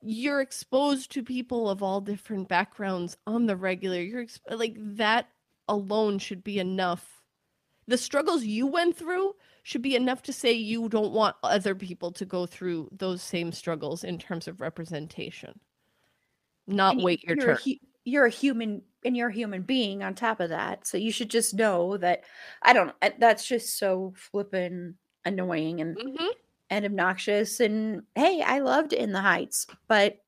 you're 0.02 0.42
exposed 0.42 1.12
to 1.12 1.24
people 1.24 1.70
of 1.70 1.84
all 1.84 2.02
different 2.02 2.48
backgrounds 2.48 3.18
on 3.28 3.46
the 3.46 3.56
regular. 3.56 4.02
You're 4.02 4.22
ex- 4.22 4.40
like 4.50 4.76
that 4.78 5.28
alone 5.68 6.20
should 6.20 6.44
be 6.44 6.60
enough. 6.60 7.22
The 7.88 7.98
struggles 7.98 8.44
you 8.44 8.68
went 8.68 8.96
through 8.96 9.36
should 9.64 9.82
be 9.82 9.96
enough 9.96 10.22
to 10.24 10.34
say 10.34 10.54
you 10.54 10.90
don't 10.90 11.12
want 11.12 11.36
other 11.44 11.76
people 11.76 12.12
to 12.14 12.26
go 12.26 12.46
through 12.46 12.90
those 12.92 13.22
same 13.22 13.52
struggles 13.52 14.04
in 14.04 14.18
terms 14.18 14.48
of 14.48 14.62
representation. 14.62 15.60
Not 16.66 16.96
And 16.96 17.04
wait 17.04 17.24
your 17.24 17.36
turn. 17.36 17.58
You're 18.10 18.26
a 18.26 18.30
human 18.31 18.84
and 19.06 19.15
you're 19.15 19.30
a 19.30 19.34
human 19.34 19.61
being 19.64 20.03
on 20.03 20.15
top 20.15 20.40
of 20.40 20.49
that. 20.49 20.86
So 20.88 20.98
you 20.98 21.11
should 21.11 21.30
just 21.30 21.53
know 21.53 21.98
that 21.98 22.23
I 22.61 22.73
don't 22.73 22.94
that's 23.19 23.48
just 23.48 23.77
so 23.77 24.14
flippin' 24.18 24.98
annoying 25.26 25.81
and 25.81 25.98
Mhm. 25.98 26.34
and 26.69 26.86
obnoxious 26.86 27.60
and 27.60 28.03
hey, 28.15 28.41
I 28.41 28.60
loved 28.60 28.94
In 28.94 29.11
the 29.14 29.22
Heights, 29.22 29.68
but 29.88 30.19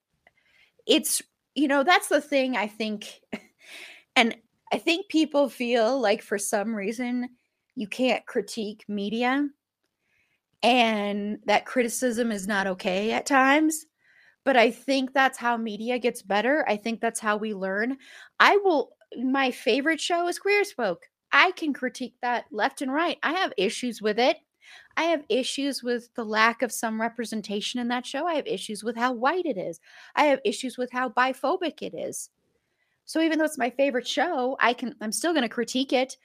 it's 0.87 1.21
you 1.55 1.67
know, 1.67 1.83
that's 1.83 2.07
the 2.07 2.21
thing 2.21 2.55
I 2.57 2.67
think 2.67 3.21
and 4.15 4.37
I 4.73 4.77
think 4.79 5.09
people 5.09 5.49
feel 5.49 5.99
like 5.99 6.21
for 6.21 6.37
some 6.37 6.75
reason 6.75 7.29
you 7.75 7.87
can't 7.87 8.25
critique 8.25 8.85
media 8.87 9.49
and 10.63 11.39
that 11.45 11.65
criticism 11.65 12.31
is 12.31 12.47
not 12.47 12.67
okay 12.67 13.11
at 13.11 13.25
times. 13.25 13.85
But 14.43 14.57
I 14.57 14.71
think 14.71 15.13
that's 15.13 15.37
how 15.37 15.57
media 15.57 15.99
gets 15.99 16.21
better. 16.21 16.65
I 16.67 16.77
think 16.77 16.99
that's 16.99 17.19
how 17.19 17.37
we 17.37 17.53
learn. 17.53 17.97
I 18.39 18.57
will, 18.57 18.91
my 19.23 19.51
favorite 19.51 20.01
show 20.01 20.27
is 20.27 20.39
Queer 20.39 20.61
as 20.61 20.71
Folk. 20.71 21.07
I 21.31 21.51
can 21.51 21.73
critique 21.73 22.15
that 22.21 22.45
left 22.51 22.81
and 22.81 22.91
right. 22.91 23.17
I 23.23 23.33
have 23.33 23.53
issues 23.57 24.01
with 24.01 24.19
it. 24.19 24.37
I 24.97 25.03
have 25.03 25.23
issues 25.29 25.83
with 25.83 26.13
the 26.15 26.23
lack 26.23 26.61
of 26.61 26.71
some 26.71 26.99
representation 26.99 27.79
in 27.79 27.87
that 27.89 28.05
show. 28.05 28.25
I 28.25 28.35
have 28.35 28.47
issues 28.47 28.83
with 28.83 28.95
how 28.97 29.13
white 29.13 29.45
it 29.45 29.57
is. 29.57 29.79
I 30.15 30.25
have 30.25 30.39
issues 30.43 30.77
with 30.77 30.91
how 30.91 31.09
biphobic 31.09 31.81
it 31.81 31.93
is. 31.93 32.29
So 33.05 33.21
even 33.21 33.39
though 33.39 33.45
it's 33.45 33.57
my 33.57 33.69
favorite 33.69 34.07
show, 34.07 34.55
I 34.59 34.73
can 34.73 34.95
I'm 35.01 35.11
still 35.11 35.33
going 35.33 35.43
to 35.43 35.49
critique 35.49 35.93
it. 35.93 36.17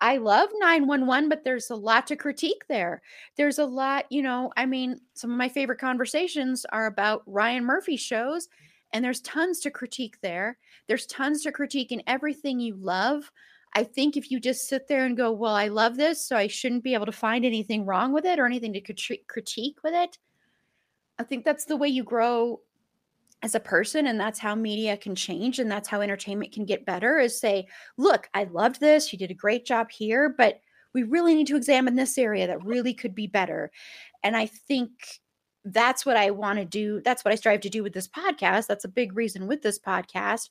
I 0.00 0.16
love 0.16 0.48
911, 0.58 1.28
but 1.28 1.44
there's 1.44 1.70
a 1.70 1.76
lot 1.76 2.06
to 2.06 2.16
critique 2.16 2.62
there. 2.68 3.02
There's 3.36 3.58
a 3.58 3.64
lot, 3.64 4.06
you 4.10 4.22
know, 4.22 4.50
I 4.56 4.64
mean, 4.64 4.98
some 5.14 5.30
of 5.30 5.36
my 5.36 5.48
favorite 5.48 5.78
conversations 5.78 6.64
are 6.72 6.86
about 6.86 7.22
Ryan 7.26 7.64
Murphy 7.64 7.96
shows, 7.96 8.48
and 8.92 9.04
there's 9.04 9.20
tons 9.20 9.60
to 9.60 9.70
critique 9.70 10.16
there. 10.22 10.56
There's 10.88 11.06
tons 11.06 11.42
to 11.42 11.52
critique 11.52 11.92
in 11.92 12.02
everything 12.06 12.60
you 12.60 12.76
love. 12.76 13.30
I 13.74 13.84
think 13.84 14.16
if 14.16 14.30
you 14.30 14.40
just 14.40 14.68
sit 14.68 14.88
there 14.88 15.04
and 15.04 15.16
go, 15.16 15.30
Well, 15.32 15.54
I 15.54 15.68
love 15.68 15.96
this, 15.96 16.26
so 16.26 16.36
I 16.36 16.46
shouldn't 16.46 16.82
be 16.82 16.94
able 16.94 17.06
to 17.06 17.12
find 17.12 17.44
anything 17.44 17.84
wrong 17.84 18.12
with 18.12 18.24
it 18.24 18.38
or 18.38 18.46
anything 18.46 18.72
to 18.72 18.80
crit- 18.80 19.28
critique 19.28 19.76
with 19.84 19.94
it, 19.94 20.18
I 21.18 21.24
think 21.24 21.44
that's 21.44 21.66
the 21.66 21.76
way 21.76 21.88
you 21.88 22.02
grow 22.02 22.60
as 23.42 23.54
a 23.54 23.60
person 23.60 24.06
and 24.06 24.20
that's 24.20 24.38
how 24.38 24.54
media 24.54 24.96
can 24.96 25.14
change 25.14 25.58
and 25.58 25.70
that's 25.70 25.88
how 25.88 26.00
entertainment 26.00 26.52
can 26.52 26.64
get 26.64 26.84
better 26.84 27.18
is 27.18 27.40
say 27.40 27.66
look 27.96 28.28
i 28.34 28.44
loved 28.44 28.80
this 28.80 29.12
you 29.12 29.18
did 29.18 29.30
a 29.30 29.34
great 29.34 29.64
job 29.64 29.90
here 29.90 30.34
but 30.36 30.60
we 30.94 31.02
really 31.02 31.34
need 31.34 31.46
to 31.46 31.56
examine 31.56 31.94
this 31.94 32.18
area 32.18 32.46
that 32.46 32.64
really 32.64 32.94
could 32.94 33.14
be 33.14 33.26
better. 33.26 33.70
And 34.22 34.36
i 34.36 34.46
think 34.46 34.90
that's 35.66 36.06
what 36.06 36.16
i 36.16 36.30
want 36.30 36.58
to 36.58 36.64
do 36.64 37.02
that's 37.04 37.22
what 37.22 37.32
i 37.32 37.34
strive 37.34 37.60
to 37.60 37.68
do 37.68 37.82
with 37.82 37.92
this 37.92 38.08
podcast 38.08 38.66
that's 38.66 38.86
a 38.86 38.88
big 38.88 39.14
reason 39.14 39.46
with 39.46 39.60
this 39.60 39.78
podcast 39.78 40.48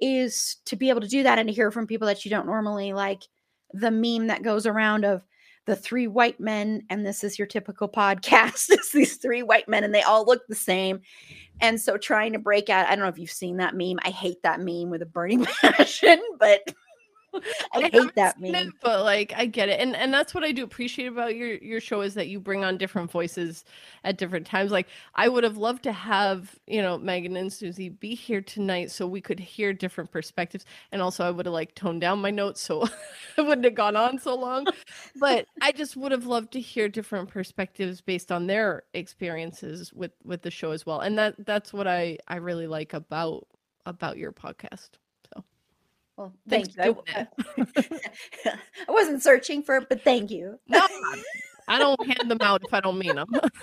is 0.00 0.58
to 0.64 0.76
be 0.76 0.88
able 0.88 1.00
to 1.00 1.08
do 1.08 1.24
that 1.24 1.36
and 1.36 1.48
to 1.48 1.54
hear 1.54 1.72
from 1.72 1.84
people 1.84 2.06
that 2.06 2.24
you 2.24 2.30
don't 2.30 2.46
normally 2.46 2.92
like 2.92 3.24
the 3.72 3.90
meme 3.90 4.28
that 4.28 4.44
goes 4.44 4.64
around 4.64 5.04
of 5.04 5.24
the 5.66 5.74
three 5.74 6.06
white 6.06 6.38
men 6.38 6.80
and 6.90 7.04
this 7.04 7.24
is 7.24 7.40
your 7.40 7.46
typical 7.46 7.88
podcast 7.96 8.66
it's 8.70 8.92
these 8.92 9.16
three 9.16 9.42
white 9.42 9.68
men 9.68 9.82
and 9.82 9.92
they 9.92 10.02
all 10.02 10.24
look 10.24 10.46
the 10.46 10.54
same 10.54 11.00
and 11.62 11.80
so 11.80 11.96
trying 11.96 12.32
to 12.34 12.38
break 12.38 12.68
out, 12.68 12.86
I 12.88 12.90
don't 12.90 13.04
know 13.04 13.08
if 13.08 13.18
you've 13.18 13.30
seen 13.30 13.58
that 13.58 13.74
meme. 13.74 14.00
I 14.02 14.10
hate 14.10 14.42
that 14.42 14.60
meme 14.60 14.90
with 14.90 15.00
a 15.00 15.06
burning 15.06 15.44
passion, 15.62 16.20
but 16.38 16.74
I 17.72 17.88
hate 17.92 18.14
that 18.16 18.36
seen 18.44 18.54
it, 18.54 18.68
but 18.82 19.02
like 19.04 19.32
I 19.36 19.46
get 19.46 19.68
it, 19.68 19.80
and 19.80 19.96
and 19.96 20.12
that's 20.12 20.34
what 20.34 20.44
I 20.44 20.52
do 20.52 20.64
appreciate 20.64 21.06
about 21.06 21.34
your 21.34 21.54
your 21.56 21.80
show 21.80 22.00
is 22.02 22.14
that 22.14 22.28
you 22.28 22.40
bring 22.40 22.64
on 22.64 22.76
different 22.76 23.10
voices 23.10 23.64
at 24.04 24.18
different 24.18 24.46
times. 24.46 24.70
Like 24.70 24.88
I 25.14 25.28
would 25.28 25.44
have 25.44 25.56
loved 25.56 25.82
to 25.84 25.92
have 25.92 26.58
you 26.66 26.82
know 26.82 26.98
Megan 26.98 27.36
and 27.36 27.52
Susie 27.52 27.88
be 27.88 28.14
here 28.14 28.40
tonight 28.40 28.90
so 28.90 29.06
we 29.06 29.20
could 29.20 29.40
hear 29.40 29.72
different 29.72 30.10
perspectives, 30.10 30.64
and 30.90 31.00
also 31.00 31.24
I 31.24 31.30
would 31.30 31.46
have 31.46 31.52
like 31.52 31.74
toned 31.74 32.00
down 32.00 32.20
my 32.20 32.30
notes 32.30 32.60
so 32.60 32.86
I 33.38 33.42
wouldn't 33.42 33.64
have 33.64 33.74
gone 33.74 33.96
on 33.96 34.18
so 34.18 34.34
long. 34.34 34.66
But 35.18 35.46
I 35.60 35.72
just 35.72 35.96
would 35.96 36.12
have 36.12 36.26
loved 36.26 36.52
to 36.52 36.60
hear 36.60 36.88
different 36.88 37.28
perspectives 37.28 38.00
based 38.00 38.30
on 38.30 38.46
their 38.46 38.84
experiences 38.94 39.92
with 39.92 40.12
with 40.24 40.42
the 40.42 40.50
show 40.50 40.72
as 40.72 40.84
well, 40.86 41.00
and 41.00 41.18
that 41.18 41.34
that's 41.46 41.72
what 41.72 41.86
I 41.86 42.18
I 42.28 42.36
really 42.36 42.66
like 42.66 42.92
about 42.92 43.46
about 43.86 44.18
your 44.18 44.32
podcast. 44.32 44.90
Well, 46.16 46.34
Thanks 46.48 46.74
thank 46.74 46.96
you. 46.96 47.02
I, 47.14 47.26
I 48.88 48.92
wasn't 48.92 49.22
searching 49.22 49.62
for 49.62 49.76
it, 49.76 49.88
but 49.88 50.02
thank 50.02 50.30
you. 50.30 50.58
No, 50.68 50.86
I 51.68 51.78
don't 51.78 52.06
hand 52.06 52.30
them 52.30 52.38
out 52.40 52.62
if 52.64 52.74
I 52.74 52.80
don't 52.80 52.98
mean 52.98 53.16
them. 53.16 53.28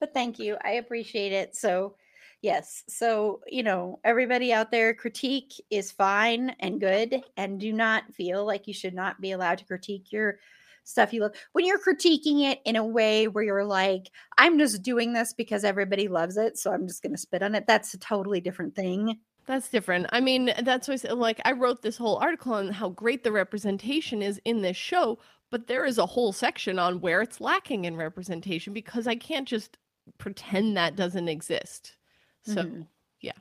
but 0.00 0.14
thank 0.14 0.38
you. 0.38 0.56
I 0.64 0.72
appreciate 0.72 1.32
it. 1.32 1.54
So, 1.56 1.94
yes. 2.42 2.82
So, 2.88 3.40
you 3.46 3.62
know, 3.62 4.00
everybody 4.04 4.52
out 4.52 4.70
there, 4.70 4.94
critique 4.94 5.52
is 5.70 5.92
fine 5.92 6.50
and 6.60 6.80
good. 6.80 7.22
And 7.36 7.60
do 7.60 7.72
not 7.72 8.12
feel 8.14 8.44
like 8.44 8.66
you 8.66 8.74
should 8.74 8.94
not 8.94 9.20
be 9.20 9.32
allowed 9.32 9.58
to 9.58 9.64
critique 9.64 10.10
your 10.10 10.38
stuff 10.84 11.12
you 11.12 11.20
love. 11.20 11.32
When 11.52 11.64
you're 11.64 11.78
critiquing 11.78 12.50
it 12.50 12.60
in 12.64 12.74
a 12.76 12.84
way 12.84 13.28
where 13.28 13.44
you're 13.44 13.64
like, 13.64 14.10
I'm 14.36 14.58
just 14.58 14.82
doing 14.82 15.12
this 15.12 15.32
because 15.32 15.62
everybody 15.62 16.08
loves 16.08 16.36
it. 16.36 16.58
So 16.58 16.72
I'm 16.72 16.88
just 16.88 17.02
going 17.02 17.12
to 17.12 17.18
spit 17.18 17.42
on 17.42 17.54
it. 17.54 17.66
That's 17.66 17.94
a 17.94 17.98
totally 17.98 18.40
different 18.40 18.74
thing. 18.74 19.18
That's 19.46 19.68
different. 19.68 20.06
I 20.12 20.20
mean, 20.20 20.52
that's 20.62 20.86
what 20.86 20.94
I 20.94 20.96
said. 20.98 21.12
Like, 21.18 21.40
I 21.44 21.52
wrote 21.52 21.82
this 21.82 21.96
whole 21.96 22.16
article 22.18 22.54
on 22.54 22.68
how 22.70 22.90
great 22.90 23.24
the 23.24 23.32
representation 23.32 24.22
is 24.22 24.40
in 24.44 24.62
this 24.62 24.76
show, 24.76 25.18
but 25.50 25.66
there 25.66 25.84
is 25.84 25.98
a 25.98 26.06
whole 26.06 26.32
section 26.32 26.78
on 26.78 27.00
where 27.00 27.20
it's 27.20 27.40
lacking 27.40 27.84
in 27.84 27.96
representation 27.96 28.72
because 28.72 29.06
I 29.06 29.16
can't 29.16 29.48
just 29.48 29.76
pretend 30.18 30.76
that 30.76 30.94
doesn't 30.94 31.28
exist. 31.28 31.96
So, 32.44 32.62
Mhm. 32.64 32.86
yeah. 33.20 33.32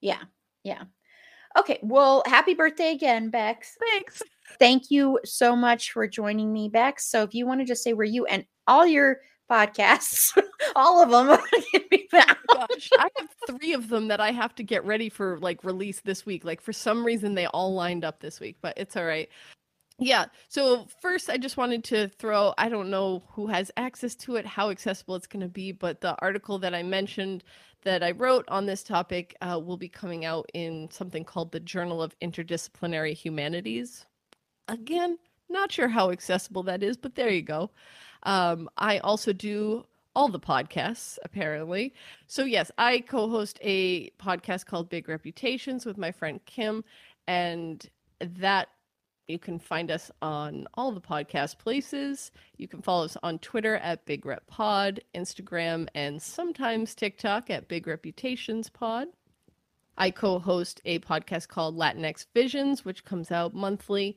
Yeah. 0.00 0.22
Yeah. 0.64 0.84
Okay. 1.58 1.78
Well, 1.82 2.22
happy 2.26 2.54
birthday 2.54 2.92
again, 2.92 3.30
Bex. 3.30 3.76
thanks. 3.80 4.22
Thank 4.58 4.90
you 4.90 5.20
so 5.24 5.54
much 5.54 5.92
for 5.92 6.06
joining 6.08 6.52
me, 6.52 6.68
Bex. 6.68 7.06
So 7.06 7.22
if 7.22 7.34
you 7.34 7.46
want 7.46 7.60
to 7.60 7.66
just 7.66 7.82
say 7.82 7.92
where 7.92 8.06
you 8.06 8.26
and 8.26 8.46
all 8.66 8.86
your 8.86 9.20
podcasts, 9.50 10.36
all 10.76 11.02
of 11.02 11.10
them 11.10 11.38
can. 12.10 12.36
Gosh, 12.52 12.90
I 12.98 13.08
have 13.18 13.28
three 13.46 13.72
of 13.72 13.88
them 13.88 14.08
that 14.08 14.20
I 14.20 14.32
have 14.32 14.54
to 14.56 14.62
get 14.62 14.84
ready 14.84 15.08
for 15.08 15.38
like 15.38 15.64
release 15.64 16.00
this 16.00 16.26
week. 16.26 16.44
Like, 16.44 16.60
for 16.60 16.72
some 16.72 17.04
reason, 17.04 17.34
they 17.34 17.46
all 17.46 17.74
lined 17.74 18.04
up 18.04 18.20
this 18.20 18.40
week, 18.40 18.56
but 18.60 18.74
it's 18.76 18.96
all 18.96 19.04
right. 19.04 19.28
Yeah. 19.98 20.26
So 20.48 20.86
first, 21.02 21.28
I 21.28 21.36
just 21.36 21.58
wanted 21.58 21.84
to 21.84 22.08
throw, 22.08 22.54
I 22.56 22.70
don't 22.70 22.90
know 22.90 23.22
who 23.28 23.46
has 23.48 23.70
access 23.76 24.14
to 24.16 24.36
it, 24.36 24.46
how 24.46 24.70
accessible 24.70 25.14
it's 25.14 25.26
going 25.26 25.42
to 25.42 25.48
be, 25.48 25.72
but 25.72 26.00
the 26.00 26.16
article 26.22 26.58
that 26.60 26.74
I 26.74 26.82
mentioned 26.82 27.44
that 27.82 28.02
I 28.02 28.12
wrote 28.12 28.46
on 28.48 28.64
this 28.64 28.82
topic 28.82 29.36
uh, 29.42 29.60
will 29.62 29.76
be 29.76 29.88
coming 29.88 30.24
out 30.24 30.50
in 30.54 30.88
something 30.90 31.22
called 31.22 31.52
the 31.52 31.60
Journal 31.60 32.02
of 32.02 32.18
Interdisciplinary 32.20 33.14
Humanities. 33.14 34.06
Again, 34.68 35.18
not 35.50 35.70
sure 35.70 35.88
how 35.88 36.10
accessible 36.10 36.62
that 36.64 36.82
is, 36.82 36.96
but 36.96 37.14
there 37.14 37.30
you 37.30 37.42
go. 37.42 37.70
Um, 38.22 38.68
I 38.76 38.98
also 38.98 39.32
do 39.32 39.84
all 40.14 40.28
the 40.28 40.40
podcasts, 40.40 41.18
apparently. 41.24 41.94
So, 42.26 42.44
yes, 42.44 42.70
I 42.78 43.00
co 43.00 43.28
host 43.28 43.58
a 43.62 44.10
podcast 44.10 44.66
called 44.66 44.88
Big 44.88 45.08
Reputations 45.08 45.86
with 45.86 45.96
my 45.96 46.12
friend 46.12 46.40
Kim, 46.46 46.84
and 47.26 47.88
that 48.20 48.68
you 49.28 49.38
can 49.38 49.58
find 49.58 49.90
us 49.90 50.10
on 50.20 50.66
all 50.74 50.92
the 50.92 51.00
podcast 51.00 51.58
places. 51.58 52.32
You 52.56 52.66
can 52.68 52.82
follow 52.82 53.04
us 53.04 53.16
on 53.22 53.38
Twitter 53.38 53.76
at 53.76 54.04
Big 54.04 54.26
Rep 54.26 54.46
Pod, 54.46 55.00
Instagram, 55.14 55.88
and 55.94 56.20
sometimes 56.20 56.94
TikTok 56.94 57.48
at 57.48 57.68
Big 57.68 57.86
Reputations 57.86 58.68
Pod. 58.68 59.08
I 59.96 60.10
co 60.10 60.38
host 60.38 60.80
a 60.84 60.98
podcast 61.00 61.48
called 61.48 61.76
Latinx 61.76 62.26
Visions, 62.34 62.84
which 62.84 63.04
comes 63.04 63.30
out 63.30 63.54
monthly. 63.54 64.16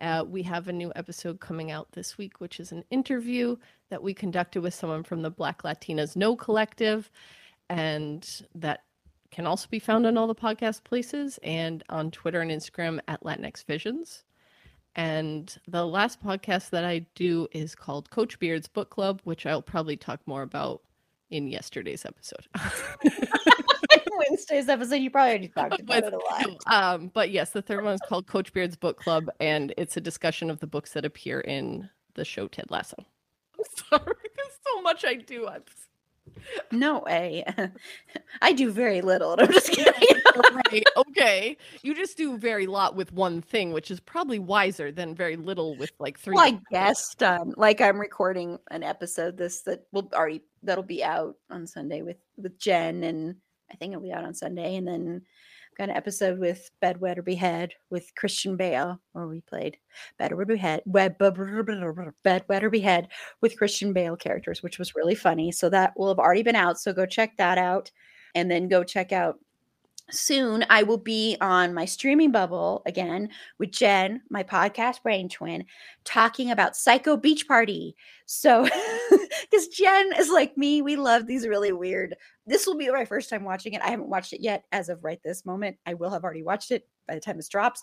Uh, 0.00 0.24
we 0.26 0.42
have 0.42 0.68
a 0.68 0.72
new 0.72 0.92
episode 0.96 1.40
coming 1.40 1.70
out 1.70 1.92
this 1.92 2.16
week, 2.16 2.40
which 2.40 2.58
is 2.58 2.72
an 2.72 2.84
interview 2.90 3.56
that 3.90 4.02
we 4.02 4.14
conducted 4.14 4.62
with 4.62 4.74
someone 4.74 5.02
from 5.02 5.22
the 5.22 5.30
Black 5.30 5.62
Latinas 5.62 6.16
Know 6.16 6.36
Collective. 6.36 7.10
And 7.68 8.26
that 8.54 8.80
can 9.30 9.46
also 9.46 9.68
be 9.70 9.78
found 9.78 10.06
on 10.06 10.16
all 10.16 10.26
the 10.26 10.34
podcast 10.34 10.84
places 10.84 11.38
and 11.42 11.84
on 11.88 12.10
Twitter 12.10 12.40
and 12.40 12.50
Instagram 12.50 13.00
at 13.08 13.22
Latinx 13.22 13.64
Visions. 13.64 14.24
And 14.96 15.56
the 15.68 15.86
last 15.86 16.22
podcast 16.22 16.70
that 16.70 16.84
I 16.84 17.06
do 17.14 17.46
is 17.52 17.74
called 17.74 18.10
Coach 18.10 18.38
Beard's 18.38 18.68
Book 18.68 18.90
Club, 18.90 19.20
which 19.24 19.46
I'll 19.46 19.62
probably 19.62 19.96
talk 19.96 20.20
more 20.26 20.42
about 20.42 20.82
in 21.30 21.46
yesterday's 21.46 22.04
episode. 22.04 22.48
Wednesday's 24.18 24.68
episode, 24.68 24.96
you 24.96 25.10
probably 25.10 25.30
already 25.30 25.48
talked 25.56 25.80
about 25.80 26.04
it 26.04 26.12
a 26.12 26.18
lot. 26.18 26.56
um, 26.66 27.10
but 27.12 27.30
yes, 27.30 27.50
the 27.50 27.62
third 27.62 27.84
one 27.84 27.94
is 27.94 28.00
called 28.08 28.26
Coach 28.26 28.52
Beard's 28.52 28.76
Book 28.76 28.98
Club, 28.98 29.28
and 29.40 29.74
it's 29.76 29.96
a 29.96 30.00
discussion 30.00 30.50
of 30.50 30.60
the 30.60 30.66
books 30.66 30.92
that 30.92 31.04
appear 31.04 31.40
in 31.40 31.88
the 32.14 32.24
show 32.24 32.48
Ted 32.48 32.70
Lasso. 32.70 32.96
I'm 33.58 33.64
sorry, 33.90 34.16
there's 34.36 34.58
so 34.66 34.82
much 34.82 35.04
I 35.04 35.14
do. 35.14 35.46
I'm 35.46 35.62
No 36.72 37.00
way. 37.00 37.44
I 38.42 38.52
do 38.52 38.70
very 38.70 39.00
little. 39.00 39.36
I'm 39.38 39.52
just 39.52 39.70
kidding. 39.70 40.20
right. 40.52 40.84
Okay. 40.96 41.56
You 41.82 41.94
just 41.94 42.16
do 42.16 42.38
very 42.38 42.66
lot 42.66 42.94
with 42.94 43.12
one 43.12 43.42
thing, 43.42 43.72
which 43.72 43.90
is 43.90 44.00
probably 44.00 44.38
wiser 44.38 44.92
than 44.92 45.14
very 45.14 45.36
little 45.36 45.76
with 45.76 45.92
like 45.98 46.18
three. 46.18 46.34
Well, 46.34 46.46
I 46.46 46.60
guessed 46.70 47.22
um, 47.22 47.54
like 47.56 47.80
I'm 47.80 47.98
recording 47.98 48.58
an 48.70 48.82
episode 48.82 49.36
this 49.36 49.62
that 49.62 49.86
will 49.92 50.08
already 50.14 50.42
that'll 50.62 50.84
be 50.84 51.02
out 51.02 51.36
on 51.50 51.66
Sunday 51.66 52.02
with 52.02 52.18
with 52.36 52.58
Jen 52.58 53.02
and 53.04 53.36
I 53.70 53.76
think 53.76 53.92
it'll 53.92 54.02
be 54.02 54.12
out 54.12 54.24
on 54.24 54.34
Sunday 54.34 54.76
and 54.76 54.86
then 54.86 55.22
got 55.78 55.88
an 55.88 55.96
episode 55.96 56.38
with 56.38 56.70
Bedwetter 56.82 57.24
Behead 57.24 57.70
with 57.88 58.14
Christian 58.14 58.56
Bale, 58.56 59.00
where 59.12 59.26
we 59.26 59.40
played 59.40 59.78
Behead, 60.18 60.82
Bedwetter 60.86 62.70
Behead 62.70 63.08
with 63.40 63.56
Christian 63.56 63.92
Bale 63.92 64.16
characters, 64.16 64.62
which 64.62 64.78
was 64.78 64.94
really 64.94 65.14
funny. 65.14 65.52
So 65.52 65.70
that 65.70 65.92
will 65.96 66.08
have 66.08 66.18
already 66.18 66.42
been 66.42 66.56
out. 66.56 66.78
So 66.78 66.92
go 66.92 67.06
check 67.06 67.36
that 67.38 67.58
out. 67.58 67.90
And 68.34 68.50
then 68.50 68.68
go 68.68 68.84
check 68.84 69.10
out 69.10 69.38
soon 70.12 70.64
I 70.68 70.82
will 70.82 70.98
be 70.98 71.36
on 71.40 71.74
my 71.74 71.84
streaming 71.84 72.32
bubble 72.32 72.82
again 72.86 73.30
with 73.58 73.72
Jen, 73.72 74.22
my 74.30 74.42
podcast 74.42 75.02
brain 75.02 75.28
twin, 75.28 75.64
talking 76.04 76.50
about 76.50 76.76
Psycho 76.76 77.16
Beach 77.16 77.46
Party. 77.46 77.96
So, 78.26 78.68
because 79.50 79.68
Jen 79.68 80.12
is 80.18 80.30
like 80.30 80.56
me, 80.56 80.82
we 80.82 80.96
love 80.96 81.26
these 81.26 81.46
really 81.46 81.72
weird. 81.72 82.16
This 82.46 82.66
will 82.66 82.76
be 82.76 82.90
my 82.90 83.04
first 83.04 83.28
time 83.30 83.44
watching 83.44 83.72
it. 83.72 83.82
I 83.82 83.90
haven't 83.90 84.08
watched 84.08 84.32
it 84.32 84.40
yet 84.40 84.64
as 84.72 84.88
of 84.88 85.02
right 85.02 85.20
this 85.24 85.44
moment. 85.44 85.76
I 85.86 85.94
will 85.94 86.10
have 86.10 86.24
already 86.24 86.42
watched 86.42 86.70
it 86.70 86.88
by 87.06 87.14
the 87.14 87.20
time 87.20 87.36
this 87.36 87.48
drops. 87.48 87.82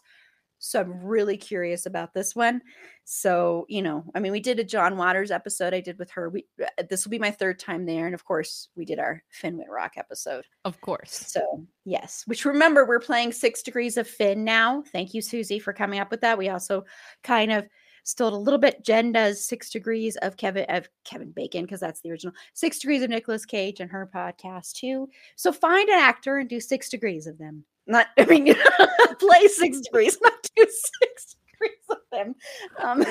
So 0.60 0.82
I'm 0.82 1.04
really 1.04 1.38
curious 1.38 1.86
about 1.86 2.14
this 2.14 2.36
one. 2.36 2.62
So, 3.04 3.66
you 3.70 3.82
know, 3.82 4.04
I 4.16 4.20
mean, 4.20 4.32
we 4.32 4.40
did 4.40 4.60
a 4.60 4.64
John 4.64 4.98
Waters 4.98 5.30
episode 5.30 5.74
I 5.74 5.82
did 5.82 6.00
with 6.00 6.10
her. 6.12 6.30
We 6.30 6.46
uh, 6.62 6.84
this 6.90 7.06
will 7.06 7.12
be 7.12 7.20
my 7.20 7.30
third 7.30 7.60
time 7.60 7.86
there. 7.86 8.06
And 8.06 8.16
of 8.16 8.26
course, 8.26 8.70
we 8.76 8.84
did 8.84 8.98
our 8.98 9.22
Finn 9.30 9.58
Wittrock 9.58 9.98
episode. 9.98 10.46
Of 10.66 10.82
course. 10.82 11.12
So 11.28 11.66
yes, 11.86 12.24
which 12.26 12.44
remember, 12.44 12.86
we're 12.86 13.00
playing 13.00 13.34
six 13.34 13.62
degrees 13.62 13.98
of 13.98 14.08
Finn 14.08 14.44
now. 14.44 14.84
Thank 14.92 15.14
you, 15.14 15.22
Susie, 15.22 15.60
for 15.60 15.74
coming 15.74 16.00
up 16.00 16.10
with 16.10 16.22
that. 16.22 16.40
We 16.40 16.50
also 16.50 16.86
kind 17.24 17.52
of 17.52 17.68
stole 18.08 18.34
a 18.34 18.38
little 18.38 18.60
bit. 18.60 18.84
Jen 18.84 19.12
does 19.12 19.46
six 19.46 19.70
degrees 19.70 20.16
of 20.18 20.38
Kevin 20.38 20.66
of 20.70 20.90
Kevin 21.04 21.32
Bacon, 21.32 21.64
because 21.64 21.80
that's 21.80 22.02
the 22.02 22.12
original. 22.12 22.34
Six 22.54 22.80
degrees 22.80 23.04
of 23.04 23.10
Nicolas 23.10 23.46
Cage 23.46 23.80
and 23.80 23.92
her 23.92 24.10
podcast 24.14 24.74
too. 24.74 25.10
So 25.36 25.52
find 25.52 25.88
an 25.90 26.00
actor 26.00 26.38
and 26.38 26.50
do 26.50 26.60
six 26.60 26.90
degrees 26.90 27.28
of 27.28 27.38
them 27.38 27.64
not 27.88 28.08
I 28.18 28.26
mean 28.26 28.54
play 29.20 29.48
six 29.48 29.80
degrees, 29.86 30.18
not 30.22 30.34
do 30.56 30.68
six 31.02 31.36
degrees 31.52 31.78
of 31.90 31.98
them. 32.12 32.36
Um, 32.80 33.06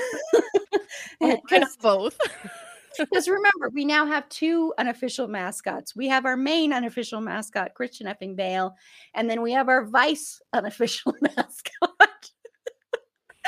of 1.21 1.79
both. 1.81 2.19
Because 2.99 3.29
remember, 3.29 3.69
we 3.75 3.85
now 3.85 4.07
have 4.07 4.27
two 4.31 4.73
unofficial 4.79 5.29
mascots. 5.29 5.95
We 5.95 6.09
have 6.09 6.25
our 6.25 6.37
main 6.37 6.73
unofficial 6.73 7.21
mascot, 7.21 7.75
Christian 7.75 8.07
Effing 8.07 8.37
Bale, 8.37 8.75
and 9.15 9.29
then 9.29 9.43
we 9.43 9.53
have 9.53 9.69
our 9.69 9.85
vice 9.85 10.41
unofficial 10.55 11.15
mascot. 11.21 12.31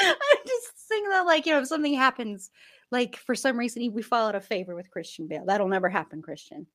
I'm 0.00 0.16
just 0.46 0.88
saying 0.88 1.08
that, 1.10 1.26
like, 1.26 1.46
you 1.46 1.52
know, 1.52 1.60
if 1.60 1.68
something 1.68 1.94
happens, 1.94 2.50
like 2.90 3.16
for 3.16 3.34
some 3.34 3.58
reason 3.58 3.92
we 3.92 4.02
fall 4.02 4.28
out 4.28 4.34
of 4.34 4.44
favor 4.44 4.74
with 4.74 4.90
Christian 4.90 5.26
Bale. 5.26 5.44
That'll 5.46 5.68
never 5.68 5.88
happen, 5.88 6.22
Christian. 6.22 6.66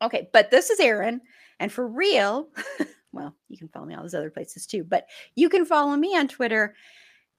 Okay, 0.00 0.28
but 0.32 0.50
this 0.50 0.70
is 0.70 0.80
Erin, 0.80 1.20
and 1.60 1.70
for 1.70 1.86
real, 1.86 2.48
well, 3.12 3.36
you 3.48 3.56
can 3.56 3.68
follow 3.68 3.86
me 3.86 3.94
all 3.94 4.02
those 4.02 4.14
other 4.14 4.30
places 4.30 4.66
too, 4.66 4.82
but 4.82 5.06
you 5.36 5.48
can 5.48 5.64
follow 5.64 5.94
me 5.96 6.16
on 6.16 6.26
Twitter 6.26 6.74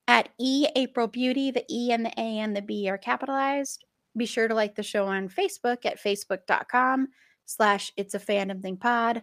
at 0.08 0.30
E 0.38 0.66
April 0.76 1.06
Beauty. 1.06 1.50
The 1.50 1.64
E 1.70 1.92
and 1.92 2.06
the 2.06 2.12
A 2.18 2.38
and 2.38 2.56
the 2.56 2.62
B 2.62 2.88
are 2.88 2.98
capitalized. 2.98 3.84
Be 4.16 4.26
sure 4.26 4.48
to 4.48 4.54
like 4.54 4.76
the 4.76 4.82
show 4.82 5.06
on 5.06 5.28
Facebook 5.28 5.84
at 5.84 6.02
facebook.com 6.02 7.08
slash 7.44 7.92
it's 7.96 8.14
a 8.14 8.20
fandom 8.20 8.62
thing 8.62 8.76
pod. 8.76 9.22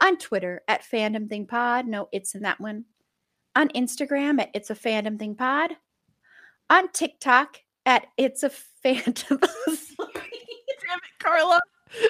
On 0.00 0.16
Twitter 0.16 0.62
at 0.68 0.82
fandom 0.82 1.28
thing 1.28 1.46
pod. 1.46 1.86
No, 1.86 2.08
it's 2.12 2.34
in 2.34 2.42
that 2.42 2.60
one. 2.60 2.84
On 3.56 3.68
Instagram 3.70 4.40
at 4.40 4.50
it's 4.54 4.70
a 4.70 4.74
fandom 4.74 5.18
thing 5.18 5.34
pod. 5.34 5.72
On 6.70 6.88
TikTok 6.92 7.58
at 7.86 8.06
it's 8.16 8.42
a 8.42 8.50
phantom. 8.50 9.38
Damn 9.66 10.98
it, 10.98 11.18
Carla. 11.18 11.60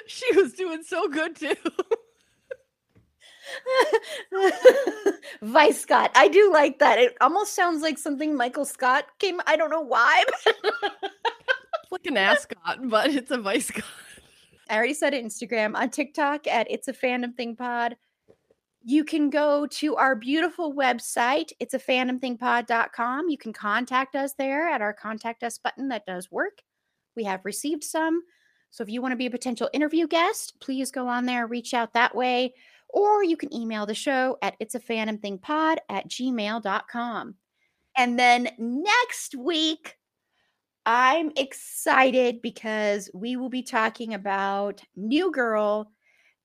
She 0.07 0.35
was 0.35 0.53
doing 0.53 0.83
so 0.83 1.07
good 1.07 1.35
too. 1.35 1.55
Vice 5.41 5.81
Scott. 5.81 6.11
I 6.15 6.27
do 6.27 6.51
like 6.51 6.79
that. 6.79 6.99
It 6.99 7.15
almost 7.21 7.55
sounds 7.55 7.81
like 7.81 7.97
something 7.97 8.35
Michael 8.35 8.65
Scott 8.65 9.05
came. 9.19 9.39
I 9.47 9.55
don't 9.55 9.69
know 9.69 9.81
why. 9.81 10.23
like 11.91 12.05
an 12.05 12.17
ascot, 12.17 12.89
but 12.89 13.09
it's 13.09 13.31
a 13.31 13.37
Vice 13.37 13.67
Scott. 13.67 13.85
I 14.69 14.75
already 14.75 14.93
said 14.93 15.13
it 15.13 15.25
Instagram 15.25 15.75
on 15.75 15.89
TikTok 15.89 16.45
at 16.45 16.69
It's 16.69 16.87
a 16.87 16.93
Fandom 16.93 17.35
Thing 17.35 17.55
Pod. 17.55 17.95
You 18.81 19.03
can 19.03 19.29
go 19.29 19.67
to 19.67 19.95
our 19.97 20.15
beautiful 20.15 20.73
website, 20.73 21.51
it's 21.59 21.73
a 21.73 21.79
fandomthingpod.com. 21.79 23.29
You 23.29 23.37
can 23.37 23.53
contact 23.53 24.15
us 24.15 24.33
there 24.33 24.69
at 24.69 24.81
our 24.81 24.93
contact 24.93 25.43
us 25.43 25.57
button 25.57 25.89
that 25.89 26.05
does 26.05 26.31
work. 26.31 26.61
We 27.15 27.25
have 27.25 27.43
received 27.43 27.83
some. 27.83 28.23
So 28.71 28.83
if 28.83 28.89
you 28.89 29.01
want 29.01 29.11
to 29.11 29.17
be 29.17 29.25
a 29.25 29.31
potential 29.31 29.69
interview 29.73 30.07
guest, 30.07 30.53
please 30.61 30.91
go 30.91 31.07
on 31.07 31.25
there, 31.25 31.47
reach 31.47 31.73
out 31.73 31.93
that 31.93 32.15
way 32.15 32.53
or 32.89 33.23
you 33.23 33.37
can 33.37 33.53
email 33.53 33.85
the 33.85 33.93
show 33.93 34.37
at 34.41 34.55
it's 34.59 34.75
a 34.75 34.79
phantom 34.79 35.19
thing 35.19 35.37
pod 35.37 35.79
at 35.89 36.09
gmail.com. 36.09 37.35
And 37.95 38.19
then 38.19 38.49
next 38.57 39.35
week, 39.35 39.95
I'm 40.85 41.31
excited 41.35 42.41
because 42.41 43.09
we 43.13 43.35
will 43.35 43.49
be 43.49 43.61
talking 43.61 44.13
about 44.13 44.81
New 44.95 45.31
Girl. 45.31 45.91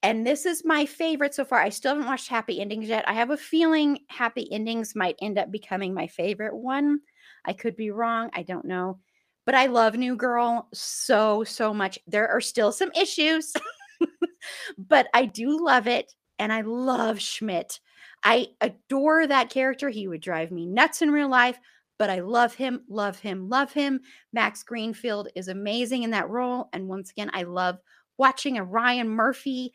And 0.05 0.27
this 0.27 0.45
is 0.45 0.67
my 0.67 0.85
favorite 0.85 1.35
so 1.35 1.47
far. 1.47 1.59
I 1.61 1.71
still 1.71 1.93
haven't 1.93 2.07
watched 2.07 2.29
Happy 2.29 2.61
Endings 2.61 2.89
yet. 2.89 3.09
I 3.09 3.15
have 3.15 3.31
a 3.31 3.39
feeling 3.39 4.01
Happy 4.09 4.47
Endings 4.53 4.95
might 4.95 5.17
end 5.23 5.39
up 5.39 5.51
becoming 5.51 5.95
my 5.95 6.09
favorite 6.09 6.55
one. 6.55 7.01
I 7.47 7.55
could 7.55 7.75
be 7.75 7.91
wrong. 7.91 8.29
I 8.35 8.43
don't 8.43 8.67
know. 8.67 8.99
But 9.47 9.55
I 9.55 9.65
love 9.65 9.95
New 9.95 10.15
Girl 10.15 10.69
so, 10.75 11.43
so 11.43 11.73
much. 11.73 11.99
There 12.07 12.29
are 12.29 12.43
still 12.43 12.71
some 12.71 12.93
issues, 12.93 13.55
but 14.79 15.09
I 15.15 15.25
do 15.25 15.65
love 15.65 15.87
it 15.87 16.13
and 16.39 16.53
I 16.53 16.61
love 16.61 17.19
Schmidt. 17.19 17.81
I 18.23 18.49
adore 18.61 19.27
that 19.27 19.49
character. 19.49 19.89
He 19.89 20.07
would 20.07 20.21
drive 20.21 20.51
me 20.51 20.67
nuts 20.67 21.01
in 21.01 21.13
real 21.13 21.31
life, 21.31 21.59
but 21.99 22.11
I 22.11 22.21
love 22.21 22.53
him, 22.53 22.83
love 22.91 23.19
him, 23.19 23.49
love 23.49 23.73
him. 23.73 24.01
Max 24.35 24.65
Greenfield 24.65 25.29
is 25.35 25.49
amazing 25.49 26.03
in 26.03 26.11
that 26.11 26.29
role. 26.29 26.69
And 26.75 26.89
once 26.89 27.11
again, 27.11 27.31
I 27.33 27.45
love 27.45 27.79
watching 28.19 28.59
a 28.59 28.65
Ryan 28.65 29.09
Murphy 29.09 29.73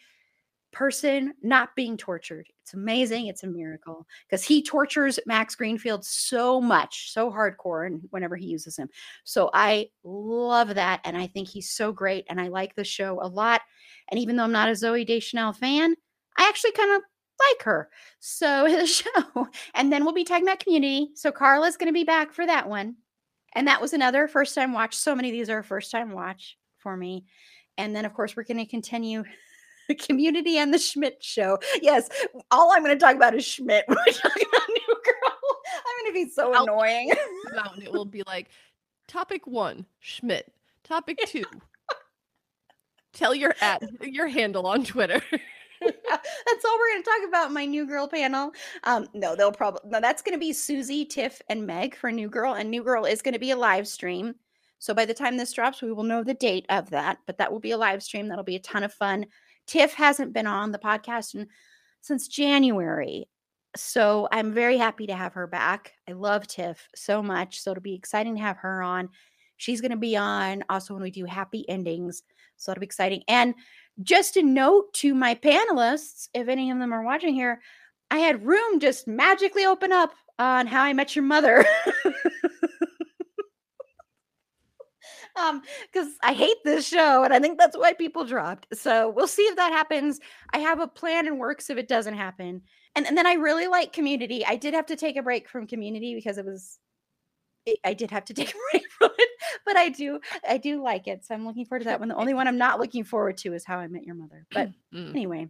person 0.72 1.34
not 1.42 1.76
being 1.76 1.98
tortured. 1.98 2.48
It's 2.64 2.74
amazing. 2.74 3.28
It's 3.28 3.44
a 3.44 3.48
miracle 3.48 4.06
because 4.28 4.44
he 4.44 4.62
tortures 4.62 5.20
Max 5.26 5.56
Greenfield 5.56 6.06
so 6.06 6.62
much, 6.62 7.12
so 7.12 7.32
hardcore, 7.32 7.88
and 7.88 8.02
whenever 8.12 8.36
he 8.36 8.46
uses 8.46 8.78
him. 8.78 8.90
So 9.24 9.50
I 9.54 9.90
love 10.04 10.76
that. 10.76 11.02
And 11.04 11.18
I 11.18 11.28
think 11.28 11.48
he's 11.48 11.72
so 11.72 11.92
great. 11.92 12.26
And 12.30 12.40
I 12.40 12.48
like 12.48 12.76
the 12.76 12.84
show 12.84 13.20
a 13.22 13.28
lot. 13.28 13.62
And 14.10 14.20
even 14.20 14.36
though 14.36 14.44
I'm 14.44 14.52
not 14.52 14.70
a 14.70 14.74
Zooey 14.74 15.06
Deschanel 15.06 15.54
fan, 15.54 15.96
I 16.38 16.48
actually 16.48 16.74
kind 16.74 16.92
of 16.92 17.02
like 17.52 17.64
her. 17.64 17.90
So 18.20 18.68
the 18.70 18.86
show. 18.86 19.48
And 19.74 19.92
then 19.92 20.04
we'll 20.04 20.14
be 20.14 20.24
talking 20.24 20.46
about 20.46 20.60
community. 20.60 21.10
So 21.16 21.32
Carla's 21.32 21.78
going 21.78 21.88
to 21.88 21.94
be 21.94 22.04
back 22.04 22.34
for 22.34 22.46
that 22.46 22.70
one. 22.70 22.96
And 23.56 23.68
that 23.68 23.82
was 23.82 23.94
another 23.94 24.28
first 24.28 24.54
time 24.54 24.74
watch. 24.74 24.96
So 24.96 25.16
many 25.16 25.30
of 25.30 25.34
these 25.34 25.50
are 25.50 25.64
first 25.64 25.92
time 25.92 26.12
watch 26.12 26.58
for 26.78 26.96
me. 26.96 27.26
And 27.78 27.96
then, 27.96 28.06
of 28.06 28.14
course, 28.14 28.36
we're 28.36 28.44
going 28.44 28.58
to 28.58 28.66
continue 28.66 29.24
community 29.96 30.58
and 30.58 30.74
the 30.74 30.80
Schmidt 30.80 31.24
show. 31.24 31.60
Yes, 31.82 32.10
all 32.52 32.72
I'm 32.72 32.84
going 32.84 32.98
to 32.98 33.04
talk 33.04 33.16
about 33.16 33.36
is 33.36 33.46
Schmidt. 33.46 33.86
We're 33.88 33.96
talking 33.96 34.46
about 34.54 34.70
New 34.70 34.96
Girl. 35.06 35.58
I'm 35.74 36.04
going 36.04 36.08
to 36.08 36.14
be 36.14 36.30
so 36.30 36.54
I'll, 36.54 36.64
annoying. 36.64 37.12
it 37.82 37.92
will 37.92 38.06
be 38.06 38.24
like 38.26 38.50
topic 39.08 39.46
one, 39.48 39.86
Schmidt. 40.00 40.52
Topic 40.84 41.20
two, 41.28 41.46
tell 43.14 43.36
your 43.36 43.54
at 43.62 43.84
your 44.02 44.28
handle 44.28 44.66
on 44.66 44.84
Twitter. 44.84 45.22
that's 45.82 46.66
all 46.66 46.78
we're 46.80 46.94
going 46.94 47.04
to 47.04 47.10
talk 47.10 47.28
about 47.28 47.52
my 47.52 47.66
new 47.66 47.86
girl 47.86 48.08
panel. 48.08 48.52
Um, 48.84 49.08
no, 49.14 49.36
they'll 49.36 49.52
probably 49.52 49.82
no. 49.86 50.02
That's 50.02 50.22
going 50.22 50.34
to 50.34 50.40
be 50.40 50.52
Susie, 50.52 51.06
Tiff, 51.06 51.42
and 51.50 51.66
Meg 51.66 51.96
for 51.96 52.12
New 52.12 52.30
Girl, 52.30 52.54
and 52.54 52.72
New 52.72 52.84
Girl 52.84 53.06
is 53.06 53.22
going 53.22 53.34
to 53.34 53.40
be 53.40 53.52
a 53.52 53.58
live 53.58 53.88
stream. 53.88 54.36
So 54.80 54.94
by 54.94 55.06
the 55.06 55.14
time 55.14 55.38
this 55.38 55.54
drops, 55.54 55.82
we 55.82 55.92
will 55.92 56.04
know 56.04 56.24
the 56.24 56.34
date 56.34 56.66
of 56.70 56.90
that. 56.90 57.20
But 57.28 57.38
that 57.38 57.52
will 57.52 57.60
be 57.60 57.72
a 57.72 57.78
live 57.78 58.02
stream. 58.02 58.28
That'll 58.28 58.44
be 58.44 58.56
a 58.56 58.62
ton 58.62 58.84
of 58.84 58.94
fun. 58.94 59.26
Tiff 59.70 59.94
hasn't 59.94 60.34
been 60.34 60.48
on 60.48 60.72
the 60.72 60.80
podcast 60.80 61.36
in, 61.36 61.48
since 62.02 62.28
January. 62.28 63.30
So 63.76 64.28
I'm 64.32 64.52
very 64.52 64.78
happy 64.78 65.06
to 65.08 65.16
have 65.16 65.34
her 65.34 65.46
back. 65.46 65.94
I 66.10 66.14
love 66.14 66.48
Tiff 66.48 66.90
so 66.96 67.22
much. 67.22 67.62
So 67.62 67.72
it'll 67.72 67.84
be 67.84 67.94
exciting 67.94 68.36
to 68.36 68.42
have 68.42 68.58
her 68.58 68.82
on. 68.82 69.10
She's 69.58 69.80
going 69.80 69.92
to 69.92 69.98
be 69.98 70.18
on 70.18 70.64
also 70.70 70.96
when 70.96 71.04
we 71.04 71.12
do 71.12 71.26
happy 71.26 71.70
endings. 71.70 72.24
So 72.58 72.72
it'll 72.72 72.80
be 72.80 72.88
exciting. 72.88 73.22
And 73.28 73.54
just 74.02 74.38
a 74.38 74.42
note 74.42 74.92
to 74.96 75.14
my 75.14 75.36
panelists, 75.36 76.30
if 76.34 76.48
any 76.48 76.72
of 76.72 76.80
them 76.80 76.92
are 76.92 77.04
watching 77.04 77.36
here, 77.36 77.62
I 78.10 78.18
had 78.18 78.44
room 78.46 78.80
just 78.80 79.08
magically 79.08 79.66
open 79.66 79.92
up 79.92 80.14
on 80.40 80.66
How 80.66 80.82
I 80.82 80.94
Met 80.94 81.16
Your 81.16 81.26
Mother. 81.26 81.64
um 85.40 85.62
because 85.92 86.08
i 86.24 86.34
hate 86.34 86.58
this 86.64 86.88
show 86.88 87.24
and 87.24 87.34
i 87.34 87.40
think 87.40 87.58
that's 87.58 87.78
why 87.78 87.94
people 87.94 88.26
dropped 88.26 88.68
so 88.74 89.10
we'll 89.10 89.28
see 89.28 89.44
if 89.44 89.56
that 89.56 89.72
happens 89.72 90.20
i 90.54 90.60
have 90.60 90.80
a 90.80 90.88
plan 90.88 91.28
and 91.28 91.40
works 91.40 91.70
if 91.70 91.78
it 91.78 91.88
doesn't 91.88 92.16
happen 92.16 92.62
and, 92.96 93.08
and 93.08 93.18
then 93.18 93.28
i 93.28 93.34
really 93.34 93.68
like 93.68 93.94
community 93.94 94.46
i 94.46 94.56
did 94.56 94.74
have 94.74 94.86
to 94.86 94.96
take 94.96 95.18
a 95.18 95.24
break 95.24 95.50
from 95.50 95.68
community 95.68 96.16
because 96.16 96.38
it 96.38 96.46
was 96.46 96.80
I 97.86 97.94
did 97.94 98.12
have 98.12 98.26
to 98.26 98.34
take 98.40 98.50
a 98.50 98.58
break 98.72 98.86
from 98.98 99.12
it, 99.18 99.30
but 99.66 99.78
I 99.78 99.90
do, 99.90 100.20
I 100.48 100.58
do 100.58 100.82
like 100.82 101.08
it. 101.08 101.26
So 101.26 101.36
I'm 101.36 101.46
looking 101.46 101.66
forward 101.66 101.82
to 101.82 101.86
that 101.86 102.00
one. 102.00 102.10
The 102.10 102.16
only 102.16 102.34
one 102.34 102.48
I'm 102.48 102.58
not 102.58 102.80
looking 102.80 103.04
forward 103.04 103.38
to 103.40 103.54
is 103.54 103.66
How 103.66 103.78
I 103.78 103.88
Met 103.88 104.06
Your 104.06 104.16
Mother. 104.16 104.46
But 104.52 104.70
Mm. 104.94 105.12
anyway, 105.12 105.48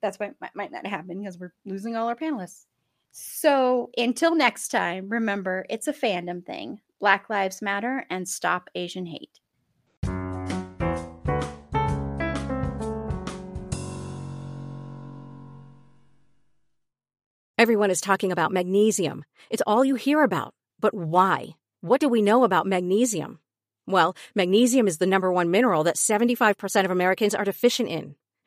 that's 0.00 0.18
why 0.18 0.30
might 0.54 0.72
not 0.72 0.86
happen 0.86 1.18
because 1.18 1.38
we're 1.38 1.52
losing 1.66 1.96
all 1.96 2.08
our 2.08 2.16
panelists. 2.16 2.64
So 3.12 3.90
until 3.96 4.34
next 4.34 4.68
time, 4.68 5.08
remember 5.08 5.66
it's 5.68 5.88
a 5.88 5.92
fandom 5.92 6.44
thing. 6.44 6.80
Black 7.00 7.28
Lives 7.28 7.60
Matter 7.62 8.06
and 8.10 8.28
stop 8.28 8.68
Asian 8.74 9.06
hate. 9.06 9.40
Everyone 17.58 17.90
is 17.90 18.00
talking 18.00 18.32
about 18.32 18.52
magnesium. 18.52 19.24
It's 19.50 19.62
all 19.66 19.84
you 19.84 19.94
hear 19.94 20.22
about. 20.22 20.54
But 20.78 20.94
why? 20.94 21.56
What 21.82 22.00
do 22.00 22.08
we 22.08 22.22
know 22.22 22.44
about 22.44 22.66
magnesium? 22.66 23.38
Well, 23.86 24.16
magnesium 24.34 24.86
is 24.86 24.98
the 24.98 25.06
number 25.06 25.30
one 25.30 25.50
mineral 25.50 25.84
that 25.84 25.96
75% 25.96 26.84
of 26.84 26.90
Americans 26.90 27.34
are 27.34 27.44
deficient 27.44 27.88
in. 27.88 28.14